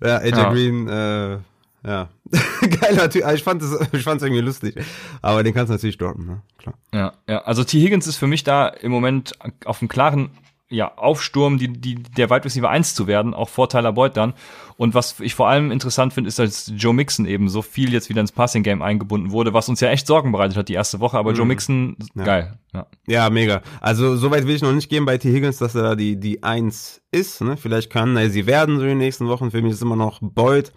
Ja, 0.02 0.18
AJ 0.18 0.30
ja. 0.30 0.52
Green, 0.52 0.88
äh, 0.88 1.38
ja, 1.84 2.08
geiler 2.80 3.10
Typ. 3.10 3.24
Ich 3.34 3.42
fand 3.42 3.62
es, 3.62 3.76
ich 3.92 4.02
fand 4.02 4.20
es 4.20 4.26
irgendwie 4.26 4.42
lustig, 4.42 4.76
aber 5.22 5.42
den 5.42 5.54
kannst 5.54 5.70
du 5.70 5.74
natürlich 5.74 5.98
droppen, 5.98 6.26
ne? 6.26 6.42
Klar. 6.58 6.74
Ja, 6.92 7.12
ja. 7.28 7.38
Also 7.42 7.64
T 7.64 7.80
Higgins 7.80 8.06
ist 8.06 8.16
für 8.16 8.26
mich 8.26 8.44
da 8.44 8.68
im 8.68 8.92
Moment 8.92 9.34
auf 9.64 9.80
einem 9.80 9.88
klaren 9.88 10.30
ja, 10.68 10.92
Aufsturm, 10.96 11.58
die, 11.58 11.68
die, 11.68 11.94
der 11.94 12.28
Wide 12.28 12.44
Receiver 12.44 12.68
1 12.68 12.94
zu 12.94 13.06
werden, 13.06 13.34
auch 13.34 13.48
vor 13.48 13.68
Tyler 13.68 13.92
Boyd 13.92 14.16
dann. 14.16 14.34
Und 14.76 14.94
was 14.94 15.20
ich 15.20 15.34
vor 15.34 15.48
allem 15.48 15.70
interessant 15.70 16.12
finde, 16.12 16.28
ist, 16.28 16.40
dass 16.40 16.72
Joe 16.76 16.92
Mixon 16.92 17.24
eben 17.24 17.48
so 17.48 17.62
viel 17.62 17.92
jetzt 17.92 18.08
wieder 18.08 18.20
ins 18.20 18.32
Passing 18.32 18.64
Game 18.64 18.82
eingebunden 18.82 19.30
wurde, 19.30 19.54
was 19.54 19.68
uns 19.68 19.80
ja 19.80 19.90
echt 19.90 20.06
Sorgen 20.08 20.32
bereitet 20.32 20.56
hat 20.56 20.68
die 20.68 20.74
erste 20.74 20.98
Woche. 20.98 21.18
Aber 21.18 21.30
mhm. 21.30 21.36
Joe 21.36 21.46
Mixon, 21.46 21.96
ja. 22.14 22.24
geil. 22.24 22.58
Ja. 22.74 22.86
ja, 23.06 23.30
mega. 23.30 23.62
Also 23.80 24.16
soweit 24.16 24.46
will 24.46 24.56
ich 24.56 24.62
noch 24.62 24.72
nicht 24.72 24.90
gehen 24.90 25.06
bei 25.06 25.18
T. 25.18 25.32
Higgins, 25.32 25.58
dass 25.58 25.74
er 25.76 25.82
da 25.82 25.94
die, 25.94 26.18
die 26.18 26.42
1 26.42 27.00
ist. 27.12 27.40
Ne? 27.42 27.56
Vielleicht 27.56 27.90
kann 27.90 28.16
er 28.16 28.28
sie 28.28 28.46
werden 28.46 28.76
so 28.76 28.82
in 28.82 28.90
den 28.90 28.98
nächsten 28.98 29.28
Wochen. 29.28 29.52
Für 29.52 29.62
mich 29.62 29.72
ist 29.72 29.82
immer 29.82 29.96
noch 29.96 30.18
Boyd. 30.20 30.72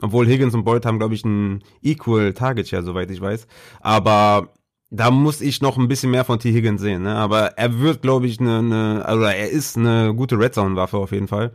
Obwohl 0.00 0.26
Higgins 0.26 0.54
und 0.54 0.64
Boyd 0.64 0.86
haben, 0.86 0.98
glaube 0.98 1.14
ich, 1.14 1.24
ein 1.24 1.62
Equal 1.82 2.32
Target 2.32 2.68
Share, 2.68 2.82
soweit 2.82 3.10
ich 3.10 3.20
weiß. 3.20 3.46
Aber 3.80 4.54
da 4.94 5.10
muss 5.10 5.40
ich 5.40 5.62
noch 5.62 5.78
ein 5.78 5.88
bisschen 5.88 6.10
mehr 6.10 6.24
von 6.24 6.38
T. 6.38 6.52
Higgins 6.52 6.82
sehen, 6.82 7.02
ne? 7.02 7.16
Aber 7.16 7.58
er 7.58 7.80
wird, 7.80 8.02
glaube 8.02 8.26
ich, 8.26 8.38
eine, 8.38 8.58
eine, 8.58 9.16
oder 9.16 9.34
er 9.34 9.48
ist 9.48 9.78
eine 9.78 10.14
gute 10.14 10.38
Red 10.38 10.54
Zone-Waffe 10.54 10.98
auf 10.98 11.12
jeden 11.12 11.28
Fall 11.28 11.52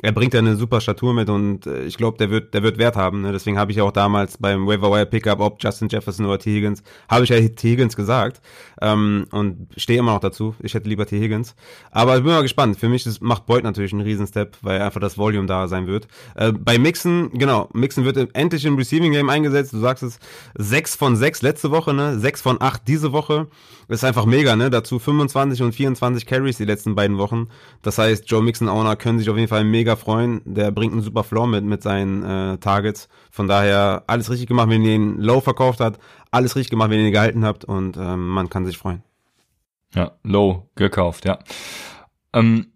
er 0.00 0.12
bringt 0.12 0.32
ja 0.32 0.38
eine 0.38 0.56
super 0.56 0.80
Statur 0.80 1.12
mit 1.12 1.28
und 1.28 1.66
äh, 1.66 1.84
ich 1.84 1.96
glaube, 1.96 2.18
der 2.18 2.30
wird, 2.30 2.54
der 2.54 2.62
wird 2.62 2.78
Wert 2.78 2.96
haben. 2.96 3.22
Ne? 3.22 3.32
Deswegen 3.32 3.58
habe 3.58 3.72
ich 3.72 3.78
ja 3.78 3.84
auch 3.84 3.92
damals 3.92 4.38
beim 4.38 4.66
Waiver 4.66 4.92
Wire 4.92 5.06
Pickup, 5.06 5.40
ob 5.40 5.62
Justin 5.62 5.88
Jefferson 5.88 6.26
oder 6.26 6.38
T. 6.38 6.54
Higgins, 6.54 6.82
habe 7.08 7.24
ich 7.24 7.30
ja 7.30 7.40
T. 7.40 7.70
Higgins 7.70 7.96
gesagt 7.96 8.40
ähm, 8.80 9.26
und 9.30 9.68
stehe 9.76 9.98
immer 9.98 10.12
noch 10.12 10.20
dazu. 10.20 10.54
Ich 10.60 10.74
hätte 10.74 10.88
lieber 10.88 11.06
T. 11.06 11.20
Higgins. 11.20 11.54
Aber 11.90 12.16
ich 12.16 12.22
bin 12.22 12.32
mal 12.32 12.42
gespannt. 12.42 12.78
Für 12.78 12.88
mich 12.88 13.06
ist, 13.06 13.20
macht 13.22 13.46
Boyd 13.46 13.64
natürlich 13.64 13.92
einen 13.92 14.02
Riesenstep, 14.02 14.56
weil 14.62 14.80
einfach 14.80 15.00
das 15.00 15.18
Volume 15.18 15.46
da 15.46 15.68
sein 15.68 15.86
wird. 15.86 16.08
Äh, 16.36 16.52
bei 16.52 16.78
Mixon, 16.78 17.30
genau, 17.32 17.68
Mixon 17.72 18.04
wird 18.04 18.16
endlich 18.34 18.64
im 18.64 18.76
Receiving 18.76 19.12
Game 19.12 19.30
eingesetzt. 19.30 19.72
Du 19.72 19.78
sagst 19.78 20.02
es, 20.02 20.18
sechs 20.56 20.94
von 20.94 21.16
sechs 21.16 21.42
letzte 21.42 21.70
Woche, 21.70 21.94
ne? 21.94 22.18
Sechs 22.18 22.40
von 22.40 22.60
acht 22.60 22.86
diese 22.86 23.12
Woche. 23.12 23.48
Das 23.88 24.00
ist 24.00 24.04
einfach 24.04 24.26
mega, 24.26 24.54
ne? 24.54 24.70
Dazu 24.70 24.98
25 24.98 25.62
und 25.62 25.72
24 25.72 26.26
Carries 26.26 26.58
die 26.58 26.64
letzten 26.64 26.94
beiden 26.94 27.18
Wochen. 27.18 27.48
Das 27.82 27.98
heißt, 27.98 28.30
Joe 28.30 28.42
Mixon 28.42 28.68
Owner 28.68 28.96
können 28.96 29.18
sich 29.18 29.30
auf 29.30 29.36
jeden 29.36 29.48
Fall 29.48 29.64
mega 29.64 29.96
freuen. 29.96 30.42
Der 30.44 30.70
bringt 30.70 30.92
einen 30.92 31.02
super 31.02 31.24
Floor 31.24 31.46
mit 31.46 31.64
mit 31.64 31.82
seinen 31.82 32.22
äh, 32.22 32.58
Targets. 32.58 33.08
Von 33.38 33.46
daher 33.46 34.02
alles 34.08 34.30
richtig 34.30 34.48
gemacht, 34.48 34.68
wenn 34.68 34.82
ihr 34.82 34.98
den 34.98 35.20
Low 35.20 35.40
verkauft 35.40 35.78
habt. 35.78 36.00
Alles 36.32 36.56
richtig 36.56 36.70
gemacht, 36.70 36.90
wenn 36.90 36.98
ihr 36.98 37.06
ihn 37.06 37.12
gehalten 37.12 37.44
habt 37.44 37.64
und 37.64 37.96
ähm, 37.96 38.30
man 38.30 38.50
kann 38.50 38.66
sich 38.66 38.76
freuen. 38.76 39.04
Ja, 39.94 40.10
Low 40.24 40.68
gekauft, 40.74 41.24
ja. 41.24 41.38
Ähm, 42.32 42.72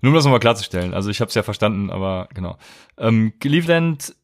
nur 0.00 0.12
um 0.12 0.14
das 0.14 0.24
nochmal 0.24 0.40
klarzustellen. 0.40 0.94
Also 0.94 1.10
ich 1.10 1.20
habe 1.20 1.28
es 1.28 1.34
ja 1.34 1.42
verstanden, 1.42 1.90
aber 1.90 2.30
genau. 2.32 2.56
Ähm, 2.96 3.34
Cleveland, 3.38 4.16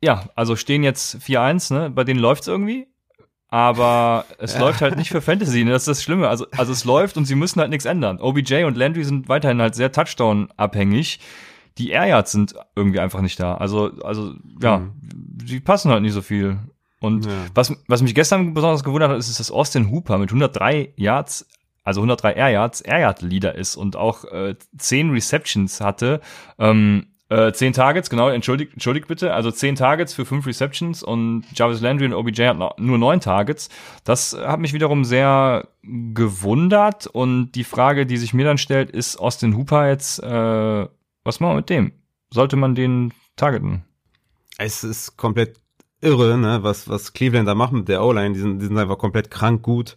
ja, 0.00 0.30
also 0.34 0.56
stehen 0.56 0.82
jetzt 0.82 1.16
4-1, 1.16 1.74
ne? 1.74 1.90
Bei 1.90 2.04
denen 2.04 2.18
läuft's 2.18 2.46
irgendwie 2.46 2.86
aber 3.48 4.26
es 4.38 4.54
ja. 4.54 4.60
läuft 4.60 4.82
halt 4.82 4.96
nicht 4.96 5.08
für 5.08 5.22
Fantasy, 5.22 5.64
ne? 5.64 5.70
das 5.72 5.82
ist 5.82 5.88
das 5.88 6.02
Schlimme. 6.02 6.28
Also, 6.28 6.46
also 6.56 6.72
es 6.72 6.84
läuft 6.84 7.16
und 7.16 7.24
sie 7.24 7.34
müssen 7.34 7.60
halt 7.60 7.70
nichts 7.70 7.86
ändern. 7.86 8.20
OBJ 8.20 8.64
und 8.64 8.76
Landry 8.76 9.04
sind 9.04 9.28
weiterhin 9.28 9.60
halt 9.60 9.74
sehr 9.74 9.90
Touchdown-abhängig. 9.90 11.18
Die 11.78 11.90
Air 11.90 12.06
Yards 12.06 12.32
sind 12.32 12.54
irgendwie 12.74 13.00
einfach 13.00 13.20
nicht 13.20 13.38
da. 13.40 13.54
Also, 13.54 13.92
also 14.02 14.34
ja, 14.60 14.78
mhm. 14.78 14.92
sie 15.44 15.60
passen 15.60 15.90
halt 15.90 16.02
nicht 16.02 16.12
so 16.12 16.22
viel. 16.22 16.58
Und 17.00 17.26
ja. 17.26 17.32
was, 17.54 17.72
was 17.86 18.02
mich 18.02 18.14
gestern 18.14 18.54
besonders 18.54 18.82
gewundert 18.82 19.10
hat, 19.10 19.18
ist, 19.18 19.28
ist, 19.28 19.38
dass 19.38 19.50
Austin 19.50 19.90
Hooper 19.90 20.18
mit 20.18 20.30
103 20.30 20.94
Yards, 20.96 21.46
also 21.84 22.00
103 22.00 22.32
Air 22.32 22.50
Yards, 22.50 22.80
Air 22.80 23.00
Yard 23.00 23.22
Leader 23.22 23.54
ist 23.54 23.76
und 23.76 23.96
auch 23.96 24.24
äh, 24.24 24.56
10 24.76 25.10
Receptions 25.10 25.80
hatte. 25.80 26.20
Ähm, 26.58 27.06
äh, 27.30 27.52
zehn 27.52 27.74
Targets, 27.74 28.08
genau, 28.08 28.30
entschuldigt, 28.30 28.72
entschuldigt 28.72 29.06
bitte. 29.06 29.34
Also 29.34 29.50
zehn 29.50 29.74
Targets 29.74 30.14
für 30.14 30.24
fünf 30.24 30.46
Receptions 30.46 31.02
und 31.02 31.44
Jarvis 31.54 31.82
Landry 31.82 32.06
und 32.06 32.14
OBJ 32.14 32.44
hat 32.44 32.78
nur 32.78 32.96
neun 32.96 33.20
Targets. 33.20 33.68
Das 34.04 34.34
hat 34.34 34.60
mich 34.60 34.72
wiederum 34.72 35.04
sehr 35.04 35.68
gewundert 35.82 37.06
und 37.06 37.52
die 37.52 37.64
Frage, 37.64 38.06
die 38.06 38.16
sich 38.16 38.32
mir 38.32 38.46
dann 38.46 38.56
stellt, 38.56 38.90
ist 38.90 39.18
Austin 39.18 39.56
Hooper 39.58 39.88
jetzt, 39.88 40.22
äh, 40.22 40.86
was 41.28 41.40
machen 41.40 41.52
wir 41.52 41.56
mit 41.56 41.70
dem? 41.70 41.92
Sollte 42.32 42.56
man 42.56 42.74
den 42.74 43.12
targeten? 43.36 43.84
Es 44.56 44.82
ist 44.82 45.16
komplett 45.16 45.56
irre, 46.00 46.38
ne, 46.38 46.62
was, 46.62 46.88
was 46.88 47.12
Cleveland 47.12 47.46
da 47.46 47.54
macht 47.54 47.72
mit 47.72 47.88
der 47.88 48.02
O-Line. 48.02 48.32
Die 48.32 48.40
sind, 48.40 48.60
die 48.60 48.66
sind 48.66 48.78
einfach 48.78 48.98
komplett 48.98 49.30
krank 49.30 49.62
gut. 49.62 49.94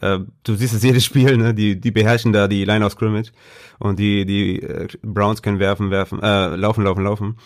Äh, 0.00 0.18
du 0.42 0.54
siehst 0.54 0.74
es 0.74 0.82
jedes 0.88 1.04
Spiel, 1.04 1.36
ne, 1.36 1.54
die, 1.54 1.80
die 1.80 1.92
beherrschen 1.92 2.32
da 2.32 2.48
die 2.48 2.64
Line 2.64 2.84
of 2.84 2.92
Scrimmage. 2.92 3.30
Und 3.78 3.98
die, 3.98 4.26
die 4.26 4.60
äh, 4.60 4.88
Browns 5.02 5.40
können 5.40 5.60
werfen, 5.60 5.90
werfen, 5.90 6.20
äh, 6.20 6.56
laufen, 6.56 6.82
laufen, 6.82 7.04
laufen. 7.04 7.36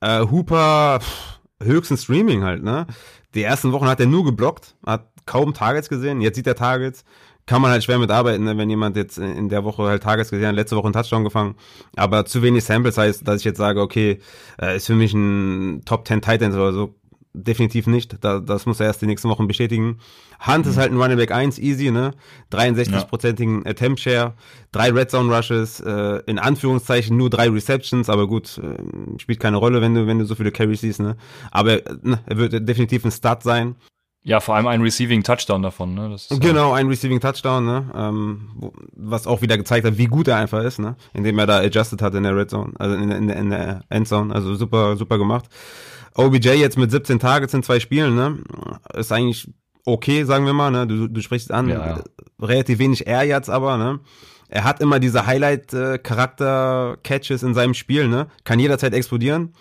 Äh, 0.00 0.20
Hooper, 0.20 1.00
pff, 1.00 1.40
höchstens 1.62 2.04
Streaming 2.04 2.44
halt, 2.44 2.62
ne. 2.62 2.86
Die 3.34 3.42
ersten 3.42 3.72
Wochen 3.72 3.88
hat 3.88 4.00
er 4.00 4.06
nur 4.06 4.24
geblockt, 4.24 4.74
hat 4.86 5.10
kaum 5.26 5.52
Targets 5.52 5.90
gesehen. 5.90 6.22
Jetzt 6.22 6.36
sieht 6.36 6.46
er 6.46 6.54
Targets 6.54 7.04
kann 7.46 7.62
man 7.62 7.70
halt 7.70 7.84
schwer 7.84 7.98
mitarbeiten, 7.98 8.44
ne? 8.44 8.58
wenn 8.58 8.68
jemand 8.68 8.96
jetzt 8.96 9.18
in 9.18 9.48
der 9.48 9.64
Woche 9.64 9.84
halt 9.84 10.02
Tages 10.02 10.30
gesehen 10.30 10.48
hat, 10.48 10.54
letzte 10.54 10.76
Woche 10.76 10.86
einen 10.86 10.94
Touchdown 10.94 11.24
gefangen, 11.24 11.54
aber 11.94 12.26
zu 12.26 12.42
wenig 12.42 12.64
Samples 12.64 12.98
heißt, 12.98 13.26
dass 13.26 13.40
ich 13.40 13.44
jetzt 13.44 13.58
sage, 13.58 13.80
okay, 13.80 14.18
äh, 14.60 14.76
ist 14.76 14.86
für 14.86 14.94
mich 14.94 15.14
ein 15.14 15.82
Top 15.84 16.06
10 16.06 16.20
Titans 16.20 16.56
oder 16.56 16.72
so, 16.72 16.94
definitiv 17.36 17.86
nicht. 17.86 18.16
Da, 18.22 18.40
das 18.40 18.66
muss 18.66 18.80
er 18.80 18.86
erst 18.86 19.02
die 19.02 19.06
nächsten 19.06 19.28
Wochen 19.28 19.46
bestätigen. 19.46 19.98
Hunt 20.44 20.64
mhm. 20.64 20.70
ist 20.70 20.78
halt 20.78 20.90
ein 20.90 21.00
Running 21.00 21.18
Back 21.18 21.30
1, 21.30 21.58
easy, 21.58 21.90
ne? 21.90 22.12
63-prozentigen 22.52 23.64
ja. 23.64 23.70
Attempt 23.70 24.00
Share, 24.00 24.34
drei 24.72 24.90
Red 24.90 25.10
Zone 25.10 25.34
Rushes, 25.34 25.80
äh, 25.80 26.22
in 26.26 26.38
Anführungszeichen 26.38 27.16
nur 27.16 27.30
drei 27.30 27.48
Receptions, 27.48 28.08
aber 28.08 28.26
gut, 28.26 28.58
äh, 28.58 29.18
spielt 29.18 29.40
keine 29.40 29.58
Rolle, 29.58 29.80
wenn 29.80 29.94
du, 29.94 30.06
wenn 30.06 30.18
du 30.18 30.24
so 30.24 30.34
viele 30.34 30.50
Carries 30.50 30.80
siehst, 30.80 31.00
ne? 31.00 31.16
Aber 31.50 31.80
ne, 32.02 32.18
er 32.26 32.36
wird 32.36 32.68
definitiv 32.68 33.04
ein 33.04 33.12
Start 33.12 33.42
sein. 33.42 33.76
Ja, 34.26 34.40
vor 34.40 34.56
allem 34.56 34.66
ein 34.66 34.82
Receiving 34.82 35.22
Touchdown 35.22 35.62
davon, 35.62 35.94
ne? 35.94 36.10
Das 36.10 36.28
ist, 36.28 36.40
genau, 36.40 36.72
ein 36.72 36.88
Receiving 36.88 37.20
Touchdown, 37.20 37.64
ne? 37.64 37.88
Ähm, 37.94 38.48
was 38.96 39.28
auch 39.28 39.40
wieder 39.40 39.56
gezeigt 39.56 39.86
hat, 39.86 39.98
wie 39.98 40.06
gut 40.06 40.26
er 40.26 40.36
einfach 40.36 40.64
ist, 40.64 40.80
ne? 40.80 40.96
Indem 41.14 41.38
er 41.38 41.46
da 41.46 41.58
adjusted 41.58 42.02
hat 42.02 42.12
in 42.16 42.24
der 42.24 42.36
Red 42.36 42.50
Zone, 42.50 42.72
also 42.76 42.96
in, 42.96 43.12
in, 43.12 43.28
in 43.28 43.50
der 43.50 43.84
Endzone, 43.88 44.34
also 44.34 44.56
super, 44.56 44.96
super 44.96 45.18
gemacht. 45.18 45.44
OBJ 46.16 46.54
jetzt 46.54 46.76
mit 46.76 46.90
17 46.90 47.20
Targets 47.20 47.54
in 47.54 47.62
zwei 47.62 47.78
Spielen, 47.78 48.16
ne? 48.16 48.38
Ist 48.94 49.12
eigentlich 49.12 49.48
okay, 49.84 50.24
sagen 50.24 50.44
wir 50.44 50.54
mal, 50.54 50.72
ne? 50.72 50.88
Du, 50.88 51.06
du 51.06 51.20
sprichst 51.20 51.52
an, 51.52 51.68
ja, 51.68 51.86
ja. 51.86 52.02
relativ 52.42 52.80
wenig 52.80 53.06
Air 53.06 53.22
jetzt 53.22 53.48
aber, 53.48 53.76
ne? 53.76 54.00
Er 54.48 54.64
hat 54.64 54.80
immer 54.80 54.98
diese 54.98 55.26
Highlight-Charakter-Catches 55.26 57.44
in 57.44 57.54
seinem 57.54 57.74
Spiel, 57.74 58.08
ne? 58.08 58.26
Kann 58.42 58.58
jederzeit 58.58 58.92
explodieren. 58.92 59.52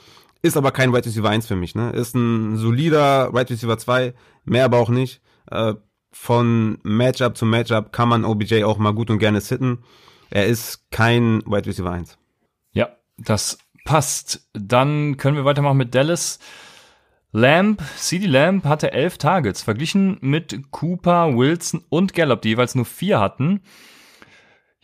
Ist 0.46 0.58
aber 0.58 0.70
kein 0.70 0.94
Wide 0.94 1.08
Receiver 1.08 1.28
1 1.28 1.48
für 1.48 1.56
mich, 1.56 1.74
ne? 1.74 1.90
Ist 1.90 2.14
ein 2.14 2.56
solider 2.58 3.34
Wide 3.34 3.50
Receiver 3.50 3.80
2, 3.80 4.14
mehr 4.44 4.66
aber 4.66 4.78
auch 4.78 4.90
nicht. 4.90 5.20
Äh, 5.50 5.74
von 6.12 6.78
Matchup 6.84 7.36
zu 7.36 7.48
Matchup 7.48 7.92
kann 7.92 8.10
man 8.10 8.24
OBJ 8.24 8.64
auch 8.64 8.78
mal 8.78 8.94
gut 8.94 9.10
und 9.10 9.18
gerne 9.18 9.42
sitten. 9.42 9.80
Er 10.30 10.46
ist 10.46 10.92
kein 10.92 11.42
Wide 11.48 11.66
Receiver 11.66 11.90
1. 11.90 12.20
Ja, 12.74 12.90
das 13.18 13.58
Passt. 13.86 14.48
Dann 14.54 15.18
können 15.18 15.36
wir 15.36 15.46
weitermachen 15.46 15.78
mit 15.78 15.96
Dallas. 15.96 16.38
Lamb, 17.32 17.82
CD 17.98 18.28
Lamb 18.28 18.66
hatte 18.66 18.92
elf 18.92 19.18
Targets, 19.18 19.64
verglichen 19.64 20.20
mit 20.22 20.72
Cooper, 20.72 21.36
Wilson 21.36 21.84
und 21.90 22.14
Gallup, 22.14 22.44
die 22.44 22.50
jeweils 22.50 22.76
nur 22.76 22.86
vier 22.86 23.20
hatten. 23.20 23.62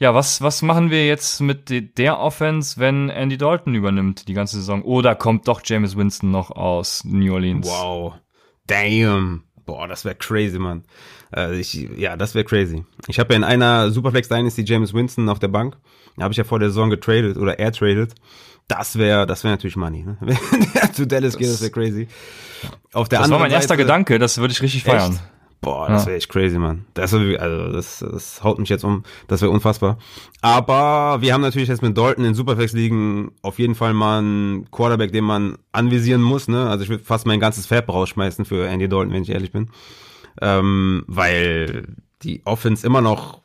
Ja, 0.01 0.15
was, 0.15 0.41
was 0.41 0.63
machen 0.63 0.89
wir 0.89 1.05
jetzt 1.05 1.41
mit 1.41 1.69
der 1.99 2.17
Offense, 2.17 2.79
wenn 2.79 3.09
Andy 3.09 3.37
Dalton 3.37 3.75
übernimmt 3.75 4.27
die 4.27 4.33
ganze 4.33 4.55
Saison? 4.55 4.81
Oder 4.81 5.13
kommt 5.13 5.47
doch 5.47 5.61
James 5.63 5.95
Winston 5.95 6.31
noch 6.31 6.49
aus 6.49 7.03
New 7.05 7.31
Orleans? 7.31 7.67
Wow. 7.67 8.13
Damn. 8.65 9.43
Boah, 9.63 9.87
das 9.87 10.03
wäre 10.03 10.15
crazy, 10.15 10.57
Mann. 10.57 10.85
Ich, 11.51 11.75
ja, 11.75 12.17
das 12.17 12.33
wäre 12.33 12.45
crazy. 12.45 12.83
Ich 13.09 13.19
habe 13.19 13.31
ja 13.31 13.37
in 13.37 13.43
einer 13.43 13.91
Superflex 13.91 14.27
Dynasty 14.27 14.63
James 14.63 14.91
Winston 14.91 15.29
auf 15.29 15.37
der 15.37 15.49
Bank. 15.49 15.77
Da 16.17 16.23
habe 16.23 16.31
ich 16.31 16.37
ja 16.39 16.45
vor 16.45 16.57
der 16.57 16.69
Saison 16.69 16.89
getradet 16.89 17.37
oder 17.37 17.59
er 17.59 17.71
tradet. 17.71 18.15
Das 18.67 18.97
wäre, 18.97 19.27
das 19.27 19.43
wäre 19.43 19.53
natürlich 19.53 19.75
Money. 19.75 20.01
Ne? 20.03 20.17
Wenn 20.21 20.67
der 20.73 20.93
zu 20.93 21.05
Dallas 21.05 21.37
geht, 21.37 21.47
das 21.47 21.61
wäre 21.61 21.69
crazy. 21.69 22.07
Auf 22.91 23.07
der 23.07 23.19
das 23.19 23.29
war 23.29 23.37
mein 23.37 23.51
erster 23.51 23.75
Seite, 23.75 23.83
Gedanke, 23.83 24.17
das 24.17 24.39
würde 24.39 24.51
ich 24.51 24.63
richtig 24.63 24.83
feiern. 24.83 25.11
Echt? 25.11 25.21
Boah, 25.61 25.87
das 25.87 26.07
wäre 26.07 26.17
echt 26.17 26.29
crazy, 26.29 26.57
man. 26.57 26.85
Das, 26.95 27.13
also, 27.13 27.71
das, 27.71 27.99
das 27.99 28.43
haut 28.43 28.57
mich 28.57 28.69
jetzt 28.69 28.83
um. 28.83 29.03
Das 29.27 29.41
wäre 29.41 29.51
unfassbar. 29.51 29.99
Aber 30.41 31.21
wir 31.21 31.35
haben 31.35 31.41
natürlich 31.41 31.69
jetzt 31.69 31.83
mit 31.83 31.95
Dalton 31.95 32.25
in 32.25 32.33
Superflex 32.33 32.73
liegen 32.73 33.31
auf 33.43 33.59
jeden 33.59 33.75
Fall 33.75 33.93
mal 33.93 34.17
einen 34.17 34.71
Quarterback, 34.71 35.11
den 35.11 35.23
man 35.23 35.59
anvisieren 35.71 36.23
muss. 36.23 36.47
Ne? 36.47 36.67
Also 36.67 36.83
ich 36.83 36.89
würde 36.89 37.03
fast 37.03 37.27
mein 37.27 37.39
ganzes 37.39 37.67
Fab 37.67 37.87
rausschmeißen 37.89 38.43
für 38.43 38.67
Andy 38.67 38.89
Dalton, 38.89 39.13
wenn 39.13 39.21
ich 39.21 39.29
ehrlich 39.29 39.51
bin. 39.51 39.69
Ähm, 40.41 41.03
weil 41.05 41.95
die 42.23 42.41
Offense 42.45 42.85
immer 42.85 43.01
noch 43.01 43.41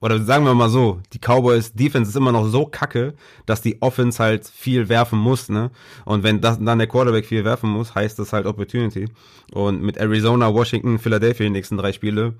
oder 0.00 0.22
sagen 0.22 0.44
wir 0.44 0.54
mal 0.54 0.68
so, 0.68 1.00
die 1.12 1.18
Cowboys 1.18 1.72
Defense 1.72 2.10
ist 2.10 2.16
immer 2.16 2.32
noch 2.32 2.46
so 2.46 2.66
kacke, 2.66 3.14
dass 3.46 3.62
die 3.62 3.80
Offense 3.80 4.22
halt 4.22 4.46
viel 4.46 4.88
werfen 4.88 5.18
muss, 5.18 5.48
ne? 5.48 5.70
Und 6.04 6.22
wenn 6.22 6.40
das, 6.40 6.58
dann 6.62 6.78
der 6.78 6.86
Quarterback 6.86 7.26
viel 7.26 7.44
werfen 7.44 7.70
muss, 7.70 7.94
heißt 7.94 8.18
das 8.18 8.32
halt 8.32 8.46
Opportunity. 8.46 9.08
Und 9.52 9.82
mit 9.82 9.96
Arizona, 9.96 10.52
Washington, 10.52 10.98
Philadelphia 10.98 11.46
die 11.46 11.50
nächsten 11.50 11.76
drei 11.78 11.92
Spiele 11.92 12.34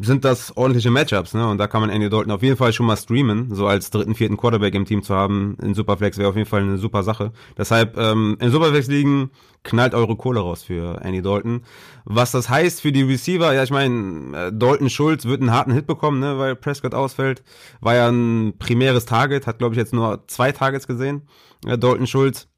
sind 0.00 0.24
das 0.24 0.56
ordentliche 0.56 0.90
Matchups, 0.90 1.34
ne? 1.34 1.46
Und 1.48 1.58
da 1.58 1.66
kann 1.66 1.80
man 1.80 1.90
Andy 1.90 2.08
Dalton 2.08 2.32
auf 2.32 2.42
jeden 2.42 2.56
Fall 2.56 2.72
schon 2.72 2.86
mal 2.86 2.96
streamen, 2.96 3.54
so 3.54 3.66
als 3.66 3.90
dritten, 3.90 4.14
vierten 4.14 4.36
Quarterback 4.36 4.74
im 4.74 4.84
Team 4.84 5.02
zu 5.02 5.14
haben 5.14 5.56
in 5.62 5.74
Superflex 5.74 6.18
wäre 6.18 6.28
auf 6.28 6.36
jeden 6.36 6.48
Fall 6.48 6.62
eine 6.62 6.78
super 6.78 7.02
Sache. 7.02 7.32
Deshalb 7.56 7.96
ähm, 7.98 8.36
in 8.40 8.50
Superflex 8.50 8.86
liegen 8.88 9.30
knallt 9.62 9.94
eure 9.94 10.16
Kohle 10.16 10.40
raus 10.40 10.62
für 10.62 11.00
Andy 11.02 11.22
Dalton. 11.22 11.62
Was 12.04 12.32
das 12.32 12.48
heißt 12.48 12.80
für 12.80 12.92
die 12.92 13.02
Receiver, 13.02 13.52
ja, 13.52 13.62
ich 13.62 13.70
meine, 13.70 14.48
äh, 14.48 14.52
Dalton 14.52 14.90
Schulz 14.90 15.26
wird 15.26 15.42
einen 15.42 15.52
harten 15.52 15.72
Hit 15.72 15.86
bekommen, 15.86 16.20
ne, 16.20 16.38
weil 16.38 16.56
Prescott 16.56 16.94
ausfällt. 16.94 17.42
War 17.80 17.94
ja 17.94 18.08
ein 18.08 18.54
primäres 18.58 19.04
Target, 19.04 19.46
hat 19.46 19.58
glaube 19.58 19.74
ich 19.74 19.78
jetzt 19.78 19.92
nur 19.92 20.24
zwei 20.28 20.52
Targets 20.52 20.86
gesehen. 20.86 21.28
Äh, 21.66 21.76
Dalton 21.78 22.06
Schulz. 22.06 22.48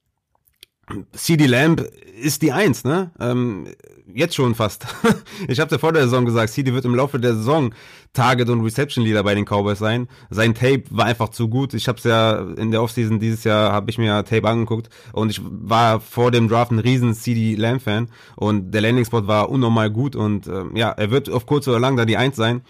CD 1.12 1.47
Lamb 1.47 1.84
ist 2.20 2.43
die 2.43 2.53
Eins, 2.53 2.84
ne? 2.84 3.11
Ähm, 3.18 3.66
jetzt 4.14 4.34
schon 4.34 4.55
fast. 4.55 4.86
ich 5.49 5.61
habe 5.61 5.70
ja 5.70 5.78
vor 5.78 5.93
der 5.93 6.05
Saison 6.05 6.24
gesagt, 6.24 6.53
CD 6.53 6.72
wird 6.72 6.84
im 6.84 6.95
Laufe 6.95 7.18
der 7.18 7.34
Saison 7.34 7.74
Target 8.12 8.51
und 8.51 8.62
Reception 8.62 9.05
Leader 9.05 9.22
bei 9.22 9.34
den 9.34 9.45
Cowboys 9.45 9.78
sein. 9.78 10.09
Sein 10.30 10.55
Tape 10.55 10.84
war 10.90 11.07
einfach 11.07 11.30
zu 11.30 11.49
gut. 11.49 11.74
Ich 11.74 11.88
habe 11.88 11.99
es 11.99 12.05
ja 12.05 12.40
in 12.57 12.70
der 12.70 12.82
Offseason 12.82 13.20
dieses 13.20 13.45
Jahr 13.45 13.72
habe 13.72 13.90
ich 13.90 13.99
mir 13.99 14.24
Tape 14.24 14.49
angeguckt 14.49 14.90
und 15.12 15.30
ich 15.30 15.40
war 15.43 16.01
vor 16.01 16.30
dem 16.30 16.49
Draft 16.49 16.72
ein 16.72 16.78
riesen 16.78 17.14
CD 17.14 17.55
Lamb 17.55 17.82
Fan 17.82 18.09
und 18.36 18.72
der 18.72 18.82
Landing 18.82 19.05
Spot 19.05 19.26
war 19.26 19.49
unnormal 19.49 19.90
gut 19.90 20.14
und 20.14 20.47
ähm, 20.47 20.76
ja, 20.76 20.90
er 20.90 21.11
wird 21.11 21.30
auf 21.30 21.47
kurz 21.47 21.66
oder 21.68 21.80
lang 21.80 21.97
da 21.97 22.05
die 22.05 22.16
Eins 22.16 22.36
sein. 22.36 22.62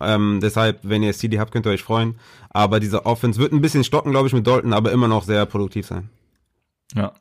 Ähm, 0.00 0.40
deshalb, 0.42 0.80
wenn 0.82 1.02
ihr 1.02 1.12
CD 1.14 1.38
habt, 1.38 1.52
könnt 1.52 1.66
ihr 1.66 1.72
euch 1.72 1.82
freuen. 1.82 2.16
Aber 2.50 2.80
dieser 2.80 3.06
Offense 3.06 3.40
wird 3.40 3.52
ein 3.52 3.60
bisschen 3.60 3.84
stocken, 3.84 4.10
glaube 4.10 4.28
ich, 4.28 4.34
mit 4.34 4.46
Dalton, 4.46 4.72
aber 4.72 4.92
immer 4.92 5.08
noch 5.08 5.24
sehr 5.24 5.46
produktiv 5.46 5.86
sein. 5.86 6.10
Ja. 6.94 7.12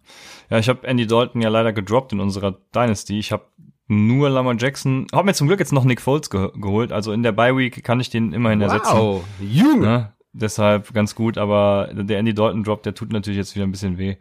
Ja, 0.49 0.59
ich 0.59 0.69
habe 0.69 0.87
Andy 0.87 1.07
Dalton 1.07 1.41
ja 1.41 1.49
leider 1.49 1.73
gedroppt 1.73 2.13
in 2.13 2.19
unserer 2.19 2.57
Dynasty. 2.73 3.19
Ich 3.19 3.31
habe 3.31 3.45
nur 3.87 4.29
Lamar 4.29 4.55
Jackson. 4.57 5.07
Hab 5.11 5.25
mir 5.25 5.33
zum 5.33 5.47
Glück 5.47 5.59
jetzt 5.59 5.73
noch 5.73 5.83
Nick 5.83 6.01
Foles 6.01 6.29
ge 6.29 6.49
geholt. 6.55 6.91
Also 6.91 7.11
in 7.11 7.23
der 7.23 7.31
Bye 7.31 7.55
Week 7.55 7.83
kann 7.83 7.99
ich 7.99 8.09
den 8.09 8.33
immerhin 8.33 8.59
wow, 8.61 8.67
ersetzen. 8.67 8.97
Wow, 8.97 9.23
Junge. 9.39 9.81
Ne? 9.81 10.13
Deshalb 10.33 10.93
ganz 10.93 11.15
gut, 11.15 11.37
aber 11.37 11.89
der 11.93 12.19
Andy 12.19 12.33
Dalton 12.33 12.63
Drop, 12.63 12.83
der 12.83 12.93
tut 12.93 13.13
natürlich 13.13 13.37
jetzt 13.37 13.55
wieder 13.55 13.65
ein 13.65 13.71
bisschen 13.71 13.97
weh. 13.97 14.17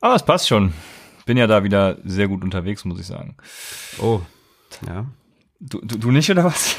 Aber 0.00 0.14
es 0.14 0.22
passt 0.22 0.48
schon. 0.48 0.74
Bin 1.24 1.38
ja 1.38 1.46
da 1.46 1.64
wieder 1.64 1.96
sehr 2.04 2.28
gut 2.28 2.44
unterwegs, 2.44 2.84
muss 2.84 3.00
ich 3.00 3.06
sagen. 3.06 3.36
Oh, 4.02 4.20
ja. 4.86 5.06
Du, 5.66 5.80
du, 5.80 5.96
du 5.96 6.10
nicht 6.10 6.30
oder 6.30 6.44
was? 6.44 6.76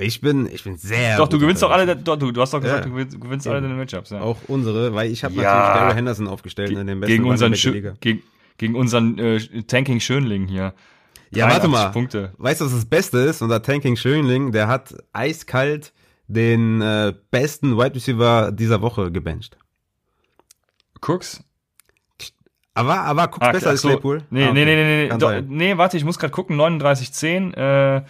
Ich 0.00 0.20
bin, 0.20 0.46
ich 0.52 0.64
bin 0.64 0.76
sehr. 0.76 1.16
Doch, 1.16 1.28
du 1.28 1.38
gewinnst 1.38 1.62
doch 1.62 1.70
alle, 1.70 1.94
doch, 1.94 2.16
du, 2.16 2.32
du 2.32 2.40
hast 2.40 2.52
doch 2.52 2.60
gesagt, 2.60 2.80
ja. 2.80 2.86
du 2.86 2.90
gewinnst, 2.90 3.20
gewinnst 3.20 3.46
alle 3.46 3.60
deine 3.60 3.74
Matchups. 3.74 4.10
Ja. 4.10 4.20
Auch 4.20 4.38
unsere, 4.48 4.94
weil 4.94 5.12
ich 5.12 5.22
habe 5.22 5.34
ja. 5.34 5.42
natürlich 5.42 5.80
Gary 5.80 5.94
Henderson 5.94 6.26
aufgestellt 6.26 6.70
Ge 6.70 6.80
in 6.80 6.86
den 6.88 6.98
besten 6.98 7.12
gegen 7.12 7.24
unseren 7.24 7.52
Liga. 7.52 7.94
Gegen, 8.00 8.22
gegen 8.58 8.74
unseren 8.74 9.16
äh, 9.18 9.62
Tanking 9.62 10.00
Schönling 10.00 10.48
hier. 10.48 10.74
Ja, 11.30 11.48
warte 11.48 11.68
mal. 11.68 11.90
Punkte. 11.92 12.32
Weißt 12.38 12.60
du, 12.60 12.64
was 12.64 12.72
das 12.72 12.86
Beste 12.86 13.18
ist? 13.18 13.42
Unser 13.42 13.62
Tanking 13.62 13.94
Schönling, 13.94 14.50
der 14.50 14.66
hat 14.66 14.96
eiskalt 15.12 15.92
den 16.26 16.80
äh, 16.80 17.14
besten 17.30 17.78
Wide 17.78 17.94
Receiver 17.94 18.50
dieser 18.50 18.82
Woche 18.82 19.12
gebencht. 19.12 19.56
Cooks? 21.00 21.44
Aber, 22.76 23.00
aber 23.00 23.28
guckt 23.28 23.42
ah, 23.42 23.52
besser 23.52 23.70
als 23.70 23.80
Claypool. 23.80 24.22
Nee, 24.30 24.44
ah, 24.44 24.50
okay. 24.50 24.54
nee, 24.54 24.64
nee, 24.64 25.08
nee, 25.08 25.40
nee, 25.40 25.42
nee, 25.48 25.78
warte, 25.78 25.96
ich 25.96 26.04
muss 26.04 26.18
gerade 26.18 26.32
gucken, 26.32 26.60
39-10, 26.60 27.54
äh, 27.54 28.02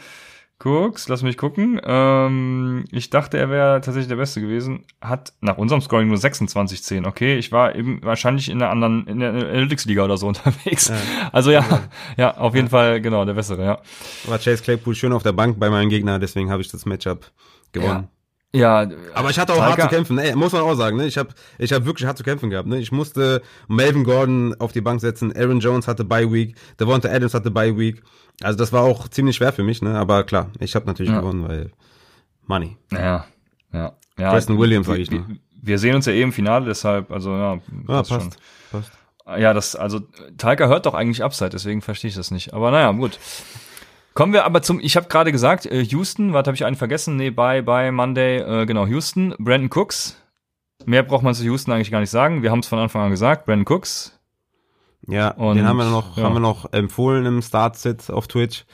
Cooks, 0.59 1.09
lass 1.09 1.23
mich 1.23 1.37
gucken. 1.37 1.81
Ähm, 1.85 2.85
ich 2.91 3.11
dachte, 3.11 3.37
er 3.37 3.51
wäre 3.51 3.81
tatsächlich 3.83 4.09
der 4.09 4.17
Beste 4.17 4.41
gewesen. 4.41 4.85
Hat 5.03 5.35
nach 5.41 5.59
unserem 5.59 5.83
Scoring 5.83 6.09
nur 6.09 6.17
26-10. 6.17 7.07
Okay, 7.07 7.37
ich 7.37 7.53
war 7.53 7.75
eben 7.75 8.03
wahrscheinlich 8.03 8.49
in 8.49 8.59
der 8.59 8.71
anderen, 8.71 9.07
in 9.07 9.21
der 9.21 9.31
Analytics-Liga 9.31 10.05
oder 10.05 10.17
so 10.17 10.27
unterwegs. 10.29 10.89
Ja. 10.89 10.97
Also 11.31 11.51
ja, 11.51 11.61
ja, 11.61 11.81
ja, 12.17 12.37
auf 12.39 12.55
jeden 12.55 12.69
ja. 12.69 12.71
Fall, 12.71 13.01
genau, 13.03 13.25
der 13.25 13.35
Bessere, 13.35 13.65
ja. 13.65 13.79
War 14.25 14.39
Chase 14.39 14.63
Claypool 14.63 14.95
schön 14.95 15.13
auf 15.13 15.23
der 15.23 15.33
Bank 15.33 15.61
bei 15.61 15.69
meinem 15.69 15.91
Gegner, 15.91 16.19
deswegen 16.19 16.51
habe 16.51 16.63
ich 16.63 16.69
das 16.69 16.87
Matchup 16.87 17.31
gewonnen. 17.73 18.09
Ja, 18.55 18.89
aber 19.15 19.31
ich 19.31 19.39
hatte 19.39 19.53
auch 19.53 19.57
Tiger. 19.57 19.69
hart 19.69 19.81
zu 19.83 19.89
kämpfen, 19.89 20.19
Ey, 20.19 20.35
muss 20.35 20.53
man 20.53 20.63
auch 20.63 20.75
sagen, 20.75 20.97
ne? 20.97 21.07
Ich 21.07 21.19
habe 21.19 21.31
ich 21.59 21.73
hab 21.73 21.85
wirklich 21.85 22.07
hart 22.07 22.17
zu 22.17 22.25
kämpfen 22.25 22.49
gehabt, 22.49 22.69
ne? 22.69 22.79
Ich 22.79 22.91
musste 22.93 23.43
Melvin 23.69 24.05
Gordon 24.05 24.55
auf 24.59 24.73
die 24.73 24.81
Bank 24.81 25.01
setzen, 25.01 25.37
Aaron 25.37 25.61
Jones 25.61 25.87
hatte 25.87 26.05
Bye 26.05 26.33
Week, 26.33 26.57
Devonta 26.81 27.09
Adams 27.09 27.35
hatte 27.35 27.51
Bye 27.51 27.77
Week. 27.77 28.03
Also 28.43 28.59
das 28.59 28.73
war 28.73 28.83
auch 28.83 29.09
ziemlich 29.09 29.37
schwer 29.37 29.53
für 29.53 29.63
mich, 29.63 29.83
ne? 29.83 29.99
Aber 29.99 30.25
klar, 30.25 30.51
ich 30.59 30.75
habe 30.75 30.87
natürlich 30.87 31.13
ja. 31.13 31.21
gewonnen, 31.21 31.47
weil 31.47 31.71
Money. 32.47 32.77
Ja, 32.93 33.27
ja. 33.73 33.93
ja 34.19 34.31
Preston 34.31 34.59
Williams 34.59 34.87
sage 34.87 35.01
ich 35.01 35.11
noch. 35.11 35.27
Wir 35.61 35.79
sehen 35.79 35.95
uns 35.95 36.07
ja 36.07 36.13
eben 36.13 36.29
im 36.29 36.33
Finale, 36.33 36.67
deshalb, 36.67 37.11
also 37.11 37.33
ja, 37.33 37.55
ja 37.55 37.61
passt, 37.87 38.11
schon. 38.11 38.31
passt. 38.71 38.93
Ja, 39.39 39.53
das, 39.53 39.75
also 39.75 40.01
Tiger 40.39 40.69
hört 40.69 40.87
doch 40.87 40.95
eigentlich 40.95 41.25
Upside, 41.25 41.51
deswegen 41.51 41.83
verstehe 41.83 42.11
ich 42.11 42.15
das 42.15 42.31
nicht. 42.31 42.55
Aber 42.55 42.71
naja, 42.71 42.93
gut. 42.93 43.19
Kommen 44.17 44.33
wir 44.33 44.47
aber 44.47 44.63
zum, 44.63 44.81
ich 44.81 44.97
habe 44.97 45.09
gerade 45.09 45.31
gesagt, 45.31 45.67
äh, 45.67 45.83
Houston, 45.83 46.33
warte, 46.33 46.49
habe 46.49 46.55
ich 46.57 46.65
einen 46.65 46.77
vergessen? 46.77 47.17
Nee, 47.17 47.29
bei, 47.29 47.61
bei 47.61 47.93
Monday, 47.93 48.39
äh, 48.39 48.65
genau, 48.65 48.87
Houston, 48.87 49.35
Brandon 49.39 49.69
Cooks. 49.71 50.17
Mehr 50.87 51.03
braucht 51.03 51.23
man 51.23 51.35
zu 51.35 51.45
Houston 51.45 51.71
eigentlich 51.71 51.91
gar 51.91 52.01
nicht 52.01 52.09
sagen. 52.09 52.43
Wir 52.43 52.51
haben 52.51 52.61
es 52.61 52.67
von 52.67 52.79
Anfang 52.79 53.03
an 53.03 53.11
gesagt, 53.11 53.45
Brandon 53.45 53.71
Cooks. 53.71 54.19
Ja, 55.07 55.33
und, 55.33 55.57
den 55.57 55.69
haben 55.69 55.77
wir 55.77 55.85
noch, 55.91 56.17
ja. 56.17 56.23
haben 56.23 56.33
wir 56.33 56.41
noch 56.41 56.73
empfohlen 56.73 57.27
im 57.27 57.43
Start-Sit 57.43 58.11
auf 58.11 58.27
Twitch. 58.27 58.65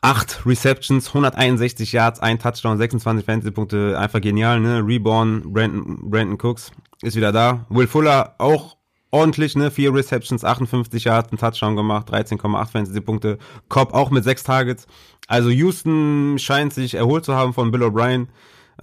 Acht 0.00 0.44
Receptions, 0.44 1.06
161 1.06 1.92
Yards, 1.92 2.18
ein 2.18 2.40
Touchdown, 2.40 2.78
26 2.78 3.24
Fantasy-Punkte, 3.24 3.96
einfach 3.96 4.20
genial, 4.20 4.58
ne? 4.58 4.82
Reborn, 4.84 5.52
Brandon, 5.52 6.10
Brandon 6.10 6.36
Cooks 6.42 6.72
ist 7.02 7.14
wieder 7.14 7.30
da. 7.30 7.64
Will 7.68 7.86
Fuller 7.86 8.34
auch 8.38 8.76
ordentlich, 9.12 9.54
ne? 9.54 9.70
Vier 9.70 9.94
Receptions, 9.94 10.44
58 10.44 11.04
Yards, 11.04 11.30
einen 11.30 11.38
Touchdown 11.38 11.76
gemacht, 11.76 12.12
13,8 12.12 12.66
Fantasy-Punkte. 12.66 13.38
Cobb 13.68 13.94
auch 13.94 14.10
mit 14.10 14.24
sechs 14.24 14.42
Targets. 14.42 14.88
Also 15.28 15.50
Houston 15.50 16.38
scheint 16.38 16.72
sich 16.72 16.94
erholt 16.94 17.24
zu 17.24 17.34
haben 17.34 17.54
von 17.54 17.70
Bill 17.70 17.84
O'Brien. 17.84 18.26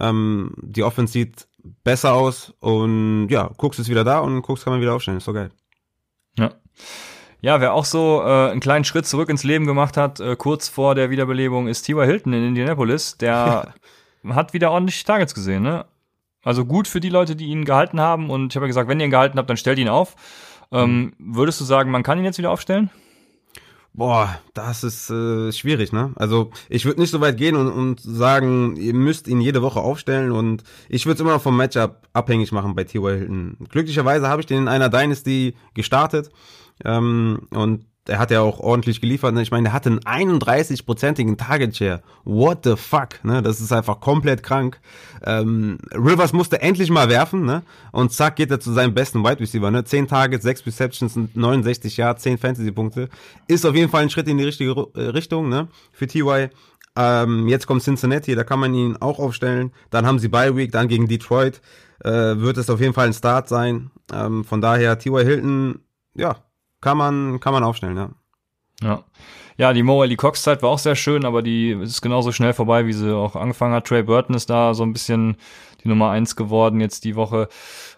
Ähm, 0.00 0.54
die 0.62 0.82
Offense 0.82 1.12
sieht 1.12 1.46
besser 1.84 2.14
aus 2.14 2.54
und 2.60 3.28
ja, 3.28 3.50
Cooks 3.58 3.78
ist 3.78 3.90
wieder 3.90 4.04
da 4.04 4.20
und 4.20 4.42
Cooks 4.48 4.64
kann 4.64 4.72
man 4.72 4.80
wieder 4.80 4.94
aufstellen. 4.94 5.18
Ist 5.18 5.24
so 5.24 5.34
geil. 5.34 5.50
Ja. 6.38 6.52
Ja, 7.42 7.60
wer 7.60 7.72
auch 7.72 7.86
so 7.86 8.22
äh, 8.22 8.50
einen 8.50 8.60
kleinen 8.60 8.84
Schritt 8.84 9.06
zurück 9.06 9.30
ins 9.30 9.44
Leben 9.44 9.66
gemacht 9.66 9.96
hat, 9.96 10.20
äh, 10.20 10.36
kurz 10.36 10.68
vor 10.68 10.94
der 10.94 11.10
Wiederbelebung, 11.10 11.68
ist 11.68 11.82
T.Y. 11.82 12.04
Hilton 12.04 12.32
in 12.34 12.48
Indianapolis. 12.48 13.16
Der 13.16 13.74
hat 14.28 14.52
wieder 14.52 14.70
ordentlich 14.70 15.02
Targets 15.04 15.34
gesehen, 15.34 15.62
ne? 15.62 15.86
Also 16.42 16.64
gut 16.64 16.88
für 16.88 17.00
die 17.00 17.08
Leute, 17.08 17.36
die 17.36 17.46
ihn 17.46 17.64
gehalten 17.64 18.00
haben. 18.00 18.30
Und 18.30 18.52
ich 18.52 18.56
habe 18.56 18.66
ja 18.66 18.68
gesagt, 18.68 18.88
wenn 18.88 19.00
ihr 19.00 19.06
ihn 19.06 19.10
gehalten 19.10 19.38
habt, 19.38 19.50
dann 19.50 19.56
stellt 19.56 19.78
ihn 19.78 19.88
auf. 19.88 20.16
Ähm, 20.72 21.12
würdest 21.18 21.60
du 21.60 21.64
sagen, 21.64 21.90
man 21.90 22.02
kann 22.02 22.18
ihn 22.18 22.24
jetzt 22.24 22.38
wieder 22.38 22.50
aufstellen? 22.50 22.90
Boah, 23.92 24.38
das 24.54 24.84
ist 24.84 25.10
äh, 25.10 25.50
schwierig, 25.50 25.92
ne? 25.92 26.12
Also 26.14 26.52
ich 26.68 26.84
würde 26.84 27.00
nicht 27.00 27.10
so 27.10 27.20
weit 27.20 27.36
gehen 27.36 27.56
und, 27.56 27.68
und 27.68 28.00
sagen, 28.00 28.76
ihr 28.76 28.94
müsst 28.94 29.26
ihn 29.26 29.40
jede 29.40 29.62
Woche 29.62 29.80
aufstellen 29.80 30.30
und 30.30 30.62
ich 30.88 31.06
würde 31.06 31.14
es 31.14 31.20
immer 31.20 31.32
noch 31.32 31.42
vom 31.42 31.56
Matchup 31.56 32.06
abhängig 32.12 32.52
machen 32.52 32.76
bei 32.76 32.84
T.Y. 32.84 33.18
Hilton. 33.18 33.56
Glücklicherweise 33.68 34.28
habe 34.28 34.40
ich 34.40 34.46
den 34.46 34.62
in 34.62 34.68
einer 34.68 34.90
Dynasty 34.90 35.56
gestartet 35.74 36.30
ähm, 36.84 37.48
und 37.52 37.84
er 38.10 38.18
hat 38.18 38.30
ja 38.30 38.40
auch 38.40 38.58
ordentlich 38.58 39.00
geliefert. 39.00 39.34
Ne? 39.34 39.42
Ich 39.42 39.50
meine, 39.50 39.64
der 39.64 39.72
hatte 39.72 39.88
einen 40.04 40.30
31-prozentigen 40.30 41.36
Target 41.36 41.76
Share. 41.76 42.02
What 42.24 42.64
the 42.64 42.76
fuck? 42.76 43.24
Ne? 43.24 43.40
Das 43.40 43.60
ist 43.60 43.72
einfach 43.72 44.00
komplett 44.00 44.42
krank. 44.42 44.80
Ähm, 45.24 45.78
Rivers 45.92 46.32
musste 46.32 46.60
endlich 46.60 46.90
mal 46.90 47.08
werfen, 47.08 47.44
ne? 47.44 47.62
Und 47.92 48.12
zack 48.12 48.36
geht 48.36 48.50
er 48.50 48.58
zu 48.58 48.72
seinem 48.72 48.94
besten 48.94 49.22
Wide 49.22 49.40
Receiver, 49.40 49.70
ne? 49.70 49.84
10 49.84 50.08
Targets, 50.08 50.42
6 50.42 50.66
Receptions, 50.66 51.18
69 51.34 51.96
Yards, 51.96 52.22
10 52.22 52.38
Fantasy-Punkte. 52.38 53.08
Ist 53.46 53.64
auf 53.64 53.74
jeden 53.74 53.90
Fall 53.90 54.02
ein 54.02 54.10
Schritt 54.10 54.28
in 54.28 54.38
die 54.38 54.44
richtige 54.44 54.88
äh, 54.94 55.00
Richtung, 55.00 55.48
ne? 55.48 55.68
Für 55.92 56.06
TY. 56.06 56.48
Ähm, 56.96 57.48
jetzt 57.48 57.66
kommt 57.66 57.82
Cincinnati, 57.82 58.34
da 58.34 58.42
kann 58.42 58.58
man 58.58 58.74
ihn 58.74 58.96
auch 58.98 59.18
aufstellen. 59.18 59.72
Dann 59.90 60.06
haben 60.06 60.18
sie 60.18 60.28
Bye 60.28 60.56
Week, 60.56 60.72
dann 60.72 60.88
gegen 60.88 61.06
Detroit. 61.06 61.60
Äh, 62.02 62.10
wird 62.10 62.56
es 62.56 62.70
auf 62.70 62.80
jeden 62.80 62.94
Fall 62.94 63.06
ein 63.06 63.12
Start 63.12 63.48
sein. 63.48 63.90
Ähm, 64.12 64.44
von 64.44 64.60
daher, 64.60 64.98
T.Y. 64.98 65.22
Hilton, 65.24 65.80
ja, 66.14 66.36
kann 66.80 66.96
man, 66.96 67.40
kann 67.40 67.52
man 67.52 67.64
aufstellen, 67.64 67.96
ja. 67.96 68.10
Ja. 68.82 69.04
Ja, 69.56 69.74
die 69.74 69.82
Mo 69.82 70.00
Ali 70.00 70.16
Cox 70.16 70.42
Zeit 70.42 70.62
war 70.62 70.70
auch 70.70 70.78
sehr 70.78 70.96
schön, 70.96 71.26
aber 71.26 71.42
die 71.42 71.72
ist 71.72 72.00
genauso 72.00 72.32
schnell 72.32 72.54
vorbei, 72.54 72.86
wie 72.86 72.94
sie 72.94 73.14
auch 73.14 73.36
angefangen 73.36 73.74
hat. 73.74 73.86
Trey 73.86 74.02
Burton 74.02 74.34
ist 74.34 74.48
da 74.48 74.72
so 74.72 74.84
ein 74.84 74.94
bisschen 74.94 75.36
die 75.84 75.88
Nummer 75.88 76.10
eins 76.10 76.34
geworden 76.34 76.80
jetzt 76.80 77.04
die 77.04 77.14
Woche. 77.14 77.48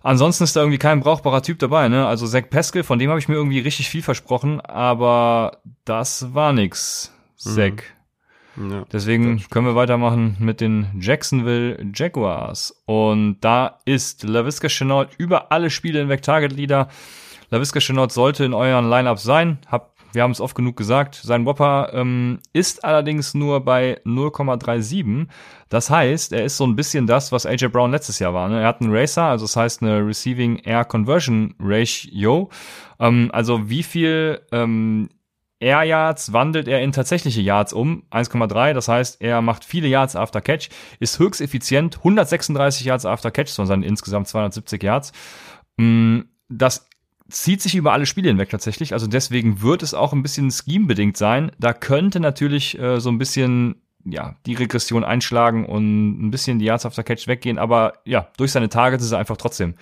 Ansonsten 0.02 0.42
ist 0.42 0.56
da 0.56 0.60
irgendwie 0.60 0.78
kein 0.78 1.00
brauchbarer 1.00 1.42
Typ 1.42 1.60
dabei, 1.60 1.88
ne? 1.88 2.06
Also 2.06 2.26
Zach 2.26 2.50
Peskel, 2.50 2.82
von 2.82 2.98
dem 2.98 3.10
habe 3.10 3.20
ich 3.20 3.28
mir 3.28 3.36
irgendwie 3.36 3.60
richtig 3.60 3.88
viel 3.88 4.02
versprochen, 4.02 4.60
aber 4.60 5.58
das 5.84 6.34
war 6.34 6.52
nix. 6.52 7.12
Zach. 7.36 7.70
Mhm. 8.56 8.70
Ja, 8.70 8.84
Deswegen 8.92 9.42
können 9.48 9.66
wir 9.66 9.74
weitermachen 9.74 10.36
mit 10.38 10.60
den 10.60 10.88
Jacksonville 11.00 11.86
Jaguars. 11.94 12.82
Und 12.86 13.38
da 13.40 13.78
ist 13.84 14.24
LaVisca 14.24 14.68
Chenault 14.68 15.08
über 15.16 15.52
alle 15.52 15.70
Spiele 15.70 16.00
hinweg 16.00 16.22
Target 16.22 16.52
Leader. 16.52 16.88
LaVisca 17.52 17.80
Chenault 17.80 18.12
sollte 18.12 18.46
in 18.46 18.54
euren 18.54 18.88
Lineups 18.88 19.22
sein. 19.22 19.58
Hab, 19.70 19.94
wir 20.14 20.22
haben 20.22 20.30
es 20.30 20.40
oft 20.40 20.56
genug 20.56 20.74
gesagt. 20.74 21.16
Sein 21.16 21.44
Whopper 21.44 21.90
ähm, 21.92 22.38
ist 22.54 22.82
allerdings 22.82 23.34
nur 23.34 23.62
bei 23.62 24.00
0,37. 24.06 25.26
Das 25.68 25.90
heißt, 25.90 26.32
er 26.32 26.46
ist 26.46 26.56
so 26.56 26.66
ein 26.66 26.76
bisschen 26.76 27.06
das, 27.06 27.30
was 27.30 27.44
AJ 27.44 27.68
Brown 27.68 27.90
letztes 27.90 28.18
Jahr 28.20 28.32
war. 28.32 28.48
Ne? 28.48 28.62
Er 28.62 28.66
hat 28.66 28.80
einen 28.80 28.90
Racer, 28.90 29.24
also 29.24 29.44
das 29.44 29.54
heißt 29.54 29.82
eine 29.82 29.98
Receiving 29.98 30.60
Air 30.60 30.86
Conversion 30.86 31.54
Ratio. 31.60 32.48
Ähm, 32.98 33.28
also 33.34 33.68
wie 33.68 33.82
viel 33.82 34.40
ähm, 34.50 35.10
Air 35.60 35.82
Yards 35.82 36.32
wandelt 36.32 36.68
er 36.68 36.80
in 36.80 36.92
tatsächliche 36.92 37.42
Yards 37.42 37.74
um, 37.74 38.04
1,3. 38.10 38.72
Das 38.72 38.88
heißt, 38.88 39.20
er 39.20 39.42
macht 39.42 39.66
viele 39.66 39.88
Yards 39.88 40.16
after 40.16 40.40
Catch, 40.40 40.70
ist 41.00 41.18
höchst 41.18 41.42
effizient, 41.42 41.98
136 41.98 42.86
Yards 42.86 43.04
after 43.04 43.30
Catch 43.30 43.50
von 43.54 43.66
seinen 43.66 43.82
insgesamt 43.82 44.26
270 44.26 44.82
Yards. 44.82 45.12
Mm, 45.76 46.20
das 46.48 46.88
zieht 47.32 47.62
sich 47.62 47.74
über 47.74 47.92
alle 47.92 48.06
Spiele 48.06 48.28
hinweg 48.28 48.50
tatsächlich. 48.50 48.92
Also 48.92 49.06
deswegen 49.06 49.62
wird 49.62 49.82
es 49.82 49.94
auch 49.94 50.12
ein 50.12 50.22
bisschen 50.22 50.50
scheme-bedingt 50.50 51.16
sein. 51.16 51.50
Da 51.58 51.72
könnte 51.72 52.20
natürlich 52.20 52.78
äh, 52.78 53.00
so 53.00 53.10
ein 53.10 53.18
bisschen 53.18 53.76
ja, 54.04 54.36
die 54.46 54.54
Regression 54.54 55.04
einschlagen 55.04 55.64
und 55.64 56.26
ein 56.26 56.30
bisschen 56.30 56.58
die 56.58 56.64
Yards 56.64 56.86
after 56.86 57.04
Catch 57.04 57.28
weggehen, 57.28 57.58
aber 57.58 57.94
ja, 58.04 58.28
durch 58.36 58.50
seine 58.50 58.68
Targets 58.68 59.04
ist 59.04 59.12
er 59.12 59.18
einfach 59.18 59.36
trotzdem 59.36 59.74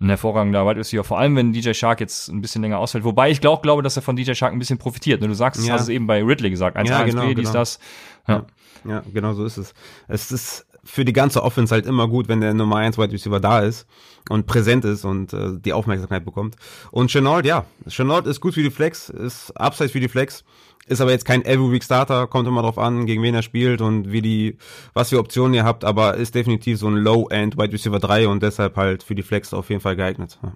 ein 0.00 0.08
hervorragender 0.08 0.66
Wide 0.66 0.80
Receiver, 0.80 1.04
vor 1.04 1.18
allem 1.18 1.36
wenn 1.36 1.52
DJ 1.52 1.72
Shark 1.72 2.00
jetzt 2.00 2.28
ein 2.28 2.40
bisschen 2.40 2.62
länger 2.62 2.78
ausfällt, 2.78 3.04
wobei 3.04 3.30
ich 3.30 3.40
glaube, 3.40 3.62
glaube, 3.62 3.82
dass 3.82 3.96
er 3.96 4.02
von 4.02 4.16
DJ 4.16 4.34
Shark 4.34 4.52
ein 4.52 4.58
bisschen 4.58 4.78
profitiert. 4.78 5.20
Ne? 5.20 5.28
Du 5.28 5.34
sagst, 5.34 5.64
ja. 5.64 5.74
hast 5.74 5.82
es 5.82 5.88
eben 5.88 6.06
bei 6.06 6.22
Ridley 6.22 6.50
gesagt, 6.50 6.76
1 6.76 6.88
ja, 6.88 6.98
1 6.98 7.14
genau, 7.14 7.26
dies, 7.26 7.36
genau. 7.36 7.52
das. 7.52 7.78
Ja. 8.26 8.46
ja, 8.84 9.02
genau 9.12 9.32
so 9.32 9.44
ist 9.44 9.56
es. 9.56 9.74
Es 10.06 10.30
ist 10.30 10.66
für 10.88 11.04
die 11.04 11.12
ganze 11.12 11.42
Offense 11.42 11.74
halt 11.74 11.86
immer 11.86 12.08
gut, 12.08 12.28
wenn 12.28 12.40
der 12.40 12.54
Nummer 12.54 12.76
1 12.76 12.96
Wide 12.96 13.12
Receiver 13.12 13.40
da 13.40 13.60
ist 13.60 13.86
und 14.30 14.46
präsent 14.46 14.84
ist 14.84 15.04
und 15.04 15.32
äh, 15.34 15.58
die 15.58 15.74
Aufmerksamkeit 15.74 16.24
bekommt. 16.24 16.56
Und 16.90 17.10
Chenault, 17.10 17.44
ja, 17.44 17.66
Chenault 17.88 18.26
ist 18.26 18.40
gut 18.40 18.54
für 18.54 18.62
die 18.62 18.70
Flex, 18.70 19.10
ist 19.10 19.50
Upside 19.52 19.90
für 19.90 20.00
die 20.00 20.08
Flex, 20.08 20.44
ist 20.86 21.02
aber 21.02 21.10
jetzt 21.10 21.26
kein 21.26 21.44
Every 21.44 21.70
Week 21.70 21.84
Starter, 21.84 22.26
kommt 22.26 22.48
immer 22.48 22.62
drauf 22.62 22.78
an, 22.78 23.04
gegen 23.04 23.22
wen 23.22 23.34
er 23.34 23.42
spielt 23.42 23.82
und 23.82 24.10
wie 24.10 24.22
die, 24.22 24.56
was 24.94 25.10
für 25.10 25.18
Optionen 25.18 25.52
ihr 25.52 25.64
habt, 25.64 25.84
aber 25.84 26.14
ist 26.14 26.34
definitiv 26.34 26.78
so 26.78 26.88
ein 26.88 26.96
Low-End 26.96 27.58
Wide 27.58 27.72
Receiver 27.72 27.98
3 27.98 28.26
und 28.28 28.42
deshalb 28.42 28.76
halt 28.76 29.02
für 29.02 29.14
die 29.14 29.22
Flex 29.22 29.52
auf 29.52 29.68
jeden 29.68 29.82
Fall 29.82 29.94
geeignet. 29.96 30.38
Ja. 30.42 30.52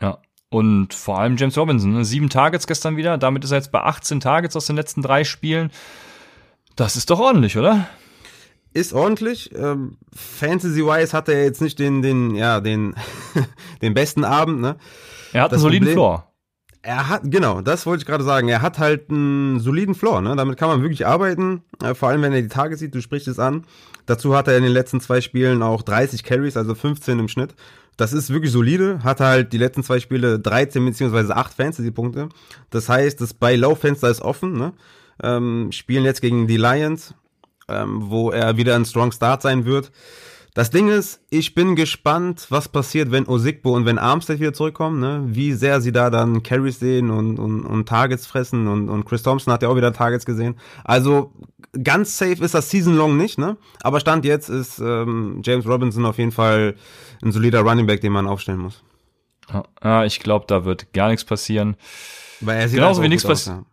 Ja. 0.00 0.18
Und 0.50 0.94
vor 0.94 1.18
allem 1.18 1.36
James 1.36 1.58
Robinson, 1.58 1.92
ne? 1.92 2.04
sieben 2.06 2.30
Targets 2.30 2.66
gestern 2.66 2.96
wieder, 2.96 3.18
damit 3.18 3.44
ist 3.44 3.50
er 3.50 3.58
jetzt 3.58 3.70
bei 3.70 3.82
18 3.82 4.20
Targets 4.20 4.56
aus 4.56 4.66
den 4.66 4.76
letzten 4.76 5.02
drei 5.02 5.24
Spielen. 5.24 5.70
Das 6.76 6.96
ist 6.96 7.10
doch 7.10 7.20
ordentlich, 7.20 7.58
oder? 7.58 7.86
Ist 8.72 8.92
ordentlich. 8.92 9.50
Ähm, 9.54 9.96
Fantasy-wise 10.14 11.12
hat 11.12 11.28
er 11.28 11.44
jetzt 11.44 11.60
nicht 11.60 11.78
den, 11.78 12.02
den, 12.02 12.34
ja, 12.34 12.60
den, 12.60 12.94
den 13.82 13.94
besten 13.94 14.24
Abend, 14.24 14.60
ne? 14.60 14.76
Er 15.32 15.42
hat 15.42 15.52
das 15.52 15.58
einen 15.58 15.62
soliden 15.62 15.88
Problem, 15.88 15.94
Floor. 15.94 16.32
Er 16.82 17.08
hat, 17.08 17.22
genau, 17.24 17.60
das 17.60 17.86
wollte 17.86 18.02
ich 18.02 18.06
gerade 18.06 18.24
sagen. 18.24 18.48
Er 18.48 18.62
hat 18.62 18.78
halt 18.78 19.10
einen 19.10 19.60
soliden 19.60 19.94
Floor, 19.94 20.20
ne? 20.20 20.36
Damit 20.36 20.58
kann 20.58 20.68
man 20.68 20.82
wirklich 20.82 21.06
arbeiten. 21.06 21.62
Äh, 21.82 21.94
vor 21.94 22.08
allem, 22.08 22.22
wenn 22.22 22.32
er 22.32 22.42
die 22.42 22.48
Tage 22.48 22.76
sieht, 22.76 22.94
du 22.94 23.00
sprichst 23.00 23.28
es 23.28 23.38
an. 23.38 23.64
Dazu 24.06 24.34
hat 24.36 24.48
er 24.48 24.56
in 24.56 24.62
den 24.62 24.72
letzten 24.72 25.00
zwei 25.00 25.20
Spielen 25.20 25.62
auch 25.62 25.82
30 25.82 26.22
Carries, 26.22 26.56
also 26.56 26.74
15 26.74 27.18
im 27.18 27.28
Schnitt. 27.28 27.54
Das 27.96 28.12
ist 28.12 28.30
wirklich 28.30 28.52
solide. 28.52 29.00
Hat 29.02 29.20
halt 29.20 29.52
die 29.52 29.58
letzten 29.58 29.82
zwei 29.82 29.98
Spiele 29.98 30.38
13 30.38 30.84
beziehungsweise 30.84 31.36
8 31.36 31.52
Fantasy-Punkte. 31.52 32.28
Das 32.70 32.88
heißt, 32.88 33.20
das 33.20 33.34
bei 33.34 33.56
Low-Fenster 33.56 34.08
ist 34.08 34.22
offen, 34.22 34.52
ne? 34.52 34.72
Ähm, 35.20 35.72
spielen 35.72 36.04
jetzt 36.04 36.22
gegen 36.22 36.46
die 36.46 36.56
Lions 36.56 37.12
ähm, 37.68 38.10
wo 38.10 38.30
er 38.30 38.56
wieder 38.56 38.74
ein 38.74 38.84
Strong 38.84 39.12
Start 39.12 39.42
sein 39.42 39.64
wird. 39.64 39.92
Das 40.54 40.70
Ding 40.70 40.88
ist, 40.88 41.20
ich 41.30 41.54
bin 41.54 41.76
gespannt, 41.76 42.46
was 42.48 42.68
passiert, 42.68 43.12
wenn 43.12 43.28
Osigbo 43.28 43.76
und 43.76 43.84
wenn 43.84 43.96
Armstead 43.96 44.40
wieder 44.40 44.52
zurückkommen, 44.52 44.98
ne? 44.98 45.22
wie 45.26 45.52
sehr 45.52 45.80
sie 45.80 45.92
da 45.92 46.10
dann 46.10 46.42
Carries 46.42 46.80
sehen 46.80 47.10
und, 47.10 47.38
und, 47.38 47.64
und 47.64 47.88
Targets 47.88 48.26
fressen 48.26 48.66
und, 48.66 48.88
und 48.88 49.04
Chris 49.04 49.22
Thompson 49.22 49.52
hat 49.52 49.62
ja 49.62 49.68
auch 49.68 49.76
wieder 49.76 49.92
Targets 49.92 50.26
gesehen. 50.26 50.56
Also 50.84 51.32
ganz 51.84 52.18
safe 52.18 52.42
ist 52.42 52.54
das 52.54 52.70
Season 52.70 52.96
Long 52.96 53.16
nicht, 53.16 53.38
ne? 53.38 53.56
aber 53.82 54.00
Stand 54.00 54.24
jetzt 54.24 54.48
ist 54.48 54.80
ähm, 54.80 55.42
James 55.44 55.64
Robinson 55.64 56.04
auf 56.04 56.18
jeden 56.18 56.32
Fall 56.32 56.74
ein 57.22 57.30
solider 57.30 57.60
Running 57.60 57.86
Back, 57.86 58.00
den 58.00 58.10
man 58.10 58.26
aufstellen 58.26 58.58
muss. 58.58 58.82
Ja, 59.82 60.04
ich 60.04 60.20
glaube, 60.20 60.46
da 60.48 60.64
wird 60.64 60.92
gar 60.92 61.08
nichts 61.08 61.24
passieren. 61.24 61.76
Weil 62.40 62.58
er 62.58 62.68
sieht 62.68 62.78
Genauso 62.78 63.02
wie 63.02 63.08
nichts 63.08 63.24
passiert. 63.24 63.58
Ja, 63.58 63.64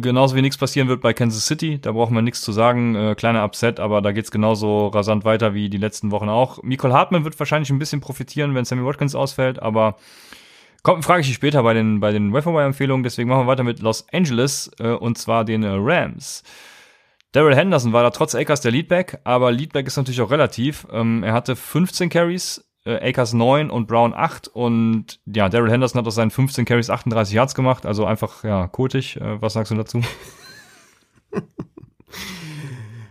genauso 0.00 0.36
wie 0.36 0.42
nichts 0.42 0.58
passieren 0.58 0.88
wird 0.88 1.00
bei 1.00 1.12
Kansas 1.12 1.46
City. 1.46 1.78
Da 1.80 1.92
brauchen 1.92 2.14
wir 2.14 2.22
nichts 2.22 2.42
zu 2.42 2.52
sagen. 2.52 2.94
Äh, 2.94 3.14
kleiner 3.14 3.44
Upset, 3.44 3.80
aber 3.80 4.02
da 4.02 4.12
geht's 4.12 4.30
genauso 4.30 4.88
rasant 4.88 5.24
weiter 5.24 5.54
wie 5.54 5.68
die 5.68 5.78
letzten 5.78 6.10
Wochen 6.10 6.28
auch. 6.28 6.62
Nicole 6.62 6.94
Hartmann 6.94 7.24
wird 7.24 7.38
wahrscheinlich 7.38 7.70
ein 7.70 7.78
bisschen 7.78 8.00
profitieren, 8.00 8.54
wenn 8.54 8.64
Sammy 8.64 8.84
Watkins 8.84 9.14
ausfällt, 9.14 9.60
aber 9.60 9.96
kommt, 10.82 11.04
frage 11.04 11.22
ich 11.22 11.26
dich 11.26 11.36
später 11.36 11.62
bei 11.62 11.74
den, 11.74 12.00
bei 12.00 12.12
den 12.12 12.32
Waferwire-Empfehlungen. 12.32 13.02
Deswegen 13.02 13.28
machen 13.28 13.42
wir 13.42 13.46
weiter 13.46 13.64
mit 13.64 13.80
Los 13.80 14.06
Angeles 14.12 14.70
äh, 14.78 14.88
und 14.88 15.18
zwar 15.18 15.44
den 15.44 15.62
äh, 15.62 15.70
Rams. 15.72 16.42
Daryl 17.32 17.56
Henderson 17.56 17.92
war 17.92 18.02
da 18.02 18.10
trotz 18.10 18.34
Akers 18.34 18.60
der 18.60 18.72
Leadback, 18.72 19.18
aber 19.24 19.52
Leadback 19.52 19.86
ist 19.86 19.96
natürlich 19.96 20.20
auch 20.22 20.30
relativ. 20.30 20.86
Ähm, 20.90 21.22
er 21.22 21.32
hatte 21.32 21.54
15 21.54 22.08
Carries, 22.08 22.65
äh, 22.86 23.08
Akers 23.10 23.32
9 23.32 23.70
und 23.70 23.86
Brown 23.86 24.14
8 24.14 24.48
und 24.48 25.20
ja, 25.26 25.48
Daryl 25.48 25.70
Henderson 25.70 25.98
hat 25.98 26.06
aus 26.06 26.14
seinen 26.14 26.30
15 26.30 26.64
Carries 26.64 26.88
38 26.88 27.34
Yards 27.34 27.54
gemacht, 27.54 27.84
also 27.84 28.06
einfach, 28.06 28.44
ja, 28.44 28.68
kotig. 28.68 29.20
Äh, 29.20 29.42
was 29.42 29.54
sagst 29.54 29.72
du 29.72 29.76
dazu? 29.76 30.00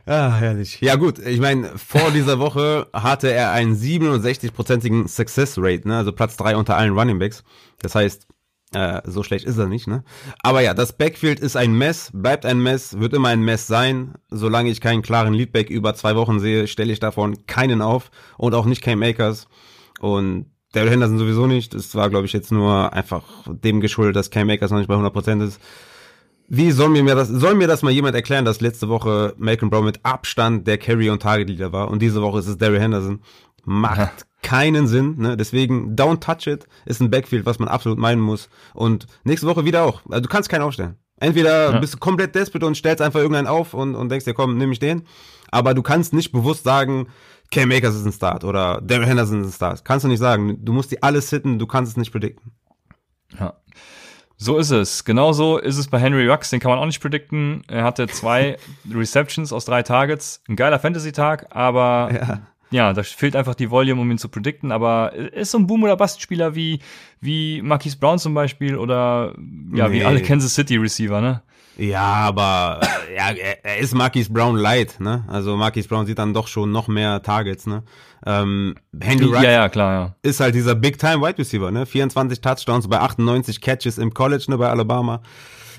Ah, 0.08 0.36
herrlich. 0.36 0.82
Ja 0.82 0.98
gut, 0.98 1.18
ich 1.18 1.40
meine, 1.40 1.80
vor 1.80 2.12
dieser 2.12 2.38
Woche 2.38 2.86
hatte 2.94 3.32
er 3.32 3.52
einen 3.54 3.76
67-prozentigen 3.76 5.08
Success 5.08 5.56
Rate, 5.58 5.88
ne? 5.88 5.98
also 5.98 6.12
Platz 6.12 6.38
3 6.38 6.58
unter 6.58 6.78
allen 6.78 6.94
Running 6.94 7.18
Backs. 7.18 7.44
Das 7.82 7.96
heißt, 7.96 8.28
äh, 8.76 9.02
so 9.06 9.24
schlecht 9.24 9.46
ist 9.46 9.58
er 9.58 9.68
nicht, 9.68 9.88
ne? 9.88 10.04
Aber 10.44 10.60
ja, 10.60 10.74
das 10.74 10.98
Backfield 10.98 11.40
ist 11.40 11.56
ein 11.56 11.78
Mess, 11.78 12.12
bleibt 12.14 12.46
ein 12.46 12.62
Mess, 12.62 13.00
wird 13.00 13.14
immer 13.14 13.30
ein 13.30 13.42
Mess 13.42 13.68
sein. 13.68 14.16
Solange 14.30 14.70
ich 14.70 14.82
keinen 14.82 15.02
klaren 15.02 15.34
Leadback 15.34 15.70
über 15.70 15.96
zwei 15.96 16.16
Wochen 16.18 16.40
sehe, 16.40 16.68
stelle 16.68 16.92
ich 16.92 17.00
davon 17.00 17.48
keinen 17.48 17.82
auf 17.82 18.12
und 18.38 18.54
auch 18.54 18.66
nicht 18.66 18.82
Cam 18.82 19.02
Akers. 19.02 19.48
Und 20.02 20.48
Daryl 20.74 20.92
Henderson 20.92 21.18
sowieso 21.18 21.48
nicht. 21.48 21.74
Das 21.74 21.96
war, 21.96 22.10
glaube 22.10 22.26
ich, 22.26 22.34
jetzt 22.34 22.52
nur 22.52 22.92
einfach 22.92 23.24
dem 23.48 23.80
geschuldet, 23.80 24.18
dass 24.18 24.30
Cam 24.30 24.50
Akers 24.50 24.72
noch 24.72 24.80
nicht 24.80 24.90
bei 24.90 24.96
100% 24.96 25.42
ist. 25.42 25.62
Wie 26.48 26.72
soll 26.72 26.90
mir 26.90 27.16
das, 27.16 27.30
soll 27.30 27.56
mir 27.56 27.68
das 27.68 27.82
mal 27.82 27.92
jemand 27.92 28.14
erklären, 28.14 28.44
dass 28.44 28.62
letzte 28.62 28.90
Woche 28.90 29.34
Malcolm 29.38 29.72
Brown 29.72 29.86
mit 29.86 30.02
Abstand 30.04 30.68
der 30.68 30.78
Carry 30.78 31.10
und 31.10 31.22
Target 31.22 31.50
Leader 31.50 31.72
war 31.72 31.90
und 31.90 32.02
diese 32.02 32.22
Woche 32.22 32.40
ist 32.40 32.48
es 32.48 32.58
Daryl 32.58 32.82
Henderson? 32.82 33.22
Macht 33.66 34.26
keinen 34.42 34.88
Sinn, 34.88 35.16
ne? 35.18 35.36
Deswegen 35.36 35.96
don't 35.96 36.20
touch 36.20 36.48
it 36.48 36.68
ist 36.86 37.02
ein 37.02 37.10
Backfield, 37.10 37.46
was 37.46 37.60
man 37.60 37.68
absolut 37.68 37.98
meinen 37.98 38.22
muss 38.22 38.50
und 38.74 39.08
nächste 39.24 39.48
Woche 39.48 39.66
wieder 39.66 39.84
auch. 39.84 40.02
Also 40.10 40.22
du 40.22 40.30
kannst 40.30 40.50
keinen 40.50 40.62
aufstellen. 40.62 40.98
Entweder 41.18 41.74
ja. 41.74 41.80
bist 41.80 41.94
du 41.94 41.98
komplett 41.98 42.36
desperate 42.36 42.66
und 42.66 42.76
stellst 42.76 43.02
einfach 43.02 43.20
irgendeinen 43.20 43.48
auf 43.48 43.74
und, 43.74 43.96
und 43.96 44.10
denkst 44.10 44.26
dir, 44.26 44.34
komm, 44.34 44.58
nimm 44.58 44.72
ich 44.72 44.80
den. 44.80 45.04
Aber 45.50 45.74
du 45.74 45.82
kannst 45.82 46.14
nicht 46.14 46.32
bewusst 46.32 46.64
sagen, 46.64 47.08
Cam 47.52 47.72
Akers 47.72 47.96
ist 47.96 48.06
ein 48.06 48.12
Start 48.12 48.44
oder 48.44 48.82
Daryl 48.82 49.06
Henderson 49.06 49.42
ist 49.42 49.48
ein 49.48 49.54
Start. 49.54 49.86
Kannst 49.86 50.04
du 50.04 50.10
nicht 50.10 50.20
sagen. 50.20 50.64
Du 50.64 50.74
musst 50.74 50.92
die 50.92 51.02
alles 51.02 51.30
hitten, 51.30 51.58
du 51.60 51.68
kannst 51.68 51.92
es 51.92 51.98
nicht 51.98 52.12
predikten. 52.12 52.52
Ja. 53.40 53.54
So 54.38 54.58
ist 54.58 54.72
es. 54.72 55.06
Genauso 55.06 55.58
ist 55.58 55.78
es 55.78 55.88
bei 55.88 55.98
Henry 55.98 56.28
Rux, 56.28 56.50
den 56.50 56.60
kann 56.60 56.70
man 56.70 56.80
auch 56.80 56.86
nicht 56.86 57.02
predikten. 57.02 57.62
Er 57.70 57.84
hatte 57.86 58.08
zwei 58.08 58.58
Receptions 58.94 59.54
aus 59.54 59.64
drei 59.66 59.84
Targets. 59.84 60.42
Ein 60.50 60.58
geiler 60.58 60.80
Fantasy-Tag, 60.80 61.56
aber 61.56 62.10
ja. 62.14 62.42
Ja, 62.72 62.94
da 62.94 63.04
fehlt 63.04 63.36
einfach 63.36 63.56
die 63.56 63.70
Volume, 63.70 64.02
um 64.02 64.12
ihn 64.12 64.18
zu 64.18 64.30
predikten. 64.30 64.72
Aber 64.72 65.14
ist 65.14 65.52
so 65.52 65.58
ein 65.58 65.68
Boom- 65.68 65.84
oder 65.84 65.96
Bust-Spieler 65.96 66.56
wie, 66.56 66.80
wie 67.22 67.62
Marquise 67.62 67.98
Brown 67.98 68.20
zum 68.20 68.34
Beispiel 68.34 68.78
oder 68.78 69.34
ja, 69.74 69.88
nee. 69.88 69.96
wie 69.96 70.06
alle 70.06 70.22
Kansas 70.22 70.56
City-Receiver, 70.56 71.22
ne? 71.22 71.42
Ja, 71.78 72.02
aber 72.02 72.80
ja, 73.16 73.32
er 73.64 73.78
ist 73.80 73.94
Marquise 73.94 74.32
Brown 74.32 74.56
light, 74.56 75.00
ne? 75.00 75.26
Also 75.28 75.58
Marquise 75.58 75.88
Brown 75.88 76.06
sieht 76.06 76.20
dann 76.20 76.34
doch 76.34 76.48
schon 76.48 76.72
noch 76.72 76.88
mehr 76.88 77.22
Targets, 77.22 77.68
ne? 77.68 77.84
Ähm, 78.26 78.76
Henry 79.00 79.30
Wright 79.30 79.44
ja, 79.44 79.52
ja, 79.52 79.70
klar, 79.70 79.94
ja. 79.94 80.16
ist 80.24 80.40
halt 80.40 80.56
dieser 80.56 80.74
Big-Time 80.74 81.22
Wide 81.22 81.38
Receiver, 81.38 81.72
ne? 81.72 81.86
24 81.86 82.42
Touchdowns 82.42 82.88
bei 82.88 83.00
98 83.00 83.62
Catches 83.62 83.98
im 83.98 84.14
College, 84.14 84.46
ne, 84.48 84.58
bei 84.58 84.70
Alabama. 84.70 85.22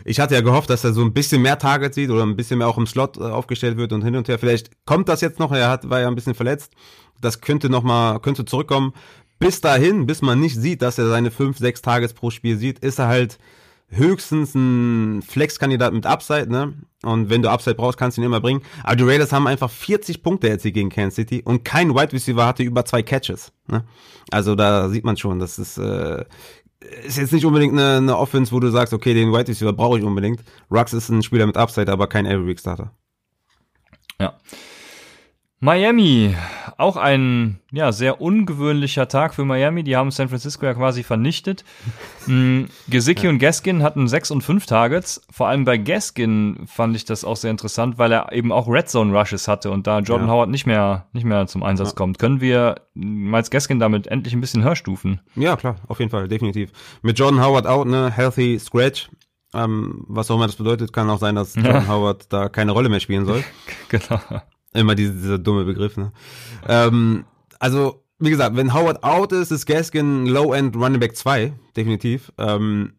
Ich 0.09 0.21
hatte 0.21 0.35
ja 0.35 0.41
gehofft, 0.41 0.71
dass 0.71 0.85
er 0.85 0.93
so 0.93 1.03
ein 1.03 1.13
bisschen 1.13 1.43
mehr 1.43 1.59
Targets 1.59 1.97
sieht 1.97 2.11
oder 2.11 2.23
ein 2.23 2.37
bisschen 2.37 2.59
mehr 2.59 2.69
auch 2.69 2.79
im 2.79 2.87
Slot 2.87 3.17
äh, 3.17 3.23
aufgestellt 3.23 3.77
wird 3.77 3.93
und 3.93 4.03
hin 4.03 4.15
und 4.15 4.29
her. 4.29 4.39
Vielleicht 4.39 4.71
kommt 4.87 5.09
das 5.09 5.21
jetzt 5.21 5.41
noch, 5.41 5.51
er 5.51 5.69
hat, 5.69 5.91
war 5.91 6.01
ja 6.01 6.07
ein 6.07 6.15
bisschen 6.15 6.35
verletzt. 6.35 6.73
Das 7.21 7.41
könnte 7.41 7.69
noch 7.69 7.83
mal, 7.83 8.21
könnte 8.21 8.45
zurückkommen. 8.45 8.93
Bis 9.41 9.61
dahin, 9.61 10.07
bis 10.07 10.23
man 10.23 10.39
nicht 10.41 10.57
sieht, 10.57 10.81
dass 10.81 10.99
er 10.99 11.09
seine 11.09 11.33
5, 11.33 11.59
6 11.59 11.83
Targets 11.83 12.15
pro 12.15 12.31
Spiel 12.31 12.57
sieht, 12.57 12.79
ist 12.79 13.01
er 13.01 13.09
halt 13.09 13.39
höchstens 13.89 14.55
ein 14.55 15.23
Flex-Kandidat 15.23 15.93
mit 15.93 16.07
Upside, 16.07 16.51
ne? 16.51 16.75
Und 17.03 17.29
wenn 17.29 17.43
du 17.43 17.51
Upside 17.51 17.77
brauchst, 17.77 17.99
kannst 17.99 18.17
du 18.17 18.23
ihn 18.23 18.27
immer 18.27 18.41
bringen. 18.41 18.63
Aber 18.85 18.97
die 18.97 19.05
Raiders 19.05 19.33
haben 19.33 19.47
einfach 19.47 19.71
40 19.71 20.23
Punkte 20.23 20.49
erzielt 20.49 20.75
gegen 20.75 20.91
Kansas 20.91 21.17
City 21.17 21.43
und 21.45 21.65
kein 21.65 21.95
Wide 21.95 22.13
Receiver 22.13 22.47
hatte 22.47 22.63
über 22.63 22.85
zwei 22.85 23.03
Catches. 23.03 23.53
Ne? 23.69 23.85
Also 24.31 24.55
da 24.55 24.89
sieht 24.89 25.05
man 25.05 25.17
schon, 25.17 25.39
das 25.39 25.59
ist, 25.59 25.79
äh, 25.79 26.25
ist 27.05 27.19
jetzt 27.19 27.33
nicht 27.33 27.45
unbedingt 27.45 27.73
eine, 27.73 27.97
eine 27.97 28.17
Offense, 28.17 28.53
wo 28.53 28.61
du 28.61 28.71
sagst, 28.71 28.93
okay, 28.93 29.15
den 29.15 29.33
Wide 29.33 29.49
Receiver 29.49 29.73
brauche 29.73 29.99
ich 29.99 30.05
unbedingt. 30.05 30.41
Rux 30.71 30.93
ist 30.93 31.09
ein 31.09 31.23
Spieler 31.23 31.47
mit 31.47 31.57
Upside, 31.57 31.91
aber 31.91 32.07
kein 32.07 32.27
Every 32.27 32.47
Week 32.47 32.61
Starter. 32.61 32.93
Ja. 34.21 34.39
Miami, 35.59 36.35
auch 36.77 36.99
ein 36.99 37.61
ja 37.73 37.91
sehr 37.91 38.21
ungewöhnlicher 38.21 39.09
Tag 39.09 39.35
für 39.35 39.47
Miami. 39.47 39.85
Die 39.85 39.97
haben 39.97 40.11
San 40.11 40.29
Francisco 40.29 40.67
ja 40.67 40.75
quasi 40.75 41.03
vernichtet. 41.03 41.65
Mhm, 42.29 42.67
Gesicki 42.89 43.27
ja. 43.27 43.31
und 43.31 43.39
Gaskin 43.39 43.85
hatten 43.85 44.09
sechs 44.09 44.33
und 44.33 44.43
fünf 44.43 44.67
Targets. 44.67 45.25
Vor 45.31 45.47
allem 45.47 45.65
bei 45.65 45.79
Gaskin 45.79 46.67
fand 46.67 46.97
ich 46.97 47.05
das 47.05 47.25
auch 47.25 47.37
sehr 47.37 47.53
interessant, 47.53 47.99
weil 47.99 48.11
er 48.11 48.33
eben 48.33 48.51
auch 48.51 48.67
Red 48.67 48.89
Zone 48.89 49.17
Rushes 49.17 49.47
hatte 49.47 49.71
und 49.71 49.87
da 49.87 50.01
Jordan 50.01 50.27
ja. 50.27 50.35
Howard 50.35 50.51
nicht 50.51 50.67
mehr 50.67 51.07
nicht 51.13 51.23
mehr 51.23 51.47
zum 51.47 51.63
Einsatz 51.63 51.91
ja. 51.91 51.95
kommt. 51.95 52.19
Können 52.19 52.41
wir 52.41 52.81
Miles 52.95 53.51
Gaskin 53.51 53.79
damit 53.79 54.09
endlich 54.09 54.35
ein 54.35 54.41
bisschen 54.41 54.65
höher 54.65 54.75
stufen? 54.75 55.21
Ja 55.37 55.55
klar, 55.55 55.77
auf 55.87 56.01
jeden 56.01 56.11
Fall, 56.11 56.27
definitiv. 56.27 56.73
Mit 57.03 57.17
Jordan 57.17 57.41
Howard 57.41 57.69
out, 57.69 57.87
ne, 57.87 58.11
healthy 58.11 58.59
scratch. 58.59 59.09
Ähm, 59.55 60.05
was 60.09 60.29
auch 60.33 60.35
immer 60.35 60.49
das 60.49 60.57
bedeutet, 60.57 60.93
kann 60.93 61.09
auch 61.09 61.21
sein, 61.21 61.37
dass 61.37 61.55
Jordan 61.55 61.87
Howard 61.89 62.33
da 62.33 62.49
keine 62.49 62.73
Rolle 62.73 62.89
mehr 62.89 62.99
spielen 62.99 63.25
soll. 63.25 63.45
genau. 63.89 64.19
Immer 64.73 64.95
diese, 64.95 65.13
dieser 65.15 65.39
dumme 65.39 65.65
Begriff, 65.65 65.97
ne? 65.97 66.13
Ähm, 66.69 67.25
also, 67.59 68.05
wie 68.19 68.31
gesagt, 68.31 68.57
wenn 68.57 68.75
Howard 68.75 69.03
out 69.03 69.33
ist, 69.33 69.51
ist 69.51 69.67
Gaskin 69.67 70.27
Low-End 70.27 70.77
Running 70.77 71.01
Back 71.01 71.17
2, 71.17 71.53
definitiv. 71.77 72.33
Ähm, 72.39 72.95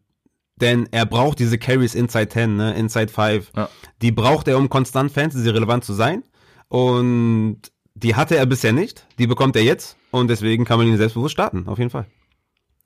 denn 0.56 0.88
er 0.90 1.06
braucht 1.06 1.38
diese 1.38 1.58
Carries 1.58 1.94
inside 1.94 2.28
10, 2.28 2.56
ne, 2.56 2.74
inside 2.74 3.12
5. 3.12 3.52
Ja. 3.56 3.68
Die 4.02 4.10
braucht 4.10 4.48
er, 4.48 4.58
um 4.58 4.68
konstant 4.68 5.12
Fantasy-relevant 5.12 5.84
zu 5.84 5.92
sein. 5.92 6.24
Und 6.68 7.60
die 7.94 8.14
hatte 8.14 8.36
er 8.36 8.46
bisher 8.46 8.72
nicht. 8.72 9.06
Die 9.18 9.26
bekommt 9.26 9.56
er 9.56 9.62
jetzt. 9.62 9.96
Und 10.10 10.28
deswegen 10.28 10.64
kann 10.64 10.78
man 10.78 10.86
ihn 10.86 10.96
selbstbewusst 10.96 11.32
starten, 11.32 11.68
auf 11.68 11.78
jeden 11.78 11.90
Fall. 11.90 12.06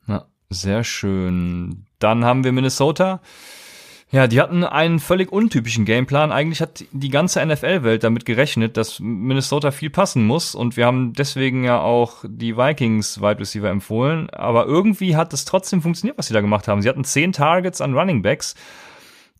Ja, 0.06 0.26
sehr 0.50 0.84
schön. 0.84 1.86
Dann 1.98 2.24
haben 2.24 2.44
wir 2.44 2.52
Minnesota. 2.52 3.20
Ja, 4.12 4.26
die 4.26 4.42
hatten 4.42 4.62
einen 4.62 5.00
völlig 5.00 5.32
untypischen 5.32 5.86
Gameplan. 5.86 6.32
Eigentlich 6.32 6.60
hat 6.60 6.84
die 6.92 7.08
ganze 7.08 7.44
NFL-Welt 7.44 8.04
damit 8.04 8.26
gerechnet, 8.26 8.76
dass 8.76 9.00
Minnesota 9.00 9.70
viel 9.70 9.88
passen 9.88 10.26
muss. 10.26 10.54
Und 10.54 10.76
wir 10.76 10.84
haben 10.84 11.14
deswegen 11.14 11.64
ja 11.64 11.80
auch 11.80 12.22
die 12.28 12.58
Vikings 12.58 13.22
Wide 13.22 13.40
Receiver 13.40 13.70
empfohlen. 13.70 14.28
Aber 14.28 14.66
irgendwie 14.66 15.16
hat 15.16 15.32
es 15.32 15.46
trotzdem 15.46 15.80
funktioniert, 15.80 16.18
was 16.18 16.26
sie 16.26 16.34
da 16.34 16.42
gemacht 16.42 16.68
haben. 16.68 16.82
Sie 16.82 16.90
hatten 16.90 17.04
zehn 17.04 17.32
Targets 17.32 17.80
an 17.80 17.94
Running 17.96 18.20
Backs. 18.20 18.54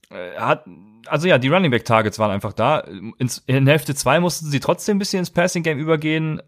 Äh, 0.08 0.40
hat, 0.40 0.64
also 1.06 1.28
ja, 1.28 1.38
die 1.38 1.48
Running 1.48 1.70
Back 1.70 1.84
Targets 1.84 2.18
waren 2.18 2.30
einfach 2.30 2.52
da. 2.52 2.84
In 3.46 3.66
Hälfte 3.66 3.94
zwei 3.94 4.20
mussten 4.20 4.46
sie 4.46 4.60
trotzdem 4.60 4.96
ein 4.96 4.98
bisschen 4.98 5.20
ins 5.20 5.30
Passing 5.30 5.62
Game 5.62 5.78
übergehen. 5.78 6.42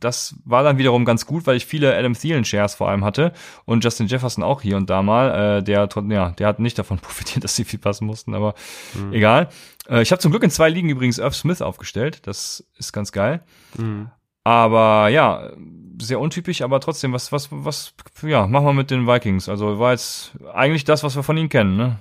Das 0.00 0.36
war 0.44 0.62
dann 0.62 0.78
wiederum 0.78 1.04
ganz 1.04 1.26
gut, 1.26 1.46
weil 1.46 1.56
ich 1.56 1.66
viele 1.66 1.96
Adam 1.96 2.14
Thielen 2.14 2.44
Shares 2.44 2.74
vor 2.74 2.88
allem 2.88 3.04
hatte 3.04 3.32
und 3.64 3.84
Justin 3.84 4.06
Jefferson 4.06 4.44
auch 4.44 4.62
hier 4.62 4.76
und 4.76 4.90
da 4.90 5.02
mal. 5.02 5.58
Äh, 5.58 5.62
der, 5.62 5.88
ja, 6.08 6.30
der 6.30 6.46
hat 6.46 6.58
nicht 6.58 6.78
davon 6.78 6.98
profitiert, 7.00 7.44
dass 7.44 7.56
sie 7.56 7.64
viel 7.64 7.78
passen 7.78 8.06
mussten, 8.06 8.34
aber 8.34 8.54
mhm. 8.94 9.12
egal. 9.12 9.48
Äh, 9.88 10.02
ich 10.02 10.12
habe 10.12 10.20
zum 10.20 10.30
Glück 10.30 10.42
in 10.42 10.50
zwei 10.50 10.68
Ligen 10.68 10.88
übrigens 10.88 11.18
Irv 11.18 11.34
Smith 11.34 11.62
aufgestellt. 11.62 12.26
Das 12.26 12.64
ist 12.76 12.92
ganz 12.92 13.12
geil. 13.12 13.42
Mhm. 13.76 14.10
Aber 14.44 15.08
ja, 15.08 15.50
sehr 16.00 16.20
untypisch, 16.20 16.62
aber 16.62 16.80
trotzdem, 16.80 17.12
was, 17.12 17.32
was, 17.32 17.48
was, 17.50 17.92
ja, 18.22 18.46
machen 18.46 18.64
wir 18.64 18.72
mit 18.72 18.90
den 18.90 19.06
Vikings. 19.06 19.48
Also 19.48 19.78
war 19.78 19.92
jetzt 19.92 20.32
eigentlich 20.54 20.84
das, 20.84 21.02
was 21.02 21.16
wir 21.16 21.22
von 21.22 21.36
ihnen 21.36 21.48
kennen, 21.50 21.76
ne? 21.76 21.98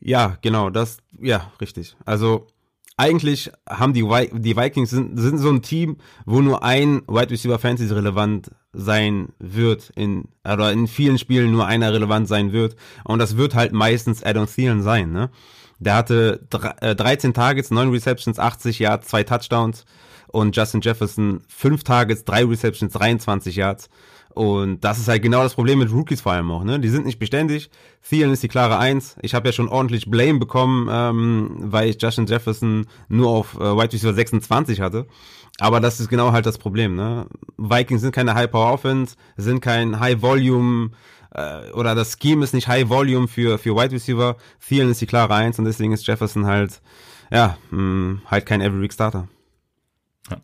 Ja, 0.00 0.38
genau, 0.42 0.70
das, 0.70 0.98
ja, 1.20 1.52
richtig. 1.60 1.96
Also 2.04 2.46
eigentlich 2.96 3.50
haben 3.68 3.94
die, 3.94 4.02
die 4.32 4.56
Vikings 4.56 4.90
sind, 4.90 5.18
sind 5.18 5.38
so 5.38 5.48
ein 5.48 5.62
Team, 5.62 5.96
wo 6.26 6.40
nur 6.40 6.62
ein 6.62 7.02
Wide 7.06 7.30
Receiver 7.30 7.58
Fantasy 7.58 7.92
relevant 7.94 8.50
sein 8.72 9.30
wird 9.38 9.90
in 9.96 10.28
oder 10.44 10.70
in 10.70 10.86
vielen 10.86 11.18
Spielen 11.18 11.50
nur 11.50 11.66
einer 11.66 11.92
relevant 11.92 12.28
sein 12.28 12.52
wird 12.52 12.76
und 13.04 13.18
das 13.18 13.36
wird 13.36 13.54
halt 13.54 13.72
meistens 13.72 14.22
Adam 14.22 14.46
Thielen 14.46 14.82
sein, 14.82 15.12
ne? 15.12 15.30
Der 15.78 15.94
hatte 15.94 16.46
13 16.50 17.30
äh, 17.30 17.32
Targets, 17.32 17.70
9 17.70 17.90
Receptions, 17.90 18.38
80 18.38 18.80
Yards, 18.80 19.08
2 19.08 19.24
Touchdowns 19.24 19.86
und 20.28 20.54
Justin 20.54 20.82
Jefferson 20.82 21.40
5 21.48 21.84
Targets, 21.84 22.24
3 22.24 22.44
Receptions, 22.44 22.92
23 22.92 23.56
Yards. 23.56 23.88
Und 24.34 24.84
das 24.84 24.98
ist 24.98 25.08
halt 25.08 25.22
genau 25.22 25.42
das 25.42 25.54
Problem 25.54 25.80
mit 25.80 25.90
Rookies 25.92 26.20
vor 26.20 26.32
allem 26.32 26.50
auch. 26.50 26.62
Ne? 26.62 26.78
Die 26.78 26.88
sind 26.88 27.04
nicht 27.04 27.18
beständig. 27.18 27.70
Thielen 28.08 28.32
ist 28.32 28.42
die 28.42 28.48
klare 28.48 28.78
Eins. 28.78 29.16
Ich 29.22 29.34
habe 29.34 29.48
ja 29.48 29.52
schon 29.52 29.68
ordentlich 29.68 30.08
Blame 30.08 30.38
bekommen, 30.38 30.88
ähm, 30.90 31.56
weil 31.58 31.90
ich 31.90 32.00
Justin 32.00 32.26
Jefferson 32.26 32.86
nur 33.08 33.28
auf 33.28 33.54
äh, 33.56 33.76
Wide 33.76 33.92
Receiver 33.92 34.14
26 34.14 34.80
hatte. 34.80 35.06
Aber 35.58 35.80
das 35.80 36.00
ist 36.00 36.08
genau 36.08 36.32
halt 36.32 36.46
das 36.46 36.58
Problem. 36.58 36.94
Ne? 36.94 37.26
Vikings 37.58 38.00
sind 38.00 38.14
keine 38.14 38.34
High-Power-Offense, 38.34 39.16
sind 39.36 39.60
kein 39.60 39.98
High-Volume 39.98 40.92
äh, 41.34 41.70
oder 41.72 41.94
das 41.94 42.16
Scheme 42.20 42.44
ist 42.44 42.54
nicht 42.54 42.68
High-Volume 42.68 43.28
für, 43.28 43.58
für 43.58 43.74
Wide 43.74 43.92
Receiver. 43.92 44.36
Thielen 44.66 44.90
ist 44.90 45.00
die 45.00 45.06
klare 45.06 45.34
Eins 45.34 45.58
und 45.58 45.64
deswegen 45.64 45.92
ist 45.92 46.06
Jefferson 46.06 46.46
halt, 46.46 46.80
ja, 47.30 47.58
mh, 47.70 48.22
halt 48.26 48.46
kein 48.46 48.60
Every-Week-Starter. 48.60 49.28
Ja. 50.30 50.36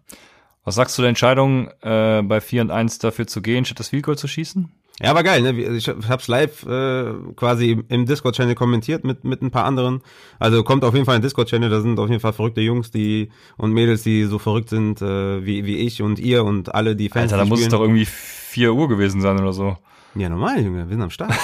Was 0.66 0.74
sagst 0.74 0.98
du 0.98 1.02
der 1.02 1.10
Entscheidung, 1.10 1.68
äh, 1.80 2.22
bei 2.22 2.40
4 2.40 2.62
und 2.62 2.70
1 2.72 2.98
dafür 2.98 3.28
zu 3.28 3.40
gehen, 3.40 3.64
statt 3.64 3.78
das 3.78 3.90
Field 3.90 4.02
Goal 4.02 4.18
zu 4.18 4.26
schießen? 4.26 4.68
Ja, 5.00 5.14
war 5.14 5.22
geil, 5.22 5.40
ne? 5.42 5.52
Ich 5.76 5.88
hab's 5.88 6.26
live 6.26 6.66
äh, 6.66 7.12
quasi 7.36 7.84
im 7.88 8.04
Discord-Channel 8.04 8.56
kommentiert 8.56 9.04
mit, 9.04 9.22
mit 9.22 9.42
ein 9.42 9.52
paar 9.52 9.64
anderen. 9.64 10.02
Also 10.40 10.64
kommt 10.64 10.82
auf 10.82 10.94
jeden 10.94 11.06
Fall 11.06 11.14
ein 11.14 11.22
Discord-Channel, 11.22 11.70
da 11.70 11.80
sind 11.80 12.00
auf 12.00 12.08
jeden 12.08 12.20
Fall 12.20 12.32
verrückte 12.32 12.62
Jungs 12.62 12.90
die 12.90 13.30
und 13.56 13.74
Mädels, 13.74 14.02
die 14.02 14.24
so 14.24 14.40
verrückt 14.40 14.68
sind 14.68 15.00
äh, 15.02 15.46
wie, 15.46 15.66
wie 15.66 15.76
ich 15.76 16.02
und 16.02 16.18
ihr 16.18 16.44
und 16.44 16.74
alle, 16.74 16.96
die 16.96 17.10
Fans. 17.10 17.32
Alter, 17.32 17.44
da 17.44 17.48
muss 17.48 17.60
es 17.60 17.68
doch 17.68 17.80
irgendwie 17.80 18.06
4 18.06 18.74
Uhr 18.74 18.88
gewesen 18.88 19.20
sein 19.20 19.38
oder 19.38 19.52
so. 19.52 19.76
Ja, 20.16 20.28
normal, 20.28 20.64
Junge, 20.64 20.88
wir 20.88 20.96
sind 20.96 21.02
am 21.02 21.10
Start. 21.10 21.32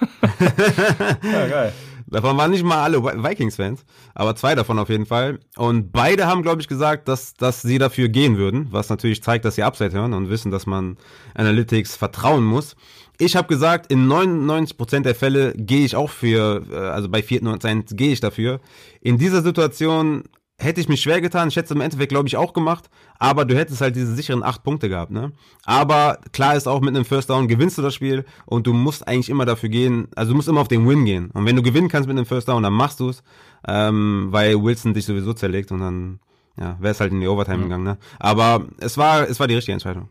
ja, 1.22 1.46
geil. 1.46 1.72
Davon 2.08 2.36
waren 2.36 2.52
nicht 2.52 2.64
mal 2.64 2.82
alle 2.82 3.02
Vikings-Fans, 3.02 3.84
aber 4.14 4.36
zwei 4.36 4.54
davon 4.54 4.78
auf 4.78 4.88
jeden 4.88 5.06
Fall. 5.06 5.40
Und 5.56 5.90
beide 5.90 6.26
haben, 6.26 6.42
glaube 6.42 6.60
ich, 6.60 6.68
gesagt, 6.68 7.08
dass, 7.08 7.34
dass 7.34 7.62
sie 7.62 7.78
dafür 7.78 8.08
gehen 8.08 8.36
würden, 8.36 8.68
was 8.70 8.88
natürlich 8.88 9.22
zeigt, 9.22 9.44
dass 9.44 9.56
sie 9.56 9.64
Upside 9.64 9.92
hören 9.92 10.12
und 10.12 10.30
wissen, 10.30 10.50
dass 10.52 10.66
man 10.66 10.96
Analytics 11.34 11.96
vertrauen 11.96 12.44
muss. 12.44 12.76
Ich 13.18 13.34
habe 13.34 13.48
gesagt, 13.48 13.90
in 13.90 14.08
99% 14.08 15.00
der 15.00 15.14
Fälle 15.14 15.52
gehe 15.54 15.84
ich 15.84 15.96
auch 15.96 16.10
für, 16.10 16.62
äh, 16.70 16.76
also 16.76 17.08
bei 17.08 17.22
94 17.22 17.96
gehe 17.96 18.12
ich 18.12 18.20
dafür. 18.20 18.60
In 19.00 19.18
dieser 19.18 19.42
Situation 19.42 20.24
hätte 20.58 20.80
ich 20.80 20.88
mich 20.88 21.02
schwer 21.02 21.20
getan. 21.20 21.48
Ich 21.48 21.56
hätte 21.56 21.66
es 21.66 21.70
im 21.70 21.80
Endeffekt, 21.80 22.10
glaube 22.10 22.28
ich, 22.28 22.36
auch 22.36 22.52
gemacht. 22.52 22.88
Aber 23.18 23.44
du 23.44 23.56
hättest 23.56 23.80
halt 23.80 23.96
diese 23.96 24.14
sicheren 24.14 24.42
acht 24.42 24.62
Punkte 24.62 24.88
gehabt, 24.88 25.10
ne? 25.10 25.32
Aber 25.64 26.18
klar 26.32 26.56
ist 26.56 26.66
auch 26.66 26.80
mit 26.80 26.94
einem 26.94 27.04
First 27.04 27.30
Down 27.30 27.48
gewinnst 27.48 27.78
du 27.78 27.82
das 27.82 27.94
Spiel 27.94 28.24
und 28.46 28.66
du 28.66 28.72
musst 28.72 29.06
eigentlich 29.06 29.28
immer 29.28 29.44
dafür 29.44 29.68
gehen, 29.68 30.08
also 30.16 30.32
du 30.32 30.36
musst 30.36 30.48
immer 30.48 30.60
auf 30.60 30.68
den 30.68 30.88
Win 30.88 31.04
gehen. 31.04 31.30
Und 31.32 31.44
wenn 31.44 31.56
du 31.56 31.62
gewinnen 31.62 31.88
kannst 31.88 32.08
mit 32.08 32.16
einem 32.16 32.26
First 32.26 32.48
Down, 32.48 32.62
dann 32.62 32.72
machst 32.72 33.00
du 33.00 33.10
es, 33.10 33.22
ähm, 33.66 34.28
weil 34.30 34.62
Wilson 34.62 34.94
dich 34.94 35.04
sowieso 35.04 35.32
zerlegt 35.32 35.72
und 35.72 35.80
dann, 35.80 36.20
ja, 36.58 36.76
wäre 36.80 36.92
es 36.92 37.00
halt 37.00 37.12
in 37.12 37.20
die 37.20 37.28
Overtime 37.28 37.58
mhm. 37.58 37.62
gegangen, 37.62 37.84
ne? 37.84 37.98
Aber 38.18 38.66
es 38.78 38.96
war, 38.98 39.28
es 39.28 39.40
war 39.40 39.46
die 39.46 39.54
richtige 39.54 39.74
Entscheidung. 39.74 40.08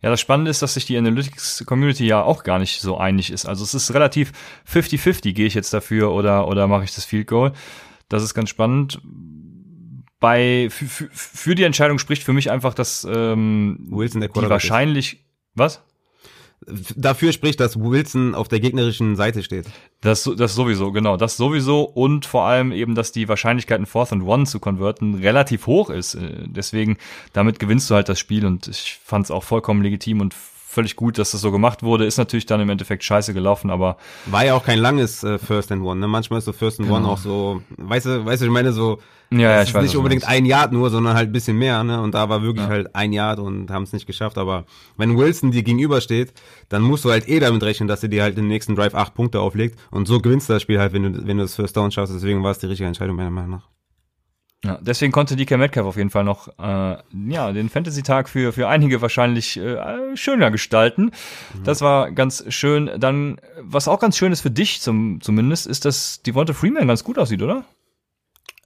Ja, 0.00 0.10
das 0.10 0.20
Spannende 0.20 0.52
ist, 0.52 0.62
dass 0.62 0.74
sich 0.74 0.86
die 0.86 0.96
Analytics-Community 0.96 2.06
ja 2.06 2.22
auch 2.22 2.44
gar 2.44 2.60
nicht 2.60 2.80
so 2.80 2.98
einig 2.98 3.32
ist. 3.32 3.46
Also 3.46 3.64
es 3.64 3.74
ist 3.74 3.92
relativ 3.92 4.32
50-50, 4.70 5.32
gehe 5.32 5.46
ich 5.46 5.54
jetzt 5.54 5.74
dafür 5.74 6.12
oder, 6.12 6.46
oder 6.46 6.68
mache 6.68 6.84
ich 6.84 6.94
das 6.94 7.04
Field 7.04 7.26
Goal. 7.26 7.52
Das 8.08 8.22
ist 8.22 8.32
ganz 8.32 8.48
spannend 8.48 9.00
bei 10.20 10.68
für, 10.70 11.08
für 11.12 11.54
die 11.54 11.64
Entscheidung 11.64 11.98
spricht 11.98 12.22
für 12.22 12.32
mich 12.32 12.50
einfach, 12.50 12.74
dass 12.74 13.06
ähm, 13.10 13.86
Wilson 13.90 14.20
der 14.20 14.30
die 14.30 14.48
wahrscheinlich 14.48 15.14
ist. 15.14 15.22
was 15.54 15.82
dafür 16.96 17.32
spricht, 17.32 17.60
dass 17.60 17.78
Wilson 17.78 18.34
auf 18.34 18.48
der 18.48 18.60
gegnerischen 18.60 19.16
Seite 19.16 19.42
steht. 19.42 19.66
Das, 20.00 20.28
das 20.36 20.54
sowieso, 20.54 20.92
genau, 20.92 21.16
das 21.16 21.36
sowieso 21.36 21.82
und 21.82 22.26
vor 22.26 22.44
allem 22.44 22.72
eben, 22.72 22.94
dass 22.94 23.12
die 23.12 23.28
Wahrscheinlichkeit, 23.28 23.76
einen 23.76 23.86
Fourth 23.86 24.12
and 24.12 24.24
One 24.24 24.44
zu 24.44 24.60
konverten, 24.60 25.14
relativ 25.16 25.66
hoch 25.66 25.90
ist. 25.90 26.14
Äh, 26.14 26.44
deswegen, 26.46 26.98
damit 27.32 27.58
gewinnst 27.58 27.90
du 27.90 27.94
halt 27.94 28.08
das 28.08 28.18
Spiel 28.18 28.44
und 28.44 28.68
ich 28.68 28.98
fand 29.02 29.26
es 29.26 29.30
auch 29.30 29.44
vollkommen 29.44 29.82
legitim 29.82 30.20
und 30.20 30.34
völlig 30.68 30.96
gut, 30.96 31.16
dass 31.16 31.30
das 31.30 31.40
so 31.40 31.50
gemacht 31.50 31.82
wurde. 31.82 32.04
Ist 32.04 32.18
natürlich 32.18 32.44
dann 32.44 32.60
im 32.60 32.68
Endeffekt 32.68 33.02
scheiße 33.02 33.32
gelaufen, 33.32 33.70
aber. 33.70 33.96
War 34.26 34.44
ja 34.44 34.54
auch 34.54 34.64
kein 34.64 34.78
langes 34.78 35.24
äh, 35.24 35.38
First 35.38 35.72
and 35.72 35.82
One, 35.82 35.98
ne? 35.98 36.08
Manchmal 36.08 36.40
ist 36.40 36.44
so 36.44 36.52
First 36.52 36.78
and 36.78 36.88
genau. 36.88 37.00
One 37.00 37.08
auch 37.08 37.16
so, 37.16 37.62
weißt 37.78 38.06
du, 38.06 38.26
weißt 38.26 38.42
du, 38.42 38.46
ich 38.46 38.52
meine 38.52 38.72
so, 38.72 38.98
ja, 39.30 39.40
ja, 39.40 39.62
ich 39.62 39.72
weiß, 39.72 39.82
nicht 39.82 39.96
unbedingt 39.96 40.28
ein 40.28 40.44
Yard 40.44 40.72
nur, 40.72 40.90
sondern 40.90 41.14
halt 41.14 41.30
ein 41.30 41.32
bisschen 41.32 41.56
mehr, 41.56 41.82
ne? 41.84 42.00
Und 42.02 42.14
da 42.14 42.28
war 42.28 42.42
wirklich 42.42 42.66
ja. 42.66 42.70
halt 42.70 42.94
ein 42.94 43.12
Yard 43.14 43.38
und 43.38 43.70
haben 43.70 43.84
es 43.84 43.94
nicht 43.94 44.06
geschafft. 44.06 44.36
Aber 44.36 44.66
wenn 44.98 45.16
Wilson 45.16 45.52
dir 45.52 45.62
gegenübersteht, 45.62 46.34
dann 46.68 46.82
musst 46.82 47.04
du 47.06 47.10
halt 47.10 47.28
eh 47.28 47.40
damit 47.40 47.62
rechnen, 47.62 47.88
dass 47.88 48.02
er 48.02 48.10
dir 48.10 48.22
halt 48.22 48.36
im 48.36 48.46
nächsten 48.46 48.76
Drive 48.76 48.94
acht 48.94 49.14
Punkte 49.14 49.40
auflegt. 49.40 49.78
Und 49.90 50.06
so 50.06 50.20
gewinnst 50.20 50.50
du 50.50 50.52
das 50.52 50.62
Spiel 50.62 50.78
halt, 50.78 50.92
wenn 50.92 51.02
du, 51.02 51.26
wenn 51.26 51.38
du 51.38 51.44
das 51.44 51.54
First 51.54 51.78
Down 51.78 51.90
schaffst. 51.90 52.14
Deswegen 52.14 52.42
war 52.42 52.50
es 52.50 52.58
die 52.58 52.66
richtige 52.66 52.86
Entscheidung 52.86 53.16
meiner 53.16 53.30
Meinung 53.30 53.50
nach. 53.52 53.77
Ja, 54.64 54.78
deswegen 54.80 55.12
konnte 55.12 55.36
DK 55.36 55.56
Metcalf 55.56 55.86
auf 55.86 55.96
jeden 55.96 56.10
Fall 56.10 56.24
noch 56.24 56.48
äh, 56.58 56.96
ja, 57.28 57.52
den 57.52 57.68
Fantasy-Tag 57.68 58.28
für, 58.28 58.52
für 58.52 58.66
einige 58.66 59.00
wahrscheinlich 59.00 59.56
äh, 59.56 60.16
schöner 60.16 60.50
gestalten. 60.50 61.12
Mhm. 61.54 61.64
Das 61.64 61.80
war 61.80 62.10
ganz 62.10 62.44
schön. 62.52 62.90
Dann, 62.98 63.40
was 63.60 63.86
auch 63.86 64.00
ganz 64.00 64.16
schön 64.16 64.32
ist 64.32 64.40
für 64.40 64.50
dich 64.50 64.80
zum, 64.80 65.20
zumindest, 65.20 65.68
ist, 65.68 65.84
dass 65.84 66.22
Devonta 66.22 66.54
Freeman 66.54 66.88
ganz 66.88 67.04
gut 67.04 67.18
aussieht, 67.18 67.40
oder? 67.40 67.64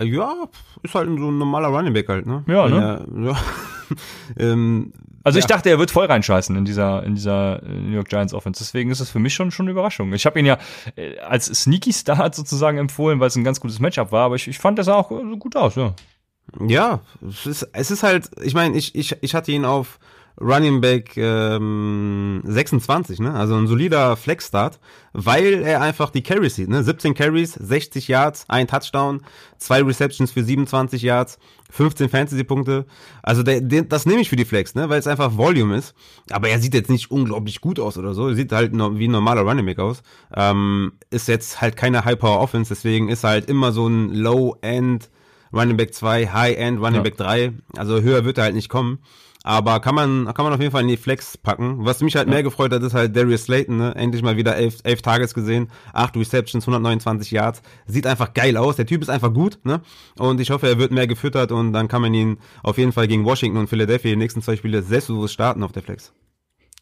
Ja, 0.01 0.49
ist 0.83 0.95
halt 0.95 1.09
so 1.09 1.31
ein 1.31 1.39
normaler 1.39 1.69
Running 1.69 1.93
Back 1.93 2.09
halt, 2.09 2.27
ne? 2.27 2.43
Ja, 2.47 2.69
ne? 2.69 3.07
Er, 3.15 3.25
ja. 3.25 3.37
ähm, 4.53 4.95
also 5.25 5.39
ich 5.39 5.47
dachte, 5.47 5.71
er 5.71 5.79
wird 5.79 5.91
voll 5.91 6.07
reinscheißen 6.07 6.57
in 6.57 6.65
dieser 6.65 7.03
in 7.03 7.15
dieser 7.15 7.63
äh, 7.63 7.69
New 7.69 7.95
York 7.95 8.09
Giants 8.09 8.35
Offense. 8.35 8.63
Deswegen 8.63 8.91
ist 8.91 9.01
das 9.01 9.11
für 9.11 9.19
mich 9.19 9.35
schon 9.35 9.51
schon 9.51 9.65
eine 9.65 9.73
Überraschung. 9.73 10.13
Ich 10.13 10.27
habe 10.27 10.39
ihn 10.39 10.47
ja 10.47 10.59
äh, 10.97 11.19
als 11.19 11.47
Sneaky 11.47 11.93
Start 11.93 12.35
sozusagen 12.35 12.79
empfohlen, 12.79 13.21
weil 13.21 13.29
es 13.29 13.37
ein 13.37 13.45
ganz 13.45 13.61
gutes 13.61 13.81
Matchup 13.81 14.13
war. 14.13 14.27
Aber 14.27 14.37
ich, 14.37 14.49
ich 14.49 14.59
fand, 14.59 14.79
das 14.79 14.87
sah 14.87 14.95
auch 14.95 15.09
gut 15.09 15.57
aus. 15.57 15.77
Ja. 15.77 15.95
Ja, 16.67 17.01
es 17.27 17.47
ist, 17.47 17.69
es 17.73 17.91
ist 17.91 18.03
halt. 18.03 18.31
Ich 18.43 18.55
meine, 18.55 18.77
ich 18.77 18.95
ich 18.95 19.17
ich 19.21 19.35
hatte 19.35 19.53
ihn 19.53 19.65
auf 19.65 19.99
Running 20.41 20.81
Back 20.81 21.17
ähm, 21.17 22.43
26, 22.45 23.21
ne? 23.21 23.35
Also 23.35 23.55
ein 23.55 23.67
solider 23.67 24.17
Flex-Start, 24.17 24.81
weil 25.13 25.63
er 25.63 25.81
einfach 25.81 26.11
die 26.11 26.23
Carries 26.23 26.57
sieht, 26.57 26.69
ne? 26.69 26.83
17 26.83 27.15
Carries, 27.15 27.53
60 27.55 28.09
Yards, 28.09 28.47
ein 28.49 28.67
Touchdown, 28.67 29.23
zwei 29.59 29.83
Receptions 29.83 30.33
für 30.33 30.43
27 30.43 31.03
Yards, 31.03 31.39
15 31.73 32.11
Fantasy-Punkte. 32.11 32.85
Also 33.23 33.43
der, 33.43 33.63
der, 33.63 33.83
das 33.83 34.05
nehme 34.05 34.21
ich 34.21 34.29
für 34.29 34.37
die 34.37 34.45
Flex, 34.45 34.75
ne? 34.75 34.91
Weil 34.91 34.99
es 34.99 35.07
einfach 35.07 35.39
Volume 35.39 35.79
ist. 35.79 35.95
Aber 36.31 36.49
er 36.51 36.61
sieht 36.61 36.75
jetzt 36.75 36.91
nicht 36.91 37.11
unglaublich 37.11 37.63
gut 37.63 37.81
aus 37.81 37.97
oder 37.97 38.13
so. 38.13 38.29
Er 38.29 38.35
sieht 38.35 38.53
halt 38.53 38.73
wie 38.73 39.09
ein 39.09 39.11
normaler 39.11 39.41
Running 39.41 39.65
Back 39.65 39.79
aus. 39.79 40.03
Ähm, 40.37 40.93
ist 41.11 41.29
jetzt 41.29 41.63
halt 41.63 41.77
keine 41.77 42.05
High-Power-Offense, 42.05 42.69
deswegen 42.69 43.09
ist 43.09 43.25
er 43.25 43.31
halt 43.31 43.49
immer 43.49 43.73
so 43.73 43.89
ein 43.89 44.13
Low-End 44.13 45.09
Running 45.53 45.79
Back 45.79 45.95
2, 45.95 46.27
High-End 46.29 46.79
Running 46.79 46.97
ja. 46.97 47.03
Back 47.03 47.17
3. 47.17 47.53
Also 47.77 48.03
höher 48.03 48.25
wird 48.27 48.37
er 48.39 48.45
halt 48.45 48.55
nicht 48.55 48.69
kommen. 48.69 48.99
Aber 49.45 49.81
kann 49.81 49.95
man, 49.95 50.33
kann 50.35 50.45
man 50.45 50.53
auf 50.53 50.61
jeden 50.61 50.71
Fall 50.71 50.83
in 50.83 50.89
die 50.89 50.97
Flex 50.97 51.37
packen. 51.37 51.85
Was 51.85 52.01
mich 52.01 52.15
halt 52.15 52.29
ja. 52.29 52.35
mehr 52.35 52.43
gefreut 52.43 52.73
hat, 52.73 52.83
ist 52.83 52.95
halt 52.95 53.17
Darius 53.17 53.45
Slayton, 53.45 53.77
ne? 53.77 53.95
Endlich 53.97 54.23
mal 54.23 54.37
wieder 54.37 54.57
elf, 54.57 54.79
elf 54.85 55.03
Targets 55.03 55.35
gesehen, 55.35 55.69
acht 55.93 56.17
Receptions, 56.17 56.65
129 56.65 57.31
Yards. 57.33 57.63
Sieht 57.87 58.07
einfach 58.07 58.35
geil 58.35 58.57
aus. 58.57 58.77
Der 58.77 58.87
Typ 58.87 59.03
ist 59.03 59.09
einfach 59.09 59.35
gut, 59.35 59.59
ne? 59.65 59.81
Und 60.17 60.41
ich 60.41 60.51
hoffe, 60.51 60.69
er 60.69 60.79
wird 60.79 60.93
mehr 60.93 61.09
gefüttert 61.09 61.51
und 61.51 61.73
dann 61.73 61.89
kann 61.89 62.03
man 62.03 62.15
ihn 62.15 62.39
auf 62.63 62.79
jeden 62.79 62.93
Fall 62.93 63.09
gegen 63.09 63.25
Washington 63.25 63.59
und 63.59 63.69
Philadelphia 63.69 64.13
die 64.13 64.17
nächsten 64.17 64.43
zwei 64.43 64.57
Spiele 64.57 64.83
selbstbewusst 64.83 65.35
starten 65.35 65.65
auf 65.65 65.73
der 65.73 65.83
Flex. 65.83 66.13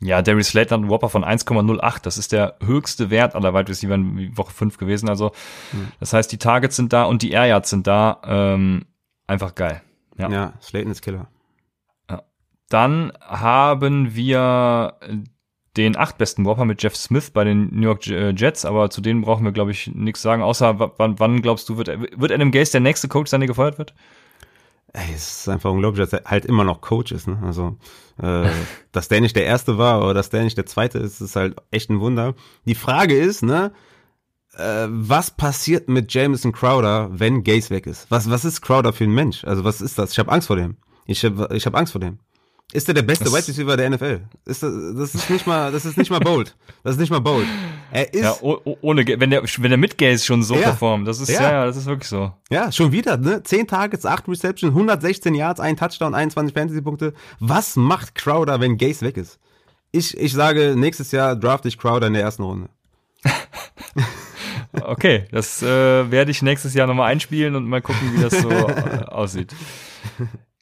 Ja, 0.03 0.23
Darius 0.23 0.49
Slayton 0.49 0.71
hat 0.71 0.81
einen 0.81 0.91
Whopper 0.91 1.11
von 1.11 1.25
1,08. 1.25 2.03
Das 2.03 2.17
ist 2.19 2.33
der 2.33 2.57
höchste 2.65 3.11
Wert 3.11 3.35
aller 3.35 3.55
Wide 3.55 3.69
Receiver 3.69 3.95
in 3.95 4.37
Woche 4.37 4.53
5 4.53 4.79
gewesen. 4.79 5.09
Also, 5.09 5.33
hm. 5.73 5.89
das 5.99 6.13
heißt, 6.13 6.33
die 6.33 6.39
Targets 6.39 6.77
sind 6.77 6.93
da 6.93 7.05
und 7.05 7.23
die 7.23 7.33
Air 7.33 7.47
Yards 7.47 7.71
sind 7.71 7.87
da. 7.87 8.21
Ähm, 8.25 8.87
einfach 9.27 9.55
geil. 9.55 9.83
Ja, 10.17 10.31
ja 10.31 10.53
Slayton 10.63 10.93
ist 10.93 11.03
Killer. 11.03 11.29
Dann 12.71 13.13
haben 13.21 14.15
wir 14.15 14.95
den 15.77 15.97
acht 15.97 16.19
besten 16.19 16.45
Whopper 16.45 16.65
mit 16.65 16.83
Jeff 16.83 16.97
Smith 16.97 17.31
bei 17.31 17.45
den 17.45 17.69
New 17.75 17.83
York 17.83 18.07
äh, 18.07 18.31
Jets, 18.31 18.65
aber 18.65 18.91
zu 18.91 19.01
denen 19.01 19.21
brauchen 19.21 19.45
wir, 19.45 19.53
glaube 19.53 19.71
ich, 19.73 19.89
nichts 19.95 20.23
sagen, 20.23 20.43
außer 20.43 20.79
wann, 20.99 21.19
wann 21.19 21.43
glaubst 21.43 21.69
du, 21.69 21.77
wird, 21.77 21.89
wird 21.89 22.33
Adam 22.33 22.51
Gase 22.51 22.73
der 22.73 22.81
nächste 22.81 23.09
Coach 23.09 23.31
sein, 23.31 23.41
der 23.41 23.47
gefeuert 23.49 23.79
wird? 23.79 23.95
Ey, 24.93 25.13
es 25.15 25.41
ist 25.41 25.49
einfach 25.49 25.71
unglaublich, 25.71 26.05
dass 26.05 26.21
er 26.21 26.29
halt 26.29 26.45
immer 26.45 26.65
noch 26.65 26.81
Coach 26.81 27.13
ist. 27.13 27.29
Ne? 27.29 27.39
Also, 27.45 27.77
äh, 28.21 28.49
dass 28.93 29.09
der 29.09 29.21
nicht 29.21 29.37
der 29.37 29.45
Erste 29.45 29.79
war 29.79 30.03
oder 30.03 30.15
dass 30.15 30.31
der 30.31 30.43
nicht 30.43 30.57
der 30.57 30.67
Zweite 30.67 30.99
ist, 30.99 31.21
ist 31.21 31.37
halt 31.37 31.57
echt 31.71 31.91
ein 31.91 32.01
Wunder. 32.01 32.35
Die 32.65 32.75
Frage 32.75 33.17
ist, 33.17 33.43
ne, 33.43 33.73
äh, 34.57 34.87
was 34.89 35.31
passiert 35.31 35.89
mit 35.89 36.13
Jameson 36.13 36.53
Crowder, 36.53 37.09
wenn 37.13 37.45
Gase 37.45 37.71
weg 37.71 37.87
ist? 37.87 38.11
Was, 38.11 38.29
was 38.31 38.45
ist 38.45 38.63
Crowder 38.63 38.93
für 38.93 39.05
ein 39.05 39.15
Mensch? 39.15 39.45
Also, 39.45 39.63
was 39.63 39.81
ist 39.81 39.99
das? 39.99 40.13
Ich 40.13 40.19
habe 40.19 40.33
Angst 40.33 40.49
vor 40.49 40.57
dem. 40.57 40.77
Ich 41.07 41.25
habe 41.25 41.49
ich 41.53 41.67
hab 41.67 41.77
Angst 41.77 41.93
vor 41.93 42.01
dem. 42.01 42.19
Ist 42.73 42.87
er 42.87 42.95
der 42.95 43.03
beste 43.03 43.27
Wide 43.27 43.49
Receiver 43.49 43.77
der 43.77 43.91
NFL? 43.91 44.21
Ist 44.45 44.63
das, 44.63 44.73
das 44.97 45.15
ist 45.15 45.29
nicht 45.29 45.47
mal, 45.47 45.73
das 45.73 45.85
ist 45.85 45.97
nicht 45.97 46.11
mal 46.11 46.21
bold. 46.21 46.57
Das 46.85 46.95
ist 46.95 47.01
nicht 47.01 47.11
mal 47.11 47.21
bold. 47.21 47.47
Er 47.91 48.15
ist. 48.15 48.23
Ja, 48.23 48.37
ohne, 48.41 49.05
wenn 49.07 49.31
der, 49.31 49.43
wenn 49.43 49.71
der 49.71 49.77
mit 49.77 49.99
Gaze 49.99 50.25
schon 50.25 50.45
so 50.45 50.55
ja. 50.55 50.63
performt, 50.63 51.09
das 51.09 51.21
ist, 51.21 51.31
ja. 51.31 51.43
ja, 51.43 51.67
das 51.67 51.77
ist 51.77 51.87
wirklich 51.87 52.09
so. 52.09 52.33
Ja, 52.49 52.71
schon 52.71 52.93
wieder, 52.93 53.17
ne? 53.17 53.43
10 53.43 53.67
Targets, 53.67 54.07
8 54.07 54.29
Receptions, 54.29 54.73
116 54.73 55.35
Yards, 55.35 55.59
ein 55.59 55.77
Touchdown, 55.77 56.15
21 56.15 56.55
Fantasy-Punkte. 56.55 57.13
Was 57.41 57.75
macht 57.75 58.15
Crowder, 58.15 58.61
wenn 58.61 58.79
Gaze 58.79 59.05
weg 59.05 59.17
ist? 59.17 59.41
Ich, 59.91 60.17
ich 60.17 60.33
sage, 60.33 60.77
nächstes 60.77 61.11
Jahr 61.11 61.35
draft 61.35 61.67
ich 61.67 61.77
Crowder 61.77 62.07
in 62.07 62.13
der 62.13 62.23
ersten 62.23 62.45
Runde. 62.45 62.69
okay, 64.83 65.25
das 65.33 65.61
äh, 65.63 66.11
werde 66.11 66.31
ich 66.31 66.43
nächstes 66.43 66.75
Jahr 66.75 66.87
nochmal 66.87 67.11
einspielen 67.11 67.57
und 67.57 67.67
mal 67.67 67.83
gucken, 67.83 68.13
wie 68.15 68.23
das 68.23 68.41
so 68.41 68.51
äh, 68.51 69.05
aussieht. 69.07 69.53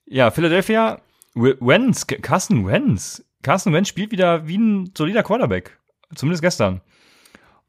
Ja, 0.07 0.31
Philadelphia 0.31 1.03
Wenz, 1.43 2.07
Carsten 2.07 2.67
Wenz. 2.67 3.25
Carsten 3.43 3.73
Wenz 3.73 3.89
spielt 3.89 4.11
wieder 4.11 4.47
wie 4.47 4.59
ein 4.59 4.93
solider 4.97 5.23
Quarterback. 5.23 5.79
Zumindest 6.15 6.43
gestern. 6.43 6.81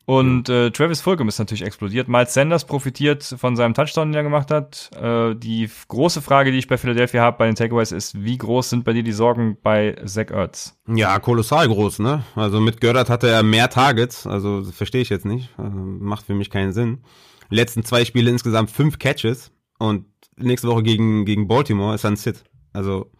Und 0.09 0.49
äh, 0.49 0.71
Travis 0.71 1.01
Fulgham 1.01 1.27
ist 1.27 1.37
natürlich 1.37 1.63
explodiert. 1.63 2.07
Miles 2.07 2.33
Sanders 2.33 2.65
profitiert 2.65 3.23
von 3.23 3.55
seinem 3.55 3.75
Touchdown, 3.75 4.07
den 4.07 4.15
er 4.15 4.23
gemacht 4.23 4.49
hat. 4.49 4.89
Äh, 4.99 5.35
die 5.35 5.69
große 5.87 6.23
Frage, 6.23 6.51
die 6.51 6.57
ich 6.57 6.67
bei 6.67 6.79
Philadelphia 6.79 7.21
habe 7.21 7.37
bei 7.37 7.45
den 7.45 7.53
Takeaways, 7.53 7.91
ist, 7.91 8.19
wie 8.23 8.39
groß 8.39 8.71
sind 8.71 8.85
bei 8.85 8.93
dir 8.93 9.03
die 9.03 9.11
Sorgen 9.11 9.59
bei 9.61 9.95
Zach 10.05 10.31
Ertz? 10.31 10.75
Ja, 10.87 11.19
kolossal 11.19 11.67
groß, 11.67 11.99
ne? 11.99 12.23
Also 12.33 12.59
mit 12.59 12.81
Gördert 12.81 13.07
hatte 13.07 13.29
er 13.29 13.43
mehr 13.43 13.69
Targets, 13.69 14.25
also 14.25 14.63
verstehe 14.63 15.01
ich 15.01 15.09
jetzt 15.09 15.27
nicht. 15.27 15.51
Also, 15.57 15.77
macht 15.77 16.25
für 16.25 16.33
mich 16.33 16.49
keinen 16.49 16.73
Sinn. 16.73 17.03
Letzten 17.51 17.83
zwei 17.83 18.03
Spiele 18.03 18.31
insgesamt 18.31 18.71
fünf 18.71 18.97
Catches 18.97 19.51
und 19.77 20.07
nächste 20.37 20.69
Woche 20.69 20.81
gegen, 20.81 21.23
gegen 21.25 21.47
Baltimore 21.47 21.93
ist 21.93 22.03
er 22.03 22.09
ein 22.09 22.15
Sit. 22.15 22.45
Also 22.73 23.11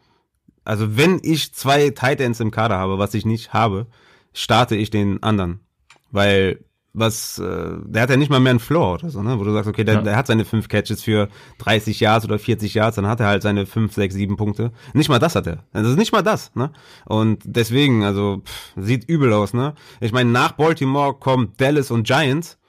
also 0.70 0.96
wenn 0.96 1.20
ich 1.24 1.52
zwei 1.56 1.90
Titans 1.90 2.40
im 2.40 2.52
Kader 2.52 2.78
habe, 2.78 3.00
was 3.00 3.16
ich 3.16 3.26
nicht 3.26 3.54
habe, 3.54 3.88
starte 4.34 4.76
ich 4.76 4.92
den 4.92 5.24
anderen. 5.24 5.62
Weil 6.12 6.64
was, 6.94 7.40
äh, 7.40 7.72
der 7.86 8.04
hat 8.04 8.12
ja 8.12 8.18
nicht 8.18 8.30
mal 8.30 8.40
mehr 8.40 8.52
einen 8.52 8.60
Floor 8.60 8.94
oder 8.94 9.10
so, 9.10 9.24
ne? 9.24 9.40
Wo 9.40 9.44
du 9.44 9.52
sagst, 9.52 9.68
okay, 9.68 9.84
der, 9.84 9.96
ja. 9.96 10.02
der 10.04 10.16
hat 10.16 10.28
seine 10.28 10.46
fünf 10.46 10.68
Catches 10.68 11.02
für 11.02 11.28
30 11.58 12.00
Yards 12.00 12.26
oder 12.26 12.38
40 12.38 12.76
Yards, 12.76 12.98
dann 12.98 13.08
hat 13.08 13.20
er 13.20 13.26
halt 13.26 13.42
seine 13.42 13.66
fünf, 13.66 13.96
sechs, 13.96 14.14
sieben 14.14 14.38
Punkte. 14.38 14.72
Nicht 14.94 15.10
mal 15.10 15.18
das 15.18 15.36
hat 15.36 15.48
er. 15.48 15.64
Das 15.74 15.88
ist 15.88 15.98
nicht 15.98 16.12
mal 16.12 16.22
das, 16.22 16.54
ne? 16.54 16.72
Und 17.06 17.42
deswegen, 17.46 18.04
also, 18.04 18.44
pff, 18.46 18.74
sieht 18.76 19.10
übel 19.10 19.34
aus, 19.34 19.56
ne? 19.56 19.74
Ich 20.02 20.12
meine, 20.12 20.30
nach 20.30 20.52
Baltimore 20.52 21.16
kommen 21.16 21.54
Dallas 21.58 21.90
und 21.90 22.06
Giants. 22.06 22.60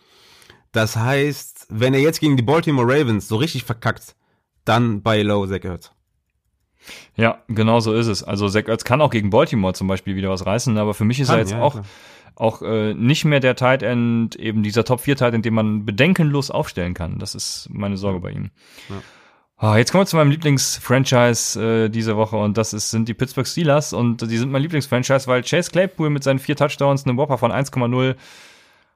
Das 0.73 0.97
heißt, 0.97 1.67
wenn 1.69 1.93
er 1.93 2.01
jetzt 2.01 2.21
gegen 2.21 2.39
die 2.39 2.43
Baltimore 2.43 2.87
Ravens 2.87 3.29
so 3.29 3.37
richtig 3.37 3.65
verkackt, 3.65 4.17
dann 4.65 5.03
bei 5.03 5.21
Low 5.21 5.47
Zach 5.47 5.65
Ertz. 5.65 5.93
Ja, 7.17 7.39
genau 7.49 7.81
so 7.81 7.93
ist 7.95 8.07
es. 8.07 8.23
Also 8.23 8.49
Zach 8.49 8.67
Ertz 8.67 8.85
kann 8.85 9.01
auch 9.01 9.11
gegen 9.11 9.31
Baltimore 9.31 9.75
zum 9.75 9.89
Beispiel 9.89 10.17
wieder 10.17 10.31
was 10.31 10.47
reißen, 10.47 10.77
aber 10.79 10.95
für 10.95 11.05
mich 11.05 11.21
ist 11.21 11.29
kann, 11.29 11.37
er 11.37 11.41
jetzt 11.41 11.53
ja, 11.53 11.63
auch, 11.63 11.81
auch 12.37 12.63
äh, 12.63 12.95
nicht 12.95 13.25
mehr 13.25 13.41
der 13.41 13.57
Tight 13.57 13.83
End, 13.83 14.37
eben 14.37 14.63
dieser 14.63 14.85
Top 14.85 15.01
4 15.01 15.17
Tight 15.17 15.35
End, 15.35 15.45
den 15.45 15.55
man 15.55 15.85
bedenkenlos 15.85 16.51
aufstellen 16.51 16.95
kann. 16.95 17.19
Das 17.19 17.35
ist 17.35 17.69
meine 17.71 17.97
Sorge 17.97 18.21
bei 18.21 18.31
ihm. 18.31 18.51
Ja. 18.89 18.97
Oh, 19.63 19.75
jetzt 19.75 19.93
kommen 19.93 20.03
wir 20.03 20.07
zu 20.07 20.17
meinem 20.17 20.31
Lieblingsfranchise 20.31 21.85
äh, 21.85 21.89
diese 21.91 22.17
Woche 22.17 22.37
und 22.37 22.57
das 22.57 22.73
ist, 22.73 22.91
sind 22.91 23.09
die 23.09 23.15
Pittsburgh 23.15 23.47
Steelers 23.47 23.93
und 23.93 24.23
die 24.23 24.39
sind 24.39 24.51
mein 24.51 24.63
Lieblingsfranchise, 24.63 25.27
weil 25.27 25.43
Chase 25.43 25.71
Claypool 25.71 26.09
mit 26.09 26.25
seinen 26.25 26.39
vier 26.39 26.57
Touchdowns 26.57 27.05
einen 27.05 27.19
Whopper 27.19 27.37
von 27.37 27.53
1,0 27.53 28.15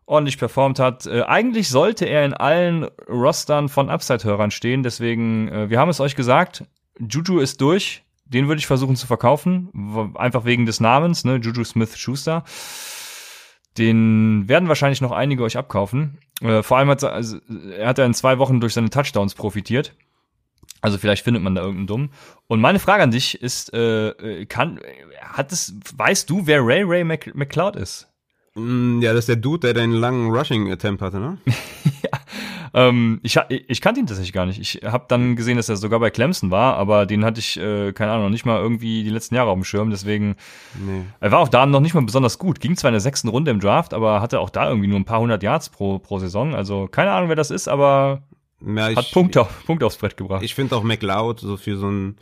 ordentlich 0.06 0.38
performt 0.38 0.78
hat. 0.78 1.04
Äh, 1.04 1.22
eigentlich 1.22 1.68
sollte 1.68 2.06
er 2.06 2.24
in 2.24 2.32
allen 2.32 2.84
Rostern 3.10 3.68
von 3.68 3.90
Upside-Hörern 3.90 4.50
stehen, 4.50 4.82
deswegen, 4.82 5.48
äh, 5.48 5.68
wir 5.68 5.78
haben 5.78 5.90
es 5.90 6.00
euch 6.00 6.16
gesagt, 6.16 6.64
Juju 6.98 7.40
ist 7.40 7.60
durch. 7.60 8.02
Den 8.26 8.48
würde 8.48 8.58
ich 8.58 8.66
versuchen 8.66 8.96
zu 8.96 9.06
verkaufen. 9.06 10.14
Einfach 10.14 10.44
wegen 10.44 10.66
des 10.66 10.80
Namens, 10.80 11.24
ne? 11.24 11.36
Juju 11.36 11.64
Smith 11.64 11.96
Schuster. 11.96 12.44
Den 13.76 14.48
werden 14.48 14.68
wahrscheinlich 14.68 15.00
noch 15.00 15.12
einige 15.12 15.42
euch 15.42 15.56
abkaufen. 15.56 16.18
Äh, 16.40 16.62
vor 16.62 16.78
allem 16.78 16.88
hat 16.88 17.02
er, 17.02 17.12
also, 17.12 17.38
er 17.76 17.88
hat 17.88 17.98
ja 17.98 18.06
in 18.06 18.14
zwei 18.14 18.38
Wochen 18.38 18.60
durch 18.60 18.74
seine 18.74 18.90
Touchdowns 18.90 19.34
profitiert. 19.34 19.94
Also 20.80 20.98
vielleicht 20.98 21.24
findet 21.24 21.42
man 21.42 21.54
da 21.54 21.62
irgendeinen 21.62 21.86
Dumm. 21.86 22.10
Und 22.46 22.60
meine 22.60 22.78
Frage 22.78 23.02
an 23.02 23.10
dich 23.10 23.40
ist, 23.40 23.72
äh, 23.72 24.08
äh 24.08 24.46
kann, 24.46 24.80
hat 25.20 25.50
es, 25.50 25.74
weißt 25.96 26.28
du, 26.28 26.46
wer 26.46 26.60
Ray 26.64 26.82
Ray 26.82 27.04
McCloud 27.04 27.76
ist? 27.76 28.08
Mm, 28.54 29.00
ja, 29.00 29.12
das 29.12 29.20
ist 29.20 29.28
der 29.28 29.36
Dude, 29.36 29.60
der 29.60 29.74
den 29.74 29.92
langen 29.92 30.30
Rushing 30.30 30.70
Attempt 30.70 31.02
hatte, 31.02 31.18
ne? 31.18 31.38
ja, 32.02 32.20
ähm, 32.74 33.20
ich, 33.22 33.38
ich 33.48 33.80
kannte 33.80 34.00
ihn 34.00 34.06
tatsächlich 34.06 34.32
gar 34.32 34.46
nicht. 34.46 34.60
Ich 34.60 34.82
habe 34.84 35.04
dann 35.08 35.36
gesehen, 35.36 35.56
dass 35.56 35.68
er 35.68 35.76
sogar 35.76 36.00
bei 36.00 36.10
Clemson 36.10 36.50
war, 36.50 36.76
aber 36.76 37.06
den 37.06 37.24
hatte 37.24 37.38
ich, 37.38 37.56
äh, 37.56 37.92
keine 37.92 38.10
Ahnung, 38.10 38.24
noch 38.24 38.30
nicht 38.30 38.44
mal 38.44 38.58
irgendwie 38.58 39.04
die 39.04 39.10
letzten 39.10 39.36
Jahre 39.36 39.50
auf 39.50 39.56
dem 39.56 39.64
Schirm. 39.64 39.90
Deswegen, 39.90 40.34
nee. 40.84 41.02
er 41.20 41.30
war 41.30 41.38
auch 41.38 41.48
da 41.48 41.66
noch 41.66 41.80
nicht 41.80 41.94
mal 41.94 42.02
besonders 42.02 42.38
gut. 42.38 42.58
Ging 42.60 42.76
zwar 42.76 42.90
in 42.90 42.94
der 42.94 43.00
sechsten 43.00 43.28
Runde 43.28 43.52
im 43.52 43.60
Draft, 43.60 43.94
aber 43.94 44.20
hatte 44.20 44.40
auch 44.40 44.50
da 44.50 44.68
irgendwie 44.68 44.88
nur 44.88 44.98
ein 44.98 45.04
paar 45.04 45.20
hundert 45.20 45.42
Yards 45.44 45.68
pro, 45.68 46.00
pro 46.00 46.18
Saison. 46.18 46.54
Also 46.54 46.88
keine 46.88 47.12
Ahnung, 47.12 47.28
wer 47.28 47.36
das 47.36 47.52
ist, 47.52 47.68
aber 47.68 48.22
ja, 48.66 48.90
ich, 48.90 48.96
hat 48.96 49.12
Punkte, 49.12 49.46
Punkte 49.66 49.86
aufs 49.86 49.96
Brett 49.96 50.16
gebracht. 50.16 50.42
Ich 50.42 50.54
finde 50.54 50.74
auch 50.74 50.82
McLeod 50.82 51.40
so 51.40 51.56
für 51.56 51.76
so 51.76 51.88
ein 51.88 52.16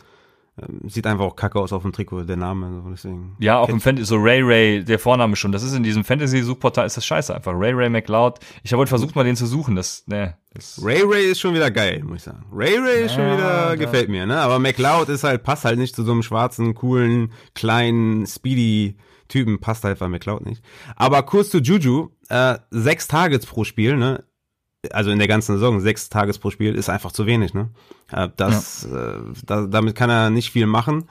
sieht 0.85 1.07
einfach 1.07 1.25
auch 1.25 1.37
kacke 1.37 1.59
aus 1.59 1.73
auf 1.73 1.83
dem 1.83 1.93
Trikot, 1.93 2.25
der 2.25 2.37
Name. 2.37 2.85
Deswegen. 2.91 3.37
Ja, 3.39 3.59
auch 3.59 3.71
im 3.71 3.81
Fantasy, 3.81 4.07
so 4.07 4.17
Ray 4.17 4.43
Ray, 4.43 4.85
der 4.85 4.99
Vorname 4.99 5.35
schon. 5.35 5.51
Das 5.51 5.63
ist 5.63 5.75
in 5.75 5.83
diesem 5.83 6.05
Fantasy-Suchportal, 6.05 6.87
ist 6.87 6.97
das 6.97 7.07
scheiße 7.07 7.35
einfach. 7.35 7.53
Ray 7.55 7.73
Ray 7.73 7.89
McLeod. 7.89 8.39
Ich 8.63 8.73
habe 8.73 8.81
heute 8.81 8.91
versucht, 8.91 9.17
mal 9.17 9.25
den 9.25 9.37
zu 9.37 9.47
suchen. 9.47 9.77
Das, 9.77 10.07
ne. 10.07 10.37
Das 10.53 10.79
Ray 10.85 11.03
Ray 11.03 11.31
ist 11.31 11.41
schon 11.41 11.55
wieder 11.55 11.71
geil, 11.71 12.03
muss 12.05 12.19
ich 12.19 12.23
sagen. 12.25 12.45
Ray 12.53 12.77
Ray 12.77 13.01
ja, 13.01 13.07
ist 13.07 13.15
schon 13.15 13.33
wieder, 13.33 13.71
ja. 13.71 13.75
gefällt 13.77 14.11
mir, 14.11 14.27
ne? 14.27 14.41
Aber 14.41 14.59
McLeod 14.59 15.09
ist 15.09 15.25
halt, 15.25 15.43
passt 15.43 15.65
halt 15.65 15.79
nicht 15.79 15.97
zu 15.97 16.05
so 16.05 16.13
einem 16.13 16.23
schwarzen, 16.23 16.75
coolen, 16.75 17.33
kleinen, 17.55 18.27
speedy 18.27 18.99
Typen. 19.29 19.59
Passt 19.59 19.85
halt 19.85 20.01
bei 20.01 20.09
McLeod 20.09 20.45
nicht. 20.45 20.63
Aber 20.97 21.23
kurz 21.23 21.49
zu 21.49 21.59
Juju, 21.59 22.11
äh, 22.29 22.59
sechs 22.71 23.09
Targets 23.09 23.47
pro 23.47 23.65
Spiel, 23.65 23.97
ne? 23.97 24.23
Also 24.91 25.11
in 25.11 25.19
der 25.19 25.29
ganzen 25.29 25.55
Saison, 25.55 25.81
sechs 25.81 26.09
Tages 26.09 26.39
pro 26.39 26.51
Spiel 26.51 26.75
ist 26.75 26.89
einfach 26.89 27.13
zu 27.13 27.27
wenig, 27.27 27.55
ne? 27.55 27.71
Äh, 28.11 28.29
das, 28.37 28.89
ja. 28.91 29.15
äh, 29.15 29.21
da, 29.45 29.67
damit 29.67 29.95
kann 29.95 30.11
er 30.11 30.31
nicht 30.31 30.51
viel 30.51 30.67
machen. 30.67 31.05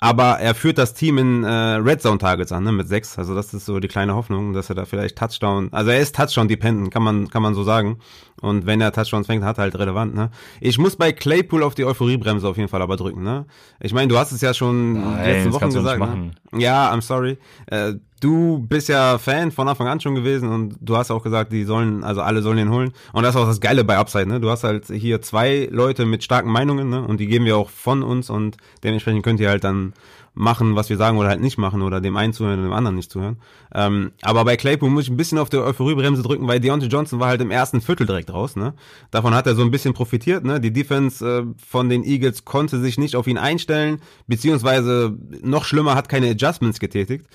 Aber 0.00 0.38
er 0.38 0.54
führt 0.54 0.78
das 0.78 0.94
Team 0.94 1.18
in 1.18 1.42
äh, 1.42 1.48
Red 1.50 2.00
Zone 2.00 2.18
Targets 2.18 2.52
an, 2.52 2.62
ne, 2.62 2.70
mit 2.70 2.86
sechs. 2.86 3.18
Also 3.18 3.34
das 3.34 3.52
ist 3.52 3.66
so 3.66 3.80
die 3.80 3.88
kleine 3.88 4.14
Hoffnung, 4.14 4.52
dass 4.52 4.68
er 4.68 4.76
da 4.76 4.84
vielleicht 4.84 5.18
Touchdown, 5.18 5.70
also 5.72 5.90
er 5.90 5.98
ist 5.98 6.14
Touchdown 6.14 6.46
dependent, 6.46 6.92
kann 6.92 7.02
man 7.02 7.28
kann 7.28 7.42
man 7.42 7.54
so 7.54 7.64
sagen. 7.64 7.98
Und 8.40 8.66
wenn 8.66 8.80
er 8.80 8.92
Touchdowns 8.92 9.26
fängt, 9.26 9.44
hat 9.44 9.58
er 9.58 9.62
halt 9.62 9.78
relevant, 9.78 10.14
ne? 10.14 10.30
Ich 10.60 10.78
muss 10.78 10.96
bei 10.96 11.12
Claypool 11.12 11.62
auf 11.62 11.74
die 11.74 11.84
Euphoriebremse 11.84 12.48
auf 12.48 12.56
jeden 12.56 12.68
Fall 12.68 12.82
aber 12.82 12.96
drücken, 12.96 13.22
ne? 13.22 13.46
Ich 13.80 13.92
meine, 13.92 14.08
du 14.08 14.18
hast 14.18 14.32
es 14.32 14.40
ja 14.40 14.54
schon 14.54 14.94
Nein, 14.94 15.24
die 15.24 15.30
letzten 15.30 15.52
Wochen 15.52 15.70
gesagt, 15.70 16.00
ne? 16.00 16.30
Ja, 16.56 16.92
I'm 16.92 17.00
sorry. 17.00 17.38
Äh, 17.66 17.94
du 18.20 18.58
bist 18.58 18.88
ja 18.88 19.18
Fan 19.18 19.50
von 19.50 19.68
Anfang 19.68 19.86
an 19.88 20.00
schon 20.00 20.14
gewesen 20.14 20.48
und 20.48 20.76
du 20.80 20.96
hast 20.96 21.10
auch 21.10 21.22
gesagt, 21.22 21.52
die 21.52 21.64
sollen, 21.64 22.04
also 22.04 22.20
alle 22.20 22.42
sollen 22.42 22.58
ihn 22.58 22.70
holen. 22.70 22.92
Und 23.12 23.22
das 23.22 23.34
ist 23.34 23.40
auch 23.40 23.46
das 23.46 23.60
Geile 23.60 23.84
bei 23.84 23.96
Upside, 23.96 24.26
ne? 24.26 24.40
Du 24.40 24.50
hast 24.50 24.64
halt 24.64 24.86
hier 24.86 25.22
zwei 25.22 25.68
Leute 25.70 26.04
mit 26.04 26.24
starken 26.24 26.50
Meinungen, 26.50 26.88
ne? 26.88 27.02
Und 27.02 27.20
die 27.20 27.26
geben 27.26 27.44
wir 27.44 27.56
auch 27.56 27.70
von 27.70 28.02
uns 28.02 28.30
und 28.30 28.56
dementsprechend 28.84 29.22
könnt 29.22 29.40
ihr 29.40 29.48
halt 29.48 29.64
dann 29.64 29.94
machen, 30.38 30.76
was 30.76 30.88
wir 30.88 30.96
sagen 30.96 31.18
oder 31.18 31.28
halt 31.28 31.40
nicht 31.40 31.58
machen 31.58 31.82
oder 31.82 32.00
dem 32.00 32.16
einen 32.16 32.32
zuhören 32.32 32.58
und 32.60 32.64
dem 32.64 32.72
anderen 32.72 32.94
nicht 32.94 33.10
zuhören. 33.10 33.38
Ähm, 33.74 34.12
aber 34.22 34.44
bei 34.44 34.56
Claypool 34.56 34.88
muss 34.88 35.04
ich 35.04 35.10
ein 35.10 35.16
bisschen 35.16 35.38
auf 35.38 35.50
der 35.50 35.64
Euphoriebremse 35.64 36.22
drücken, 36.22 36.46
weil 36.46 36.60
Deontay 36.60 36.86
Johnson 36.86 37.18
war 37.18 37.28
halt 37.28 37.40
im 37.40 37.50
ersten 37.50 37.80
Viertel 37.80 38.06
direkt 38.06 38.32
raus. 38.32 38.54
Ne? 38.54 38.74
Davon 39.10 39.34
hat 39.34 39.48
er 39.48 39.56
so 39.56 39.62
ein 39.62 39.72
bisschen 39.72 39.94
profitiert. 39.94 40.44
Ne? 40.44 40.60
Die 40.60 40.72
Defense 40.72 41.26
äh, 41.26 41.44
von 41.66 41.88
den 41.88 42.04
Eagles 42.04 42.44
konnte 42.44 42.78
sich 42.78 42.98
nicht 42.98 43.16
auf 43.16 43.26
ihn 43.26 43.36
einstellen, 43.36 44.00
beziehungsweise 44.28 45.16
noch 45.42 45.64
schlimmer 45.64 45.96
hat 45.96 46.08
keine 46.08 46.30
Adjustments 46.30 46.78
getätigt. 46.78 47.26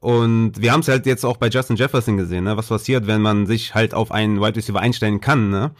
Und 0.00 0.60
wir 0.60 0.72
haben 0.72 0.80
es 0.80 0.88
halt 0.88 1.06
jetzt 1.06 1.24
auch 1.24 1.38
bei 1.38 1.48
Justin 1.48 1.76
Jefferson 1.76 2.16
gesehen, 2.16 2.44
ne? 2.44 2.56
was 2.56 2.68
passiert, 2.68 3.08
wenn 3.08 3.20
man 3.20 3.46
sich 3.46 3.74
halt 3.74 3.94
auf 3.94 4.12
einen 4.12 4.40
Wide 4.40 4.54
Receiver 4.54 4.78
einstellen 4.78 5.20
kann. 5.20 5.50
Ne? 5.50 5.72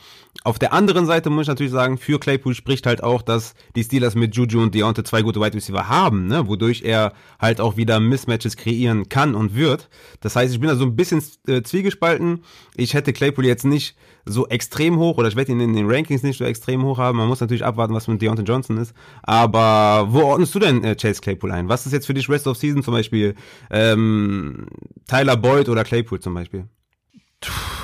Auf 0.44 0.58
der 0.58 0.72
anderen 0.72 1.04
Seite 1.04 1.30
muss 1.30 1.42
ich 1.42 1.48
natürlich 1.48 1.72
sagen, 1.72 1.98
für 1.98 2.20
Claypool 2.20 2.54
spricht 2.54 2.86
halt 2.86 3.02
auch, 3.02 3.22
dass 3.22 3.54
die 3.74 3.82
Steelers 3.82 4.14
mit 4.14 4.36
Juju 4.36 4.62
und 4.62 4.74
Deontay 4.74 5.02
zwei 5.02 5.22
gute 5.22 5.40
Wide 5.40 5.54
Receiver 5.54 5.88
haben, 5.88 6.26
ne? 6.26 6.46
wodurch 6.46 6.82
er 6.82 7.12
halt 7.40 7.60
auch 7.60 7.76
wieder 7.76 7.98
Mismatches 7.98 8.56
kreieren 8.56 9.08
kann 9.08 9.34
und 9.34 9.56
wird. 9.56 9.88
Das 10.20 10.36
heißt, 10.36 10.54
ich 10.54 10.60
bin 10.60 10.68
da 10.68 10.76
so 10.76 10.84
ein 10.84 10.96
bisschen 10.96 11.22
äh, 11.48 11.62
zwiegespalten. 11.62 12.44
Ich 12.76 12.94
hätte 12.94 13.12
Claypool 13.12 13.46
jetzt 13.46 13.64
nicht 13.64 13.96
so 14.24 14.46
extrem 14.46 14.98
hoch 14.98 15.18
oder 15.18 15.28
ich 15.28 15.36
werde 15.36 15.52
ihn 15.52 15.60
in 15.60 15.74
den 15.74 15.90
Rankings 15.90 16.22
nicht 16.22 16.38
so 16.38 16.44
extrem 16.44 16.84
hoch 16.84 16.98
haben. 16.98 17.18
Man 17.18 17.28
muss 17.28 17.40
natürlich 17.40 17.64
abwarten, 17.64 17.94
was 17.94 18.06
mit 18.06 18.22
Deontay 18.22 18.44
Johnson 18.44 18.78
ist. 18.78 18.94
Aber 19.22 20.06
wo 20.10 20.22
ordnest 20.22 20.54
du 20.54 20.60
denn 20.60 20.84
äh, 20.84 20.94
Chase 20.94 21.20
Claypool 21.20 21.50
ein? 21.50 21.68
Was 21.68 21.86
ist 21.86 21.92
jetzt 21.92 22.06
für 22.06 22.14
dich 22.14 22.28
Rest 22.28 22.46
of 22.46 22.56
Season 22.56 22.82
zum 22.82 22.94
Beispiel 22.94 23.34
ähm, 23.70 24.66
Tyler 25.06 25.36
Boyd 25.36 25.68
oder 25.68 25.84
Claypool 25.84 26.20
zum 26.20 26.34
Beispiel? 26.34 26.68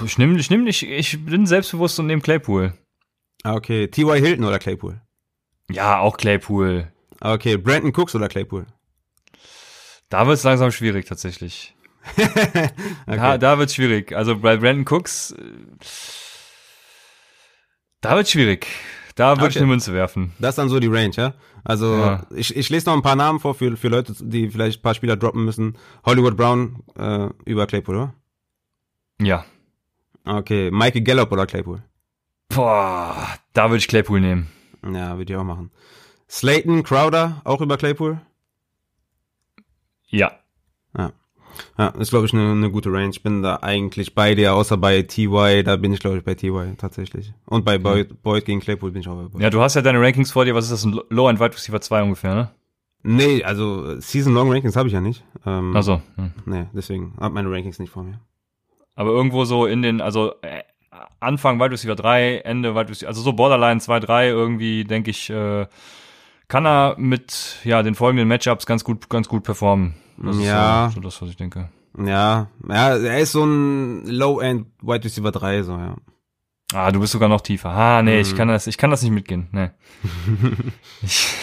Ich 0.04 0.18
nehme, 0.18 0.38
ich 0.38 0.50
nehme, 0.50 0.68
ich, 0.68 0.82
ich 0.88 1.24
bin 1.24 1.46
selbstbewusst 1.46 1.98
und 1.98 2.06
nehme 2.06 2.22
Claypool. 2.22 2.74
Ah, 3.42 3.54
okay. 3.54 3.88
T.Y. 3.88 4.16
Hilton 4.16 4.44
oder 4.44 4.58
Claypool? 4.58 5.00
Ja, 5.70 5.98
auch 5.98 6.16
Claypool. 6.16 6.92
Ah, 7.20 7.34
okay. 7.34 7.56
Brandon 7.56 7.92
Cooks 7.94 8.14
oder 8.14 8.28
Claypool? 8.28 8.66
Da 10.08 10.26
wird 10.26 10.38
es 10.38 10.44
langsam 10.44 10.70
schwierig 10.70 11.06
tatsächlich. 11.06 11.74
okay. 12.16 12.70
Da, 13.06 13.38
da 13.38 13.58
wird 13.58 13.72
schwierig. 13.72 14.12
Also 14.12 14.38
bei 14.38 14.56
Brandon 14.56 14.86
Cooks, 14.86 15.32
äh, 15.32 15.42
da 18.00 18.16
wird 18.16 18.28
schwierig. 18.28 18.66
Da 19.14 19.30
würde 19.30 19.44
okay. 19.44 19.50
ich 19.50 19.56
eine 19.58 19.66
Münze 19.66 19.92
werfen. 19.92 20.32
Das 20.38 20.50
ist 20.50 20.58
dann 20.58 20.68
so 20.68 20.80
die 20.80 20.88
Range, 20.88 21.14
ja? 21.14 21.34
Also 21.62 21.96
ja. 21.96 22.26
Ich, 22.34 22.54
ich 22.54 22.68
lese 22.68 22.86
noch 22.86 22.94
ein 22.94 23.02
paar 23.02 23.16
Namen 23.16 23.40
vor 23.40 23.54
für, 23.54 23.76
für 23.76 23.88
Leute, 23.88 24.14
die 24.20 24.50
vielleicht 24.50 24.80
ein 24.80 24.82
paar 24.82 24.94
Spieler 24.94 25.16
droppen 25.16 25.44
müssen. 25.44 25.78
Hollywood 26.04 26.36
Brown 26.36 26.82
äh, 26.98 27.28
über 27.44 27.66
Claypool, 27.66 27.96
oder? 27.96 28.14
Ja. 29.20 29.44
Okay, 30.24 30.70
Michael 30.70 31.02
Gallup 31.02 31.32
oder 31.32 31.46
Claypool? 31.46 31.82
Boah, 32.48 33.16
da 33.52 33.68
würde 33.68 33.78
ich 33.78 33.88
Claypool 33.88 34.20
nehmen. 34.20 34.48
Ja, 34.84 35.16
würde 35.16 35.32
ich 35.32 35.38
auch 35.38 35.44
machen. 35.44 35.70
Slayton, 36.28 36.82
Crowder, 36.82 37.42
auch 37.44 37.60
über 37.60 37.76
Claypool? 37.76 38.20
Ja. 40.08 40.32
Ja. 40.96 41.12
Ja, 41.78 41.88
ist 41.88 42.10
glaube 42.10 42.26
ich 42.26 42.32
eine, 42.32 42.50
eine 42.50 42.70
gute 42.70 42.92
Range. 42.92 43.10
Ich 43.10 43.22
bin 43.22 43.42
da 43.42 43.56
eigentlich 43.62 44.14
bei 44.14 44.34
dir, 44.34 44.54
außer 44.54 44.76
bei 44.76 45.02
TY, 45.02 45.62
da 45.64 45.76
bin 45.76 45.92
ich 45.92 46.00
glaube 46.00 46.18
ich 46.18 46.24
bei 46.24 46.34
TY 46.34 46.74
tatsächlich. 46.76 47.32
Und 47.46 47.64
bei 47.64 47.78
Boyd, 47.78 48.22
Boyd 48.22 48.44
gegen 48.44 48.60
Claypool 48.60 48.90
bin 48.90 49.02
ich 49.02 49.08
auch 49.08 49.16
bei 49.16 49.28
Boyd. 49.28 49.42
Ja, 49.42 49.50
du 49.50 49.60
hast 49.60 49.74
ja 49.74 49.82
deine 49.82 50.00
Rankings 50.00 50.32
vor 50.32 50.44
dir, 50.44 50.54
was 50.54 50.64
ist 50.64 50.72
das, 50.72 50.84
ein 50.84 50.98
Low-End 51.10 51.38
Wide 51.38 51.54
Receiver 51.54 51.80
2 51.80 52.02
ungefähr, 52.02 52.34
ne? 52.34 52.50
Nee, 53.02 53.44
also 53.44 54.00
Season 54.00 54.32
Long 54.32 54.50
Rankings 54.50 54.76
habe 54.76 54.88
ich 54.88 54.94
ja 54.94 55.00
nicht. 55.00 55.24
Ähm, 55.44 55.74
Ach 55.76 55.82
so. 55.82 56.00
Hm. 56.16 56.32
Nee, 56.46 56.66
deswegen 56.72 57.14
hab 57.20 57.32
meine 57.32 57.50
Rankings 57.50 57.78
nicht 57.78 57.90
vor 57.90 58.02
mir. 58.02 58.18
Aber 58.94 59.10
irgendwo 59.10 59.44
so 59.44 59.66
in 59.66 59.82
den, 59.82 60.00
also 60.00 60.34
äh, 60.42 60.62
Anfang 61.20 61.58
Wide 61.58 61.72
Receiver 61.72 61.96
3, 61.96 62.38
Ende 62.38 62.74
Wide 62.74 62.88
Receiver, 62.90 63.08
also 63.08 63.22
so 63.22 63.32
Borderline 63.32 63.80
2, 63.80 64.00
3 64.00 64.28
irgendwie, 64.28 64.84
denke 64.84 65.10
ich, 65.10 65.30
äh, 65.30 65.66
kann 66.48 66.66
er 66.66 66.94
mit 66.98 67.56
ja 67.64 67.82
den 67.82 67.94
folgenden 67.94 68.28
Matchups 68.28 68.66
ganz 68.66 68.84
gut, 68.84 69.08
ganz 69.08 69.28
gut 69.28 69.42
performen. 69.42 69.94
Das 70.18 70.38
ja. 70.38 70.86
Ist 70.86 70.94
so, 70.94 71.00
so 71.00 71.04
das, 71.04 71.22
was 71.22 71.30
ich 71.30 71.36
denke. 71.36 71.68
Ja, 71.98 72.48
ja, 72.68 72.96
er 72.96 73.18
ist 73.18 73.32
so 73.32 73.44
ein 73.44 74.06
Low-End 74.06 74.66
Wide 74.82 75.04
Receiver 75.04 75.30
3, 75.30 75.62
so, 75.62 75.72
ja. 75.72 75.96
Ah, 76.72 76.90
du 76.90 76.98
bist 76.98 77.12
sogar 77.12 77.28
noch 77.28 77.40
tiefer. 77.40 77.70
Ah, 77.70 78.02
nee, 78.02 78.16
mhm. 78.16 78.22
ich 78.22 78.34
kann 78.34 78.48
das, 78.48 78.66
ich 78.66 78.78
kann 78.78 78.90
das 78.90 79.02
nicht 79.02 79.12
mitgehen. 79.12 79.48
Nee. 79.52 79.70
ich 81.02 81.36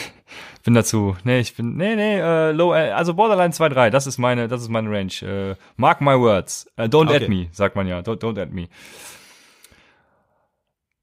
bin 0.63 0.73
dazu. 0.73 1.15
Nee, 1.23 1.39
ich 1.39 1.55
bin, 1.55 1.75
nee, 1.77 1.95
nee, 1.95 2.19
äh, 2.19 2.51
low, 2.51 2.73
äh, 2.73 2.91
also 2.91 3.13
Borderline 3.13 3.53
2, 3.53 3.69
3, 3.69 3.89
das 3.89 4.07
ist 4.07 4.17
meine, 4.17 4.47
das 4.47 4.61
ist 4.61 4.69
meine 4.69 4.89
Range. 4.89 5.11
Äh, 5.21 5.55
mark 5.75 6.01
my 6.01 6.19
words. 6.19 6.69
Äh, 6.77 6.83
don't 6.83 7.07
okay. 7.07 7.15
add 7.15 7.29
me, 7.29 7.47
sagt 7.51 7.75
man 7.75 7.87
ja. 7.87 7.99
Don't, 7.99 8.19
don't 8.19 8.39
add 8.39 8.53
me. 8.53 8.67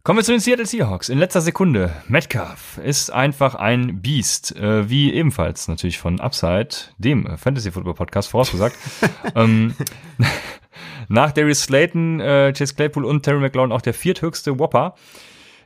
Kommen 0.09 0.21
wir 0.21 0.25
zu 0.25 0.33
den 0.33 0.41
Seattle 0.41 0.65
Seahawks. 0.65 1.11
In 1.11 1.19
letzter 1.19 1.43
Sekunde. 1.43 1.93
Metcalf 2.07 2.79
ist 2.83 3.11
einfach 3.11 3.55
ein 3.55 4.01
Biest, 4.01 4.57
äh, 4.57 4.89
wie 4.89 5.13
ebenfalls 5.13 5.69
natürlich 5.69 5.99
von 5.99 6.19
Upside, 6.19 6.69
dem 6.97 7.37
Fantasy 7.37 7.71
Football 7.71 7.93
Podcast, 7.93 8.31
vorausgesagt. 8.31 8.75
ähm, 9.35 9.75
nach 11.09 11.33
Darius 11.33 11.65
Slayton, 11.65 12.21
äh, 12.21 12.55
Chase 12.57 12.75
Claypool 12.75 13.05
und 13.05 13.23
Terry 13.23 13.39
McLaurin 13.39 13.71
auch 13.71 13.83
der 13.83 13.93
vierthöchste 13.93 14.59
Whopper. 14.59 14.95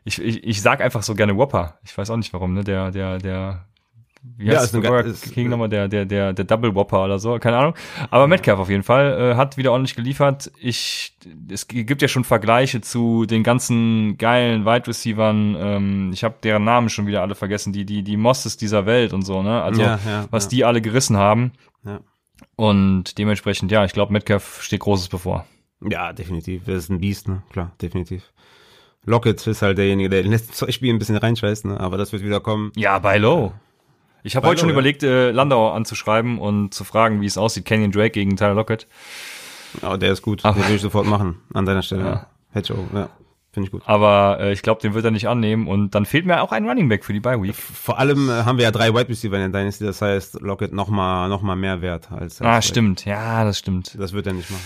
Ich, 0.04 0.20
ich, 0.20 0.42
ich 0.42 0.60
sag 0.60 0.80
einfach 0.80 1.04
so 1.04 1.14
gerne 1.14 1.36
Whopper. 1.36 1.78
Ich 1.84 1.96
weiß 1.96 2.10
auch 2.10 2.16
nicht 2.16 2.32
warum, 2.32 2.54
ne? 2.54 2.64
Der, 2.64 2.90
der, 2.90 3.18
der 3.18 3.66
wie 4.22 4.46
ja, 4.46 4.62
ist 4.62 4.72
Burger 4.72 5.04
ist, 5.04 5.32
King 5.32 5.48
nochmal, 5.48 5.68
der, 5.68 5.88
der, 5.88 6.04
der, 6.04 6.32
der 6.32 6.44
Double 6.44 6.74
Whopper 6.74 7.04
oder 7.04 7.18
so, 7.18 7.38
keine 7.38 7.56
Ahnung. 7.56 7.74
Aber 8.10 8.28
Metcalf 8.28 8.60
auf 8.60 8.70
jeden 8.70 8.84
Fall 8.84 9.32
äh, 9.32 9.34
hat 9.34 9.56
wieder 9.56 9.72
ordentlich 9.72 9.96
geliefert. 9.96 10.52
Ich, 10.60 11.16
es 11.50 11.66
gibt 11.66 12.02
ja 12.02 12.08
schon 12.08 12.22
Vergleiche 12.22 12.80
zu 12.80 13.26
den 13.26 13.42
ganzen 13.42 14.16
geilen 14.18 14.64
Wide 14.64 14.86
Receivern. 14.86 15.56
Ähm, 15.58 16.10
ich 16.12 16.22
habe 16.22 16.36
deren 16.42 16.62
Namen 16.62 16.88
schon 16.88 17.06
wieder 17.06 17.20
alle 17.22 17.34
vergessen, 17.34 17.72
die, 17.72 17.84
die, 17.84 18.02
die 18.04 18.16
Mosses 18.16 18.56
dieser 18.56 18.86
Welt 18.86 19.12
und 19.12 19.22
so, 19.22 19.42
ne? 19.42 19.60
Also, 19.62 19.82
ja, 19.82 19.98
ja, 20.06 20.26
was 20.30 20.44
ja. 20.44 20.50
die 20.50 20.64
alle 20.64 20.80
gerissen 20.80 21.16
haben. 21.16 21.52
Ja. 21.84 22.00
Und 22.54 23.18
dementsprechend, 23.18 23.72
ja, 23.72 23.84
ich 23.84 23.92
glaube, 23.92 24.12
Metcalf 24.12 24.62
steht 24.62 24.80
Großes 24.80 25.08
bevor. 25.08 25.46
Ja, 25.80 26.12
definitiv. 26.12 26.68
Er 26.68 26.76
ist 26.76 26.90
ein 26.90 27.00
Biest, 27.00 27.26
ne? 27.26 27.42
Klar, 27.50 27.72
definitiv. 27.82 28.32
Lockett 29.04 29.44
ist 29.46 29.62
halt 29.62 29.78
derjenige, 29.78 30.08
der 30.08 30.20
in 30.20 30.26
den 30.26 30.32
letzten 30.32 30.52
zwei 30.52 30.70
Spielen 30.70 30.96
ein 30.96 30.98
bisschen 31.00 31.16
reinscheißt, 31.16 31.64
ne? 31.64 31.80
Aber 31.80 31.96
das 31.96 32.12
wird 32.12 32.22
wieder 32.22 32.38
kommen. 32.38 32.70
Ja, 32.76 33.00
bei 33.00 33.18
Low. 33.18 33.52
Ich 34.22 34.36
habe 34.36 34.46
heute 34.46 34.60
schon 34.60 34.68
ja. 34.68 34.74
überlegt, 34.74 35.02
äh, 35.02 35.30
Landau 35.30 35.70
anzuschreiben 35.70 36.38
und 36.38 36.72
zu 36.72 36.84
fragen, 36.84 37.20
wie 37.20 37.26
es 37.26 37.38
aussieht. 37.38 37.64
Kenyon 37.64 37.90
Drake 37.90 38.10
gegen 38.10 38.36
Tyler 38.36 38.54
Lockett. 38.54 38.86
Ja, 39.80 39.96
der 39.96 40.12
ist 40.12 40.22
gut. 40.22 40.44
Aber, 40.44 40.60
den 40.60 40.68
will 40.68 40.76
ich 40.76 40.82
sofort 40.82 41.06
machen 41.06 41.40
an 41.54 41.66
deiner 41.66 41.82
Stelle. 41.82 42.04
Ja. 42.04 42.26
Hedge 42.52 42.74
ja. 42.94 43.08
Finde 43.52 43.66
ich 43.66 43.72
gut. 43.72 43.82
Aber 43.84 44.38
äh, 44.40 44.52
ich 44.52 44.62
glaube, 44.62 44.80
den 44.80 44.94
wird 44.94 45.04
er 45.04 45.10
nicht 45.10 45.28
annehmen 45.28 45.66
und 45.66 45.94
dann 45.94 46.06
fehlt 46.06 46.24
mir 46.24 46.40
auch 46.40 46.52
ein 46.52 46.66
Running 46.66 46.88
Back 46.88 47.04
für 47.04 47.12
die 47.12 47.20
Bye 47.20 47.42
Week. 47.42 47.54
Vor 47.54 47.98
allem 47.98 48.30
äh, 48.30 48.44
haben 48.44 48.56
wir 48.56 48.64
ja 48.64 48.70
drei 48.70 48.94
Wide 48.94 49.10
Receiver 49.10 49.36
in 49.36 49.52
der 49.52 49.60
Dynasty, 49.60 49.84
das 49.84 50.00
heißt 50.00 50.40
Lockett 50.40 50.72
noch 50.72 50.88
mal 50.88 51.28
noch 51.28 51.42
mal 51.42 51.56
mehr 51.56 51.82
wert 51.82 52.10
als. 52.10 52.40
als 52.40 52.42
ah, 52.42 52.62
stimmt. 52.62 53.04
Ja, 53.04 53.44
das 53.44 53.58
stimmt. 53.58 53.94
Das 53.98 54.14
wird 54.14 54.26
er 54.26 54.32
nicht 54.32 54.50
machen. 54.50 54.64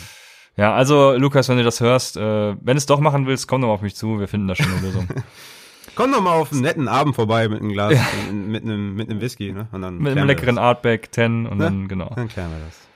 Ja, 0.57 0.73
also 0.75 1.15
Lukas, 1.17 1.49
wenn 1.49 1.59
du 1.59 1.65
das 1.65 1.81
hörst, 1.81 2.17
äh, 2.17 2.21
wenn 2.21 2.75
du 2.75 2.77
es 2.77 2.87
doch 2.87 3.01
machen 3.01 3.27
willst, 3.27 3.49
komm 3.49 3.61
doch 3.61 3.69
mal 3.69 3.75
auf 3.75 3.83
mich 3.83 3.97
zu. 3.97 4.21
Wir 4.21 4.29
finden 4.29 4.47
da 4.47 4.55
schon 4.55 4.71
eine 4.71 4.81
Lösung. 4.81 5.09
Komm 5.97 6.13
doch 6.13 6.21
mal 6.21 6.35
auf 6.35 6.53
einen 6.53 6.61
netten 6.61 6.89
Abend 6.89 7.17
vorbei 7.17 7.49
mit 7.49 7.61
einem 7.61 7.73
Glas, 7.73 7.95
ja. 7.95 8.33
mit, 8.33 8.63
einem, 8.63 8.95
mit 8.95 9.11
einem 9.11 9.21
Whisky, 9.21 9.53
ne? 9.53 9.67
Und 9.73 9.83
dann 9.83 9.99
mit 9.99 10.13
einem 10.13 10.27
leckeren 10.27 10.59
Artback 10.59 11.09
10 11.13 11.47
und 11.47 11.59
ne? 11.59 11.65
dann, 11.65 11.89
genau. 11.89 12.13
Dann 12.15 12.29
klären 12.29 12.51
wir 12.51 12.65
das. 12.65 12.87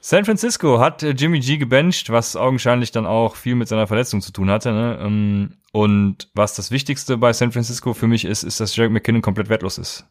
San 0.00 0.26
Francisco 0.26 0.80
hat 0.80 1.02
äh, 1.02 1.12
Jimmy 1.12 1.40
G 1.40 1.56
gebencht, 1.56 2.10
was 2.10 2.36
augenscheinlich 2.36 2.92
dann 2.92 3.06
auch 3.06 3.36
viel 3.36 3.54
mit 3.54 3.68
seiner 3.68 3.86
Verletzung 3.86 4.20
zu 4.20 4.32
tun 4.32 4.50
hatte. 4.50 4.72
Ne? 4.72 4.98
Ähm, 5.00 5.52
und 5.72 6.28
was 6.34 6.54
das 6.54 6.70
Wichtigste 6.70 7.16
bei 7.16 7.32
San 7.32 7.52
Francisco 7.52 7.94
für 7.94 8.06
mich 8.06 8.26
ist, 8.26 8.42
ist, 8.42 8.60
dass 8.60 8.76
Jarek 8.76 8.92
McKinnon 8.92 9.22
komplett 9.22 9.48
wertlos 9.48 9.78
ist. 9.78 10.04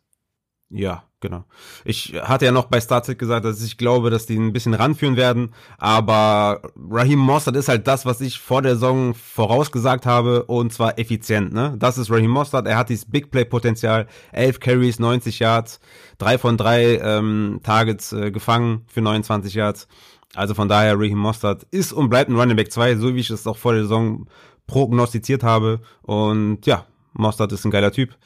Ja, 0.69 1.03
genau. 1.23 1.45
Ich 1.85 2.13
hatte 2.21 2.45
ja 2.45 2.51
noch 2.51 2.65
bei 2.65 2.79
StarTech 2.79 3.17
gesagt, 3.17 3.45
dass 3.45 3.63
ich 3.63 3.77
glaube, 3.77 4.11
dass 4.11 4.27
die 4.27 4.35
ein 4.35 4.53
bisschen 4.53 4.75
ranführen 4.75 5.15
werden, 5.15 5.55
aber 5.79 6.61
Raheem 6.91 7.17
Mostert 7.17 7.55
ist 7.55 7.69
halt 7.69 7.87
das, 7.87 8.05
was 8.05 8.21
ich 8.21 8.37
vor 8.37 8.61
der 8.61 8.73
Saison 8.73 9.15
vorausgesagt 9.15 10.05
habe 10.05 10.43
und 10.43 10.71
zwar 10.71 10.99
effizient, 10.99 11.53
ne? 11.53 11.75
Das 11.79 11.97
ist 11.97 12.11
Raheem 12.11 12.29
Mostert, 12.29 12.67
er 12.67 12.77
hat 12.77 12.89
dieses 12.89 13.09
Big 13.09 13.31
Play 13.31 13.45
Potenzial, 13.45 14.05
11 14.33 14.59
Carries, 14.59 14.99
90 14.99 15.39
Yards, 15.39 15.79
drei 16.19 16.37
von 16.37 16.57
drei 16.57 16.97
ähm, 16.97 17.61
Targets 17.63 18.13
äh, 18.13 18.29
gefangen 18.29 18.83
für 18.87 19.01
29 19.01 19.55
Yards. 19.55 19.87
Also 20.35 20.53
von 20.53 20.67
daher 20.67 20.99
Raheem 20.99 21.17
Mostert 21.17 21.63
ist 21.71 21.93
und 21.93 22.09
bleibt 22.09 22.29
ein 22.29 22.35
Running 22.35 22.57
Back 22.57 22.71
2, 22.71 22.97
so 22.97 23.15
wie 23.15 23.21
ich 23.21 23.29
es 23.29 23.47
auch 23.47 23.57
vor 23.57 23.73
der 23.73 23.83
Saison 23.83 24.27
prognostiziert 24.67 25.43
habe 25.43 25.79
und 26.01 26.65
ja, 26.65 26.85
Mostert 27.13 27.51
ist 27.53 27.63
ein 27.63 27.71
geiler 27.71 27.91
Typ 27.91 28.17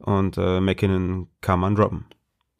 und 0.00 0.36
äh, 0.38 0.60
McKinnon 0.60 1.28
kann 1.40 1.60
man 1.60 1.74
droppen. 1.74 2.06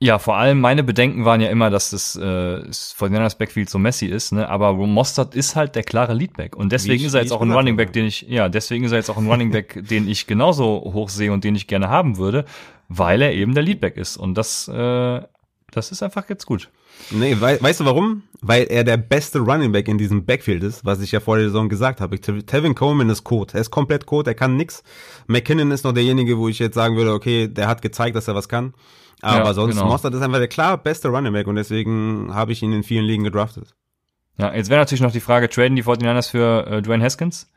Ja, 0.05 0.19
vor 0.19 0.37
allem 0.37 0.61
meine 0.61 0.85
Bedenken 0.85 1.25
waren 1.25 1.41
ja 1.41 1.49
immer, 1.49 1.71
dass 1.71 1.89
das 1.89 2.15
äh, 2.15 2.61
von 2.61 2.73
Fortinanders 2.73 3.39
Backfield 3.39 3.71
so 3.71 3.79
messy 3.79 4.05
ist, 4.05 4.33
ne? 4.33 4.47
Aber 4.51 4.75
Mostert 4.75 5.35
ist 5.35 5.57
halt 5.57 5.75
der 5.77 5.83
klare 5.83 6.13
Leadback 6.13 6.57
und 6.57 6.73
deswegen 6.73 7.01
ich, 7.01 7.07
ist 7.07 7.15
er 7.15 7.23
jetzt 7.23 7.33
auch 7.33 7.41
ein 7.41 7.51
Running 7.51 7.79
Back, 7.79 7.95
den 7.95 8.05
ich 8.05 8.21
ja, 8.29 8.51
deswegen 8.51 8.85
ist 8.85 8.93
er 8.93 8.99
jetzt 8.99 9.09
auch 9.09 9.17
ein 9.17 9.27
Running 9.27 9.51
Back, 9.51 9.81
den 9.89 10.07
ich 10.07 10.27
genauso 10.27 10.91
hoch 10.93 11.09
sehe 11.09 11.33
und 11.33 11.43
den 11.43 11.55
ich 11.55 11.69
gerne 11.69 11.89
haben 11.89 12.19
würde, 12.19 12.45
weil 12.91 13.23
er 13.23 13.33
eben 13.33 13.55
der 13.55 13.63
Leadback 13.63 13.97
ist 13.97 14.19
und 14.19 14.35
das 14.35 14.69
äh, 14.69 15.23
das 15.71 15.91
ist 15.91 16.03
einfach 16.03 16.29
jetzt 16.29 16.45
gut. 16.45 16.69
Nee, 17.11 17.41
we 17.41 17.57
weißt 17.63 17.81
du 17.81 17.87
warum? 17.87 18.25
Weil 18.43 18.65
er 18.65 18.85
der 18.85 18.99
beste 18.99 19.39
Running 19.39 19.73
Back 19.73 19.89
in 19.89 19.97
diesem 19.97 20.27
Backfield 20.27 20.65
ist, 20.65 20.85
was 20.85 21.01
ich 21.01 21.13
ja 21.13 21.21
vor 21.21 21.39
der 21.39 21.47
Saison 21.47 21.71
gesagt 21.71 22.03
habe. 22.03 22.21
Tevin 22.21 22.75
Coleman 22.75 23.09
ist 23.09 23.25
Code. 23.25 23.55
Er 23.55 23.63
ist 23.63 23.71
komplett 23.71 24.05
Code, 24.05 24.33
er 24.33 24.35
kann 24.35 24.59
nix. 24.59 24.83
McKinnon 25.29 25.71
ist 25.71 25.83
noch 25.83 25.93
derjenige, 25.93 26.37
wo 26.37 26.51
ich 26.51 26.59
jetzt 26.59 26.75
sagen 26.75 26.95
würde, 26.95 27.15
okay, 27.15 27.49
der 27.49 27.69
hat 27.69 27.81
gezeigt, 27.81 28.15
dass 28.17 28.29
er 28.29 28.35
was 28.35 28.51
kann. 28.51 28.75
Aber 29.25 29.45
Ja, 29.47 29.55
sonst, 29.55 29.75
genau. 29.75 29.89
Mostert 29.89 30.15
ist 30.15 30.21
einfach 30.23 30.39
der 30.39 30.49
klar 30.49 30.77
beste 30.77 31.09
Running 31.09 31.33
Back 31.33 31.47
und 31.47 31.57
deswegen 31.57 32.31
habe 32.35 32.53
ich 32.53 32.63
ihn 32.63 32.73
in 32.73 32.83
vielen 32.83 33.05
Ligen 33.05 33.25
gedraftet. 33.25 33.75
Ja, 34.37 34.53
jetzt 34.55 34.69
wäre 34.69 34.81
natürlich 34.81 35.01
noch 35.01 35.13
die 35.13 35.21
Frage, 35.21 35.49
traden 35.49 35.77
die 35.77 35.85
49ers 35.85 36.31
für 36.31 36.67
äh, 36.67 36.83
Dwayne 36.83 37.03
Haskins? 37.05 37.49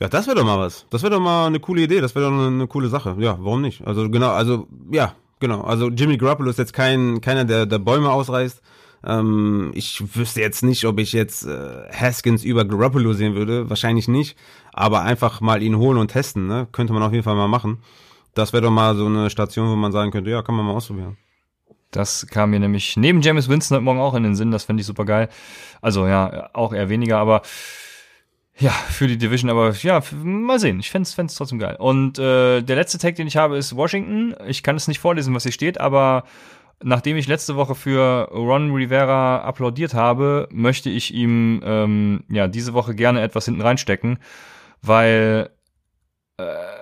Ja, 0.00 0.08
das 0.08 0.26
wäre 0.26 0.36
doch 0.36 0.44
mal 0.44 0.58
was. 0.58 0.86
Das 0.90 1.02
wäre 1.02 1.14
doch 1.14 1.20
mal 1.20 1.46
eine 1.46 1.58
coole 1.58 1.82
Idee. 1.82 2.00
Das 2.00 2.14
wäre 2.14 2.26
doch 2.26 2.32
eine, 2.32 2.46
eine 2.46 2.66
coole 2.68 2.88
Sache. 2.88 3.16
Ja, 3.18 3.36
warum 3.40 3.62
nicht? 3.62 3.84
Also 3.86 4.08
genau, 4.08 4.30
also 4.30 4.68
ja, 4.92 5.14
genau. 5.40 5.62
Also 5.62 5.88
Jimmy 5.88 6.16
Garoppolo 6.18 6.50
ist 6.50 6.58
jetzt 6.58 6.72
kein 6.72 7.20
keiner, 7.20 7.44
der, 7.44 7.66
der 7.66 7.78
Bäume 7.80 8.10
ausreißt. 8.10 8.62
Ähm, 9.04 9.72
ich 9.74 10.16
wüsste 10.16 10.40
jetzt 10.40 10.62
nicht, 10.62 10.84
ob 10.84 11.00
ich 11.00 11.12
jetzt 11.12 11.46
äh, 11.46 11.88
Haskins 11.92 12.44
über 12.44 12.64
Garoppolo 12.64 13.12
sehen 13.12 13.34
würde. 13.34 13.68
Wahrscheinlich 13.70 14.06
nicht. 14.06 14.36
Aber 14.72 15.02
einfach 15.02 15.40
mal 15.40 15.62
ihn 15.62 15.76
holen 15.78 15.98
und 15.98 16.12
testen, 16.12 16.46
ne? 16.46 16.68
Könnte 16.70 16.92
man 16.92 17.02
auf 17.02 17.12
jeden 17.12 17.24
Fall 17.24 17.34
mal 17.34 17.48
machen. 17.48 17.78
Das 18.38 18.52
wäre 18.52 18.62
doch 18.62 18.70
mal 18.70 18.94
so 18.94 19.06
eine 19.06 19.30
Station, 19.30 19.68
wo 19.68 19.74
man 19.74 19.90
sagen 19.90 20.12
könnte, 20.12 20.30
ja, 20.30 20.42
kann 20.42 20.54
man 20.54 20.64
mal 20.64 20.74
ausprobieren. 20.74 21.16
Das 21.90 22.24
kam 22.28 22.50
mir 22.50 22.60
nämlich 22.60 22.96
neben 22.96 23.20
James 23.20 23.48
Winston 23.48 23.74
heute 23.74 23.84
Morgen 23.84 23.98
auch 23.98 24.14
in 24.14 24.22
den 24.22 24.36
Sinn, 24.36 24.52
das 24.52 24.62
fände 24.62 24.80
ich 24.80 24.86
super 24.86 25.04
geil. 25.04 25.28
Also 25.82 26.06
ja, 26.06 26.48
auch 26.52 26.72
eher 26.72 26.88
weniger, 26.88 27.18
aber 27.18 27.42
ja, 28.56 28.70
für 28.70 29.08
die 29.08 29.18
Division, 29.18 29.50
aber 29.50 29.72
ja, 29.72 30.00
mal 30.22 30.60
sehen. 30.60 30.78
Ich 30.78 30.90
fände 30.90 31.08
es 31.08 31.34
trotzdem 31.34 31.58
geil. 31.58 31.76
Und 31.80 32.20
äh, 32.20 32.62
der 32.62 32.76
letzte 32.76 32.98
Tag, 32.98 33.16
den 33.16 33.26
ich 33.26 33.36
habe, 33.36 33.56
ist 33.56 33.74
Washington. 33.74 34.36
Ich 34.46 34.62
kann 34.62 34.76
es 34.76 34.86
nicht 34.86 35.00
vorlesen, 35.00 35.34
was 35.34 35.42
hier 35.42 35.52
steht, 35.52 35.80
aber 35.80 36.22
nachdem 36.80 37.16
ich 37.16 37.26
letzte 37.26 37.56
Woche 37.56 37.74
für 37.74 38.28
Ron 38.30 38.72
Rivera 38.72 39.38
applaudiert 39.38 39.94
habe, 39.94 40.48
möchte 40.52 40.90
ich 40.90 41.12
ihm 41.12 41.60
ähm, 41.64 42.22
ja 42.28 42.46
diese 42.46 42.72
Woche 42.72 42.94
gerne 42.94 43.20
etwas 43.20 43.46
hinten 43.46 43.62
reinstecken, 43.62 44.20
weil 44.80 45.50
äh, 46.36 46.77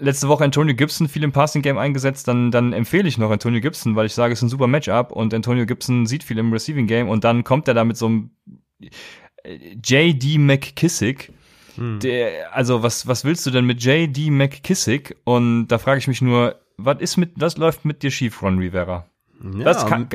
letzte 0.00 0.28
Woche 0.28 0.44
Antonio 0.44 0.74
Gibson 0.74 1.08
viel 1.08 1.24
im 1.24 1.32
Passing 1.32 1.62
Game 1.62 1.78
eingesetzt, 1.78 2.28
dann, 2.28 2.50
dann 2.50 2.72
empfehle 2.72 3.08
ich 3.08 3.18
noch 3.18 3.30
Antonio 3.30 3.60
Gibson, 3.60 3.96
weil 3.96 4.06
ich 4.06 4.14
sage, 4.14 4.32
es 4.32 4.38
ist 4.40 4.44
ein 4.44 4.48
super 4.48 4.66
Matchup 4.66 5.12
und 5.12 5.32
Antonio 5.34 5.66
Gibson 5.66 6.06
sieht 6.06 6.24
viel 6.24 6.38
im 6.38 6.52
Receiving 6.52 6.86
Game 6.86 7.08
und 7.08 7.24
dann 7.24 7.44
kommt 7.44 7.68
er 7.68 7.74
da 7.74 7.84
mit 7.84 7.96
so 7.96 8.06
einem 8.06 8.30
äh, 9.44 9.76
JD 9.84 10.38
McKissick. 10.38 11.32
Hm. 11.76 12.00
Der, 12.00 12.54
also 12.54 12.82
was, 12.82 13.06
was 13.06 13.24
willst 13.24 13.46
du 13.46 13.50
denn 13.50 13.64
mit 13.64 13.82
JD 13.82 14.30
McKissick? 14.30 15.16
Und 15.24 15.68
da 15.68 15.78
frage 15.78 15.98
ich 15.98 16.08
mich 16.08 16.22
nur, 16.22 16.56
was 16.76 17.00
ist 17.00 17.16
mit, 17.16 17.32
was 17.36 17.56
läuft 17.56 17.84
mit 17.84 18.02
dir 18.02 18.10
schief, 18.10 18.42
Ron 18.42 18.58
Rivera? 18.58 19.06
Ja, 19.56 19.72
kann, 19.84 20.08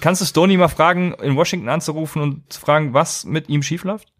kannst 0.00 0.20
du 0.20 0.24
Stoney 0.24 0.56
mal 0.56 0.68
fragen, 0.68 1.12
in 1.14 1.34
Washington 1.34 1.68
anzurufen 1.68 2.22
und 2.22 2.52
zu 2.52 2.60
fragen, 2.60 2.94
was 2.94 3.24
mit 3.24 3.48
ihm 3.48 3.62
schief 3.62 3.82
läuft? 3.82 4.12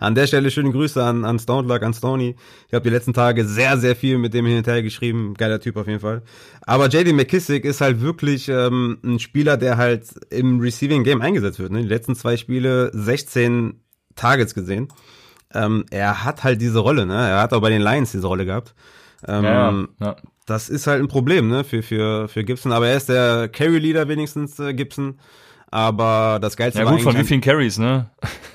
An 0.00 0.14
der 0.14 0.26
Stelle 0.26 0.50
schöne 0.50 0.70
Grüße 0.70 1.02
an, 1.02 1.24
an 1.24 1.38
Stone 1.38 1.66
Luck, 1.66 1.82
an 1.82 1.94
Stoney. 1.94 2.36
Ich 2.68 2.74
habe 2.74 2.82
die 2.82 2.90
letzten 2.90 3.12
Tage 3.12 3.44
sehr, 3.44 3.78
sehr 3.78 3.96
viel 3.96 4.18
mit 4.18 4.34
dem 4.34 4.46
hin 4.46 4.58
und 4.58 4.66
her 4.66 4.82
geschrieben. 4.82 5.34
Geiler 5.34 5.60
Typ 5.60 5.76
auf 5.76 5.86
jeden 5.86 6.00
Fall. 6.00 6.22
Aber 6.62 6.88
JD 6.88 7.14
McKissick 7.14 7.64
ist 7.64 7.80
halt 7.80 8.00
wirklich 8.00 8.48
ähm, 8.48 8.98
ein 9.04 9.18
Spieler, 9.18 9.56
der 9.56 9.76
halt 9.76 10.04
im 10.30 10.60
Receiving 10.60 11.04
Game 11.04 11.20
eingesetzt 11.20 11.58
wird. 11.58 11.72
Ne? 11.72 11.82
Die 11.82 11.88
letzten 11.88 12.14
zwei 12.14 12.36
Spiele 12.36 12.90
16 12.94 13.80
Targets 14.16 14.54
gesehen. 14.54 14.88
Ähm, 15.52 15.84
er 15.90 16.24
hat 16.24 16.44
halt 16.44 16.60
diese 16.60 16.78
Rolle, 16.78 17.06
ne? 17.06 17.14
Er 17.14 17.40
hat 17.40 17.52
auch 17.52 17.60
bei 17.60 17.70
den 17.70 17.82
Lions 17.82 18.12
diese 18.12 18.26
Rolle 18.26 18.46
gehabt. 18.46 18.74
Ähm, 19.26 19.88
ja. 20.00 20.16
das 20.46 20.68
ist 20.68 20.86
halt 20.86 21.02
ein 21.02 21.08
Problem, 21.08 21.48
ne, 21.48 21.64
für, 21.64 21.82
für, 21.82 22.28
für 22.28 22.44
Gibson. 22.44 22.72
Aber 22.72 22.88
er 22.88 22.96
ist 22.96 23.08
der 23.08 23.48
Carry-Leader 23.48 24.08
wenigstens, 24.08 24.58
äh, 24.58 24.72
Gibson. 24.72 25.18
Aber 25.70 26.38
das 26.40 26.56
Geilste 26.56 26.80
Ja 26.80 26.86
war 26.86 26.92
gut, 26.92 27.02
von 27.02 27.16
wie 27.16 27.24
vielen 27.24 27.40
Carries, 27.40 27.78
ne? 27.78 28.10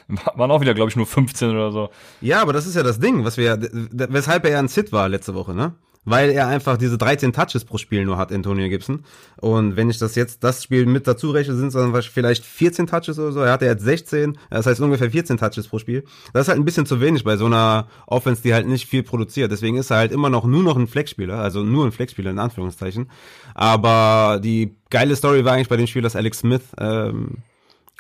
Waren 0.36 0.52
auch 0.52 0.62
wieder, 0.62 0.74
glaube 0.74 0.90
ich, 0.90 0.96
nur 0.96 1.06
15 1.06 1.50
oder 1.50 1.72
so. 1.72 1.90
Ja, 2.22 2.42
aber 2.42 2.52
das 2.52 2.68
ist 2.68 2.76
ja 2.76 2.84
das 2.84 3.00
Ding, 3.00 3.24
was 3.24 3.38
wir, 3.38 3.58
weshalb 3.62 4.44
er 4.46 4.52
ja 4.52 4.60
ein 4.60 4.68
Sit 4.68 4.92
war 4.92 5.08
letzte 5.08 5.34
Woche, 5.34 5.54
ne? 5.54 5.76
Weil 6.06 6.30
er 6.30 6.48
einfach 6.48 6.78
diese 6.78 6.98
13 6.98 7.34
Touches 7.34 7.66
pro 7.66 7.78
Spiel 7.78 8.06
nur 8.06 8.18
hat, 8.18 8.32
Antonio 8.32 8.70
Gibson. 8.70 9.04
Und 9.42 9.76
wenn 9.76 9.90
ich 9.90 9.98
das 9.98 10.16
jetzt, 10.16 10.44
das 10.44 10.64
Spiel 10.64 10.86
mit 10.86 11.08
dazu 11.08 11.32
rechne, 11.32 11.56
sind 11.56 11.68
es 11.68 11.74
dann 11.74 11.94
vielleicht 12.04 12.46
14 12.46 12.88
Touches 12.88 13.20
oder 13.20 13.32
so. 13.32 13.40
Er 13.42 13.52
hatte 13.52 13.66
jetzt 13.66 13.84
16, 13.84 14.38
das 14.50 14.66
heißt 14.66 14.80
ungefähr 14.82 15.10
14 15.10 15.38
Touches 15.38 15.68
pro 15.68 15.80
Spiel. 15.80 16.04
Das 16.32 16.44
ist 16.44 16.48
halt 16.50 16.60
ein 16.60 16.66
bisschen 16.66 16.86
zu 16.86 17.02
wenig 17.02 17.24
bei 17.24 17.38
so 17.38 17.48
einer 17.48 17.88
Offense, 18.08 18.42
die 18.44 18.54
halt 18.54 18.68
nicht 18.68 18.88
viel 18.88 19.04
produziert. 19.04 19.52
Deswegen 19.52 19.78
ist 19.78 19.90
er 19.90 19.98
halt 19.98 20.12
immer 20.12 20.30
noch 20.30 20.46
nur 20.46 20.64
noch 20.64 20.78
ein 20.78 20.88
Flexspieler, 20.88 21.40
also 21.40 21.64
nur 21.64 21.86
ein 21.86 21.92
Flexspieler 21.92 22.32
in 22.32 22.40
Anführungszeichen. 22.40 23.10
Aber 23.56 24.40
die 24.44 24.76
geile 24.90 25.16
Story 25.16 25.44
war 25.44 25.54
eigentlich 25.54 25.70
bei 25.70 25.78
dem 25.78 25.88
Spiel, 25.88 26.02
dass 26.02 26.16
Alex 26.16 26.40
Smith, 26.40 26.64
ähm, 26.80 27.38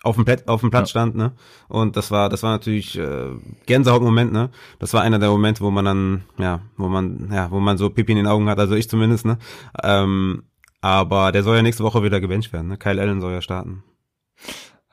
auf 0.04 0.16
dem, 0.16 0.26
Plat 0.26 0.48
auf 0.48 0.62
dem 0.62 0.70
Platz 0.72 0.90
Ja. 0.90 1.02
stand, 1.02 1.16
ne? 1.16 1.34
Und 1.68 1.98
das 1.98 2.12
war, 2.12 2.30
das 2.30 2.44
war 2.44 2.52
natürlich 2.52 2.98
äh, 2.98 3.30
Gänsehautmoment, 3.66 4.32
ne? 4.32 4.50
Das 4.80 4.94
war 4.94 5.02
einer 5.02 5.20
der 5.20 5.30
Momente, 5.30 5.62
wo 5.62 5.72
man 5.72 5.86
dann, 5.86 6.24
ja, 6.38 6.62
wo 6.78 6.88
man, 6.88 7.30
ja, 7.32 7.50
wo 7.52 7.60
man 7.60 7.78
so 7.78 7.90
Pipi 7.90 8.12
in 8.12 8.18
den 8.18 8.28
Augen 8.28 8.50
hat, 8.50 8.60
also 8.60 8.76
ich 8.76 8.90
zumindest, 8.90 9.26
ne? 9.26 9.38
Ähm, 9.84 10.44
aber 10.82 11.32
der 11.32 11.42
soll 11.44 11.56
ja 11.56 11.64
nächste 11.64 11.84
Woche 11.84 12.04
wieder 12.04 12.20
gebencht 12.20 12.54
werden, 12.54 12.68
ne? 12.68 12.78
Kyle 12.78 13.02
Allen 13.02 13.22
soll 13.22 13.34
ja 13.34 13.42
starten. 13.42 13.84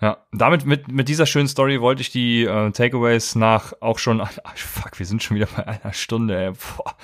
Ja, 0.02 0.16
damit 0.32 0.66
mit 0.66 0.90
mit 0.90 1.08
dieser 1.08 1.26
schönen 1.26 1.46
Story 1.46 1.80
wollte 1.80 2.02
ich 2.02 2.10
die 2.10 2.42
äh, 2.42 2.72
Takeaways 2.72 3.36
nach 3.36 3.72
auch 3.80 4.00
schon 4.00 4.20
ah, 4.20 4.28
fuck, 4.56 4.98
wir 4.98 5.06
sind 5.06 5.22
schon 5.22 5.36
wieder 5.36 5.46
bei 5.46 5.64
einer 5.64 5.92
Stunde. 5.92 6.36
Ey, 6.36 6.50
boah. 6.50 6.96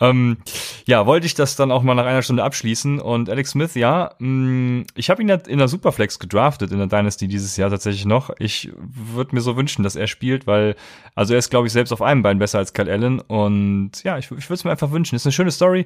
Ähm, 0.00 0.38
ja, 0.86 1.04
wollte 1.04 1.26
ich 1.26 1.34
das 1.34 1.56
dann 1.56 1.70
auch 1.70 1.82
mal 1.82 1.94
nach 1.94 2.06
einer 2.06 2.22
Stunde 2.22 2.42
abschließen 2.42 3.00
und 3.00 3.28
Alex 3.28 3.50
Smith, 3.50 3.74
ja, 3.74 4.14
mh, 4.18 4.84
ich 4.94 5.10
habe 5.10 5.20
ihn 5.20 5.28
in 5.28 5.58
der 5.58 5.68
Superflex 5.68 6.18
gedraftet 6.18 6.72
in 6.72 6.78
der 6.78 6.86
Dynasty 6.86 7.28
dieses 7.28 7.54
Jahr 7.58 7.68
tatsächlich 7.68 8.06
noch. 8.06 8.30
Ich 8.38 8.72
würde 8.78 9.34
mir 9.34 9.42
so 9.42 9.58
wünschen, 9.58 9.82
dass 9.82 9.94
er 9.94 10.06
spielt, 10.06 10.46
weil 10.46 10.74
also 11.14 11.34
er 11.34 11.40
ist 11.40 11.50
glaube 11.50 11.66
ich 11.66 11.74
selbst 11.74 11.92
auf 11.92 12.00
einem 12.00 12.22
Bein 12.22 12.38
besser 12.38 12.56
als 12.56 12.72
Kyle 12.72 12.90
Allen 12.90 13.20
und 13.20 14.02
ja, 14.04 14.16
ich, 14.16 14.30
ich 14.30 14.48
würde 14.48 14.54
es 14.54 14.64
mir 14.64 14.70
einfach 14.70 14.90
wünschen. 14.90 15.16
Ist 15.16 15.26
eine 15.26 15.32
schöne 15.32 15.50
Story. 15.50 15.84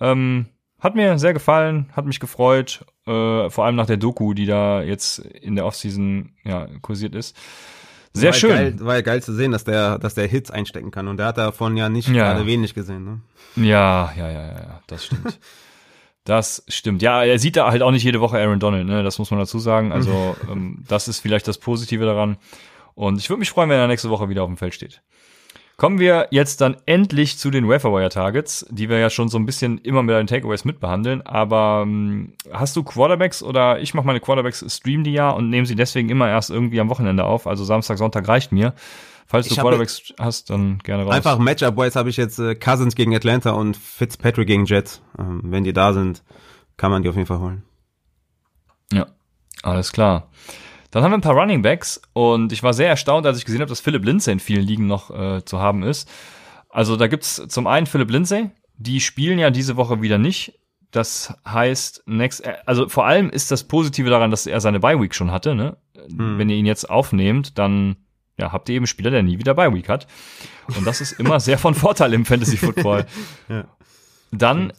Ähm, 0.00 0.46
hat 0.80 0.94
mir 0.94 1.18
sehr 1.18 1.34
gefallen, 1.34 1.90
hat 1.92 2.06
mich 2.06 2.20
gefreut, 2.20 2.86
äh, 3.08 3.50
vor 3.50 3.64
allem 3.64 3.76
nach 3.76 3.86
der 3.86 3.96
Doku, 3.96 4.34
die 4.34 4.46
da 4.46 4.82
jetzt 4.82 5.18
in 5.18 5.56
der 5.56 5.66
Offseason 5.66 6.30
ja, 6.44 6.68
kursiert 6.82 7.14
ist. 7.14 7.36
Sehr 8.12 8.30
war 8.30 8.34
schön. 8.34 8.50
Geil, 8.50 8.76
war 8.80 8.94
ja 8.96 9.00
geil 9.02 9.22
zu 9.22 9.32
sehen, 9.32 9.52
dass 9.52 9.64
der, 9.64 9.98
dass 9.98 10.14
der 10.14 10.26
Hits 10.26 10.50
einstecken 10.50 10.90
kann. 10.90 11.08
Und 11.08 11.18
der 11.18 11.26
hat 11.26 11.38
davon 11.38 11.76
ja 11.76 11.88
nicht 11.88 12.08
Ja. 12.08 12.32
gerade 12.32 12.46
wenig 12.46 12.74
gesehen, 12.74 13.04
ne? 13.04 13.20
Ja, 13.56 14.12
ja, 14.16 14.30
ja, 14.30 14.46
ja, 14.46 14.52
ja, 14.52 14.80
das 14.86 15.06
stimmt. 15.06 15.38
Das 16.24 16.62
stimmt. 16.68 17.00
Ja, 17.00 17.24
er 17.24 17.38
sieht 17.38 17.56
da 17.56 17.70
halt 17.70 17.80
auch 17.80 17.90
nicht 17.90 18.02
jede 18.02 18.20
Woche 18.20 18.36
Aaron 18.38 18.60
Donald, 18.60 18.86
ne? 18.86 19.02
Das 19.02 19.18
muss 19.18 19.30
man 19.30 19.40
dazu 19.40 19.58
sagen. 19.58 19.92
Also, 19.92 20.36
ähm, 20.50 20.84
das 20.86 21.08
ist 21.08 21.20
vielleicht 21.20 21.48
das 21.48 21.56
Positive 21.56 22.04
daran. 22.04 22.36
Und 22.94 23.18
ich 23.18 23.30
würde 23.30 23.38
mich 23.40 23.48
freuen, 23.48 23.70
wenn 23.70 23.78
er 23.78 23.86
nächste 23.88 24.10
Woche 24.10 24.28
wieder 24.28 24.42
auf 24.42 24.48
dem 24.50 24.58
Feld 24.58 24.74
steht. 24.74 25.00
Kommen 25.78 26.00
wir 26.00 26.26
jetzt 26.32 26.60
dann 26.60 26.76
endlich 26.86 27.38
zu 27.38 27.52
den 27.52 27.68
Waferwire 27.68 28.08
Targets, 28.08 28.66
die 28.68 28.88
wir 28.88 28.98
ja 28.98 29.10
schon 29.10 29.28
so 29.28 29.38
ein 29.38 29.46
bisschen 29.46 29.78
immer 29.78 30.02
mit 30.02 30.12
den 30.16 30.26
Takeaways 30.26 30.64
mitbehandeln. 30.64 31.22
Aber 31.22 31.84
ähm, 31.86 32.32
hast 32.52 32.74
du 32.74 32.82
Quarterbacks 32.82 33.44
oder 33.44 33.78
ich 33.78 33.94
mache 33.94 34.04
meine 34.04 34.18
Quarterbacks, 34.18 34.64
stream 34.68 35.04
die 35.04 35.12
ja 35.12 35.30
und 35.30 35.50
nehme 35.50 35.66
sie 35.66 35.76
deswegen 35.76 36.08
immer 36.08 36.28
erst 36.28 36.50
irgendwie 36.50 36.80
am 36.80 36.88
Wochenende 36.88 37.22
auf. 37.22 37.46
Also 37.46 37.62
Samstag, 37.62 37.96
Sonntag 37.96 38.26
reicht 38.26 38.50
mir. 38.50 38.74
Falls 39.28 39.46
du 39.46 39.54
Quarterbacks 39.54 40.14
hast, 40.18 40.50
dann 40.50 40.78
gerne 40.78 41.04
raus. 41.04 41.14
Einfach 41.14 41.38
Matchup-wise 41.38 41.96
habe 41.96 42.10
ich 42.10 42.16
jetzt 42.16 42.40
äh, 42.40 42.56
Cousins 42.56 42.96
gegen 42.96 43.14
Atlanta 43.14 43.52
und 43.52 43.76
Fitzpatrick 43.76 44.48
gegen 44.48 44.64
Jets. 44.64 45.00
Ähm, 45.16 45.42
wenn 45.44 45.62
die 45.62 45.72
da 45.72 45.92
sind, 45.92 46.24
kann 46.76 46.90
man 46.90 47.04
die 47.04 47.08
auf 47.08 47.14
jeden 47.14 47.28
Fall 47.28 47.38
holen. 47.38 47.62
Ja, 48.92 49.06
alles 49.62 49.92
klar. 49.92 50.28
Dann 50.90 51.02
haben 51.02 51.10
wir 51.10 51.18
ein 51.18 51.22
paar 51.22 51.36
Running 51.36 51.62
Backs 51.62 52.00
und 52.14 52.52
ich 52.52 52.62
war 52.62 52.72
sehr 52.72 52.88
erstaunt, 52.88 53.26
als 53.26 53.38
ich 53.38 53.44
gesehen 53.44 53.60
habe, 53.60 53.68
dass 53.68 53.80
Philip 53.80 54.04
Lindsay 54.04 54.32
in 54.32 54.40
vielen 54.40 54.66
Ligen 54.66 54.86
noch 54.86 55.10
äh, 55.10 55.44
zu 55.44 55.58
haben 55.58 55.82
ist. 55.82 56.08
Also 56.70 56.96
da 56.96 57.06
gibt's 57.06 57.42
zum 57.48 57.66
einen 57.66 57.86
Philip 57.86 58.10
Lindsay, 58.10 58.50
die 58.76 59.00
spielen 59.00 59.38
ja 59.38 59.50
diese 59.50 59.76
Woche 59.76 60.00
wieder 60.00 60.18
nicht. 60.18 60.58
Das 60.90 61.34
heißt, 61.46 62.04
next, 62.06 62.44
äh, 62.44 62.54
also 62.64 62.88
vor 62.88 63.06
allem 63.06 63.28
ist 63.28 63.50
das 63.50 63.64
Positive 63.64 64.08
daran, 64.08 64.30
dass 64.30 64.46
er 64.46 64.60
seine 64.60 64.80
Bye 64.80 65.00
Week 65.00 65.14
schon 65.14 65.30
hatte. 65.30 65.54
Ne? 65.54 65.76
Wenn 66.08 66.48
ihr 66.48 66.56
ihn 66.56 66.66
jetzt 66.66 66.88
aufnehmt, 66.88 67.58
dann 67.58 67.96
ja, 68.38 68.52
habt 68.52 68.68
ihr 68.68 68.76
eben 68.76 68.84
einen 68.84 68.86
Spieler, 68.86 69.10
der 69.10 69.22
nie 69.22 69.38
wieder 69.38 69.54
Bye 69.54 69.74
Week 69.74 69.88
hat. 69.88 70.06
Und 70.76 70.86
das 70.86 71.00
ist 71.00 71.12
immer 71.12 71.40
sehr 71.40 71.58
von 71.58 71.74
Vorteil 71.74 72.14
im 72.14 72.24
Fantasy 72.24 72.56
Football. 72.56 73.06
Ja. 73.48 73.64
Dann, 74.30 74.74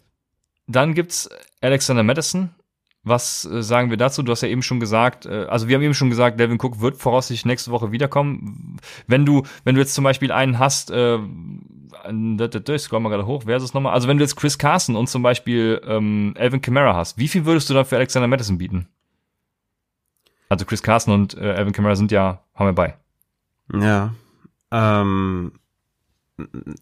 dann 0.68 0.94
gibt's 0.94 1.28
Alexander 1.60 2.04
Madison. 2.04 2.50
Was 3.02 3.46
äh, 3.46 3.62
sagen 3.62 3.88
wir 3.90 3.96
dazu? 3.96 4.22
Du 4.22 4.30
hast 4.30 4.42
ja 4.42 4.48
eben 4.48 4.62
schon 4.62 4.78
gesagt, 4.78 5.24
äh, 5.24 5.46
also 5.48 5.68
wir 5.68 5.76
haben 5.76 5.82
eben 5.82 5.94
schon 5.94 6.10
gesagt, 6.10 6.38
Devin 6.38 6.58
Cook 6.60 6.80
wird 6.80 6.98
voraussichtlich 6.98 7.46
nächste 7.46 7.70
Woche 7.70 7.92
wiederkommen. 7.92 8.78
Wenn 9.06 9.24
du, 9.24 9.42
wenn 9.64 9.74
du 9.74 9.80
jetzt 9.80 9.94
zum 9.94 10.04
Beispiel 10.04 10.32
einen 10.32 10.58
hast, 10.58 10.90
äh, 10.90 11.18
ich 11.18 12.82
scroll 12.82 13.00
mal 13.00 13.08
gerade 13.08 13.26
hoch, 13.26 13.44
wer 13.46 13.56
ist 13.56 13.62
es 13.62 13.74
nochmal? 13.74 13.94
Also 13.94 14.06
wenn 14.06 14.18
du 14.18 14.24
jetzt 14.24 14.36
Chris 14.36 14.58
Carson 14.58 14.96
und 14.96 15.08
zum 15.08 15.22
Beispiel 15.22 15.80
ähm, 15.86 16.34
Alvin 16.38 16.60
Kamara 16.60 16.94
hast, 16.94 17.16
wie 17.16 17.28
viel 17.28 17.46
würdest 17.46 17.70
du 17.70 17.74
dann 17.74 17.86
für 17.86 17.96
Alexander 17.96 18.28
Madison 18.28 18.58
bieten? 18.58 18.86
Also 20.50 20.66
Chris 20.66 20.82
Carson 20.82 21.14
und 21.14 21.38
äh, 21.38 21.52
Alvin 21.52 21.72
Kamara 21.72 21.96
sind 21.96 22.12
ja, 22.12 22.42
haben 22.54 22.66
wir 22.66 22.74
bei. 22.74 22.96
Ja. 23.72 24.12
Ähm, 24.72 25.52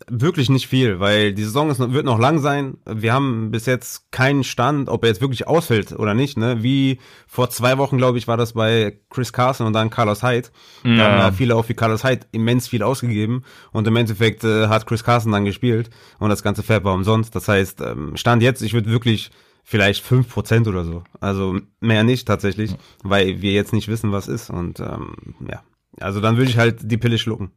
Wirklich 0.09 0.51
nicht 0.51 0.69
viel, 0.69 1.01
weil 1.01 1.33
die 1.33 1.45
Saison 1.45 1.71
ist, 1.71 1.79
wird 1.79 2.05
noch 2.05 2.19
lang 2.19 2.39
sein. 2.39 2.79
Wir 2.87 3.13
haben 3.13 3.51
bis 3.51 3.67
jetzt 3.67 4.11
keinen 4.13 4.45
Stand, 4.45 4.89
ob 4.89 5.05
er 5.05 5.09
jetzt 5.09 5.21
wirklich 5.21 5.47
ausfällt 5.47 5.93
oder 5.93 6.15
nicht. 6.15 6.37
Ne? 6.37 6.63
Wie 6.63 6.99
vor 7.27 7.51
zwei 7.51 7.79
Wochen, 7.79 7.99
glaube 7.99 8.19
ich, 8.19 8.29
war 8.29 8.37
das 8.37 8.53
bei 8.53 8.99
Chris 9.11 9.33
Carson 9.33 9.67
und 9.67 9.73
dann 9.73 9.91
Carlos 9.91 10.23
Hyde. 10.23 10.49
Ja. 10.85 10.97
Da 10.97 11.05
haben 11.05 11.19
ja 11.19 11.33
viele 11.33 11.57
auch 11.57 11.69
wie 11.69 11.75
Carlos 11.75 12.05
Hyde 12.05 12.27
immens 12.33 12.69
viel 12.69 12.83
ausgegeben 12.83 13.45
und 13.73 13.87
im 13.87 13.97
Endeffekt 13.97 14.45
äh, 14.45 14.69
hat 14.69 14.87
Chris 14.87 15.05
Carson 15.05 15.33
dann 15.33 15.45
gespielt 15.45 15.91
und 16.19 16.31
das 16.31 16.43
ganze 16.43 16.63
Pferd 16.63 16.85
war 16.85 16.95
umsonst. 16.95 17.35
Das 17.35 17.49
heißt, 17.49 17.81
ähm, 17.81 18.17
Stand 18.17 18.43
jetzt, 18.43 18.63
ich 18.63 18.75
würde 18.75 18.91
wirklich 18.91 19.31
vielleicht 19.69 20.03
fünf 20.03 20.33
Prozent 20.33 20.67
oder 20.67 20.85
so. 20.85 21.05
Also 21.21 21.61
mehr 21.81 22.03
nicht 22.03 22.27
tatsächlich, 22.27 22.75
weil 23.03 23.43
wir 23.43 23.53
jetzt 23.53 23.75
nicht 23.75 23.89
wissen, 23.89 24.13
was 24.13 24.27
ist. 24.27 24.49
Und 24.49 24.81
ähm, 24.81 25.15
ja, 25.47 25.63
also 26.01 26.21
dann 26.21 26.39
würde 26.39 26.51
ich 26.51 26.57
halt 26.57 26.91
die 26.91 26.97
Pille 26.97 27.19
schlucken. 27.19 27.53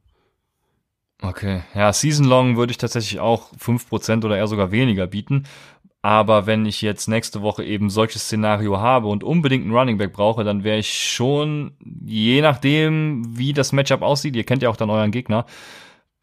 Okay, 1.22 1.62
ja, 1.76 1.94
Season 1.94 2.26
Long 2.26 2.58
würde 2.58 2.72
ich 2.72 2.78
tatsächlich 2.78 3.20
auch 3.20 3.50
fünf 3.58 3.88
Prozent 3.88 4.26
oder 4.26 4.38
eher 4.38 4.48
sogar 4.48 4.72
weniger 4.72 5.06
bieten. 5.08 5.44
Aber 6.02 6.48
wenn 6.48 6.66
ich 6.66 6.82
jetzt 6.82 7.08
nächste 7.08 7.44
Woche 7.44 7.64
eben 7.64 7.92
solches 7.92 8.24
Szenario 8.24 8.80
habe 8.80 9.08
und 9.08 9.24
unbedingt 9.24 9.66
einen 9.66 9.76
Running 9.76 10.00
Back 10.00 10.14
brauche, 10.14 10.44
dann 10.44 10.64
wäre 10.64 10.80
ich 10.80 10.92
schon, 10.92 11.74
je 12.04 12.42
nachdem, 12.42 13.38
wie 13.38 13.54
das 13.54 13.72
Matchup 13.72 14.02
aussieht, 14.02 14.36
ihr 14.36 14.44
kennt 14.44 14.64
ja 14.64 14.70
auch 14.70 14.78
dann 14.78 14.90
euren 14.90 15.12
Gegner, 15.12 15.46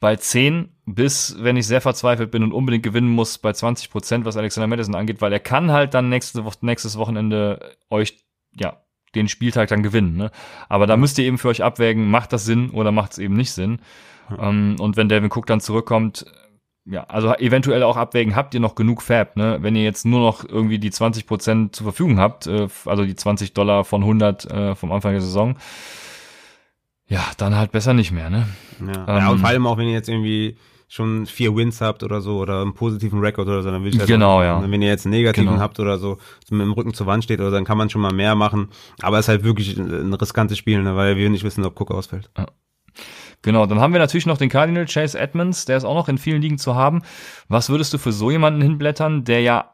bei 0.01 0.17
10 0.17 0.71
bis, 0.87 1.37
wenn 1.39 1.57
ich 1.57 1.67
sehr 1.67 1.81
verzweifelt 1.81 2.33
bin 2.33 2.43
und 2.43 2.53
unbedingt 2.53 2.83
gewinnen 2.83 3.09
muss, 3.09 3.39
bei 3.39 3.53
20 3.53 3.91
Prozent, 3.91 4.25
was 4.25 4.37
Alexander 4.37 4.67
Madison 4.67 4.97
angeht, 4.97 5.21
weil 5.21 5.33
er 5.33 5.41
kann 5.41 5.71
halt 5.71 5.95
dann 5.95 6.09
nächste 6.09 6.45
Woche, 6.45 6.59
nächstes 6.63 6.99
Wochenende 6.99 7.77
euch, 7.89 8.17
ja, 8.57 8.83
den 9.15 9.29
Spieltag 9.29 9.69
dann 9.69 9.83
gewinnen. 9.83 10.17
Ne? 10.17 10.31
Aber 10.69 10.87
da 10.87 10.97
müsst 10.97 11.19
ihr 11.19 11.25
eben 11.25 11.39
für 11.39 11.49
euch 11.49 11.63
abwägen, 11.63 12.11
macht 12.11 12.33
das 12.33 12.45
Sinn 12.45 12.71
oder 12.71 12.91
macht 12.91 13.13
es 13.13 13.19
eben 13.19 13.35
nicht 13.35 13.53
Sinn. 13.53 13.81
Ähm, 14.39 14.77
und 14.79 14.97
wenn 14.97 15.09
Devin 15.09 15.31
Cook 15.33 15.47
dann 15.47 15.61
zurückkommt, 15.61 16.27
ja, 16.91 17.05
also 17.05 17.35
eventuell 17.35 17.83
auch 17.83 17.97
abwägen, 17.97 18.35
habt 18.35 18.55
ihr 18.55 18.61
noch 18.61 18.75
genug 18.75 19.03
Fab, 19.03 19.37
ne? 19.37 19.59
Wenn 19.61 19.77
ihr 19.77 19.85
jetzt 19.85 20.07
nur 20.07 20.21
noch 20.21 20.49
irgendwie 20.49 20.79
die 20.79 20.91
20 20.91 21.27
Prozent 21.27 21.77
zur 21.77 21.85
Verfügung 21.85 22.19
habt, 22.19 22.47
äh, 22.47 22.69
also 22.87 23.05
die 23.05 23.15
20 23.15 23.53
Dollar 23.53 23.85
von 23.85 24.03
100 24.03 24.51
äh, 24.51 24.75
vom 24.75 24.93
Anfang 24.93 25.13
der 25.13 25.21
Saison, 25.21 25.57
ja, 27.07 27.25
dann 27.37 27.57
halt 27.57 27.73
besser 27.73 27.93
nicht 27.93 28.11
mehr, 28.11 28.31
ne? 28.31 28.49
Ja, 28.81 29.07
ähm, 29.07 29.17
ja 29.19 29.31
und 29.31 29.39
vor 29.41 29.49
allem 29.49 29.67
auch, 29.67 29.77
wenn 29.77 29.87
ihr 29.87 29.93
jetzt 29.93 30.09
irgendwie 30.09 30.57
schon 30.89 31.27
vier 31.27 31.55
Wins 31.55 31.83
habt 31.83 32.03
oder 32.03 32.23
so 32.23 32.39
oder 32.39 32.63
einen 32.63 32.73
positiven 32.73 33.21
Rekord 33.21 33.47
oder 33.47 33.63
so, 33.63 33.71
dann 33.71 33.85
will 33.85 33.93
ich 33.93 33.99
halt 33.99 34.09
genau, 34.09 34.39
auch, 34.39 34.43
ja. 34.43 34.71
wenn 34.71 34.81
ihr 34.81 34.89
jetzt 34.89 35.05
einen 35.05 35.15
negativen 35.15 35.49
genau. 35.51 35.61
habt 35.61 35.79
oder 35.81 35.99
so, 35.99 36.17
mit 36.51 36.63
dem 36.63 36.73
Rücken 36.73 36.95
zur 36.95 37.07
Wand 37.07 37.23
steht 37.23 37.41
oder 37.41 37.51
so, 37.51 37.57
dann 37.57 37.67
kann 37.67 37.77
man 37.77 37.91
schon 37.91 38.01
mal 38.01 38.15
mehr 38.15 38.35
machen, 38.35 38.69
aber 39.03 39.19
es 39.19 39.27
ist 39.27 39.29
halt 39.29 39.45
wirklich 39.45 39.77
ein 39.77 40.15
riskantes 40.15 40.57
Spiel, 40.57 40.83
ne, 40.83 40.97
weil 40.97 41.17
wir 41.17 41.29
nicht 41.29 41.45
wissen, 41.45 41.65
ob 41.67 41.79
Cook 41.79 41.91
ausfällt. 41.91 42.31
Ja. 42.39 42.47
Genau, 43.43 43.67
dann 43.67 43.81
haben 43.81 43.93
wir 43.93 44.01
natürlich 44.01 44.27
noch 44.27 44.39
den 44.39 44.49
Cardinal 44.49 44.87
Chase 44.87 45.19
Edmonds, 45.19 45.65
der 45.65 45.77
ist 45.77 45.85
auch 45.85 45.95
noch 45.95 46.09
in 46.09 46.19
vielen 46.19 46.43
Ligen 46.43 46.59
zu 46.59 46.75
haben. 46.75 47.03
Was 47.49 47.71
würdest 47.71 47.93
du 47.93 47.99
für 47.99 48.13
so 48.13 48.31
jemanden 48.31 48.61
hinblättern, 48.61 49.25
der 49.25 49.43
ja 49.43 49.73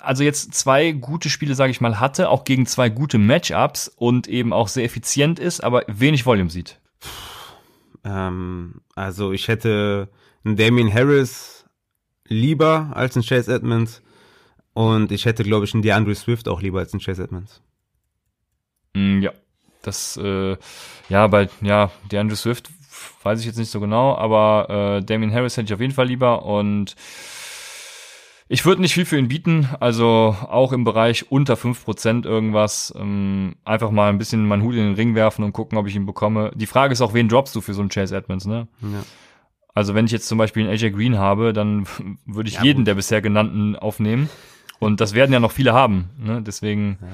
also 0.00 0.24
jetzt 0.24 0.54
zwei 0.54 0.92
gute 0.92 1.30
Spiele, 1.30 1.54
sage 1.54 1.70
ich 1.70 1.80
mal, 1.80 2.00
hatte, 2.00 2.28
auch 2.28 2.44
gegen 2.44 2.66
zwei 2.66 2.88
gute 2.88 3.18
Matchups 3.18 3.88
und 3.88 4.28
eben 4.28 4.52
auch 4.52 4.68
sehr 4.68 4.84
effizient 4.84 5.38
ist, 5.38 5.62
aber 5.62 5.84
wenig 5.86 6.26
Volume 6.26 6.50
sieht? 6.50 6.80
Ähm, 8.04 8.80
also 8.94 9.32
ich 9.32 9.48
hätte 9.48 10.08
einen 10.44 10.56
Damien 10.56 10.92
Harris 10.92 11.66
lieber 12.26 12.90
als 12.94 13.16
einen 13.16 13.24
Chase 13.24 13.54
Edmonds 13.54 14.02
und 14.72 15.12
ich 15.12 15.24
hätte, 15.24 15.44
glaube 15.44 15.64
ich, 15.64 15.74
einen 15.74 15.82
DeAndre 15.82 16.14
Swift 16.14 16.48
auch 16.48 16.60
lieber 16.60 16.80
als 16.80 16.92
einen 16.92 17.00
Chase 17.00 17.24
Edmonds. 17.24 17.62
Mm, 18.94 19.20
ja, 19.20 19.32
das, 19.86 20.16
äh, 20.16 20.56
ja, 21.08 21.26
bei, 21.26 21.48
ja, 21.60 21.90
DeAndre 22.10 22.36
Swift 22.36 22.70
weiß 23.22 23.40
ich 23.40 23.46
jetzt 23.46 23.58
nicht 23.58 23.70
so 23.70 23.80
genau, 23.80 24.16
aber 24.16 24.98
äh, 24.98 25.04
Damien 25.04 25.32
Harris 25.32 25.56
hätte 25.56 25.66
ich 25.66 25.74
auf 25.74 25.80
jeden 25.80 25.92
Fall 25.92 26.06
lieber 26.06 26.44
und 26.44 26.94
ich 28.48 28.64
würde 28.64 28.80
nicht 28.80 28.94
viel 28.94 29.04
für 29.04 29.18
ihn 29.18 29.26
bieten, 29.26 29.68
also 29.80 30.36
auch 30.48 30.72
im 30.72 30.84
Bereich 30.84 31.32
unter 31.32 31.56
fünf 31.56 31.84
Prozent 31.84 32.26
irgendwas. 32.26 32.94
Ähm, 32.96 33.56
einfach 33.64 33.90
mal 33.90 34.08
ein 34.08 34.18
bisschen 34.18 34.46
meinen 34.46 34.62
Hut 34.62 34.74
in 34.74 34.84
den 34.84 34.94
Ring 34.94 35.16
werfen 35.16 35.44
und 35.44 35.52
gucken, 35.52 35.76
ob 35.76 35.88
ich 35.88 35.96
ihn 35.96 36.06
bekomme. 36.06 36.52
Die 36.54 36.66
Frage 36.66 36.92
ist 36.92 37.00
auch, 37.00 37.12
wen 37.12 37.28
droppst 37.28 37.56
du 37.56 37.60
für 37.60 37.74
so 37.74 37.80
einen 37.80 37.90
Chase 37.90 38.16
Edmonds, 38.16 38.46
ne? 38.46 38.68
Ja. 38.82 39.02
Also 39.74 39.94
wenn 39.94 40.06
ich 40.06 40.12
jetzt 40.12 40.28
zum 40.28 40.38
Beispiel 40.38 40.62
einen 40.62 40.72
AJ 40.72 40.92
Green 40.92 41.18
habe, 41.18 41.52
dann 41.52 41.86
würde 42.24 42.48
ich 42.48 42.56
ja, 42.56 42.62
jeden 42.62 42.80
gut. 42.80 42.86
der 42.86 42.94
bisher 42.94 43.20
genannten 43.20 43.74
aufnehmen. 43.74 44.30
Und 44.78 45.00
das 45.00 45.12
werden 45.14 45.32
ja 45.32 45.40
noch 45.40 45.52
viele 45.52 45.72
haben, 45.72 46.10
ne? 46.16 46.40
Deswegen. 46.40 46.98
Ja. 47.00 47.08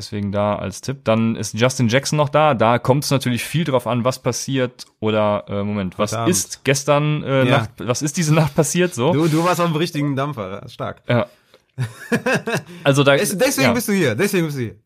Deswegen 0.00 0.32
da 0.32 0.54
als 0.54 0.80
Tipp. 0.80 1.04
Dann 1.04 1.36
ist 1.36 1.52
Justin 1.52 1.88
Jackson 1.88 2.16
noch 2.16 2.30
da. 2.30 2.54
Da 2.54 2.78
kommt 2.78 3.04
es 3.04 3.10
natürlich 3.10 3.44
viel 3.44 3.64
drauf 3.64 3.86
an, 3.86 4.02
was 4.02 4.18
passiert. 4.18 4.86
Oder 4.98 5.44
äh, 5.46 5.62
Moment, 5.62 5.98
was 5.98 6.12
Verdammt. 6.12 6.30
ist 6.30 6.64
gestern 6.64 7.22
äh, 7.22 7.44
ja. 7.44 7.58
Nacht, 7.58 7.70
was 7.76 8.00
ist 8.00 8.16
diese 8.16 8.32
Nacht 8.32 8.54
passiert? 8.54 8.94
So. 8.94 9.12
Du, 9.12 9.28
du 9.28 9.44
warst 9.44 9.60
auf 9.60 9.66
dem 9.66 9.76
richtigen 9.76 10.16
Dampfer, 10.16 10.66
stark. 10.70 11.02
Ja. 11.06 11.26
also 12.82 13.04
da. 13.04 13.14
Deswegen 13.14 13.60
ja. 13.60 13.72
bist 13.74 13.88
du 13.88 13.92
hier. 13.92 14.14
Deswegen 14.14 14.46
bist 14.46 14.56
du 14.56 14.62
hier. 14.62 14.76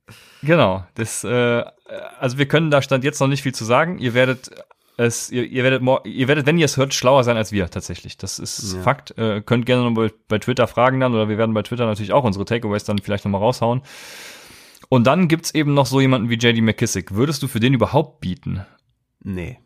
Genau. 0.43 0.85
Das, 0.97 1.23
äh, 1.23 1.63
also 2.19 2.37
wir 2.37 2.49
können 2.49 2.73
da 2.73 2.83
stand 2.83 3.05
jetzt 3.05 3.21
noch 3.21 3.29
nicht 3.29 3.45
viel 3.45 3.55
zu 3.55 3.65
sagen. 3.65 4.01
Ihr 4.01 4.15
werdet 4.15 4.51
es, 4.97 5.31
ihr, 5.31 5.45
ihr 5.45 5.63
werdet, 5.63 5.83
ihr 6.07 6.27
werdet, 6.27 6.47
wenn 6.47 6.59
ihr 6.59 6.65
es 6.65 6.77
hört, 6.77 6.93
schlauer 6.93 7.23
sein 7.23 7.37
als 7.37 7.53
wir 7.53 7.71
tatsächlich. 7.71 8.17
Das 8.17 8.41
ist 8.41 8.75
ja. 8.75 8.83
Fakt. 8.83 9.17
Äh, 9.17 9.43
könnt 9.43 9.65
gerne 9.65 9.85
noch 9.85 9.95
bei, 9.95 10.11
bei 10.27 10.41
Twitter 10.41 10.67
fragen 10.67 10.99
dann 10.99 11.15
oder 11.15 11.29
wir 11.29 11.39
werden 11.39 11.55
bei 11.55 11.63
Twitter 11.63 11.87
natürlich 11.87 12.13
auch 12.13 12.25
unsere 12.25 12.45
Takeaways 12.45 12.83
dann 12.83 12.99
vielleicht 12.99 13.25
nochmal 13.25 13.43
raushauen. 13.43 13.83
Und 14.89 15.07
dann 15.07 15.29
gibt's 15.29 15.55
eben 15.55 15.75
noch 15.75 15.87
so 15.87 16.01
jemanden 16.01 16.31
wie 16.31 16.35
JD 16.35 16.63
McKissick. 16.63 17.15
Würdest 17.15 17.43
du 17.43 17.49
für 17.49 17.61
den 17.61 17.75
überhaupt 17.75 18.21
bieten? 18.21 18.65
Nee. 19.23 19.59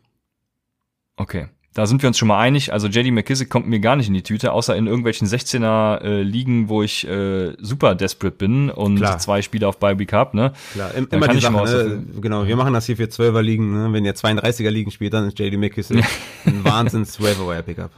Okay. 1.15 1.47
Da 1.75 1.85
sind 1.85 2.01
wir 2.01 2.07
uns 2.07 2.17
schon 2.17 2.27
mal 2.27 2.39
einig. 2.39 2.73
Also 2.73 2.87
JD 2.87 3.11
McKissick 3.11 3.49
kommt 3.49 3.67
mir 3.67 3.79
gar 3.79 3.95
nicht 3.95 4.07
in 4.07 4.13
die 4.15 4.23
Tüte, 4.23 4.51
außer 4.53 4.75
in 4.75 4.87
irgendwelchen 4.87 5.27
16er 5.27 6.01
äh, 6.01 6.21
Ligen, 6.23 6.67
wo 6.67 6.81
ich 6.81 7.07
äh, 7.07 7.53
super 7.59 7.93
desperate 7.93 8.35
bin 8.35 8.71
und 8.71 8.97
Klar. 8.97 9.19
zwei 9.19 9.43
Spiele 9.43 9.67
auf 9.67 9.77
Bye 9.77 9.99
Week 9.99 10.11
hab, 10.11 10.33
ne? 10.33 10.53
Klar, 10.73 10.95
Im, 10.95 11.07
immer 11.11 11.27
die 11.27 11.39
Sache, 11.39 11.53
ne? 11.53 12.21
genau, 12.21 12.47
wir 12.47 12.55
machen 12.55 12.73
das 12.73 12.87
hier 12.87 12.97
für 12.97 13.03
12er 13.03 13.41
Ligen, 13.41 13.71
ne? 13.71 13.93
Wenn 13.93 14.03
ihr 14.03 14.15
32er 14.15 14.69
Ligen 14.71 14.89
spielt, 14.89 15.13
dann 15.13 15.27
ist 15.27 15.37
JD 15.37 15.57
McKissick 15.57 16.03
ein 16.45 16.63
Wahnsinns 16.63 17.21
Waiver 17.21 17.61
Pickup. 17.61 17.91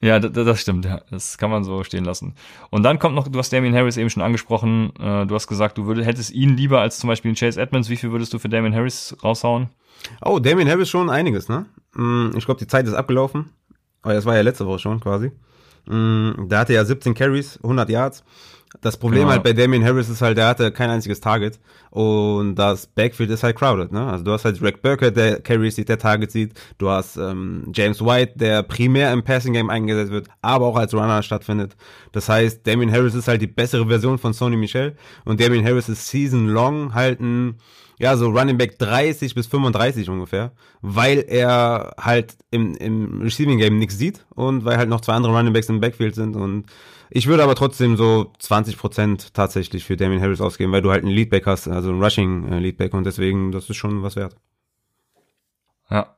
Ja, 0.00 0.18
das 0.18 0.60
stimmt, 0.60 0.84
ja. 0.84 1.00
Das 1.10 1.38
kann 1.38 1.50
man 1.50 1.64
so 1.64 1.82
stehen 1.82 2.04
lassen. 2.04 2.34
Und 2.70 2.82
dann 2.82 2.98
kommt 2.98 3.14
noch, 3.14 3.28
du 3.28 3.38
hast 3.38 3.52
Damien 3.52 3.74
Harris 3.74 3.96
eben 3.96 4.10
schon 4.10 4.22
angesprochen, 4.22 4.92
äh, 5.00 5.26
du 5.26 5.34
hast 5.34 5.46
gesagt, 5.46 5.78
du 5.78 5.86
würdest, 5.86 6.06
hättest 6.06 6.30
ihn 6.32 6.56
lieber 6.56 6.80
als 6.80 6.98
zum 6.98 7.08
Beispiel 7.08 7.34
Chase 7.34 7.60
Edmonds. 7.60 7.88
Wie 7.88 7.96
viel 7.96 8.12
würdest 8.12 8.32
du 8.34 8.38
für 8.38 8.48
Damien 8.48 8.74
Harris 8.74 9.16
raushauen? 9.22 9.70
Oh, 10.22 10.38
Damien 10.38 10.68
Harris 10.68 10.90
schon 10.90 11.08
einiges, 11.08 11.48
ne? 11.48 11.66
Mm, 11.94 12.30
ich 12.36 12.44
glaube, 12.44 12.58
die 12.58 12.66
Zeit 12.66 12.86
ist 12.86 12.94
abgelaufen. 12.94 13.50
Aber 14.02 14.12
das 14.14 14.26
war 14.26 14.36
ja 14.36 14.42
letzte 14.42 14.66
Woche 14.66 14.80
schon 14.80 15.00
quasi. 15.00 15.32
Mm, 15.86 16.48
da 16.48 16.60
hatte 16.60 16.74
er 16.74 16.80
ja 16.82 16.84
17 16.84 17.14
Carries, 17.14 17.58
100 17.62 17.88
Yards. 17.88 18.24
Das 18.80 18.96
Problem 18.96 19.22
genau. 19.22 19.32
halt 19.32 19.42
bei 19.42 19.52
Damien 19.52 19.84
Harris 19.84 20.08
ist 20.08 20.20
halt, 20.20 20.36
der 20.36 20.46
hatte 20.46 20.70
kein 20.72 20.90
einziges 20.90 21.20
Target 21.20 21.58
und 21.90 22.56
das 22.56 22.86
Backfield 22.86 23.30
ist 23.30 23.42
halt 23.42 23.56
crowded, 23.56 23.92
ne? 23.92 24.06
Also 24.06 24.24
du 24.24 24.32
hast 24.32 24.44
halt 24.44 24.58
Greg 24.58 24.82
Burkett, 24.82 25.16
der 25.16 25.40
Carries 25.40 25.76
sieht, 25.76 25.88
der 25.88 25.98
Target 25.98 26.30
sieht, 26.30 26.52
du 26.78 26.90
hast 26.90 27.16
ähm, 27.16 27.70
James 27.74 28.04
White, 28.04 28.32
der 28.36 28.62
primär 28.62 29.12
im 29.12 29.22
Passing 29.22 29.52
Game 29.52 29.70
eingesetzt 29.70 30.10
wird, 30.10 30.28
aber 30.42 30.66
auch 30.66 30.76
als 30.76 30.92
Runner 30.92 31.22
stattfindet. 31.22 31.76
Das 32.12 32.28
heißt, 32.28 32.66
Damien 32.66 32.92
Harris 32.92 33.14
ist 33.14 33.28
halt 33.28 33.40
die 33.40 33.46
bessere 33.46 33.86
Version 33.86 34.18
von 34.18 34.32
Sony 34.32 34.56
Michel 34.56 34.96
und 35.24 35.40
Damien 35.40 35.64
Harris 35.64 35.88
ist 35.88 36.08
season 36.08 36.48
long 36.48 36.94
halt 36.94 37.20
ein 37.20 37.58
ja, 37.98 38.16
so 38.16 38.28
Running 38.28 38.58
Back 38.58 38.78
30 38.78 39.34
bis 39.34 39.46
35 39.46 40.08
ungefähr, 40.08 40.52
weil 40.82 41.24
er 41.28 41.94
halt 41.98 42.36
im, 42.50 42.74
im 42.76 43.22
Receiving 43.22 43.58
Game 43.58 43.78
nichts 43.78 43.96
sieht 43.96 44.24
und 44.34 44.64
weil 44.64 44.76
halt 44.76 44.88
noch 44.88 45.00
zwei 45.00 45.14
andere 45.14 45.32
Running 45.32 45.52
Backs 45.52 45.68
im 45.68 45.80
Backfield 45.80 46.14
sind 46.14 46.36
und 46.36 46.66
ich 47.10 47.26
würde 47.26 47.42
aber 47.42 47.54
trotzdem 47.54 47.96
so 47.96 48.32
20% 48.40 49.32
tatsächlich 49.32 49.84
für 49.84 49.96
Damien 49.96 50.20
Harris 50.20 50.40
ausgeben, 50.40 50.72
weil 50.72 50.82
du 50.82 50.90
halt 50.90 51.04
einen 51.04 51.12
Leadback 51.12 51.46
hast, 51.46 51.68
also 51.68 51.90
einen 51.90 52.02
Rushing 52.02 52.52
äh, 52.52 52.58
Leadback 52.58 52.94
und 52.94 53.04
deswegen, 53.04 53.52
das 53.52 53.68
ist 53.68 53.76
schon 53.76 54.02
was 54.02 54.16
wert. 54.16 54.36
Ja. 55.90 56.16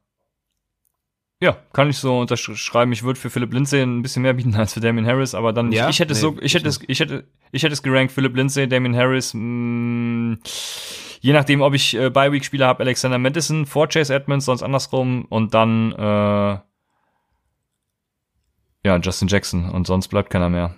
Ja, 1.39 1.59
kann 1.75 1.91
ich 1.91 1.99
so 1.99 2.19
unterschreiben. 2.19 2.93
Ich 2.93 3.03
würde 3.03 3.21
für 3.21 3.29
Philipp 3.29 3.53
Lindsay 3.53 3.83
ein 3.83 4.01
bisschen 4.01 4.23
mehr 4.23 4.33
bieten 4.33 4.55
als 4.57 4.73
für 4.73 4.81
Damien 4.81 5.07
Harris, 5.07 5.35
aber 5.35 5.53
dann 5.53 5.71
ja? 5.73 5.89
ich 5.89 6.01
hätte 6.01 6.13
es 6.13 6.23
nee, 6.23 6.29
so, 6.29 6.37
ich 6.41 6.55
hätte 6.55 6.69
es, 6.69 6.81
ich 6.87 7.01
hätte, 7.01 7.25
ich 7.53 7.63
hätte 7.63 7.75
es 7.75 7.83
gerankt 7.83 8.13
Philipp 8.13 8.35
Lindsay, 8.37 8.67
Damien 8.67 8.97
Harris. 8.97 9.35
Mh, 9.35 9.41
mm, 9.41 10.39
je 11.21 11.33
nachdem, 11.33 11.61
ob 11.61 11.75
ich 11.75 11.95
äh, 11.95 12.09
Bye 12.09 12.33
Week 12.33 12.45
Spieler 12.45 12.69
habe, 12.69 12.83
Alexander 12.83 13.19
Madison 13.19 13.67
vor 13.67 13.89
Chase 13.89 14.15
Edmonds, 14.15 14.47
sonst 14.47 14.63
andersrum 14.63 15.27
und 15.29 15.53
dann 15.53 15.93
äh, 15.93 16.59
ja 18.87 18.97
Justin 18.99 19.29
Jackson 19.29 19.69
und 19.69 19.87
sonst 19.87 20.09
bleibt 20.09 20.31
keiner 20.31 20.49
mehr. 20.49 20.75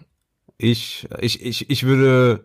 Ich, 0.57 1.07
ich, 1.21 1.45
ich, 1.45 1.71
ich 1.71 1.85
würde 1.85 2.45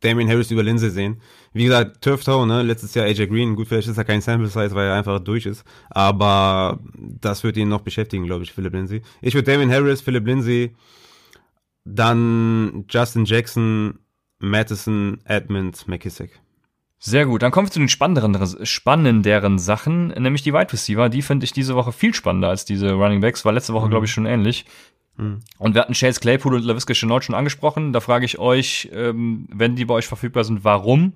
Damien 0.00 0.28
Harris 0.28 0.50
über 0.50 0.62
Lindsay 0.62 0.90
sehen. 0.90 1.20
Wie 1.52 1.64
gesagt, 1.64 2.02
Turf 2.02 2.22
Toe, 2.22 2.46
ne, 2.46 2.62
letztes 2.62 2.94
Jahr 2.94 3.06
AJ 3.06 3.26
Green, 3.26 3.56
gut, 3.56 3.66
vielleicht 3.66 3.88
ist 3.88 3.98
er 3.98 4.04
kein 4.04 4.20
Sample 4.20 4.48
Size, 4.48 4.74
weil 4.74 4.86
er 4.86 4.94
einfach 4.94 5.18
durch 5.18 5.46
ist, 5.46 5.64
aber 5.90 6.78
das 6.94 7.42
wird 7.42 7.56
ihn 7.56 7.68
noch 7.68 7.80
beschäftigen, 7.80 8.24
glaube 8.24 8.44
ich, 8.44 8.52
Philip 8.52 8.72
Lindsay. 8.72 9.02
Ich 9.20 9.34
würde 9.34 9.50
Damien 9.50 9.72
Harris, 9.72 10.00
Philip 10.00 10.24
Lindsay, 10.24 10.76
dann 11.84 12.84
Justin 12.88 13.24
Jackson, 13.24 13.98
Madison, 14.38 15.20
Edmund, 15.24 15.88
McKissick. 15.88 16.40
Sehr 17.00 17.26
gut, 17.26 17.42
dann 17.42 17.52
kommen 17.52 17.68
wir 17.68 17.72
zu 17.72 17.78
den 17.78 17.88
spannenderen, 17.88 18.66
spannenderen 18.66 19.58
Sachen, 19.58 20.08
nämlich 20.08 20.42
die 20.42 20.52
Wide 20.52 20.72
Receiver. 20.72 21.08
Die 21.08 21.22
finde 21.22 21.44
ich 21.44 21.52
diese 21.52 21.76
Woche 21.76 21.92
viel 21.92 22.12
spannender 22.12 22.48
als 22.48 22.64
diese 22.64 22.92
Running 22.92 23.20
Backs, 23.20 23.44
war 23.44 23.52
letzte 23.52 23.72
Woche, 23.72 23.86
mhm. 23.86 23.90
glaube 23.90 24.06
ich, 24.06 24.12
schon 24.12 24.26
ähnlich. 24.26 24.64
Mhm. 25.18 25.40
Und 25.58 25.74
wir 25.74 25.82
hatten 25.82 25.92
Chase 25.92 26.20
Claypool 26.20 26.54
und 26.54 26.64
LaVisca 26.64 26.94
Chenault 26.94 27.24
schon 27.24 27.34
angesprochen. 27.34 27.92
Da 27.92 28.00
frage 28.00 28.24
ich 28.24 28.38
euch, 28.38 28.88
ähm, 28.92 29.46
wenn 29.52 29.76
die 29.76 29.84
bei 29.84 29.94
euch 29.94 30.06
verfügbar 30.06 30.44
sind, 30.44 30.64
warum? 30.64 31.12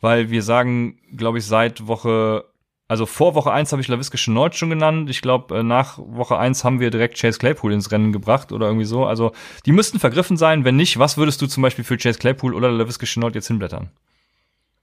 Weil 0.00 0.30
wir 0.30 0.42
sagen, 0.42 0.98
glaube 1.16 1.38
ich, 1.38 1.46
seit 1.46 1.86
Woche, 1.86 2.44
also 2.88 3.06
vor 3.06 3.34
Woche 3.34 3.52
eins 3.52 3.72
habe 3.72 3.80
ich 3.80 3.88
LaVisca 3.88 4.18
Chenault 4.18 4.56
schon 4.56 4.68
genannt. 4.68 5.08
Ich 5.08 5.22
glaube, 5.22 5.58
äh, 5.58 5.62
nach 5.62 5.98
Woche 5.98 6.36
eins 6.36 6.64
haben 6.64 6.80
wir 6.80 6.90
direkt 6.90 7.18
Chase 7.18 7.38
Claypool 7.38 7.72
ins 7.72 7.90
Rennen 7.90 8.12
gebracht 8.12 8.52
oder 8.52 8.66
irgendwie 8.66 8.84
so. 8.84 9.06
Also 9.06 9.32
die 9.64 9.72
müssten 9.72 10.00
vergriffen 10.00 10.36
sein. 10.36 10.64
Wenn 10.64 10.76
nicht, 10.76 10.98
was 10.98 11.16
würdest 11.16 11.40
du 11.40 11.46
zum 11.46 11.62
Beispiel 11.62 11.84
für 11.84 11.96
Chase 11.96 12.18
Claypool 12.18 12.52
oder 12.52 12.70
LaVisca 12.70 13.06
Chenault 13.06 13.34
jetzt 13.34 13.48
hinblättern? 13.48 13.90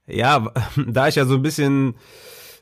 Ja, 0.06 0.52
da 0.86 1.08
ich 1.08 1.16
ja 1.16 1.26
so 1.26 1.34
ein 1.34 1.42
bisschen, 1.42 1.96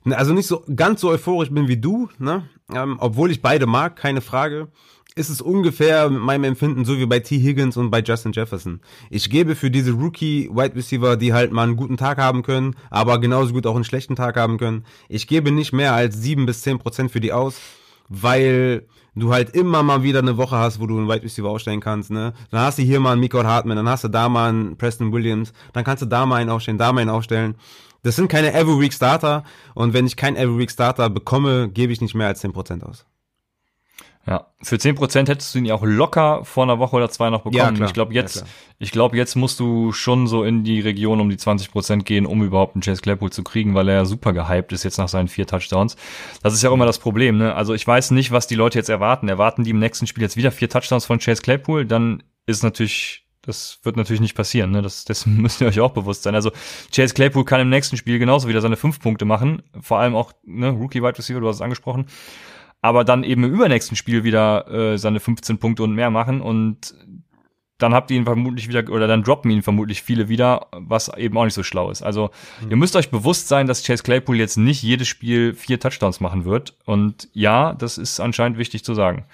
also 0.04 0.34
nicht 0.34 0.48
so 0.48 0.64
ganz 0.74 1.00
so 1.00 1.10
euphorisch 1.10 1.50
bin 1.50 1.68
wie 1.68 1.76
du, 1.76 2.08
ne? 2.18 2.48
Ähm, 2.74 2.96
obwohl 2.98 3.30
ich 3.30 3.40
beide 3.40 3.66
mag, 3.66 3.96
keine 3.96 4.20
Frage, 4.20 4.68
ist 5.14 5.28
es 5.28 5.40
ungefähr 5.40 6.08
mit 6.08 6.22
meinem 6.22 6.44
Empfinden 6.44 6.84
so 6.84 6.98
wie 6.98 7.06
bei 7.06 7.20
T. 7.20 7.38
Higgins 7.38 7.76
und 7.76 7.90
bei 7.90 8.00
Justin 8.00 8.32
Jefferson. 8.32 8.80
Ich 9.10 9.28
gebe 9.30 9.54
für 9.54 9.70
diese 9.70 9.92
Rookie 9.92 10.48
Wide 10.52 10.74
Receiver, 10.74 11.16
die 11.16 11.32
halt 11.32 11.52
mal 11.52 11.64
einen 11.64 11.76
guten 11.76 11.96
Tag 11.96 12.18
haben 12.18 12.42
können, 12.42 12.74
aber 12.90 13.20
genauso 13.20 13.52
gut 13.52 13.66
auch 13.66 13.74
einen 13.74 13.84
schlechten 13.84 14.16
Tag 14.16 14.36
haben 14.36 14.58
können. 14.58 14.84
Ich 15.08 15.26
gebe 15.26 15.50
nicht 15.50 15.72
mehr 15.72 15.92
als 15.94 16.16
sieben 16.16 16.46
bis 16.46 16.62
zehn 16.62 16.78
Prozent 16.78 17.10
für 17.10 17.20
die 17.20 17.32
aus, 17.32 17.56
weil 18.08 18.86
du 19.14 19.32
halt 19.32 19.54
immer 19.54 19.82
mal 19.82 20.02
wieder 20.02 20.20
eine 20.20 20.36
Woche 20.36 20.56
hast, 20.56 20.80
wo 20.80 20.86
du 20.86 20.96
einen 20.96 21.08
Wide 21.08 21.22
Receiver 21.22 21.48
aufstellen 21.48 21.80
kannst, 21.80 22.10
ne? 22.10 22.32
Dann 22.50 22.60
hast 22.60 22.78
du 22.78 22.82
hier 22.82 23.00
mal 23.00 23.12
einen 23.12 23.20
Miko 23.20 23.42
Hartman, 23.44 23.76
dann 23.76 23.88
hast 23.88 24.04
du 24.04 24.08
da 24.08 24.28
mal 24.28 24.48
einen 24.48 24.76
Preston 24.76 25.12
Williams, 25.12 25.52
dann 25.72 25.84
kannst 25.84 26.02
du 26.02 26.06
da 26.06 26.24
mal 26.24 26.36
einen 26.36 26.50
aufstellen, 26.50 26.78
da 26.78 26.92
mal 26.92 27.02
einen 27.02 27.10
aufstellen. 27.10 27.56
Das 28.02 28.16
sind 28.16 28.28
keine 28.28 28.52
Every 28.52 28.80
Week 28.80 28.92
Starter 28.92 29.44
und 29.74 29.92
wenn 29.92 30.06
ich 30.06 30.16
keinen 30.16 30.36
Every 30.36 30.58
Week 30.58 30.70
Starter 30.70 31.10
bekomme, 31.10 31.68
gebe 31.68 31.92
ich 31.92 32.00
nicht 32.00 32.14
mehr 32.14 32.26
als 32.26 32.42
10% 32.42 32.82
aus. 32.82 33.04
Ja, 34.24 34.46
für 34.62 34.76
10% 34.76 35.26
hättest 35.28 35.52
du 35.52 35.58
ihn 35.58 35.64
ja 35.64 35.74
auch 35.74 35.82
locker 35.82 36.44
vor 36.44 36.62
einer 36.62 36.78
Woche 36.78 36.94
oder 36.94 37.10
zwei 37.10 37.28
noch 37.28 37.42
bekommen. 37.42 37.76
Ja. 37.76 37.86
Ich 37.86 37.92
glaube, 37.92 38.14
jetzt, 38.14 38.36
ja, 38.36 38.42
ich 38.78 38.92
glaube, 38.92 39.16
jetzt 39.16 39.34
musst 39.34 39.58
du 39.58 39.90
schon 39.90 40.28
so 40.28 40.44
in 40.44 40.62
die 40.62 40.80
Region 40.80 41.20
um 41.20 41.28
die 41.28 41.36
20% 41.36 42.04
gehen, 42.04 42.24
um 42.24 42.44
überhaupt 42.44 42.76
einen 42.76 42.82
Chase 42.82 43.02
Claypool 43.02 43.32
zu 43.32 43.42
kriegen, 43.42 43.74
weil 43.74 43.88
er 43.88 43.94
ja 43.96 44.04
super 44.04 44.32
gehypt 44.32 44.72
ist 44.72 44.84
jetzt 44.84 44.98
nach 44.98 45.08
seinen 45.08 45.26
vier 45.26 45.48
Touchdowns. 45.48 45.96
Das 46.40 46.54
ist 46.54 46.62
ja 46.62 46.70
auch 46.70 46.74
immer 46.74 46.86
das 46.86 47.00
Problem, 47.00 47.36
ne? 47.36 47.56
Also 47.56 47.74
ich 47.74 47.84
weiß 47.84 48.12
nicht, 48.12 48.30
was 48.30 48.46
die 48.46 48.54
Leute 48.54 48.78
jetzt 48.78 48.88
erwarten. 48.88 49.28
Erwarten 49.28 49.64
die 49.64 49.70
im 49.70 49.80
nächsten 49.80 50.06
Spiel 50.06 50.22
jetzt 50.22 50.36
wieder 50.36 50.52
vier 50.52 50.68
Touchdowns 50.68 51.04
von 51.04 51.18
Chase 51.18 51.42
Claypool? 51.42 51.84
Dann 51.84 52.22
ist 52.46 52.62
natürlich 52.62 53.26
das 53.44 53.80
wird 53.82 53.96
natürlich 53.96 54.20
nicht 54.20 54.36
passieren, 54.36 54.70
ne? 54.70 54.82
Das, 54.82 55.04
das 55.04 55.26
müsst 55.26 55.60
ihr 55.60 55.66
euch 55.66 55.80
auch 55.80 55.90
bewusst 55.90 56.22
sein. 56.22 56.36
Also 56.36 56.52
Chase 56.94 57.12
Claypool 57.12 57.44
kann 57.44 57.60
im 57.60 57.70
nächsten 57.70 57.96
Spiel 57.96 58.20
genauso 58.20 58.46
wieder 58.46 58.60
seine 58.60 58.76
fünf 58.76 59.00
Punkte 59.00 59.24
machen. 59.24 59.62
Vor 59.80 59.98
allem 59.98 60.14
auch, 60.14 60.32
ne, 60.44 60.68
Rookie 60.68 61.02
Wide 61.02 61.18
Receiver, 61.18 61.40
du 61.40 61.48
hast 61.48 61.56
es 61.56 61.62
angesprochen 61.62 62.06
aber 62.82 63.04
dann 63.04 63.24
eben 63.24 63.44
im 63.44 63.54
übernächsten 63.54 63.96
Spiel 63.96 64.24
wieder 64.24 64.68
äh, 64.68 64.98
seine 64.98 65.20
15 65.20 65.58
Punkte 65.58 65.84
und 65.84 65.94
mehr 65.94 66.10
machen 66.10 66.42
und 66.42 66.94
dann 67.78 67.94
habt 67.94 68.10
ihr 68.10 68.16
ihn 68.16 68.24
vermutlich 68.24 68.68
wieder 68.68 68.88
oder 68.92 69.06
dann 69.06 69.22
droppen 69.22 69.50
ihn 69.50 69.62
vermutlich 69.62 70.02
viele 70.02 70.28
wieder, 70.28 70.68
was 70.72 71.08
eben 71.16 71.36
auch 71.36 71.44
nicht 71.44 71.54
so 71.54 71.62
schlau 71.62 71.90
ist. 71.90 72.02
Also 72.02 72.30
mhm. 72.60 72.70
ihr 72.70 72.76
müsst 72.76 72.94
euch 72.94 73.10
bewusst 73.10 73.48
sein, 73.48 73.66
dass 73.66 73.84
Chase 73.84 74.02
Claypool 74.02 74.36
jetzt 74.36 74.56
nicht 74.56 74.82
jedes 74.82 75.08
Spiel 75.08 75.54
vier 75.54 75.80
Touchdowns 75.80 76.20
machen 76.20 76.44
wird. 76.44 76.76
Und 76.84 77.28
ja, 77.32 77.72
das 77.74 77.98
ist 77.98 78.20
anscheinend 78.20 78.58
wichtig 78.58 78.84
zu 78.84 78.94
sagen. 78.94 79.24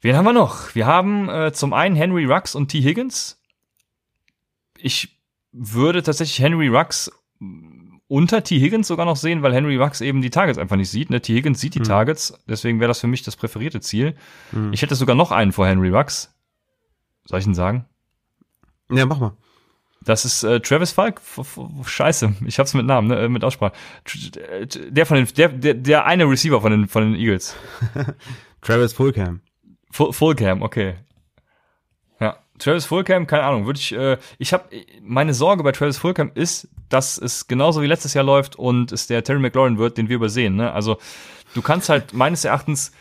Wen 0.00 0.16
haben 0.16 0.24
wir 0.24 0.32
noch? 0.32 0.74
Wir 0.74 0.86
haben 0.86 1.28
äh, 1.28 1.52
zum 1.52 1.72
einen 1.72 1.96
Henry 1.96 2.24
Rux 2.24 2.54
und 2.54 2.68
T. 2.68 2.80
Higgins. 2.80 3.40
Ich 4.78 5.18
würde 5.52 6.02
tatsächlich 6.02 6.38
Henry 6.38 6.68
Rux 6.68 7.10
unter 8.08 8.44
T. 8.44 8.60
Higgins 8.60 8.86
sogar 8.88 9.06
noch 9.06 9.16
sehen, 9.16 9.42
weil 9.42 9.52
Henry 9.52 9.78
Wax 9.80 10.00
eben 10.00 10.22
die 10.22 10.30
Targets 10.30 10.58
einfach 10.58 10.76
nicht 10.76 10.90
sieht. 10.90 11.10
Ne? 11.10 11.20
T. 11.20 11.34
Higgins 11.34 11.60
sieht 11.60 11.74
die 11.74 11.80
hm. 11.80 11.86
Targets, 11.86 12.34
deswegen 12.48 12.80
wäre 12.80 12.88
das 12.88 13.00
für 13.00 13.06
mich 13.06 13.22
das 13.22 13.36
präferierte 13.36 13.80
Ziel. 13.80 14.14
Hm. 14.50 14.72
Ich 14.72 14.82
hätte 14.82 14.94
sogar 14.94 15.16
noch 15.16 15.32
einen 15.32 15.52
vor 15.52 15.66
Henry 15.66 15.92
Wax. 15.92 16.34
Soll 17.24 17.40
ich 17.40 17.46
ihn 17.46 17.54
sagen? 17.54 17.86
Ja, 18.90 19.06
mach 19.06 19.18
mal. 19.18 19.36
Das 20.02 20.24
ist 20.24 20.44
äh, 20.44 20.60
Travis 20.60 20.92
Falk. 20.92 21.20
Scheiße, 21.84 22.34
ich 22.46 22.58
hab's 22.60 22.74
mit 22.74 22.86
Namen, 22.86 23.08
ne? 23.08 23.18
Äh, 23.22 23.28
mit 23.28 23.42
Aussprache. 23.42 23.72
Der 24.90 25.04
von 25.04 25.16
den, 25.16 25.26
der, 25.36 25.48
der, 25.48 25.74
der 25.74 26.06
eine 26.06 26.30
Receiver 26.30 26.60
von 26.60 26.70
den, 26.70 26.86
von 26.86 27.02
den 27.02 27.20
Eagles. 27.20 27.56
Travis 28.60 28.92
Fulcam. 28.92 29.40
Fulcam, 29.90 30.62
okay. 30.62 30.94
Travis 32.58 32.86
Fulcam, 32.86 33.26
keine 33.26 33.44
Ahnung, 33.44 33.66
würde 33.66 33.78
ich, 33.78 33.92
äh, 33.92 34.18
ich 34.38 34.52
habe, 34.52 34.64
meine 35.02 35.34
Sorge 35.34 35.62
bei 35.62 35.72
Travis 35.72 35.98
Fulcam 35.98 36.30
ist, 36.34 36.68
dass 36.88 37.18
es 37.18 37.48
genauso 37.48 37.82
wie 37.82 37.86
letztes 37.86 38.14
Jahr 38.14 38.24
läuft 38.24 38.56
und 38.56 38.92
es 38.92 39.06
der 39.06 39.24
Terry 39.24 39.40
McLaurin 39.40 39.78
wird, 39.78 39.98
den 39.98 40.08
wir 40.08 40.16
übersehen. 40.16 40.56
Ne? 40.56 40.72
Also 40.72 40.98
du 41.54 41.62
kannst 41.62 41.88
halt 41.88 42.12
meines 42.12 42.44
Erachtens 42.44 42.92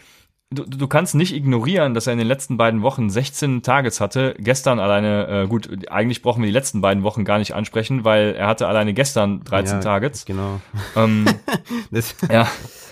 du, 0.51 0.63
du 0.63 0.87
kannst 0.87 1.15
nicht 1.15 1.33
ignorieren, 1.33 1.93
dass 1.93 2.07
er 2.07 2.13
in 2.13 2.19
den 2.19 2.27
letzten 2.27 2.57
beiden 2.57 2.81
Wochen 2.81 3.09
16 3.09 3.63
Targets 3.63 3.99
hatte. 3.99 4.35
Gestern 4.37 4.79
alleine, 4.79 5.27
äh, 5.27 5.47
gut, 5.47 5.89
eigentlich 5.89 6.21
brauchen 6.21 6.41
wir 6.41 6.47
die 6.47 6.53
letzten 6.53 6.81
beiden 6.81 7.03
Wochen 7.03 7.25
gar 7.25 7.39
nicht 7.39 7.53
ansprechen, 7.53 8.03
weil 8.03 8.35
er 8.35 8.47
hatte 8.47 8.67
alleine 8.67 8.93
gestern 8.93 9.43
13 9.43 9.77
ja, 9.77 9.81
Targets. 9.81 10.25
Genau. 10.25 10.61
Ähm, 10.95 11.25
das, 11.91 12.15
ja. 12.31 12.47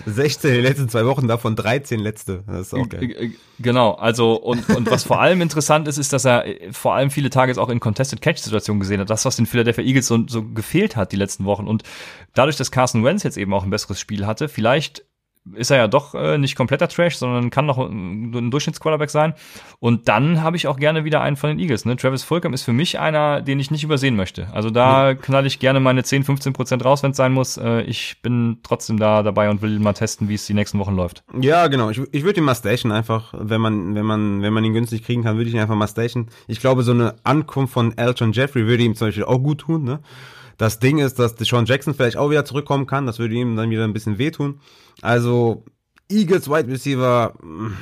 16 0.06 0.50
in 0.50 0.56
den 0.56 0.64
letzten 0.64 0.88
zwei 0.88 1.06
Wochen, 1.06 1.28
davon 1.28 1.56
13 1.56 2.00
letzte. 2.00 2.44
Das 2.46 2.60
ist 2.60 2.74
auch 2.74 2.88
geil. 2.88 3.32
Genau, 3.58 3.92
also 3.92 4.34
und, 4.34 4.68
und 4.70 4.90
was 4.90 5.04
vor 5.04 5.20
allem 5.20 5.40
interessant 5.40 5.88
ist, 5.88 5.98
ist, 5.98 6.12
dass 6.12 6.24
er 6.24 6.46
äh, 6.46 6.72
vor 6.72 6.94
allem 6.94 7.10
viele 7.10 7.30
Targets 7.30 7.58
auch 7.58 7.68
in 7.68 7.80
Contested 7.80 8.20
Catch-Situationen 8.20 8.80
gesehen 8.80 9.00
hat. 9.00 9.10
Das, 9.10 9.24
was 9.24 9.36
den 9.36 9.46
Philadelphia 9.46 9.84
Eagles 9.84 10.06
so, 10.06 10.26
so 10.26 10.42
gefehlt 10.42 10.96
hat 10.96 11.12
die 11.12 11.16
letzten 11.16 11.44
Wochen. 11.44 11.66
Und 11.68 11.84
dadurch, 12.34 12.56
dass 12.56 12.70
Carson 12.70 13.04
Wentz 13.04 13.22
jetzt 13.22 13.38
eben 13.38 13.54
auch 13.54 13.62
ein 13.62 13.70
besseres 13.70 14.00
Spiel 14.00 14.26
hatte, 14.26 14.48
vielleicht 14.48 15.04
ist 15.52 15.70
er 15.70 15.76
ja 15.76 15.88
doch 15.88 16.14
äh, 16.14 16.38
nicht 16.38 16.56
kompletter 16.56 16.88
Trash, 16.88 17.16
sondern 17.16 17.50
kann 17.50 17.66
noch 17.66 17.78
ein, 17.78 18.50
Durchschnittsquarterback 18.50 19.10
sein. 19.10 19.34
Und 19.78 20.08
dann 20.08 20.42
habe 20.42 20.56
ich 20.56 20.66
auch 20.66 20.78
gerne 20.78 21.04
wieder 21.04 21.20
einen 21.20 21.36
von 21.36 21.50
den 21.50 21.58
Eagles. 21.58 21.84
Ne? 21.84 21.96
Travis 21.96 22.24
Fulgham 22.24 22.54
ist 22.54 22.62
für 22.62 22.72
mich 22.72 22.98
einer, 22.98 23.42
den 23.42 23.60
ich 23.60 23.70
nicht 23.70 23.84
übersehen 23.84 24.16
möchte. 24.16 24.48
Also 24.52 24.70
da 24.70 25.10
ja. 25.10 25.14
knall 25.14 25.46
ich 25.46 25.58
gerne 25.58 25.80
meine 25.80 26.02
10, 26.02 26.24
15 26.24 26.52
Prozent 26.54 26.84
raus, 26.84 27.02
wenn 27.02 27.10
es 27.10 27.16
sein 27.16 27.32
muss. 27.32 27.58
Äh, 27.58 27.82
ich 27.82 28.22
bin 28.22 28.60
trotzdem 28.62 28.98
da 28.98 29.22
dabei 29.22 29.50
und 29.50 29.60
will 29.60 29.78
mal 29.78 29.92
testen, 29.92 30.28
wie 30.28 30.34
es 30.34 30.46
die 30.46 30.54
nächsten 30.54 30.78
Wochen 30.78 30.94
läuft. 30.94 31.24
Ja, 31.38 31.66
genau. 31.66 31.90
Ich, 31.90 32.00
ich 32.12 32.24
würde 32.24 32.40
ihn 32.40 32.44
mal 32.44 32.54
station 32.54 32.90
einfach, 32.90 33.34
wenn 33.36 33.60
man, 33.60 33.94
wenn 33.94 34.06
man, 34.06 34.40
wenn 34.40 34.52
man 34.52 34.64
ihn 34.64 34.72
günstig 34.72 35.04
kriegen 35.04 35.24
kann, 35.24 35.36
würde 35.36 35.48
ich 35.48 35.54
ihn 35.54 35.60
einfach 35.60 35.76
mal 35.76 35.88
station. 35.88 36.28
Ich 36.46 36.60
glaube, 36.60 36.82
so 36.82 36.92
eine 36.92 37.16
Ankunft 37.22 37.74
von 37.74 37.96
Elton 37.98 38.32
Jeffrey 38.32 38.66
würde 38.66 38.82
ihm 38.82 38.94
zum 38.94 39.08
Beispiel 39.08 39.24
auch 39.24 39.38
gut 39.38 39.58
tun. 39.58 39.84
Ne? 39.84 40.00
Das 40.56 40.78
Ding 40.78 40.98
ist, 40.98 41.18
dass 41.18 41.34
Deshaun 41.34 41.66
Jackson 41.66 41.94
vielleicht 41.94 42.16
auch 42.16 42.30
wieder 42.30 42.44
zurückkommen 42.44 42.86
kann. 42.86 43.06
Das 43.06 43.18
würde 43.18 43.34
ihm 43.34 43.56
dann 43.56 43.70
wieder 43.70 43.84
ein 43.84 43.92
bisschen 43.92 44.18
wehtun. 44.18 44.60
Also 45.02 45.64
Eagles 46.10 46.48
Wide 46.48 46.68
Receiver 46.68 47.34
mm, 47.42 47.72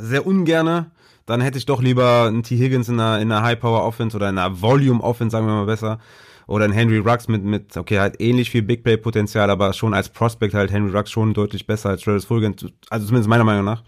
sehr 0.00 0.26
ungerne. 0.26 0.90
Dann 1.26 1.40
hätte 1.40 1.58
ich 1.58 1.66
doch 1.66 1.80
lieber 1.80 2.26
einen 2.26 2.42
T. 2.42 2.56
Higgins 2.56 2.88
in 2.88 3.00
einer, 3.00 3.20
in 3.20 3.32
einer 3.32 3.42
High 3.42 3.58
Power 3.58 3.84
Offense 3.84 4.16
oder 4.16 4.28
in 4.28 4.38
einer 4.38 4.60
Volume 4.60 5.02
Offense, 5.02 5.32
sagen 5.32 5.46
wir 5.46 5.54
mal 5.54 5.66
besser. 5.66 5.98
Oder 6.46 6.66
ein 6.66 6.72
Henry 6.72 6.98
Rux 6.98 7.28
mit, 7.28 7.42
mit, 7.42 7.76
okay, 7.76 7.98
halt 7.98 8.20
ähnlich 8.20 8.50
viel 8.50 8.60
Big 8.62 8.84
Play 8.84 8.98
Potenzial, 8.98 9.48
aber 9.48 9.72
schon 9.72 9.94
als 9.94 10.10
Prospect 10.10 10.52
halt 10.52 10.70
Henry 10.70 10.94
Rux 10.94 11.10
schon 11.10 11.32
deutlich 11.32 11.66
besser 11.66 11.88
als 11.88 12.02
Travis 12.02 12.26
Fulgham, 12.26 12.54
also 12.90 13.06
zumindest 13.06 13.30
meiner 13.30 13.44
Meinung 13.44 13.64
nach. 13.64 13.82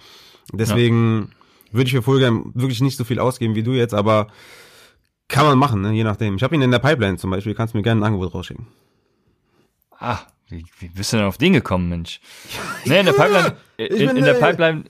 Deswegen 0.53 1.29
ja. 1.71 1.77
würde 1.77 1.89
ich 1.89 1.95
für 1.95 2.03
Fulgham 2.03 2.53
wirklich 2.55 2.81
nicht 2.81 2.97
so 2.97 3.05
viel 3.05 3.19
ausgeben 3.19 3.55
wie 3.55 3.63
du 3.63 3.73
jetzt, 3.73 3.93
aber 3.93 4.29
kann 5.29 5.47
man 5.47 5.59
machen, 5.59 5.81
ne? 5.83 5.93
je 5.93 6.05
nachdem. 6.05 6.37
Ich 6.37 6.43
habe 6.43 6.55
ihn 6.55 6.63
in 6.63 6.71
der 6.71 6.79
Pipeline 6.79 7.17
zum 7.19 7.31
Beispiel, 7.31 7.55
kannst 7.55 7.75
du 7.75 7.79
mir 7.79 7.83
gerne 7.83 8.01
ein 8.01 8.05
Angebot 8.05 8.35
rausschicken. 8.35 8.67
Ah, 9.99 10.19
wie, 10.49 10.65
wie 10.79 10.89
bist 10.89 11.13
du 11.13 11.17
denn 11.17 11.27
auf 11.27 11.39
den 11.39 11.53
gekommen, 11.55 11.89
Mensch? 11.89 12.21
nee, 12.85 13.01
in 13.01 13.07
der 13.07 13.13
Pipeline. 13.13 13.57
In, 13.77 14.17
in 14.17 14.25
der 14.25 14.35
Pipeline. 14.35 14.85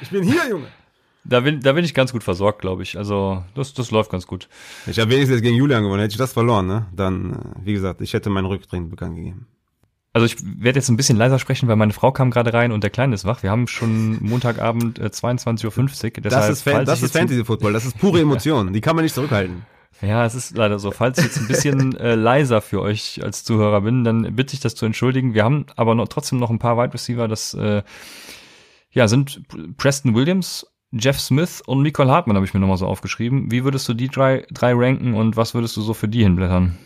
Ich 0.00 0.10
bin 0.10 0.22
hier, 0.22 0.48
Junge. 0.48 0.66
Da 1.24 1.40
bin, 1.40 1.60
da 1.60 1.72
bin 1.72 1.84
ich 1.84 1.92
ganz 1.92 2.12
gut 2.12 2.24
versorgt, 2.24 2.62
glaube 2.62 2.82
ich. 2.82 2.96
Also, 2.96 3.44
das, 3.54 3.74
das 3.74 3.90
läuft 3.90 4.10
ganz 4.10 4.26
gut. 4.26 4.48
Ich 4.86 4.98
habe 4.98 5.10
wenigstens 5.10 5.42
gegen 5.42 5.56
Julian 5.56 5.82
gewonnen. 5.82 6.00
Hätte 6.00 6.12
ich 6.12 6.18
das 6.18 6.32
verloren, 6.32 6.66
ne? 6.66 6.86
Dann, 6.94 7.32
äh, 7.32 7.66
wie 7.66 7.74
gesagt, 7.74 8.00
ich 8.00 8.14
hätte 8.14 8.30
meinen 8.30 8.46
Rücktritt 8.46 8.88
bekannt 8.88 9.16
gegeben. 9.16 9.46
Also 10.18 10.34
ich 10.34 10.36
werde 10.42 10.80
jetzt 10.80 10.88
ein 10.88 10.96
bisschen 10.96 11.16
leiser 11.16 11.38
sprechen, 11.38 11.68
weil 11.68 11.76
meine 11.76 11.92
Frau 11.92 12.10
kam 12.10 12.32
gerade 12.32 12.52
rein 12.52 12.72
und 12.72 12.82
der 12.82 12.90
Kleine 12.90 13.14
ist 13.14 13.24
wach. 13.24 13.44
Wir 13.44 13.52
haben 13.52 13.68
schon 13.68 14.18
Montagabend 14.20 14.98
äh, 14.98 15.04
22.50 15.04 16.16
Uhr. 16.16 16.22
Das 16.22 16.48
ist, 16.48 16.62
Fan, 16.62 16.84
das 16.84 17.04
ist 17.04 17.12
Fantasy 17.12 17.44
Football, 17.44 17.72
das 17.72 17.84
ist 17.84 17.96
pure 17.98 18.20
Emotion. 18.22 18.72
Die 18.72 18.80
kann 18.80 18.96
man 18.96 19.04
nicht 19.04 19.14
zurückhalten. 19.14 19.64
Ja, 20.02 20.26
es 20.26 20.34
ist 20.34 20.56
leider 20.56 20.80
so. 20.80 20.90
Falls 20.90 21.18
ich 21.18 21.24
jetzt 21.26 21.38
ein 21.38 21.46
bisschen 21.46 21.96
äh, 22.00 22.16
leiser 22.16 22.60
für 22.60 22.82
euch 22.82 23.20
als 23.22 23.44
Zuhörer 23.44 23.82
bin, 23.82 24.02
dann 24.02 24.34
bitte 24.34 24.54
ich 24.54 24.60
das 24.60 24.74
zu 24.74 24.86
entschuldigen. 24.86 25.34
Wir 25.34 25.44
haben 25.44 25.66
aber 25.76 25.94
noch, 25.94 26.08
trotzdem 26.08 26.40
noch 26.40 26.50
ein 26.50 26.58
paar 26.58 26.76
Wide 26.76 26.94
Receiver. 26.94 27.28
Das 27.28 27.54
äh, 27.54 27.84
ja, 28.90 29.06
sind 29.06 29.42
Preston 29.76 30.16
Williams, 30.16 30.66
Jeff 30.90 31.20
Smith 31.20 31.62
und 31.64 31.82
Nicole 31.82 32.10
Hartmann 32.10 32.34
habe 32.34 32.44
ich 32.44 32.54
mir 32.54 32.60
nochmal 32.60 32.76
so 32.76 32.88
aufgeschrieben. 32.88 33.52
Wie 33.52 33.62
würdest 33.62 33.88
du 33.88 33.94
die 33.94 34.08
drei, 34.08 34.46
drei 34.50 34.72
ranken 34.74 35.14
und 35.14 35.36
was 35.36 35.54
würdest 35.54 35.76
du 35.76 35.82
so 35.82 35.94
für 35.94 36.08
die 36.08 36.24
hinblättern? 36.24 36.76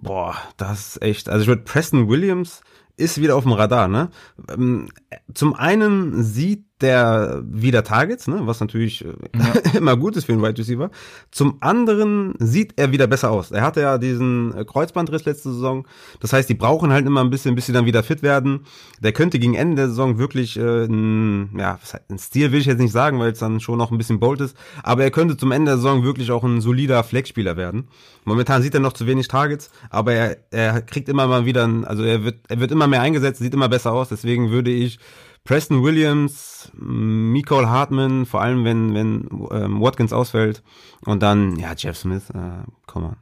Boah, 0.00 0.36
das 0.56 0.96
ist 0.96 1.02
echt. 1.02 1.28
Also 1.28 1.42
ich 1.42 1.48
würde 1.48 1.62
Preston 1.62 2.08
Williams 2.08 2.62
ist 2.96 3.20
wieder 3.20 3.36
auf 3.36 3.44
dem 3.44 3.52
Radar, 3.52 3.88
ne? 3.88 4.10
Ähm, 4.50 4.88
zum 5.34 5.54
einen 5.54 6.22
sieht 6.22 6.64
der 6.82 7.42
wieder 7.44 7.84
Targets, 7.84 8.28
ne, 8.28 8.40
was 8.42 8.60
natürlich 8.60 9.04
äh, 9.04 9.08
ja. 9.36 9.52
immer 9.78 9.96
gut 9.96 10.16
ist 10.16 10.24
für 10.24 10.32
einen 10.32 10.42
Wide 10.42 10.58
Receiver. 10.58 10.90
Zum 11.30 11.56
anderen 11.60 12.34
sieht 12.38 12.74
er 12.76 12.92
wieder 12.92 13.06
besser 13.06 13.30
aus. 13.30 13.50
Er 13.50 13.62
hatte 13.62 13.80
ja 13.80 13.98
diesen 13.98 14.54
äh, 14.56 14.64
Kreuzbandriss 14.64 15.24
letzte 15.24 15.52
Saison. 15.52 15.86
Das 16.20 16.32
heißt, 16.32 16.48
die 16.48 16.54
brauchen 16.54 16.92
halt 16.92 17.06
immer 17.06 17.20
ein 17.20 17.30
bisschen, 17.30 17.54
bis 17.54 17.66
sie 17.66 17.72
dann 17.72 17.86
wieder 17.86 18.02
fit 18.02 18.22
werden. 18.22 18.66
Der 19.00 19.12
könnte 19.12 19.38
gegen 19.38 19.54
Ende 19.54 19.76
der 19.76 19.88
Saison 19.88 20.18
wirklich 20.18 20.56
äh, 20.56 20.84
ein, 20.84 21.50
ja, 21.58 21.78
ein 22.08 22.18
Stil 22.18 22.52
will 22.52 22.60
ich 22.60 22.66
jetzt 22.66 22.80
nicht 22.80 22.92
sagen, 22.92 23.18
weil 23.18 23.32
es 23.32 23.38
dann 23.38 23.60
schon 23.60 23.78
noch 23.78 23.90
ein 23.90 23.98
bisschen 23.98 24.20
bold 24.20 24.40
ist, 24.40 24.56
aber 24.82 25.04
er 25.04 25.10
könnte 25.10 25.36
zum 25.36 25.52
Ende 25.52 25.72
der 25.72 25.76
Saison 25.76 26.02
wirklich 26.02 26.30
auch 26.30 26.44
ein 26.44 26.60
solider 26.60 27.02
Flexspieler 27.04 27.56
werden. 27.56 27.88
Momentan 28.24 28.62
sieht 28.62 28.74
er 28.74 28.80
noch 28.80 28.92
zu 28.92 29.06
wenig 29.06 29.28
Targets, 29.28 29.70
aber 29.88 30.12
er, 30.12 30.36
er 30.50 30.82
kriegt 30.82 31.08
immer 31.08 31.26
mal 31.26 31.46
wieder, 31.46 31.64
ein, 31.66 31.84
also 31.84 32.02
er 32.02 32.24
wird, 32.24 32.36
er 32.48 32.60
wird 32.60 32.70
immer 32.70 32.86
mehr 32.86 33.00
eingesetzt, 33.00 33.40
sieht 33.40 33.54
immer 33.54 33.68
besser 33.68 33.92
aus. 33.92 34.08
Deswegen 34.08 34.50
würde 34.50 34.70
ich 34.70 34.98
Preston 35.44 35.82
Williams, 35.82 36.70
Nicole 36.74 37.68
Hartman, 37.68 38.26
vor 38.26 38.42
allem 38.42 38.64
wenn, 38.64 38.94
wenn 38.94 39.28
ähm, 39.50 39.80
Watkins 39.80 40.12
ausfällt 40.12 40.62
und 41.04 41.22
dann, 41.22 41.56
ja, 41.56 41.72
Jeff 41.76 41.96
Smith, 41.96 42.30
äh, 42.30 42.62
komm 42.86 43.04
on. 43.04 43.16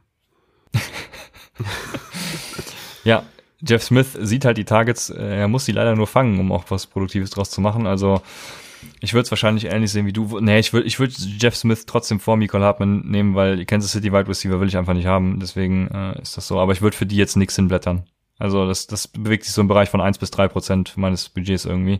ja, 3.03 3.23
Jeff 3.61 3.83
Smith 3.83 4.17
sieht 4.19 4.45
halt 4.45 4.57
die 4.57 4.65
Targets, 4.65 5.09
äh, 5.09 5.39
er 5.39 5.47
muss 5.47 5.65
sie 5.65 5.71
leider 5.71 5.95
nur 5.95 6.07
fangen, 6.07 6.39
um 6.39 6.51
auch 6.51 6.65
was 6.69 6.87
Produktives 6.87 7.31
draus 7.31 7.49
zu 7.49 7.61
machen. 7.61 7.87
Also 7.87 8.21
ich 9.01 9.13
würde 9.13 9.23
es 9.23 9.31
wahrscheinlich 9.31 9.65
ähnlich 9.65 9.91
sehen 9.91 10.05
wie 10.05 10.13
du. 10.13 10.39
Nee, 10.39 10.59
ich 10.59 10.73
würde 10.73 10.87
ich 10.87 10.99
würd 10.99 11.15
Jeff 11.17 11.55
Smith 11.55 11.85
trotzdem 11.85 12.19
vor 12.19 12.37
Michael 12.37 12.63
Hartman 12.63 13.01
nehmen, 13.05 13.35
weil 13.35 13.65
Kansas 13.65 13.91
City 13.91 14.11
Wide 14.11 14.27
Receiver 14.27 14.59
will 14.59 14.67
ich 14.67 14.77
einfach 14.77 14.93
nicht 14.93 15.07
haben. 15.07 15.39
Deswegen 15.39 15.87
äh, 15.89 16.21
ist 16.21 16.37
das 16.37 16.47
so. 16.47 16.59
Aber 16.59 16.71
ich 16.71 16.81
würde 16.81 16.95
für 16.95 17.05
die 17.05 17.17
jetzt 17.17 17.35
nichts 17.35 17.55
hinblättern. 17.55 18.03
Also 18.39 18.65
das, 18.67 18.87
das 18.87 19.07
bewegt 19.07 19.43
sich 19.43 19.53
so 19.53 19.61
im 19.61 19.67
Bereich 19.67 19.89
von 19.89 20.01
eins 20.01 20.17
bis 20.17 20.31
drei 20.31 20.47
Prozent 20.47 20.97
meines 20.97 21.29
Budgets 21.29 21.65
irgendwie. 21.65 21.99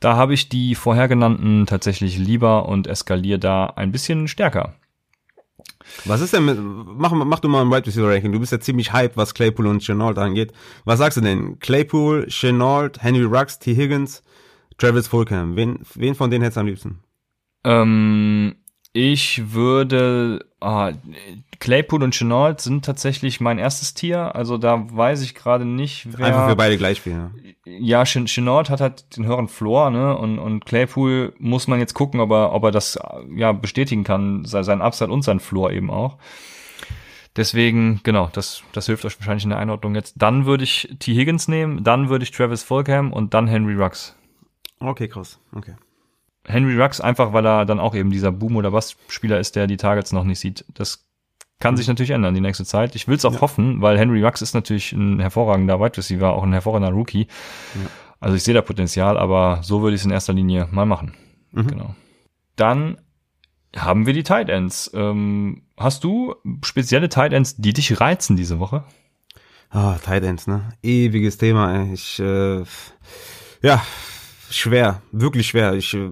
Da 0.00 0.16
habe 0.16 0.34
ich 0.34 0.48
die 0.48 0.74
vorher 0.74 1.08
genannten 1.08 1.66
tatsächlich 1.66 2.18
lieber 2.18 2.68
und 2.68 2.86
eskaliere 2.86 3.38
da 3.38 3.66
ein 3.66 3.92
bisschen 3.92 4.28
stärker. 4.28 4.74
Was 6.04 6.20
ist 6.20 6.32
denn 6.32 6.44
mit, 6.44 6.58
mach, 6.60 7.12
mach 7.12 7.40
du 7.40 7.48
mal 7.48 7.62
ein 7.62 7.70
Wide 7.70 7.86
Receiver 7.86 8.08
Ranking. 8.08 8.32
Du 8.32 8.40
bist 8.40 8.52
ja 8.52 8.60
ziemlich 8.60 8.92
hyped, 8.92 9.16
was 9.16 9.34
Claypool 9.34 9.66
und 9.66 9.82
Chenault 9.82 10.18
angeht. 10.18 10.52
Was 10.84 10.98
sagst 10.98 11.16
du 11.16 11.22
denn? 11.22 11.58
Claypool, 11.60 12.26
Chenault, 12.28 13.02
Henry 13.02 13.24
Rux, 13.24 13.58
T. 13.58 13.74
Higgins, 13.74 14.22
Travis 14.78 15.08
Fulgham. 15.08 15.56
Wen, 15.56 15.78
wen 15.94 16.14
von 16.14 16.30
denen 16.30 16.42
hättest 16.42 16.56
du 16.56 16.60
am 16.60 16.66
liebsten? 16.66 16.98
Ähm, 17.64 18.56
ich 18.92 19.52
würde, 19.52 20.44
ah, 20.66 20.92
Claypool 21.58 22.02
und 22.02 22.14
Chenault 22.14 22.60
sind 22.60 22.84
tatsächlich 22.84 23.40
mein 23.40 23.58
erstes 23.58 23.94
Tier. 23.94 24.34
Also 24.34 24.58
da 24.58 24.86
weiß 24.90 25.22
ich 25.22 25.34
gerade 25.34 25.64
nicht, 25.64 26.08
wer. 26.18 26.26
Einfach 26.26 26.48
für 26.48 26.56
beide 26.56 26.76
gleich 26.76 27.00
viel. 27.00 27.30
Ja, 27.64 28.04
Chenault 28.04 28.68
hat 28.68 28.80
halt 28.80 29.16
den 29.16 29.26
höheren 29.26 29.48
Floor, 29.48 29.90
ne? 29.90 30.16
Und, 30.16 30.38
und 30.38 30.66
Claypool 30.66 31.32
muss 31.38 31.68
man 31.68 31.78
jetzt 31.78 31.94
gucken, 31.94 32.20
ob 32.20 32.30
er, 32.30 32.52
ob 32.52 32.64
er 32.64 32.70
das 32.72 32.98
ja 33.34 33.52
bestätigen 33.52 34.04
kann, 34.04 34.44
sein 34.44 34.82
Upside 34.82 35.10
und 35.10 35.22
sein 35.22 35.40
Floor 35.40 35.70
eben 35.72 35.90
auch. 35.90 36.18
Deswegen, 37.36 38.00
genau, 38.02 38.30
das, 38.32 38.62
das 38.72 38.86
hilft 38.86 39.04
euch 39.04 39.18
wahrscheinlich 39.18 39.44
in 39.44 39.50
der 39.50 39.58
Einordnung 39.58 39.94
jetzt. 39.94 40.14
Dann 40.16 40.46
würde 40.46 40.64
ich 40.64 40.96
T. 40.98 41.14
Higgins 41.14 41.48
nehmen, 41.48 41.84
dann 41.84 42.08
würde 42.08 42.22
ich 42.22 42.30
Travis 42.30 42.62
Fulgham 42.62 43.12
und 43.12 43.34
dann 43.34 43.46
Henry 43.46 43.74
Rux. 43.74 44.16
Okay, 44.80 45.08
krass. 45.08 45.38
Okay. 45.54 45.74
Henry 46.46 46.80
Rux 46.80 47.00
einfach, 47.00 47.32
weil 47.32 47.46
er 47.46 47.64
dann 47.64 47.80
auch 47.80 47.94
eben 47.94 48.10
dieser 48.10 48.32
Boom- 48.32 48.56
oder 48.56 48.72
was-Spieler 48.72 49.38
ist, 49.38 49.56
der 49.56 49.66
die 49.66 49.76
Targets 49.76 50.12
noch 50.12 50.24
nicht 50.24 50.38
sieht. 50.38 50.64
Das 50.74 51.06
kann 51.58 51.74
mhm. 51.74 51.78
sich 51.78 51.88
natürlich 51.88 52.10
ändern 52.10 52.34
die 52.34 52.40
nächste 52.40 52.64
Zeit. 52.64 52.94
Ich 52.94 53.08
will 53.08 53.16
es 53.16 53.24
auch 53.24 53.34
ja. 53.34 53.40
hoffen, 53.40 53.80
weil 53.80 53.98
Henry 53.98 54.22
Rux 54.22 54.42
ist 54.42 54.54
natürlich 54.54 54.92
ein 54.92 55.20
hervorragender 55.20 55.80
Wide 55.80 55.96
Receiver, 55.96 56.32
auch 56.32 56.42
ein 56.42 56.52
hervorragender 56.52 56.92
Rookie. 56.92 57.26
Ja. 57.74 57.90
Also 58.20 58.36
ich 58.36 58.42
sehe 58.42 58.54
da 58.54 58.62
Potenzial, 58.62 59.18
aber 59.18 59.60
so 59.62 59.82
würde 59.82 59.94
ich 59.94 60.00
es 60.00 60.04
in 60.04 60.10
erster 60.10 60.32
Linie 60.32 60.68
mal 60.70 60.86
machen. 60.86 61.14
Mhm. 61.52 61.66
Genau. 61.66 61.94
Dann 62.56 62.98
haben 63.74 64.06
wir 64.06 64.12
die 64.12 64.22
Tight 64.22 64.48
Ends. 64.48 64.90
Ähm, 64.94 65.62
hast 65.76 66.04
du 66.04 66.34
spezielle 66.62 67.08
Tight 67.08 67.32
Ends, 67.32 67.56
die 67.56 67.72
dich 67.72 68.00
reizen 68.00 68.36
diese 68.36 68.58
Woche? 68.58 68.84
Ah, 69.70 69.96
Tight 70.02 70.24
Ends, 70.24 70.46
ne? 70.46 70.70
Ewiges 70.82 71.38
Thema, 71.38 71.74
ey. 71.74 71.92
Ich, 71.92 72.18
äh, 72.18 72.62
ja, 73.62 73.82
schwer, 74.50 75.02
wirklich 75.12 75.46
schwer. 75.48 75.74
Ich, 75.74 75.94
äh, 75.94 76.10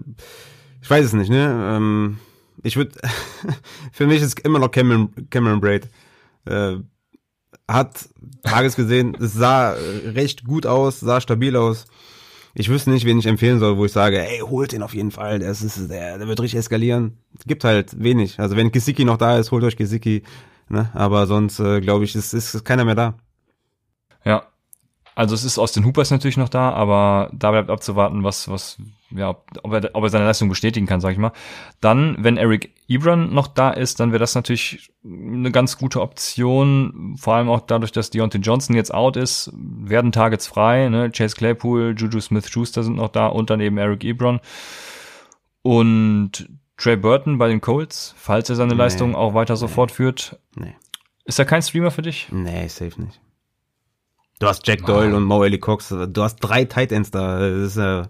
ich 0.83 0.91
weiß 0.91 1.07
es 1.07 1.13
nicht, 1.13 1.31
ne? 1.31 1.75
Ähm, 1.77 2.19
ich 2.63 2.77
würde, 2.77 2.93
für 3.93 4.07
mich 4.07 4.23
ist 4.23 4.41
immer 4.41 4.59
noch 4.59 4.71
Cameron, 4.71 5.11
Cameron 5.31 5.61
Braid. 5.61 5.89
Äh, 6.47 6.77
hat 7.67 8.09
Tages 8.43 8.77
gesehen, 8.77 9.17
es 9.19 9.33
sah 9.33 9.73
recht 9.73 10.45
gut 10.45 10.67
aus, 10.67 11.01
sah 11.01 11.21
stabil 11.21 11.57
aus. 11.57 11.87
Ich 12.55 12.69
wüsste 12.69 12.91
nicht, 12.91 13.05
wen 13.05 13.19
ich 13.19 13.27
empfehlen 13.27 13.59
soll, 13.59 13.77
wo 13.79 13.85
ich 13.85 13.93
sage, 13.93 14.21
ey, 14.21 14.41
holt 14.41 14.73
ihn 14.73 14.83
auf 14.83 14.95
jeden 14.95 15.11
Fall, 15.11 15.41
der, 15.41 15.51
ist, 15.51 15.91
der, 15.91 16.19
der 16.19 16.29
wird 16.29 16.41
richtig 16.41 16.59
eskalieren. 16.59 17.19
Es 17.37 17.47
gibt 17.47 17.65
halt 17.65 18.01
wenig. 18.03 18.39
Also 18.39 18.57
wenn 18.57 18.71
Gesicki 18.71 19.05
noch 19.05 19.17
da 19.17 19.39
ist, 19.39 19.51
holt 19.51 19.65
euch 19.65 19.77
Gesicki. 19.77 20.23
Ne? 20.69 20.91
Aber 20.95 21.27
sonst, 21.27 21.59
äh, 21.59 21.81
glaube 21.81 22.05
ich, 22.05 22.15
ist, 22.15 22.33
ist 22.33 22.65
keiner 22.65 22.85
mehr 22.85 22.95
da. 22.95 23.15
Ja, 24.25 24.47
also 25.15 25.35
es 25.35 25.45
ist 25.45 25.59
aus 25.59 25.73
den 25.73 25.85
Hoopers 25.85 26.11
natürlich 26.11 26.37
noch 26.37 26.49
da, 26.49 26.71
aber 26.71 27.31
da 27.33 27.53
bleibt 27.53 27.71
abzuwarten, 27.71 28.25
was, 28.25 28.49
was, 28.49 28.79
ja, 29.11 29.37
ob 29.63 29.73
er, 29.73 29.91
ob 29.93 30.03
er 30.03 30.09
seine 30.09 30.25
Leistung 30.25 30.49
bestätigen 30.49 30.87
kann, 30.87 31.01
sag 31.01 31.13
ich 31.13 31.19
mal. 31.19 31.33
Dann, 31.81 32.17
wenn 32.19 32.37
Eric 32.37 32.75
Ebron 32.89 33.33
noch 33.33 33.47
da 33.47 33.71
ist, 33.71 34.01
dann 34.01 34.11
wäre 34.11 34.19
das 34.19 34.35
natürlich 34.35 34.91
eine 35.05 35.53
ganz 35.53 35.79
gute 35.79 36.01
Option. 36.01 37.15
Vor 37.19 37.35
allem 37.35 37.49
auch 37.49 37.61
dadurch, 37.61 37.93
dass 37.93 38.11
Deontay 38.11 38.39
Johnson 38.39 38.75
jetzt 38.75 38.93
out 38.93 39.17
ist, 39.17 39.53
werden 39.55 40.11
Targets 40.11 40.49
frei. 40.49 40.89
Ne? 40.89 41.11
Chase 41.11 41.37
Claypool, 41.37 41.95
Juju 41.97 42.21
Smith-Schuster 42.21 42.83
sind 42.83 42.97
noch 42.97 43.09
da 43.09 43.29
und 43.29 43.51
dann 43.51 43.61
eben 43.61 43.79
Eric 43.79 44.03
Ebron. 44.03 44.41
Und 45.63 46.49
Trey 46.77 46.97
Burton 46.97 47.39
bei 47.39 47.49
den 47.49 47.61
Colts, 47.61 48.15
falls 48.19 48.51
er 48.51 48.57
seine 48.57 48.73
nee, 48.73 48.79
Leistung 48.79 49.15
auch 49.15 49.33
weiter 49.35 49.57
so 49.57 49.67
nee, 49.67 49.73
fortführt. 49.73 50.39
Nee. 50.57 50.75
Ist 51.25 51.39
er 51.39 51.45
kein 51.45 51.63
Streamer 51.63 51.93
für 51.93 52.03
dich? 52.03 52.29
Nee, 52.33 52.67
safe 52.67 53.01
nicht. 53.01 53.21
Du 54.39 54.47
hast 54.47 54.67
Jack 54.67 54.85
Doyle 54.87 55.11
wow. 55.11 55.17
und 55.17 55.25
Mo 55.25 55.45
Ellie 55.45 55.59
Cox. 55.59 55.89
Du 55.89 56.23
hast 56.23 56.37
drei 56.37 56.65
Tight 56.65 56.93
Ends 56.93 57.11
da. 57.11 57.39
Das 57.39 57.69
ist 57.69 57.77
ja 57.77 58.09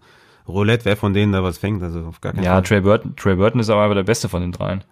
Roulette, 0.48 0.84
wer 0.84 0.96
von 0.96 1.12
denen 1.12 1.32
da 1.32 1.42
was 1.42 1.58
fängt. 1.58 1.82
Also 1.82 2.06
auf 2.06 2.20
gar 2.20 2.32
keinen 2.32 2.44
ja, 2.44 2.52
Fall. 2.52 2.62
Trey 2.62 2.80
Burton, 2.80 3.16
Trey 3.16 3.36
Burton 3.36 3.60
ist 3.60 3.70
aber 3.70 3.94
der 3.94 4.02
beste 4.02 4.28
von 4.28 4.40
den 4.40 4.52
dreien. 4.52 4.84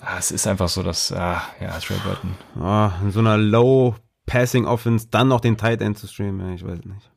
Ah, 0.00 0.16
es 0.18 0.30
ist 0.30 0.46
einfach 0.46 0.68
so, 0.68 0.82
dass, 0.82 1.12
ah, 1.12 1.42
ja, 1.60 1.78
Trey 1.78 1.98
Burton. 2.04 2.34
Ah, 2.58 2.92
in 3.02 3.10
so 3.10 3.20
einer 3.20 3.36
Low 3.36 3.96
Passing 4.26 4.64
Offense 4.64 5.08
dann 5.10 5.28
noch 5.28 5.40
den 5.40 5.56
Tight 5.56 5.82
End 5.82 5.98
zu 5.98 6.06
streamen, 6.06 6.54
ich 6.54 6.64
weiß 6.64 6.84
nicht. 6.84 7.10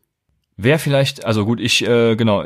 Wer 0.58 0.80
vielleicht, 0.80 1.26
also 1.26 1.46
gut, 1.46 1.60
ich, 1.60 1.88
äh, 1.88 2.16
genau, 2.16 2.44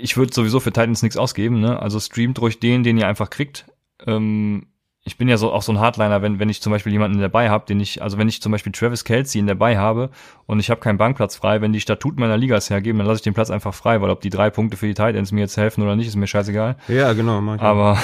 ich 0.00 0.16
würde 0.16 0.32
sowieso 0.32 0.60
für 0.60 0.72
Titans 0.72 1.02
nichts 1.02 1.16
ausgeben, 1.16 1.60
ne? 1.60 1.80
Also 1.80 2.00
streamt 2.00 2.40
ruhig 2.40 2.60
den, 2.60 2.82
den 2.82 2.98
ihr 2.98 3.06
einfach 3.06 3.30
kriegt. 3.30 3.66
Ähm, 4.06 4.66
ich 5.08 5.16
bin 5.16 5.26
ja 5.26 5.38
so 5.38 5.52
auch 5.52 5.62
so 5.62 5.72
ein 5.72 5.80
Hardliner, 5.80 6.20
wenn, 6.20 6.38
wenn 6.38 6.50
ich 6.50 6.60
zum 6.60 6.70
Beispiel 6.70 6.92
jemanden 6.92 7.18
dabei 7.18 7.48
habe, 7.48 7.64
den 7.66 7.80
ich, 7.80 8.02
also 8.02 8.18
wenn 8.18 8.28
ich 8.28 8.42
zum 8.42 8.52
Beispiel 8.52 8.72
Travis 8.72 9.04
Kelsey 9.04 9.44
dabei 9.44 9.78
habe 9.78 10.10
und 10.46 10.60
ich 10.60 10.70
habe 10.70 10.80
keinen 10.80 10.98
Bankplatz 10.98 11.34
frei, 11.34 11.62
wenn 11.62 11.72
die 11.72 11.80
Statuten 11.80 12.20
meiner 12.20 12.36
Ligas 12.36 12.68
hergeben, 12.68 12.98
dann 12.98 13.06
lasse 13.06 13.18
ich 13.18 13.22
den 13.22 13.32
Platz 13.32 13.50
einfach 13.50 13.72
frei, 13.72 14.02
weil 14.02 14.10
ob 14.10 14.20
die 14.20 14.28
drei 14.28 14.50
Punkte 14.50 14.76
für 14.76 14.86
die 14.86 14.92
Titans 14.92 15.32
mir 15.32 15.40
jetzt 15.40 15.56
helfen 15.56 15.82
oder 15.82 15.96
nicht, 15.96 16.08
ist 16.08 16.16
mir 16.16 16.26
scheißegal. 16.26 16.76
Ja, 16.88 17.14
genau. 17.14 17.40
Aber 17.58 17.98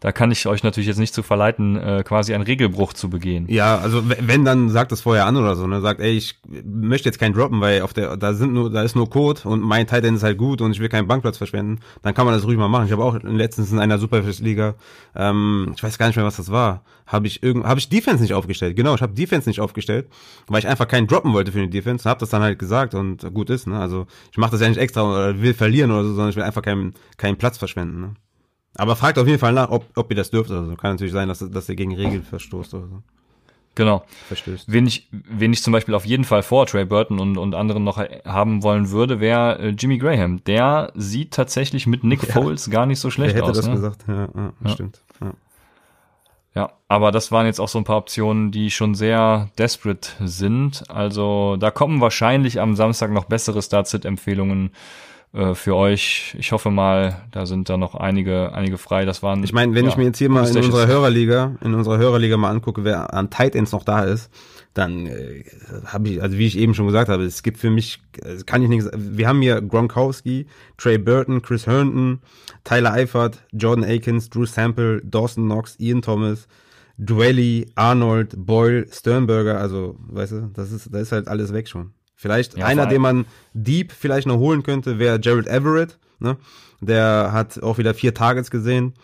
da 0.00 0.12
kann 0.12 0.30
ich 0.30 0.46
euch 0.46 0.62
natürlich 0.62 0.86
jetzt 0.86 0.98
nicht 0.98 1.14
zu 1.14 1.22
verleiten, 1.22 1.76
äh, 1.76 2.02
quasi 2.04 2.34
einen 2.34 2.44
Regelbruch 2.44 2.92
zu 2.92 3.08
begehen. 3.08 3.46
Ja, 3.48 3.78
also 3.78 4.02
wenn, 4.04 4.44
dann 4.44 4.68
sagt 4.68 4.92
es 4.92 5.00
vorher 5.00 5.26
an 5.26 5.36
oder 5.36 5.56
so, 5.56 5.66
ne? 5.66 5.80
Sagt, 5.80 6.00
ey, 6.00 6.12
ich 6.12 6.38
möchte 6.64 7.08
jetzt 7.08 7.18
keinen 7.18 7.32
droppen, 7.32 7.60
weil 7.60 7.82
auf 7.82 7.92
der, 7.94 8.16
da 8.16 8.34
sind 8.34 8.52
nur, 8.52 8.70
da 8.70 8.82
ist 8.82 8.96
nur 8.96 9.08
Code 9.08 9.40
und 9.44 9.60
mein 9.62 9.86
Titan 9.86 10.14
ist 10.16 10.22
halt 10.22 10.38
gut 10.38 10.60
und 10.60 10.72
ich 10.72 10.80
will 10.80 10.88
keinen 10.88 11.08
Bankplatz 11.08 11.38
verschwenden, 11.38 11.80
dann 12.02 12.14
kann 12.14 12.26
man 12.26 12.34
das 12.34 12.44
ruhig 12.44 12.58
mal 12.58 12.68
machen. 12.68 12.86
Ich 12.86 12.92
habe 12.92 13.04
auch 13.04 13.18
letztens 13.22 13.72
in 13.72 13.78
einer 13.78 13.98
Superfish-Liga, 13.98 14.74
ähm, 15.14 15.72
ich 15.74 15.82
weiß 15.82 15.98
gar 15.98 16.06
nicht 16.06 16.16
mehr, 16.16 16.24
was 16.24 16.36
das 16.36 16.50
war, 16.50 16.82
habe 17.06 17.26
ich 17.26 17.42
irgend, 17.42 17.64
habe 17.64 17.80
ich 17.80 17.88
Defense 17.88 18.22
nicht 18.22 18.34
aufgestellt. 18.34 18.76
Genau, 18.76 18.94
ich 18.94 19.02
habe 19.02 19.14
Defense 19.14 19.48
nicht 19.48 19.60
aufgestellt, 19.60 20.08
weil 20.46 20.58
ich 20.58 20.68
einfach 20.68 20.88
keinen 20.88 21.06
droppen 21.06 21.32
wollte 21.32 21.52
für 21.52 21.60
die 21.60 21.70
Defense, 21.70 22.08
habe 22.08 22.20
das 22.20 22.30
dann 22.30 22.42
halt 22.42 22.58
gesagt 22.58 22.94
und 22.94 23.32
gut 23.32 23.50
ist, 23.50 23.66
ne? 23.66 23.78
Also 23.78 24.06
ich 24.30 24.38
mache 24.38 24.52
das 24.52 24.60
ja 24.60 24.68
nicht 24.68 24.78
extra 24.78 25.02
oder 25.02 25.40
will 25.40 25.54
verlieren 25.54 25.90
oder 25.90 26.04
so, 26.04 26.10
sondern 26.10 26.30
ich 26.30 26.36
will 26.36 26.42
einfach 26.42 26.62
keinen, 26.62 26.94
keinen 27.16 27.36
Platz 27.36 27.58
verschwenden, 27.58 28.00
ne? 28.00 28.14
Aber 28.76 28.96
fragt 28.96 29.18
auf 29.18 29.26
jeden 29.26 29.38
Fall 29.38 29.52
nach, 29.52 29.70
ob, 29.70 29.86
ob 29.94 30.10
ihr 30.10 30.16
das 30.16 30.30
dürft 30.30 30.50
oder 30.50 30.64
so. 30.64 30.74
Kann 30.76 30.92
natürlich 30.92 31.12
sein, 31.12 31.28
dass, 31.28 31.38
dass 31.38 31.68
ihr 31.68 31.76
gegen 31.76 31.94
Regeln 31.94 32.22
verstoßt 32.22 32.74
oder 32.74 32.88
so. 32.88 33.02
Genau. 33.74 34.04
Verstößt. 34.28 34.70
Wen 34.70 34.86
ich, 34.86 35.08
wen 35.10 35.52
ich 35.52 35.62
zum 35.62 35.72
Beispiel 35.72 35.94
auf 35.94 36.06
jeden 36.06 36.24
Fall 36.24 36.42
vor 36.42 36.66
Trey 36.66 36.84
Burton 36.84 37.18
und, 37.18 37.36
und 37.36 37.54
anderen 37.54 37.82
noch 37.82 37.98
haben 38.24 38.62
wollen 38.62 38.90
würde, 38.90 39.20
wäre 39.20 39.58
äh, 39.58 39.68
Jimmy 39.70 39.98
Graham. 39.98 40.42
Der 40.44 40.92
sieht 40.94 41.32
tatsächlich 41.32 41.86
mit 41.86 42.04
Nick 42.04 42.22
ja. 42.22 42.32
Foles 42.32 42.70
gar 42.70 42.86
nicht 42.86 43.00
so 43.00 43.10
schlecht 43.10 43.34
aus. 43.40 43.40
Wer 43.40 43.48
hätte 43.48 43.50
aus, 43.50 43.56
das 43.56 43.66
ne? 43.66 43.74
gesagt? 43.74 44.04
Ja, 44.06 44.28
ja, 44.42 44.52
ja. 44.64 44.70
stimmt. 44.70 45.00
Ja. 45.20 45.32
ja, 46.54 46.72
aber 46.86 47.10
das 47.10 47.32
waren 47.32 47.46
jetzt 47.46 47.60
auch 47.60 47.68
so 47.68 47.78
ein 47.78 47.84
paar 47.84 47.96
Optionen, 47.96 48.52
die 48.52 48.70
schon 48.70 48.94
sehr 48.94 49.50
desperate 49.58 50.10
sind. 50.20 50.88
Also 50.88 51.56
da 51.56 51.72
kommen 51.72 52.00
wahrscheinlich 52.00 52.60
am 52.60 52.76
Samstag 52.76 53.10
noch 53.10 53.24
bessere 53.24 53.60
Start-Sit-Empfehlungen 53.60 54.70
äh, 55.34 55.54
für 55.54 55.74
euch. 55.74 56.36
Ich 56.38 56.52
hoffe 56.52 56.70
mal, 56.70 57.22
da 57.32 57.44
sind 57.44 57.68
da 57.68 57.76
noch 57.76 57.96
einige, 57.96 58.54
einige 58.54 58.78
frei. 58.78 59.04
Das 59.04 59.22
waren. 59.22 59.42
Ich 59.42 59.52
meine, 59.52 59.74
wenn 59.74 59.84
ja, 59.84 59.90
ich 59.90 59.96
mir 59.96 60.04
jetzt 60.04 60.18
hier 60.18 60.30
mal 60.30 60.48
in 60.48 60.56
unserer. 60.56 60.86
Hörerliga, 60.86 61.56
in 61.60 61.74
unserer 61.74 61.98
Hörerliga 61.98 62.36
mal 62.36 62.50
angucke, 62.50 62.84
wer 62.84 63.12
an 63.12 63.30
Tight 63.30 63.56
Ends 63.56 63.72
noch 63.72 63.82
da 63.82 64.04
ist, 64.04 64.30
dann 64.74 65.06
äh, 65.06 65.44
habe 65.86 66.08
ich, 66.08 66.22
also 66.22 66.38
wie 66.38 66.46
ich 66.46 66.56
eben 66.56 66.74
schon 66.74 66.86
gesagt 66.86 67.08
habe, 67.08 67.24
es 67.24 67.42
gibt 67.42 67.58
für 67.58 67.70
mich, 67.70 68.00
kann 68.46 68.62
ich 68.62 68.68
nichts, 68.68 68.88
wir 68.94 69.26
haben 69.26 69.40
hier 69.40 69.60
Gronkowski, 69.60 70.46
Trey 70.76 70.98
Burton, 70.98 71.42
Chris 71.42 71.66
Herndon, 71.66 72.20
Tyler 72.64 72.92
Eifert, 72.92 73.42
Jordan 73.52 73.84
Akins, 73.84 74.30
Drew 74.30 74.46
Sample, 74.46 75.00
Dawson 75.04 75.46
Knox, 75.46 75.76
Ian 75.80 76.02
Thomas, 76.02 76.46
Dwelly, 76.96 77.66
Arnold, 77.74 78.34
Boyle, 78.36 78.86
Sternberger, 78.90 79.58
also, 79.58 79.96
weißt 79.98 80.32
du, 80.32 80.50
das 80.54 80.70
ist, 80.70 80.92
da 80.92 81.00
ist 81.00 81.12
halt 81.12 81.28
alles 81.28 81.52
weg 81.52 81.68
schon. 81.68 81.92
Vielleicht 82.24 82.56
Ja, 82.56 82.64
einer, 82.64 82.86
den 82.86 83.02
man 83.02 83.26
deep 83.52 83.92
vielleicht 83.92 84.26
noch 84.26 84.38
holen 84.38 84.62
könnte, 84.62 84.98
wäre 84.98 85.20
Jared 85.22 85.46
Everett, 85.46 85.98
ne? 86.20 86.38
Der 86.80 87.32
hat 87.32 87.62
auch 87.62 87.76
wieder 87.76 87.92
vier 87.92 88.14
Targets 88.14 88.50
gesehen, 88.50 88.94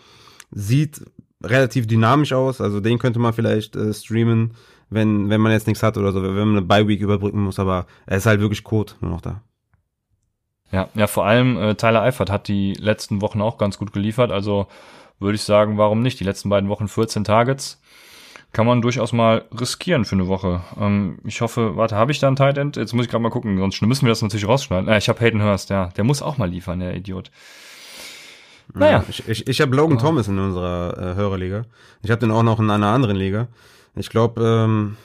sieht 0.49 1.05
relativ 1.43 1.85
dynamisch 1.85 2.33
aus, 2.33 2.61
also 2.61 2.79
den 2.79 2.97
könnte 2.97 3.19
man 3.19 3.33
vielleicht 3.33 3.75
äh, 3.75 3.93
streamen, 3.93 4.55
wenn, 4.89 5.29
wenn 5.29 5.39
man 5.39 5.51
jetzt 5.51 5.67
nichts 5.67 5.83
hat 5.83 5.99
oder 5.99 6.11
so, 6.13 6.23
wenn 6.23 6.33
man 6.33 6.49
eine 6.49 6.61
Bye-Week 6.63 6.99
überbrücken 6.99 7.43
muss, 7.43 7.59
aber 7.59 7.85
er 8.07 8.17
ist 8.17 8.25
halt 8.25 8.39
wirklich 8.39 8.63
Code 8.63 8.93
nur 9.01 9.11
noch 9.11 9.21
da. 9.21 9.43
Ja, 10.71 10.89
ja, 10.95 11.05
vor 11.05 11.27
allem 11.27 11.57
äh, 11.57 11.75
Tyler 11.75 12.01
Eifert 12.01 12.31
hat 12.31 12.47
die 12.47 12.73
letzten 12.73 13.21
Wochen 13.21 13.39
auch 13.39 13.59
ganz 13.59 13.77
gut 13.77 13.93
geliefert. 13.93 14.31
Also 14.31 14.65
würde 15.19 15.35
ich 15.35 15.43
sagen, 15.43 15.77
warum 15.77 16.01
nicht? 16.01 16.19
Die 16.19 16.23
letzten 16.23 16.49
beiden 16.49 16.69
Wochen 16.69 16.87
14 16.87 17.23
Targets. 17.23 17.79
Kann 18.53 18.65
man 18.65 18.81
durchaus 18.81 19.13
mal 19.13 19.45
riskieren 19.57 20.03
für 20.03 20.15
eine 20.15 20.27
Woche. 20.27 20.61
Ähm, 20.77 21.19
ich 21.23 21.39
hoffe, 21.39 21.77
warte, 21.77 21.95
habe 21.95 22.11
ich 22.11 22.19
da 22.19 22.27
einen 22.27 22.35
Tight 22.35 22.57
End? 22.57 22.75
Jetzt 22.75 22.93
muss 22.93 23.05
ich 23.05 23.11
gerade 23.11 23.23
mal 23.23 23.29
gucken, 23.29 23.57
sonst 23.57 23.81
müssen 23.81 24.05
wir 24.05 24.09
das 24.09 24.21
natürlich 24.21 24.47
rausschneiden. 24.47 24.89
Äh, 24.89 24.97
ich 24.97 25.07
habe 25.07 25.21
Hayden 25.21 25.41
Hurst, 25.41 25.69
ja. 25.69 25.87
Der 25.95 26.03
muss 26.03 26.21
auch 26.21 26.37
mal 26.37 26.49
liefern, 26.49 26.79
der 26.79 26.95
Idiot. 26.95 27.31
Naja. 28.73 29.03
Ich, 29.09 29.27
ich, 29.27 29.47
ich 29.47 29.61
habe 29.61 29.75
Logan 29.75 29.99
Thomas 29.99 30.27
in 30.27 30.37
unserer 30.37 30.97
äh, 30.97 31.15
Hörerliga. 31.15 31.63
Ich 32.03 32.11
habe 32.11 32.19
den 32.19 32.31
auch 32.31 32.43
noch 32.43 32.59
in 32.59 32.69
einer 32.69 32.87
anderen 32.87 33.15
Liga. 33.15 33.47
Ich 33.95 34.09
glaube, 34.09 34.41
ähm, 34.43 34.97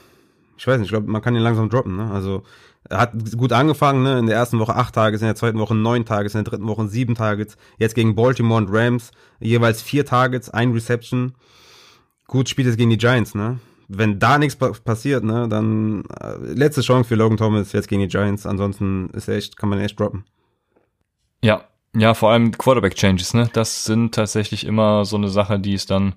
ich 0.56 0.66
weiß 0.66 0.78
nicht, 0.78 0.86
ich 0.86 0.93
glaube, 0.93 1.10
man 1.10 1.23
kann 1.23 1.35
ihn 1.35 1.43
langsam 1.43 1.68
droppen. 1.68 1.97
Ne? 1.97 2.10
Also 2.12 2.43
er 2.89 2.98
hat 2.98 3.12
gut 3.36 3.52
angefangen, 3.52 4.02
ne? 4.02 4.18
in 4.18 4.27
der 4.27 4.36
ersten 4.36 4.59
Woche 4.59 4.74
acht 4.74 4.94
Tages, 4.94 5.20
in 5.20 5.27
der 5.27 5.35
zweiten 5.35 5.59
Woche 5.59 5.74
neun 5.74 6.05
Tages, 6.05 6.35
in 6.35 6.44
der 6.44 6.51
dritten 6.51 6.68
Woche 6.68 6.89
sieben 6.89 7.14
Targets. 7.14 7.56
Jetzt 7.78 7.94
gegen 7.94 8.14
Baltimore 8.14 8.59
und 8.59 8.68
Rams 8.70 9.10
jeweils 9.40 9.82
vier 9.82 10.05
Targets, 10.05 10.51
ein 10.51 10.73
Reception. 10.73 11.35
Gut 12.27 12.48
spielt 12.48 12.69
es 12.69 12.77
gegen 12.77 12.90
die 12.90 12.98
Giants, 12.98 13.35
ne? 13.35 13.59
Wenn 13.89 14.19
da 14.19 14.36
nichts 14.39 14.57
pa 14.57 14.73
passiert, 14.73 15.23
ne, 15.23 15.47
dann 15.48 16.03
äh, 16.20 16.36
letzte 16.53 16.81
Chance 16.81 17.09
für 17.09 17.15
Logan 17.15 17.36
Thomas 17.36 17.73
jetzt 17.73 17.86
gegen 17.89 18.01
die 18.03 18.09
Giants. 18.09 18.44
Ansonsten 18.44 19.11
ist 19.11 19.28
echt, 19.28 19.57
kann 19.57 19.69
man 19.69 19.78
echt 19.81 19.98
droppen. 20.01 20.24
Ja, 21.43 21.62
ja, 21.94 22.15
vor 22.15 22.31
allem 22.32 22.51
Quarterback-Changes, 22.51 23.35
ne? 23.35 23.48
Das 23.53 23.85
sind 23.85 24.15
tatsächlich 24.15 24.66
immer 24.66 25.05
so 25.05 25.16
eine 25.16 25.28
Sache, 25.28 25.61
die 25.61 25.74
es 25.74 25.86
dann 25.86 26.15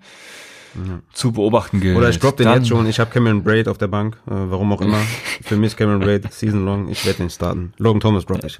zu 1.13 1.31
beobachten 1.31 1.79
gilt. 1.79 1.97
Oder 1.97 2.09
ich 2.09 2.19
droppe 2.19 2.37
den 2.37 2.45
Dann- 2.45 2.57
jetzt 2.59 2.67
schon. 2.67 2.85
Ich 2.87 2.99
habe 2.99 3.09
Cameron 3.11 3.43
Braid 3.43 3.67
auf 3.67 3.77
der 3.77 3.87
Bank, 3.87 4.17
äh, 4.27 4.31
warum 4.31 4.71
auch 4.71 4.81
immer. 4.81 4.99
Für 5.41 5.55
mich 5.57 5.75
Cameron 5.75 5.99
Braid 6.01 6.31
season 6.31 6.63
long. 6.65 6.89
Ich 6.89 7.05
werde 7.05 7.17
den 7.19 7.29
starten. 7.29 7.73
Logan 7.77 7.99
Thomas 7.99 8.25
droppe 8.25 8.47
ich. 8.47 8.59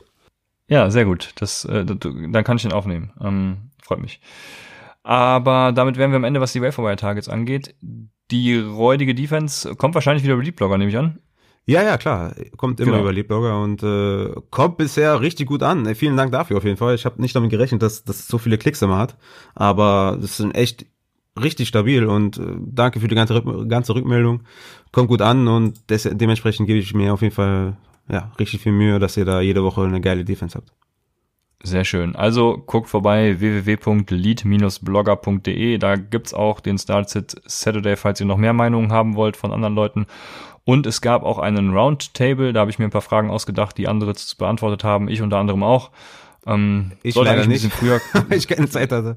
Ja, 0.67 0.89
sehr 0.89 1.05
gut. 1.05 1.31
Das, 1.35 1.65
äh, 1.65 1.85
dann 1.85 2.43
kann 2.43 2.57
ich 2.57 2.63
den 2.63 2.73
aufnehmen. 2.73 3.11
Ähm, 3.21 3.57
freut 3.81 3.99
mich. 3.99 4.19
Aber 5.03 5.71
damit 5.71 5.97
wären 5.97 6.11
wir 6.11 6.17
am 6.17 6.23
Ende, 6.23 6.41
was 6.41 6.53
die 6.53 6.61
Waiver 6.61 6.95
Targets 6.95 7.29
angeht. 7.29 7.75
Die 8.31 8.57
räudige 8.57 9.15
Defense 9.15 9.75
kommt 9.75 9.95
wahrscheinlich 9.95 10.23
wieder 10.23 10.35
über 10.35 10.43
die 10.43 10.51
Blogger, 10.51 10.77
nehme 10.77 10.91
ich 10.91 10.97
an. 10.97 11.19
Ja, 11.65 11.83
ja, 11.83 11.97
klar. 11.97 12.33
Kommt 12.57 12.79
immer 12.79 12.91
Genau. 12.93 13.03
über 13.03 13.13
Leadblogger 13.13 13.61
und 13.61 13.83
äh, 13.83 14.33
kommt 14.49 14.77
bisher 14.77 15.21
richtig 15.21 15.47
gut 15.47 15.61
an. 15.61 15.93
Vielen 15.95 16.17
Dank 16.17 16.31
dafür 16.31 16.57
auf 16.57 16.63
jeden 16.63 16.77
Fall. 16.77 16.95
Ich 16.95 17.05
habe 17.05 17.21
nicht 17.21 17.35
damit 17.35 17.51
gerechnet, 17.51 17.81
dass 17.83 18.03
das 18.03 18.27
so 18.27 18.37
viele 18.39 18.57
Klicks 18.57 18.81
immer 18.81 18.97
hat. 18.97 19.17
Aber 19.55 20.17
das 20.19 20.37
sind 20.37 20.55
echt 20.55 20.85
richtig 21.39 21.67
stabil 21.67 22.05
und 22.05 22.37
äh, 22.39 22.55
danke 22.59 22.99
für 22.99 23.07
die 23.07 23.15
ganze, 23.15 23.41
ganze 23.67 23.93
Rückmeldung. 23.93 24.41
Kommt 24.91 25.09
gut 25.09 25.21
an 25.21 25.47
und 25.47 25.89
des 25.91 26.09
dementsprechend 26.11 26.65
gebe 26.67 26.79
ich 26.79 26.93
mir 26.93 27.13
auf 27.13 27.21
jeden 27.21 27.35
Fall 27.35 27.77
ja, 28.11 28.31
richtig 28.39 28.61
viel 28.61 28.71
Mühe, 28.71 28.97
dass 28.97 29.15
ihr 29.15 29.25
da 29.25 29.39
jede 29.39 29.63
Woche 29.63 29.83
eine 29.83 30.01
geile 30.01 30.25
Defense 30.25 30.57
habt. 30.57 30.71
Sehr 31.61 31.83
schön. 31.83 32.15
Also 32.15 32.57
guckt 32.65 32.89
vorbei 32.89 33.35
www.lead-blogger.de. 33.39 35.77
Da 35.77 35.95
gibt's 35.95 36.33
auch 36.33 36.59
den 36.61 36.77
Startsit 36.77 37.35
Saturday, 37.45 37.95
falls 37.97 38.19
ihr 38.19 38.25
noch 38.25 38.37
mehr 38.37 38.53
Meinungen 38.53 38.91
haben 38.91 39.15
wollt 39.15 39.35
von 39.37 39.51
anderen 39.51 39.75
Leuten. 39.75 40.05
Und 40.65 40.85
es 40.85 41.01
gab 41.01 41.23
auch 41.23 41.39
einen 41.39 41.73
Roundtable, 41.75 42.53
da 42.53 42.61
habe 42.61 42.71
ich 42.71 42.79
mir 42.79 42.85
ein 42.85 42.91
paar 42.91 43.01
Fragen 43.01 43.29
ausgedacht, 43.29 43.77
die 43.77 43.87
andere 43.87 44.13
zu- 44.15 44.37
beantwortet 44.37 44.83
haben, 44.83 45.09
ich 45.09 45.21
unter 45.21 45.37
anderem 45.37 45.63
auch. 45.63 45.91
Ähm, 46.45 46.91
Ich 47.03 47.15
leider 47.15 47.45
bisschen 47.47 47.71
früher. 47.71 47.99
ich 48.29 48.47
keine 48.47 48.69
Zeit 48.69 48.91
hatte. 48.91 49.15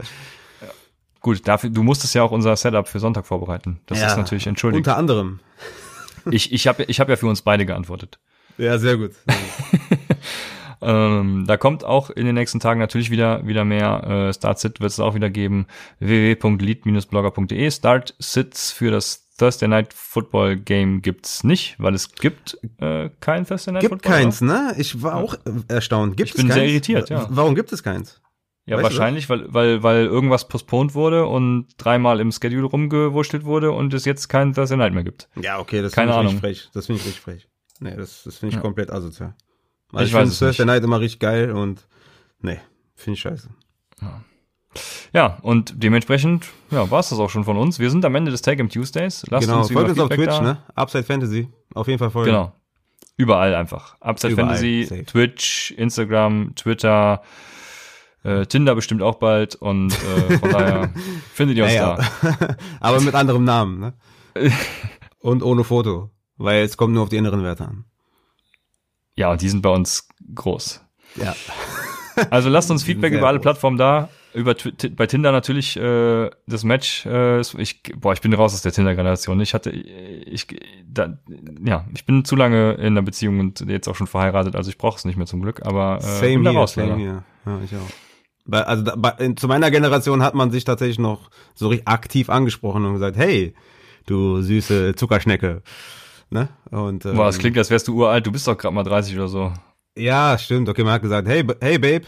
Gut, 1.20 1.46
dafür, 1.46 1.70
du 1.70 1.82
musstest 1.84 2.14
ja 2.14 2.22
auch 2.24 2.32
unser 2.32 2.56
Setup 2.56 2.88
für 2.88 2.98
Sonntag 2.98 3.26
vorbereiten. 3.26 3.80
Das 3.86 4.00
Ja, 4.00 4.08
ist 4.08 4.16
natürlich 4.16 4.46
entschuldigt. 4.46 4.86
Unter 4.86 4.96
anderem. 4.96 5.38
Ich, 6.30 6.52
ich 6.52 6.66
habe 6.66 6.82
ich 6.84 6.98
hab 7.00 7.08
ja 7.08 7.16
für 7.16 7.26
uns 7.28 7.42
beide 7.42 7.66
geantwortet. 7.66 8.18
Ja, 8.58 8.78
sehr 8.78 8.96
gut. 8.96 9.12
Ähm, 10.82 11.44
da 11.46 11.56
kommt 11.56 11.84
auch 11.84 12.10
in 12.10 12.26
den 12.26 12.34
nächsten 12.34 12.60
Tagen 12.60 12.80
natürlich 12.80 13.10
wieder 13.10 13.46
wieder 13.46 13.64
mehr. 13.64 14.28
Äh, 14.28 14.32
Startsit 14.34 14.80
wird 14.80 14.90
es 14.90 15.00
auch 15.00 15.14
wieder 15.14 15.30
geben. 15.30 15.66
www.lead-blogger.de. 16.00 17.70
Startsits 17.70 18.72
für 18.72 18.90
das 18.90 19.28
Thursday 19.38 19.68
Night 19.68 19.92
Football 19.94 20.56
Game 20.56 21.02
gibt's 21.02 21.42
nicht, 21.44 21.76
weil 21.78 21.94
es 21.94 22.12
gibt 22.12 22.58
äh, 22.78 23.10
kein 23.20 23.46
Thursday 23.46 23.72
Night 23.72 23.80
Gibt 23.82 23.94
Football. 23.94 24.12
keins, 24.12 24.40
ne? 24.40 24.74
Ich 24.78 25.02
war 25.02 25.16
auch 25.16 25.34
äh, 25.34 25.38
erstaunt. 25.68 26.16
Gibt 26.16 26.30
Ich 26.30 26.34
bin 26.36 26.46
keins? 26.48 26.54
sehr 26.54 26.68
irritiert, 26.68 27.10
ja. 27.10 27.26
Warum 27.30 27.54
gibt 27.54 27.72
es 27.72 27.82
keins? 27.82 28.20
Ja, 28.64 28.76
Weißt 28.76 28.84
wahrscheinlich, 28.84 29.28
weil, 29.28 29.52
weil, 29.52 29.82
weil 29.82 30.04
irgendwas 30.06 30.46
postponed 30.46 30.94
wurde 30.94 31.26
und 31.26 31.66
dreimal 31.78 32.20
im 32.20 32.30
Schedule 32.30 32.64
rumgewurschtelt 32.66 33.44
wurde 33.44 33.72
und 33.72 33.92
es 33.92 34.04
jetzt 34.04 34.28
kein 34.28 34.52
Thursday 34.54 34.76
Night 34.76 34.92
mehr 34.92 35.02
gibt. 35.02 35.28
Ja, 35.40 35.58
okay, 35.58 35.82
das 35.82 35.94
finde 35.94 36.10
ich 36.10 36.16
Ahnung. 36.16 36.26
richtig 36.34 36.40
frech. 36.62 36.70
Das 36.72 36.86
finde 36.86 37.00
ich 37.00 37.06
richtig 37.06 37.22
frech. 37.22 37.48
Nee, 37.80 37.96
das, 37.96 38.22
das 38.22 38.36
finde 38.36 38.50
ich 38.50 38.56
Ja. 38.56 38.60
komplett 38.60 38.92
asozial. 38.92 39.34
Ich 39.92 39.98
Also 39.98 40.08
ich, 40.08 40.12
weiß 40.14 40.20
finde 40.20 40.32
es 40.32 40.38
Thursday 40.38 40.64
nicht. 40.66 40.74
Night 40.74 40.84
immer 40.84 41.00
richtig 41.00 41.20
geil 41.20 41.52
und 41.52 41.86
nee, 42.40 42.58
finde 42.94 43.14
ich 43.14 43.20
scheiße. 43.20 43.48
Ja, 45.12 45.38
und 45.42 45.74
dementsprechend, 45.76 46.46
ja, 46.70 46.90
war's 46.90 47.10
das 47.10 47.18
auch 47.18 47.28
schon 47.28 47.44
von 47.44 47.58
uns. 47.58 47.78
Wir 47.78 47.90
sind 47.90 48.04
am 48.06 48.14
Ende 48.14 48.30
des 48.30 48.40
Take-Em 48.40 48.70
Tuesdays. 48.70 49.24
Lasst 49.28 49.46
genau, 49.46 49.58
uns 49.58 49.70
folgt 49.70 49.90
uns 49.90 49.98
auf 50.00 50.08
Twitch, 50.08 50.26
da. 50.28 50.40
ne? 50.40 50.58
Upside 50.74 51.04
Fantasy. 51.04 51.48
Auf 51.74 51.86
jeden 51.88 51.98
Fall 51.98 52.10
folgen. 52.10 52.30
Genau. 52.30 52.52
Überall 53.18 53.54
einfach. 53.54 53.96
Upside 54.00 54.32
Überall, 54.32 54.48
Fantasy, 54.56 54.84
safe. 54.88 55.04
Twitch, 55.04 55.72
Instagram, 55.76 56.54
Twitter, 56.56 57.22
äh, 58.24 58.46
Tinder 58.46 58.74
bestimmt 58.74 59.02
auch 59.02 59.16
bald 59.16 59.54
und 59.56 59.92
äh, 59.92 60.38
von 60.38 60.50
daher 60.52 60.90
findet 61.34 61.58
ihr 61.58 61.64
uns 61.64 61.74
Naja. 61.74 61.98
da. 62.22 62.56
Aber 62.80 63.00
mit 63.02 63.14
anderem 63.14 63.44
Namen, 63.44 63.78
ne? 63.80 63.92
Und 65.20 65.42
ohne 65.44 65.62
Foto. 65.62 66.10
Weil 66.38 66.64
es 66.64 66.76
kommt 66.76 66.94
nur 66.94 67.02
auf 67.04 67.10
die 67.10 67.16
inneren 67.16 67.44
Werte 67.44 67.64
an. 67.68 67.84
Ja, 69.16 69.30
und 69.30 69.42
die 69.42 69.48
sind 69.48 69.62
bei 69.62 69.70
uns 69.70 70.08
groß. 70.34 70.80
Ja. 71.16 71.34
Also 72.30 72.50
lasst 72.50 72.70
uns 72.70 72.82
Feedback 72.82 73.14
über 73.14 73.26
alle 73.26 73.38
groß. 73.38 73.42
Plattformen 73.42 73.78
da. 73.78 74.10
Über 74.34 74.54
bei 74.90 75.06
Tinder 75.06 75.32
natürlich 75.32 75.78
äh, 75.78 76.28
das 76.46 76.62
Match. 76.62 77.06
Äh, 77.06 77.40
ich 77.40 77.82
boah, 77.96 78.12
ich 78.12 78.20
bin 78.20 78.34
raus 78.34 78.52
aus 78.52 78.60
der 78.60 78.72
Tinder-Generation. 78.72 79.40
Ich 79.40 79.54
hatte, 79.54 79.70
ich, 79.70 80.46
da, 80.86 81.18
ja, 81.64 81.86
ich 81.94 82.04
bin 82.04 82.26
zu 82.26 82.36
lange 82.36 82.72
in 82.74 82.88
einer 82.88 83.00
Beziehung 83.00 83.40
und 83.40 83.60
jetzt 83.60 83.88
auch 83.88 83.96
schon 83.96 84.06
verheiratet. 84.06 84.56
Also 84.56 84.68
ich 84.68 84.76
brauche 84.76 84.98
es 84.98 85.06
nicht 85.06 85.16
mehr 85.16 85.26
zum 85.26 85.40
Glück. 85.40 85.64
Aber 85.64 86.00
äh, 86.02 86.20
bin 86.20 86.42
Same 86.42 86.44
da 86.44 86.50
here, 86.50 86.60
raus, 86.60 86.74
same 86.74 86.88
leider. 86.88 87.24
Ja, 87.46 87.60
ich 87.64 87.74
auch. 87.74 87.90
Bei, 88.44 88.62
also 88.62 88.82
da, 88.82 88.96
bei, 88.96 89.10
in, 89.18 89.36
zu 89.36 89.48
meiner 89.48 89.70
Generation 89.70 90.22
hat 90.22 90.34
man 90.34 90.50
sich 90.50 90.64
tatsächlich 90.64 90.98
noch 90.98 91.30
so 91.54 91.68
richtig 91.68 91.88
aktiv 91.88 92.28
angesprochen 92.28 92.84
und 92.84 92.92
gesagt, 92.94 93.16
hey, 93.16 93.54
du 94.06 94.42
süße 94.42 94.94
Zuckerschnecke. 94.96 95.62
Ne? 96.32 96.48
Und, 96.70 97.04
ähm, 97.04 97.16
Boah, 97.16 97.26
das 97.26 97.38
klingt, 97.38 97.56
als 97.58 97.70
wärst 97.70 97.86
du 97.88 97.94
uralt. 97.96 98.26
Du 98.26 98.32
bist 98.32 98.46
doch 98.48 98.56
gerade 98.56 98.74
mal 98.74 98.82
30 98.82 99.14
oder 99.16 99.28
so. 99.28 99.52
Ja, 99.96 100.38
stimmt. 100.38 100.68
Okay, 100.68 100.82
man 100.82 100.94
hat 100.94 101.02
gesagt, 101.02 101.28
hey, 101.28 101.44
hey 101.60 101.78
Babe, 101.78 102.06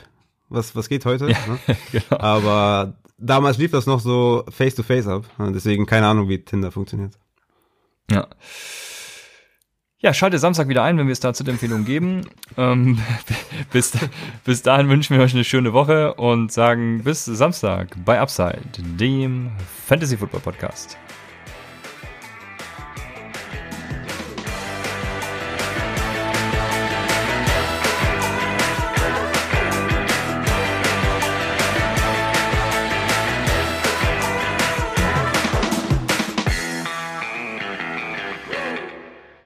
was, 0.48 0.74
was 0.74 0.88
geht 0.88 1.04
heute? 1.04 1.28
Ja, 1.30 1.36
Ne? 1.46 1.76
genau. 1.92 2.20
Aber 2.22 2.94
damals 3.18 3.58
lief 3.58 3.70
das 3.70 3.86
noch 3.86 4.00
so 4.00 4.44
face 4.50 4.74
to 4.74 4.82
face 4.82 5.06
ab. 5.06 5.24
Deswegen 5.38 5.84
keine 5.86 6.06
Ahnung, 6.06 6.28
wie 6.28 6.38
Tinder 6.42 6.72
funktioniert. 6.72 7.12
Ja. 8.10 8.26
Ja, 9.98 10.12
schalte 10.12 10.38
Samstag 10.38 10.68
wieder 10.68 10.82
ein, 10.82 10.98
wenn 10.98 11.06
wir 11.06 11.12
es 11.12 11.20
dazu 11.20 11.44
Empfehlungen 11.44 11.84
geben. 11.84 12.22
Ähm, 12.56 12.98
bis, 13.72 13.92
bis 14.44 14.62
dahin 14.62 14.88
wünschen 14.88 15.16
wir 15.16 15.24
euch 15.24 15.34
eine 15.34 15.42
schöne 15.42 15.72
Woche 15.72 16.14
und 16.14 16.52
sagen 16.52 17.02
bis 17.02 17.24
Samstag 17.24 17.96
bei 18.04 18.20
Upside, 18.20 18.60
dem 18.78 19.50
Fantasy 19.86 20.16
Football 20.16 20.38
Podcast. 20.40 20.96